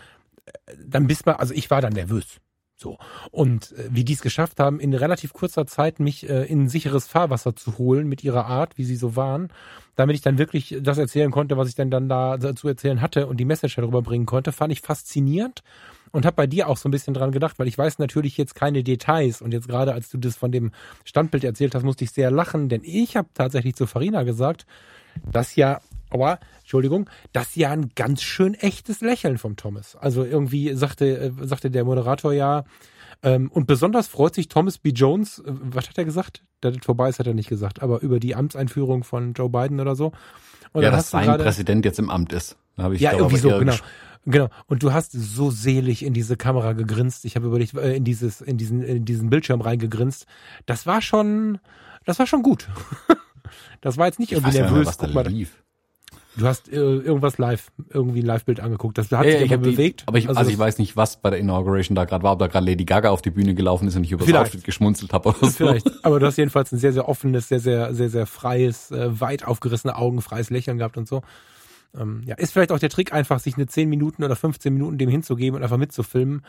äh, 0.46 0.52
dann 0.86 1.06
bist 1.06 1.24
man, 1.24 1.36
also 1.36 1.54
ich 1.54 1.70
war 1.70 1.80
dann 1.80 1.94
nervös. 1.94 2.40
So. 2.76 2.98
Und 3.30 3.72
äh, 3.72 3.88
wie 3.90 4.04
die 4.04 4.14
es 4.14 4.20
geschafft 4.20 4.58
haben, 4.58 4.80
in 4.80 4.94
relativ 4.94 5.32
kurzer 5.32 5.66
Zeit 5.66 6.00
mich 6.00 6.28
äh, 6.28 6.44
in 6.44 6.68
sicheres 6.68 7.06
Fahrwasser 7.06 7.54
zu 7.54 7.78
holen 7.78 8.08
mit 8.08 8.24
ihrer 8.24 8.46
Art, 8.46 8.76
wie 8.76 8.84
sie 8.84 8.96
so 8.96 9.16
waren, 9.16 9.48
damit 9.96 10.16
ich 10.16 10.22
dann 10.22 10.38
wirklich 10.38 10.76
das 10.80 10.98
erzählen 10.98 11.30
konnte, 11.30 11.56
was 11.56 11.68
ich 11.68 11.76
denn 11.76 11.90
dann 11.90 12.08
da 12.08 12.38
zu 12.56 12.66
erzählen 12.66 13.00
hatte 13.00 13.28
und 13.28 13.38
die 13.38 13.44
Message 13.44 13.76
darüber 13.76 14.02
bringen 14.02 14.26
konnte, 14.26 14.50
fand 14.50 14.72
ich 14.72 14.80
faszinierend 14.80 15.62
und 16.10 16.26
habe 16.26 16.36
bei 16.36 16.46
dir 16.46 16.68
auch 16.68 16.76
so 16.76 16.88
ein 16.88 16.92
bisschen 16.92 17.14
dran 17.14 17.30
gedacht, 17.30 17.58
weil 17.58 17.68
ich 17.68 17.78
weiß 17.78 17.98
natürlich 17.98 18.36
jetzt 18.36 18.54
keine 18.54 18.82
Details 18.82 19.40
und 19.40 19.52
jetzt 19.52 19.68
gerade 19.68 19.94
als 19.94 20.10
du 20.10 20.18
das 20.18 20.36
von 20.36 20.50
dem 20.50 20.72
Standbild 21.04 21.44
erzählt 21.44 21.74
hast, 21.74 21.84
musste 21.84 22.04
ich 22.04 22.10
sehr 22.10 22.30
lachen, 22.30 22.68
denn 22.68 22.82
ich 22.84 23.16
habe 23.16 23.28
tatsächlich 23.34 23.76
zu 23.76 23.86
Farina 23.86 24.24
gesagt, 24.24 24.66
dass 25.30 25.54
ja, 25.54 25.80
aber 26.14 26.38
Entschuldigung, 26.60 27.10
das 27.32 27.54
ja 27.56 27.70
ein 27.70 27.90
ganz 27.94 28.22
schön 28.22 28.54
echtes 28.54 29.00
Lächeln 29.00 29.36
vom 29.36 29.56
Thomas. 29.56 29.96
Also 29.96 30.24
irgendwie 30.24 30.72
sagte 30.74 31.18
äh, 31.18 31.32
sagte 31.42 31.70
der 31.70 31.84
Moderator 31.84 32.32
ja 32.32 32.64
ähm, 33.22 33.50
und 33.50 33.66
besonders 33.66 34.06
freut 34.06 34.34
sich 34.34 34.48
Thomas 34.48 34.78
B. 34.78 34.90
Jones, 34.90 35.40
äh, 35.40 35.42
was 35.46 35.88
hat 35.88 35.98
er 35.98 36.04
gesagt? 36.04 36.42
Da 36.60 36.70
das 36.70 36.84
vorbei 36.84 37.08
ist, 37.08 37.18
hat 37.18 37.26
er 37.26 37.34
nicht 37.34 37.48
gesagt, 37.48 37.82
aber 37.82 38.00
über 38.00 38.20
die 38.20 38.34
Amtseinführung 38.34 39.02
von 39.02 39.32
Joe 39.32 39.50
Biden 39.50 39.80
oder 39.80 39.96
so. 39.96 40.12
Und 40.72 40.82
ja, 40.82 40.90
dass 40.90 41.10
sein 41.10 41.26
grade, 41.26 41.42
Präsident 41.42 41.84
jetzt 41.84 41.98
im 41.98 42.10
Amt 42.10 42.32
ist. 42.32 42.56
Da 42.76 42.90
ich 42.90 43.00
ja, 43.00 43.12
irgendwie 43.12 43.36
so, 43.36 43.58
genau. 43.58 43.74
Genau. 44.26 44.48
Und 44.66 44.82
du 44.82 44.92
hast 44.92 45.12
so 45.12 45.50
selig 45.50 46.04
in 46.04 46.14
diese 46.14 46.36
Kamera 46.36 46.72
gegrinst. 46.72 47.24
Ich 47.24 47.36
habe 47.36 47.46
über 47.46 47.58
dich 47.58 47.74
äh, 47.74 47.96
in 47.96 48.04
dieses, 48.04 48.40
in 48.40 48.56
diesen, 48.56 48.82
in 48.82 49.04
diesen 49.04 49.28
Bildschirm 49.30 49.60
reingegrinst. 49.60 50.26
Das 50.64 50.86
war 50.86 51.02
schon, 51.02 51.58
das 52.06 52.18
war 52.18 52.26
schon 52.26 52.42
gut. 52.42 52.68
das 53.80 53.98
war 53.98 54.06
jetzt 54.06 54.18
nicht 54.18 54.32
irgendwie 54.32 54.56
nervös. 54.56 54.96
Guck 54.96 55.12
mal, 55.12 55.26
lief. 55.26 55.63
Du 56.36 56.46
hast 56.46 56.68
äh, 56.68 56.76
irgendwas 56.76 57.38
live, 57.38 57.70
irgendwie 57.90 58.20
ein 58.20 58.26
Live-Bild 58.26 58.58
angeguckt. 58.58 58.98
Das 58.98 59.10
hat 59.12 59.24
ja, 59.24 59.38
sich 59.38 59.50
ja, 59.50 59.56
aber 59.56 59.70
bewegt. 59.70 60.02
Die, 60.02 60.08
aber 60.08 60.18
ich, 60.18 60.28
also, 60.28 60.38
also 60.38 60.50
ich 60.50 60.58
weiß 60.58 60.78
nicht, 60.78 60.96
was 60.96 61.20
bei 61.20 61.30
der 61.30 61.38
Inauguration 61.38 61.94
da 61.94 62.04
gerade 62.04 62.24
war, 62.24 62.32
ob 62.32 62.40
da 62.40 62.48
gerade 62.48 62.66
Lady 62.66 62.84
Gaga 62.84 63.10
auf 63.10 63.22
die 63.22 63.30
Bühne 63.30 63.54
gelaufen 63.54 63.86
ist 63.86 63.94
und 63.94 64.04
ich 64.04 64.12
über 64.12 64.24
das 64.24 64.34
Outfit 64.34 64.64
geschmunzelt 64.64 65.12
habe 65.12 65.28
oder 65.28 65.38
so. 65.38 65.50
Vielleicht. 65.50 66.04
Aber 66.04 66.18
du 66.18 66.26
hast 66.26 66.36
jedenfalls 66.36 66.72
ein 66.72 66.78
sehr, 66.78 66.92
sehr 66.92 67.08
offenes, 67.08 67.48
sehr, 67.48 67.60
sehr, 67.60 67.94
sehr, 67.94 68.10
sehr 68.10 68.26
freies, 68.26 68.90
äh, 68.90 69.20
weit 69.20 69.46
aufgerissene 69.46 69.96
Augen, 69.96 70.22
freies 70.22 70.50
Lächeln 70.50 70.78
gehabt 70.78 70.96
und 70.96 71.06
so. 71.06 71.22
Ähm, 71.96 72.22
ja, 72.26 72.34
ist 72.34 72.52
vielleicht 72.52 72.72
auch 72.72 72.80
der 72.80 72.90
Trick, 72.90 73.12
einfach 73.12 73.38
sich 73.38 73.54
eine 73.54 73.66
10 73.66 73.88
Minuten 73.88 74.24
oder 74.24 74.34
15 74.34 74.72
Minuten 74.74 74.98
dem 74.98 75.08
hinzugeben 75.08 75.56
und 75.56 75.62
einfach 75.62 75.76
mitzufilmen, 75.76 76.44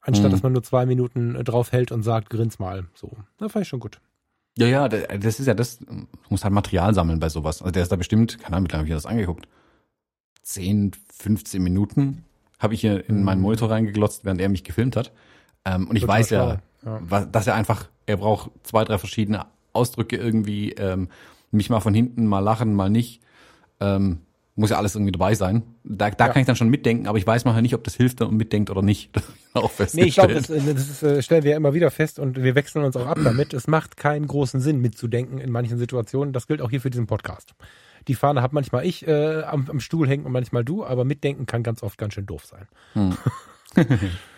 anstatt 0.00 0.28
mhm. 0.28 0.32
dass 0.32 0.42
man 0.42 0.52
nur 0.52 0.62
zwei 0.62 0.86
Minuten 0.86 1.34
äh, 1.34 1.44
drauf 1.44 1.72
hält 1.72 1.92
und 1.92 2.02
sagt, 2.02 2.30
grins 2.30 2.58
mal. 2.58 2.86
So. 2.94 3.12
Da 3.38 3.50
fand 3.50 3.64
ich 3.64 3.68
schon 3.68 3.80
gut. 3.80 4.00
Ja, 4.58 4.66
ja, 4.66 4.88
das 4.88 5.38
ist 5.38 5.46
ja 5.46 5.54
das, 5.54 5.80
muss 6.30 6.44
halt 6.44 6.54
Material 6.54 6.94
sammeln 6.94 7.20
bei 7.20 7.28
sowas. 7.28 7.60
Also 7.60 7.72
der 7.72 7.82
ist 7.82 7.92
da 7.92 7.96
bestimmt, 7.96 8.38
keine 8.38 8.56
Ahnung, 8.56 8.68
wie 8.68 8.72
lange 8.72 8.80
habe 8.82 8.88
ich 8.88 8.94
das 8.94 9.06
angeguckt? 9.06 9.48
10, 10.42 10.92
15 11.12 11.62
Minuten 11.62 12.24
habe 12.58 12.74
ich 12.74 12.80
hier 12.80 13.06
in 13.08 13.22
meinen 13.22 13.42
Monitor 13.42 13.70
reingeglotzt, 13.70 14.24
während 14.24 14.40
er 14.40 14.48
mich 14.48 14.64
gefilmt 14.64 14.96
hat. 14.96 15.12
Ähm, 15.64 15.88
und 15.88 15.96
ich 15.96 16.02
Total 16.02 16.18
weiß 16.18 16.30
ja, 16.30 16.60
ja. 16.84 17.24
dass 17.26 17.46
er 17.46 17.54
einfach, 17.54 17.88
er 18.06 18.16
braucht 18.16 18.50
zwei, 18.62 18.84
drei 18.84 18.96
verschiedene 18.96 19.46
Ausdrücke 19.72 20.16
irgendwie, 20.16 20.72
ähm, 20.72 21.08
mich 21.50 21.68
mal 21.68 21.80
von 21.80 21.92
hinten, 21.92 22.26
mal 22.26 22.40
lachen, 22.40 22.74
mal 22.74 22.88
nicht. 22.88 23.20
Ähm, 23.80 24.20
muss 24.56 24.70
ja 24.70 24.78
alles 24.78 24.94
irgendwie 24.94 25.12
dabei 25.12 25.34
sein. 25.34 25.62
Da, 25.84 26.10
da 26.10 26.26
Ja. 26.26 26.32
kann 26.32 26.40
ich 26.40 26.46
dann 26.46 26.56
schon 26.56 26.68
mitdenken, 26.68 27.06
aber 27.06 27.18
ich 27.18 27.26
weiß 27.26 27.44
manchmal 27.44 27.62
nicht, 27.62 27.74
ob 27.74 27.84
das 27.84 27.94
hilft 27.94 28.20
und 28.22 28.36
mitdenkt 28.36 28.70
oder 28.70 28.82
nicht. 28.82 29.10
Das 29.56 29.62
auch 29.88 29.94
Nee, 29.94 30.04
ich 30.04 30.14
glaube, 30.16 30.34
das, 30.34 30.48
das 30.48 30.58
ist, 30.58 31.02
äh, 31.02 31.22
stellen 31.22 31.42
wir 31.42 31.52
ja 31.52 31.56
immer 31.56 31.72
wieder 31.72 31.90
fest 31.90 32.18
und 32.18 32.36
wir 32.42 32.54
wechseln 32.54 32.84
uns 32.84 32.94
auch 32.94 33.06
ab 33.06 33.16
damit. 33.24 33.54
Es 33.54 33.66
macht 33.66 33.96
keinen 33.96 34.26
großen 34.26 34.60
Sinn 34.60 34.82
mitzudenken 34.82 35.38
in 35.38 35.50
manchen 35.50 35.78
Situationen. 35.78 36.34
Das 36.34 36.46
gilt 36.46 36.60
auch 36.60 36.68
hier 36.68 36.82
für 36.82 36.90
diesen 36.90 37.06
Podcast. 37.06 37.54
Die 38.06 38.14
Fahne 38.14 38.42
hat 38.42 38.52
manchmal 38.52 38.84
ich 38.84 39.06
äh, 39.08 39.42
am, 39.44 39.66
am 39.70 39.80
Stuhl 39.80 40.06
hängen 40.08 40.26
und 40.26 40.32
manchmal 40.32 40.62
du, 40.62 40.84
aber 40.84 41.06
mitdenken 41.06 41.46
kann 41.46 41.62
ganz 41.62 41.82
oft 41.82 41.96
ganz 41.96 42.12
schön 42.12 42.26
doof 42.26 42.44
sein. 42.44 42.68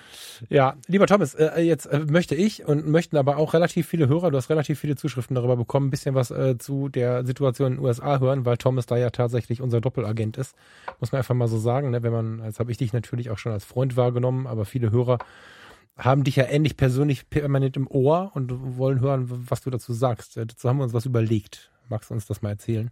ja, 0.49 0.77
lieber 0.87 1.07
Thomas, 1.07 1.35
äh, 1.35 1.61
jetzt 1.61 1.87
äh, 1.87 2.01
möchte 2.01 2.35
ich 2.35 2.67
und 2.67 2.87
möchten 2.87 3.17
aber 3.17 3.37
auch 3.37 3.55
relativ 3.55 3.87
viele 3.87 4.09
Hörer, 4.09 4.31
du 4.31 4.37
hast 4.37 4.51
relativ 4.51 4.79
viele 4.79 4.97
Zuschriften 4.97 5.35
darüber 5.35 5.57
bekommen, 5.57 5.89
ein 5.89 5.91
bisschen 5.91 6.15
was 6.15 6.31
äh, 6.31 6.59
zu 6.59 6.89
der 6.89 7.25
Situation 7.27 7.73
in 7.73 7.79
den 7.79 7.85
USA 7.85 8.19
hören, 8.21 8.45
weil 8.45 8.57
Thomas 8.57 8.87
da 8.87 8.97
ja 8.97 9.11
tatsächlich 9.11 9.61
unser 9.61 9.81
Doppelagent 9.81 10.37
ist. 10.37 10.55
Muss 11.01 11.13
man 11.13 11.19
einfach 11.19 11.35
mal 11.35 11.49
so 11.49 11.59
sagen, 11.59 11.91
ne? 11.91 12.03
wenn 12.03 12.13
man, 12.13 12.43
jetzt 12.45 12.61
habe 12.61 12.71
ich 12.71 12.79
dich 12.79 12.93
natürlich 12.93 13.31
auch 13.31 13.39
schon 13.39 13.53
als 13.53 13.65
Freund 13.65 13.97
wahrgenommen, 13.97 14.47
aber 14.47 14.65
viele 14.65 14.91
Hörer 14.91 15.19
haben 15.99 16.25
dich 16.25 16.37
ja 16.37 16.45
ähnlich 16.45 16.77
persönlich 16.77 17.29
permanent 17.29 17.77
im 17.77 17.89
Ohr 17.89 18.31
und 18.35 18.79
wollen 18.79 19.01
hören, 19.01 19.27
was 19.51 19.63
du 19.63 19.71
dazu 19.71 19.93
sagst. 19.93 20.37
Äh, 20.37 20.47
Dazu 20.47 20.69
haben 20.69 20.79
wir 20.79 20.85
uns 20.85 20.95
was 20.95 21.07
überlegt. 21.07 21.71
Magst 21.89 22.11
du 22.11 22.15
uns 22.15 22.27
das 22.27 22.43
mal 22.43 22.51
erzählen? 22.51 22.91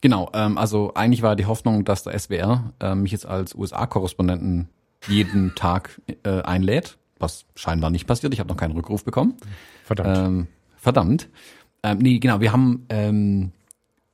Genau, 0.00 0.30
ähm, 0.32 0.58
also 0.58 0.92
eigentlich 0.94 1.22
war 1.22 1.36
die 1.36 1.46
Hoffnung, 1.46 1.84
dass 1.84 2.04
der 2.04 2.18
SWR 2.18 2.72
ähm, 2.80 3.02
mich 3.02 3.12
jetzt 3.12 3.26
als 3.26 3.54
USA-Korrespondenten 3.54 4.68
jeden 5.08 5.54
Tag 5.54 6.00
äh, 6.24 6.42
einlädt, 6.42 6.98
was 7.18 7.44
scheinbar 7.54 7.90
nicht 7.90 8.06
passiert. 8.06 8.32
Ich 8.32 8.40
habe 8.40 8.48
noch 8.48 8.56
keinen 8.56 8.72
Rückruf 8.72 9.04
bekommen. 9.04 9.34
Verdammt. 9.84 10.18
Ähm, 10.18 10.46
verdammt. 10.76 11.28
Ähm, 11.82 11.98
nee, 11.98 12.18
genau, 12.18 12.40
wir 12.40 12.52
haben, 12.52 12.86
ähm, 12.88 13.52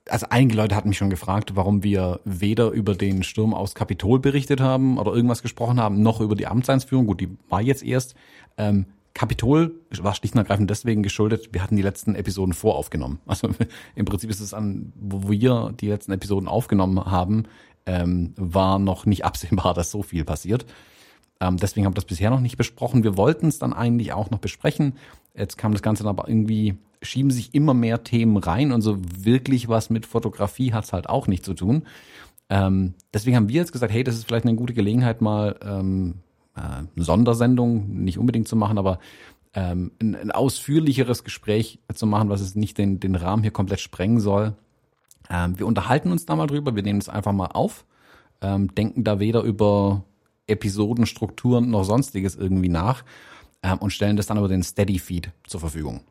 also 0.07 0.27
einige 0.29 0.55
Leute 0.55 0.75
hatten 0.75 0.89
mich 0.89 0.97
schon 0.97 1.09
gefragt, 1.09 1.55
warum 1.55 1.83
wir 1.83 2.19
weder 2.25 2.69
über 2.71 2.95
den 2.95 3.23
Sturm 3.23 3.53
aus 3.53 3.73
Kapitol 3.73 4.19
berichtet 4.19 4.59
haben 4.61 4.97
oder 4.97 5.13
irgendwas 5.13 5.41
gesprochen 5.41 5.79
haben, 5.79 6.01
noch 6.01 6.21
über 6.21 6.35
die 6.35 6.47
Amtseinsführung. 6.47 7.07
Gut, 7.07 7.21
die 7.21 7.29
war 7.49 7.61
jetzt 7.61 7.83
erst. 7.83 8.15
Ähm, 8.57 8.85
Kapitol 9.13 9.75
war 10.01 10.15
schlicht 10.15 10.33
und 10.33 10.39
ergreifend 10.39 10.69
deswegen 10.69 11.03
geschuldet, 11.03 11.49
wir 11.51 11.61
hatten 11.61 11.75
die 11.75 11.83
letzten 11.83 12.15
Episoden 12.15 12.53
voraufgenommen. 12.53 13.19
Also 13.25 13.49
im 13.95 14.05
Prinzip 14.05 14.29
ist 14.29 14.39
es 14.39 14.53
an, 14.53 14.91
wo 14.95 15.29
wir 15.29 15.73
die 15.79 15.87
letzten 15.87 16.11
Episoden 16.11 16.47
aufgenommen 16.47 17.03
haben, 17.05 17.43
ähm, 17.85 18.33
war 18.37 18.79
noch 18.79 19.05
nicht 19.05 19.25
absehbar, 19.25 19.73
dass 19.73 19.91
so 19.91 20.03
viel 20.03 20.25
passiert. 20.25 20.65
Ähm, 21.39 21.57
deswegen 21.57 21.85
haben 21.85 21.93
wir 21.93 22.01
das 22.01 22.05
bisher 22.05 22.29
noch 22.29 22.39
nicht 22.39 22.57
besprochen. 22.57 23.03
Wir 23.03 23.17
wollten 23.17 23.47
es 23.47 23.59
dann 23.59 23.73
eigentlich 23.73 24.13
auch 24.13 24.29
noch 24.29 24.39
besprechen. 24.39 24.93
Jetzt 25.35 25.57
kam 25.57 25.71
das 25.71 25.81
Ganze 25.81 26.07
aber 26.07 26.27
irgendwie, 26.27 26.75
schieben 27.01 27.31
sich 27.31 27.53
immer 27.53 27.73
mehr 27.73 28.03
Themen 28.03 28.37
rein 28.37 28.71
und 28.71 28.81
so 28.81 28.97
wirklich 28.99 29.67
was 29.67 29.89
mit 29.89 30.05
Fotografie 30.05 30.73
hat 30.73 30.85
es 30.85 30.93
halt 30.93 31.09
auch 31.09 31.27
nicht 31.27 31.43
zu 31.43 31.53
tun. 31.53 31.83
Ähm, 32.49 32.93
deswegen 33.13 33.35
haben 33.35 33.49
wir 33.49 33.55
jetzt 33.55 33.71
gesagt, 33.71 33.91
hey, 33.91 34.03
das 34.03 34.15
ist 34.15 34.25
vielleicht 34.25 34.45
eine 34.45 34.55
gute 34.55 34.73
Gelegenheit, 34.73 35.21
mal 35.21 35.57
ähm, 35.65 36.15
äh, 36.55 36.83
Sondersendung 36.95 38.03
nicht 38.03 38.19
unbedingt 38.19 38.47
zu 38.47 38.55
machen, 38.55 38.77
aber 38.77 38.99
ähm, 39.53 39.91
ein, 40.01 40.15
ein 40.15 40.31
ausführlicheres 40.31 41.23
Gespräch 41.23 41.79
zu 41.93 42.05
machen, 42.05 42.29
was 42.29 42.41
es 42.41 42.55
nicht 42.55 42.77
den, 42.77 42.99
den 42.99 43.15
Rahmen 43.15 43.43
hier 43.43 43.51
komplett 43.51 43.79
sprengen 43.79 44.19
soll. 44.19 44.55
Ähm, 45.29 45.57
wir 45.57 45.67
unterhalten 45.67 46.11
uns 46.11 46.25
da 46.25 46.35
mal 46.35 46.47
drüber, 46.47 46.75
wir 46.75 46.83
nehmen 46.83 46.99
es 46.99 47.09
einfach 47.09 47.31
mal 47.31 47.47
auf, 47.47 47.85
ähm, 48.41 48.73
denken 48.75 49.03
da 49.03 49.19
weder 49.19 49.41
über 49.41 50.03
Episodenstrukturen 50.47 51.69
noch 51.69 51.83
sonstiges 51.83 52.35
irgendwie 52.35 52.69
nach 52.69 53.03
ähm, 53.61 53.77
und 53.77 53.91
stellen 53.91 54.17
das 54.17 54.27
dann 54.27 54.37
über 54.37 54.49
den 54.49 54.63
Steady-Feed 54.63 55.31
zur 55.47 55.59
Verfügung. 55.59 56.01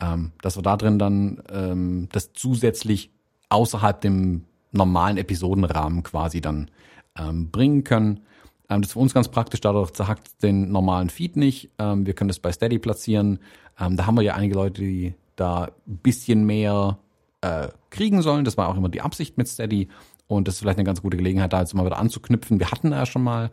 Ähm, 0.00 0.32
dass 0.42 0.56
wir 0.56 0.62
da 0.62 0.76
drin 0.76 0.98
dann 0.98 1.42
ähm, 1.50 2.08
das 2.12 2.32
zusätzlich 2.32 3.10
außerhalb 3.48 4.00
dem 4.00 4.44
normalen 4.72 5.16
Episodenrahmen 5.16 6.02
quasi 6.02 6.40
dann 6.40 6.70
ähm, 7.18 7.50
bringen 7.50 7.84
können. 7.84 8.20
Das 8.68 8.80
ist 8.82 8.92
für 8.92 9.00
uns 9.00 9.12
ganz 9.12 9.28
praktisch, 9.28 9.60
dadurch 9.60 9.90
zerhackt 9.90 10.44
den 10.44 10.70
normalen 10.70 11.10
Feed 11.10 11.34
nicht. 11.34 11.72
Wir 11.76 12.14
können 12.14 12.28
das 12.28 12.38
bei 12.38 12.52
Steady 12.52 12.78
platzieren. 12.78 13.40
Da 13.76 14.06
haben 14.06 14.14
wir 14.14 14.22
ja 14.22 14.34
einige 14.34 14.54
Leute, 14.54 14.82
die 14.82 15.14
da 15.34 15.64
ein 15.64 15.96
bisschen 15.96 16.46
mehr 16.46 16.96
äh, 17.40 17.68
kriegen 17.90 18.22
sollen. 18.22 18.44
Das 18.44 18.56
war 18.56 18.68
auch 18.68 18.76
immer 18.76 18.88
die 18.88 19.00
Absicht 19.00 19.38
mit 19.38 19.48
Steady. 19.48 19.88
Und 20.26 20.46
das 20.46 20.54
ist 20.54 20.60
vielleicht 20.60 20.78
eine 20.78 20.86
ganz 20.86 21.02
gute 21.02 21.16
Gelegenheit, 21.16 21.52
da 21.52 21.60
jetzt 21.60 21.74
mal 21.74 21.84
wieder 21.84 21.98
anzuknüpfen. 21.98 22.60
Wir 22.60 22.70
hatten 22.70 22.92
ja 22.92 23.04
schon 23.06 23.22
mal 23.22 23.50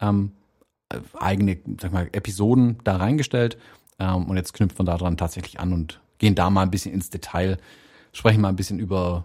ähm, 0.00 0.32
äh, 0.90 0.98
eigene, 1.18 1.58
sag 1.80 1.92
mal, 1.92 2.08
Episoden 2.12 2.78
da 2.84 2.96
reingestellt. 2.96 3.58
Ähm, 3.98 4.26
und 4.26 4.36
jetzt 4.36 4.52
knüpfen 4.52 4.78
wir 4.78 4.84
da 4.92 4.98
dran 4.98 5.16
tatsächlich 5.16 5.60
an 5.60 5.72
und 5.72 6.00
gehen 6.18 6.34
da 6.34 6.50
mal 6.50 6.62
ein 6.62 6.70
bisschen 6.70 6.92
ins 6.92 7.10
Detail, 7.10 7.58
sprechen 8.12 8.40
mal 8.40 8.48
ein 8.48 8.56
bisschen 8.56 8.78
über 8.78 9.24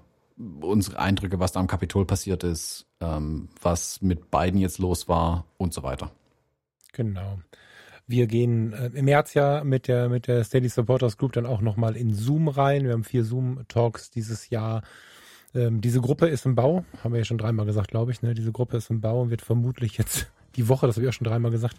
unsere 0.62 1.00
Eindrücke, 1.00 1.40
was 1.40 1.52
da 1.52 1.60
am 1.60 1.68
Kapitol 1.68 2.06
passiert 2.06 2.44
ist, 2.44 2.86
ähm, 3.02 3.50
was 3.62 4.02
mit 4.02 4.32
beiden 4.32 4.60
jetzt 4.60 4.80
los 4.80 5.08
war 5.08 5.46
und 5.58 5.74
so 5.74 5.84
weiter. 5.84 6.12
Genau. 6.94 7.40
Wir 8.08 8.28
gehen 8.28 8.74
äh, 8.74 8.88
im 8.94 9.06
März 9.06 9.34
ja 9.34 9.64
mit 9.64 9.88
der, 9.88 10.10
mit 10.10 10.28
der 10.28 10.44
Steady 10.44 10.70
Supporters 10.70 11.18
Group 11.18 11.34
dann 11.34 11.46
auch 11.46 11.62
nochmal 11.62 11.96
in 11.96 12.14
Zoom 12.14 12.48
rein. 12.48 12.84
Wir 12.84 12.92
haben 12.92 13.04
vier 13.04 13.24
Zoom-Talks 13.24 14.10
dieses 14.10 14.50
Jahr. 14.50 14.84
Ähm, 15.56 15.82
diese 15.82 16.02
Gruppe 16.02 16.28
ist 16.28 16.46
im 16.46 16.56
Bau, 16.56 16.84
haben 17.04 17.14
wir 17.14 17.20
ja 17.20 17.26
schon 17.26 17.38
dreimal 17.38 17.66
gesagt, 17.66 17.90
glaube 17.90 18.12
ich. 18.12 18.22
Ne? 18.22 18.34
Diese 18.34 18.52
Gruppe 18.52 18.78
ist 18.78 18.90
im 18.90 19.02
Bau 19.02 19.22
und 19.22 19.30
wird 19.30 19.42
vermutlich 19.42 19.98
jetzt 19.98 20.32
die 20.56 20.68
Woche, 20.70 20.88
das 20.88 20.96
habe 20.96 21.06
ich 21.06 21.10
auch 21.10 21.14
schon 21.14 21.26
dreimal 21.28 21.52
gesagt, 21.52 21.78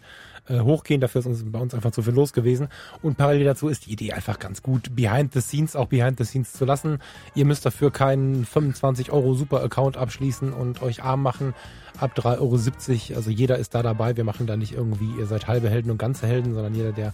äh, 0.49 0.61
hochgehen. 0.61 1.01
Dafür 1.01 1.20
ist 1.20 1.27
uns 1.27 1.45
bei 1.45 1.59
uns 1.59 1.75
einfach 1.75 1.91
zu 1.91 2.03
viel 2.03 2.14
los 2.14 2.33
gewesen. 2.33 2.68
Und 3.03 3.16
parallel 3.16 3.45
dazu 3.45 3.68
ist 3.68 3.87
die 3.87 3.93
Idee 3.93 4.12
einfach 4.12 4.39
ganz 4.39 4.62
gut, 4.62 4.95
behind 4.95 5.33
the 5.33 5.41
scenes 5.41 5.77
auch 5.77 5.87
behind 5.87 6.18
the 6.18 6.25
scenes 6.25 6.53
zu 6.53 6.64
lassen. 6.64 6.99
Ihr 7.35 7.45
müsst 7.45 7.64
dafür 7.64 7.91
keinen 7.91 8.45
25 8.45 9.12
Euro 9.12 9.35
Super-Account 9.35 9.97
abschließen 9.97 10.53
und 10.53 10.83
euch 10.83 11.03
arm 11.03 11.22
machen. 11.22 11.55
Ab 11.99 12.12
3,70 12.16 13.11
Euro, 13.11 13.16
also 13.16 13.31
jeder 13.31 13.59
ist 13.59 13.75
da 13.75 13.83
dabei. 13.83 14.16
Wir 14.16 14.25
machen 14.25 14.47
da 14.47 14.57
nicht 14.57 14.72
irgendwie, 14.72 15.18
ihr 15.18 15.27
seid 15.27 15.47
halbe 15.47 15.70
Helden 15.70 15.91
und 15.91 15.99
ganze 15.99 16.27
Helden, 16.27 16.55
sondern 16.55 16.75
jeder, 16.75 16.93
der 16.93 17.12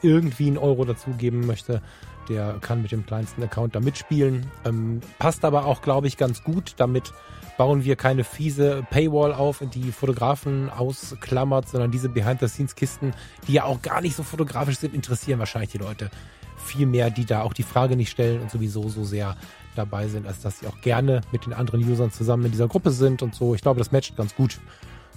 irgendwie 0.00 0.48
einen 0.48 0.58
Euro 0.58 0.84
dazugeben 0.84 1.46
möchte, 1.46 1.82
der 2.28 2.56
kann 2.60 2.82
mit 2.82 2.92
dem 2.92 3.04
kleinsten 3.04 3.42
Account 3.42 3.74
da 3.74 3.80
mitspielen. 3.80 4.46
Ähm, 4.64 5.00
passt 5.18 5.44
aber 5.44 5.66
auch, 5.66 5.82
glaube 5.82 6.06
ich, 6.06 6.16
ganz 6.16 6.44
gut. 6.44 6.74
Damit 6.76 7.12
bauen 7.58 7.84
wir 7.84 7.96
keine 7.96 8.24
fiese 8.24 8.86
Paywall 8.90 9.32
auf, 9.32 9.62
die 9.74 9.92
Fotografen 9.92 10.70
ausklammert, 10.70 11.68
sondern 11.68 11.90
diese 11.90 12.08
Behind-the-Scenes-Kisten, 12.08 13.14
die 13.46 13.54
ja 13.54 13.64
auch 13.64 13.82
gar 13.82 14.00
nicht 14.00 14.16
so 14.16 14.22
fotografisch 14.22 14.78
sind, 14.78 14.94
interessieren 14.94 15.38
wahrscheinlich 15.38 15.70
die 15.70 15.78
Leute 15.78 16.10
viel 16.56 16.86
mehr, 16.86 17.10
die 17.10 17.24
da 17.24 17.42
auch 17.42 17.52
die 17.52 17.62
Frage 17.62 17.96
nicht 17.96 18.10
stellen 18.10 18.40
und 18.40 18.50
sowieso 18.50 18.88
so 18.88 19.04
sehr 19.04 19.36
dabei 19.74 20.08
sind, 20.08 20.26
als 20.26 20.40
dass 20.40 20.60
sie 20.60 20.66
auch 20.66 20.80
gerne 20.80 21.22
mit 21.32 21.46
den 21.46 21.52
anderen 21.52 21.82
Usern 21.88 22.10
zusammen 22.10 22.44
in 22.46 22.52
dieser 22.52 22.68
Gruppe 22.68 22.90
sind 22.90 23.22
und 23.22 23.34
so. 23.34 23.54
Ich 23.54 23.62
glaube, 23.62 23.78
das 23.78 23.90
matcht 23.92 24.16
ganz 24.16 24.34
gut. 24.34 24.60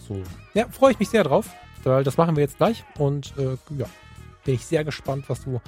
So, 0.07 0.21
ja, 0.53 0.65
freue 0.69 0.91
ich 0.91 0.99
mich 0.99 1.09
sehr 1.09 1.23
drauf, 1.23 1.49
weil 1.83 2.03
das 2.03 2.17
machen 2.17 2.35
wir 2.35 2.43
jetzt 2.43 2.57
gleich 2.57 2.83
und 2.97 3.33
äh, 3.37 3.57
ja, 3.77 3.85
bin 4.43 4.55
ich 4.55 4.65
sehr 4.65 4.83
gespannt, 4.83 5.25
was 5.27 5.43
du 5.43 5.61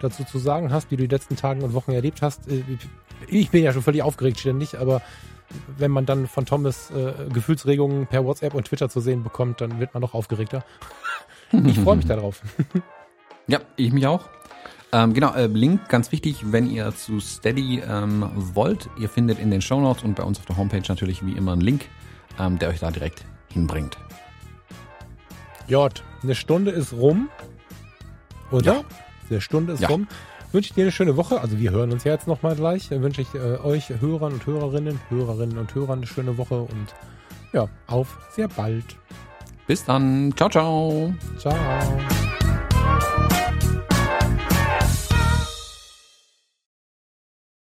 dazu 0.00 0.24
zu 0.24 0.38
sagen 0.38 0.72
hast, 0.72 0.90
wie 0.90 0.96
du 0.96 1.06
die 1.06 1.14
letzten 1.14 1.36
Tage 1.36 1.62
und 1.64 1.74
Wochen 1.74 1.92
erlebt 1.92 2.22
hast. 2.22 2.48
Äh, 2.48 2.62
Ich 3.28 3.50
bin 3.50 3.62
ja 3.62 3.72
schon 3.72 3.82
völlig 3.82 4.02
aufgeregt 4.02 4.40
ständig, 4.40 4.78
aber 4.78 5.02
wenn 5.78 5.90
man 5.90 6.06
dann 6.06 6.26
von 6.26 6.46
Thomas 6.46 6.90
äh, 6.90 7.12
Gefühlsregungen 7.32 8.06
per 8.06 8.24
WhatsApp 8.24 8.54
und 8.54 8.64
Twitter 8.66 8.88
zu 8.88 9.00
sehen 9.00 9.22
bekommt, 9.22 9.60
dann 9.60 9.80
wird 9.80 9.94
man 9.94 10.00
noch 10.00 10.14
aufgeregter. 10.14 10.64
Ich 11.66 11.80
freue 11.80 11.96
mich 11.96 12.06
darauf. 12.06 12.42
Ja, 13.48 13.58
ich 13.74 13.92
mich 13.92 14.06
auch. 14.06 14.28
Ähm, 14.92 15.14
genau, 15.14 15.34
äh, 15.34 15.46
Link, 15.46 15.88
ganz 15.88 16.12
wichtig, 16.12 16.52
wenn 16.52 16.70
ihr 16.70 16.94
zu 16.94 17.18
Steady 17.18 17.80
ähm, 17.80 18.30
wollt, 18.36 18.88
ihr 19.00 19.08
findet 19.08 19.40
in 19.40 19.50
den 19.50 19.60
Shownotes 19.60 20.04
und 20.04 20.14
bei 20.14 20.22
uns 20.22 20.38
auf 20.38 20.46
der 20.46 20.56
Homepage 20.56 20.82
natürlich 20.86 21.26
wie 21.26 21.32
immer 21.32 21.50
einen 21.52 21.60
Link, 21.60 21.88
ähm, 22.38 22.60
der 22.60 22.68
euch 22.68 22.78
da 22.78 22.92
direkt 22.92 23.24
hinbringt. 23.48 23.96
J, 25.66 25.92
eine 26.22 26.34
Stunde 26.36 26.70
ist 26.70 26.92
rum. 26.92 27.28
Oder? 28.52 28.72
Ja. 28.74 28.80
Eine 29.28 29.40
Stunde 29.40 29.72
ist 29.72 29.80
Ja. 29.80 29.88
rum. 29.88 30.06
Wünsche 30.52 30.70
ich 30.70 30.74
dir 30.74 30.82
eine 30.82 30.92
schöne 30.92 31.16
Woche. 31.16 31.40
Also 31.40 31.58
wir 31.58 31.70
hören 31.70 31.92
uns 31.92 32.04
ja 32.04 32.12
jetzt 32.12 32.26
nochmal 32.26 32.56
gleich. 32.56 32.88
Dann 32.88 33.02
wünsche 33.02 33.22
ich 33.22 33.34
äh, 33.34 33.58
euch 33.62 33.90
Hörern 34.00 34.32
und 34.32 34.46
Hörerinnen, 34.46 35.00
Hörerinnen 35.08 35.58
und 35.58 35.74
Hörern 35.74 35.98
eine 35.98 36.06
schöne 36.06 36.36
Woche 36.38 36.60
und 36.60 36.94
ja, 37.52 37.68
auf 37.86 38.18
sehr 38.30 38.48
bald. 38.48 38.96
Bis 39.66 39.84
dann. 39.84 40.32
Ciao, 40.36 40.48
ciao. 40.48 41.14
Ciao. 41.38 41.56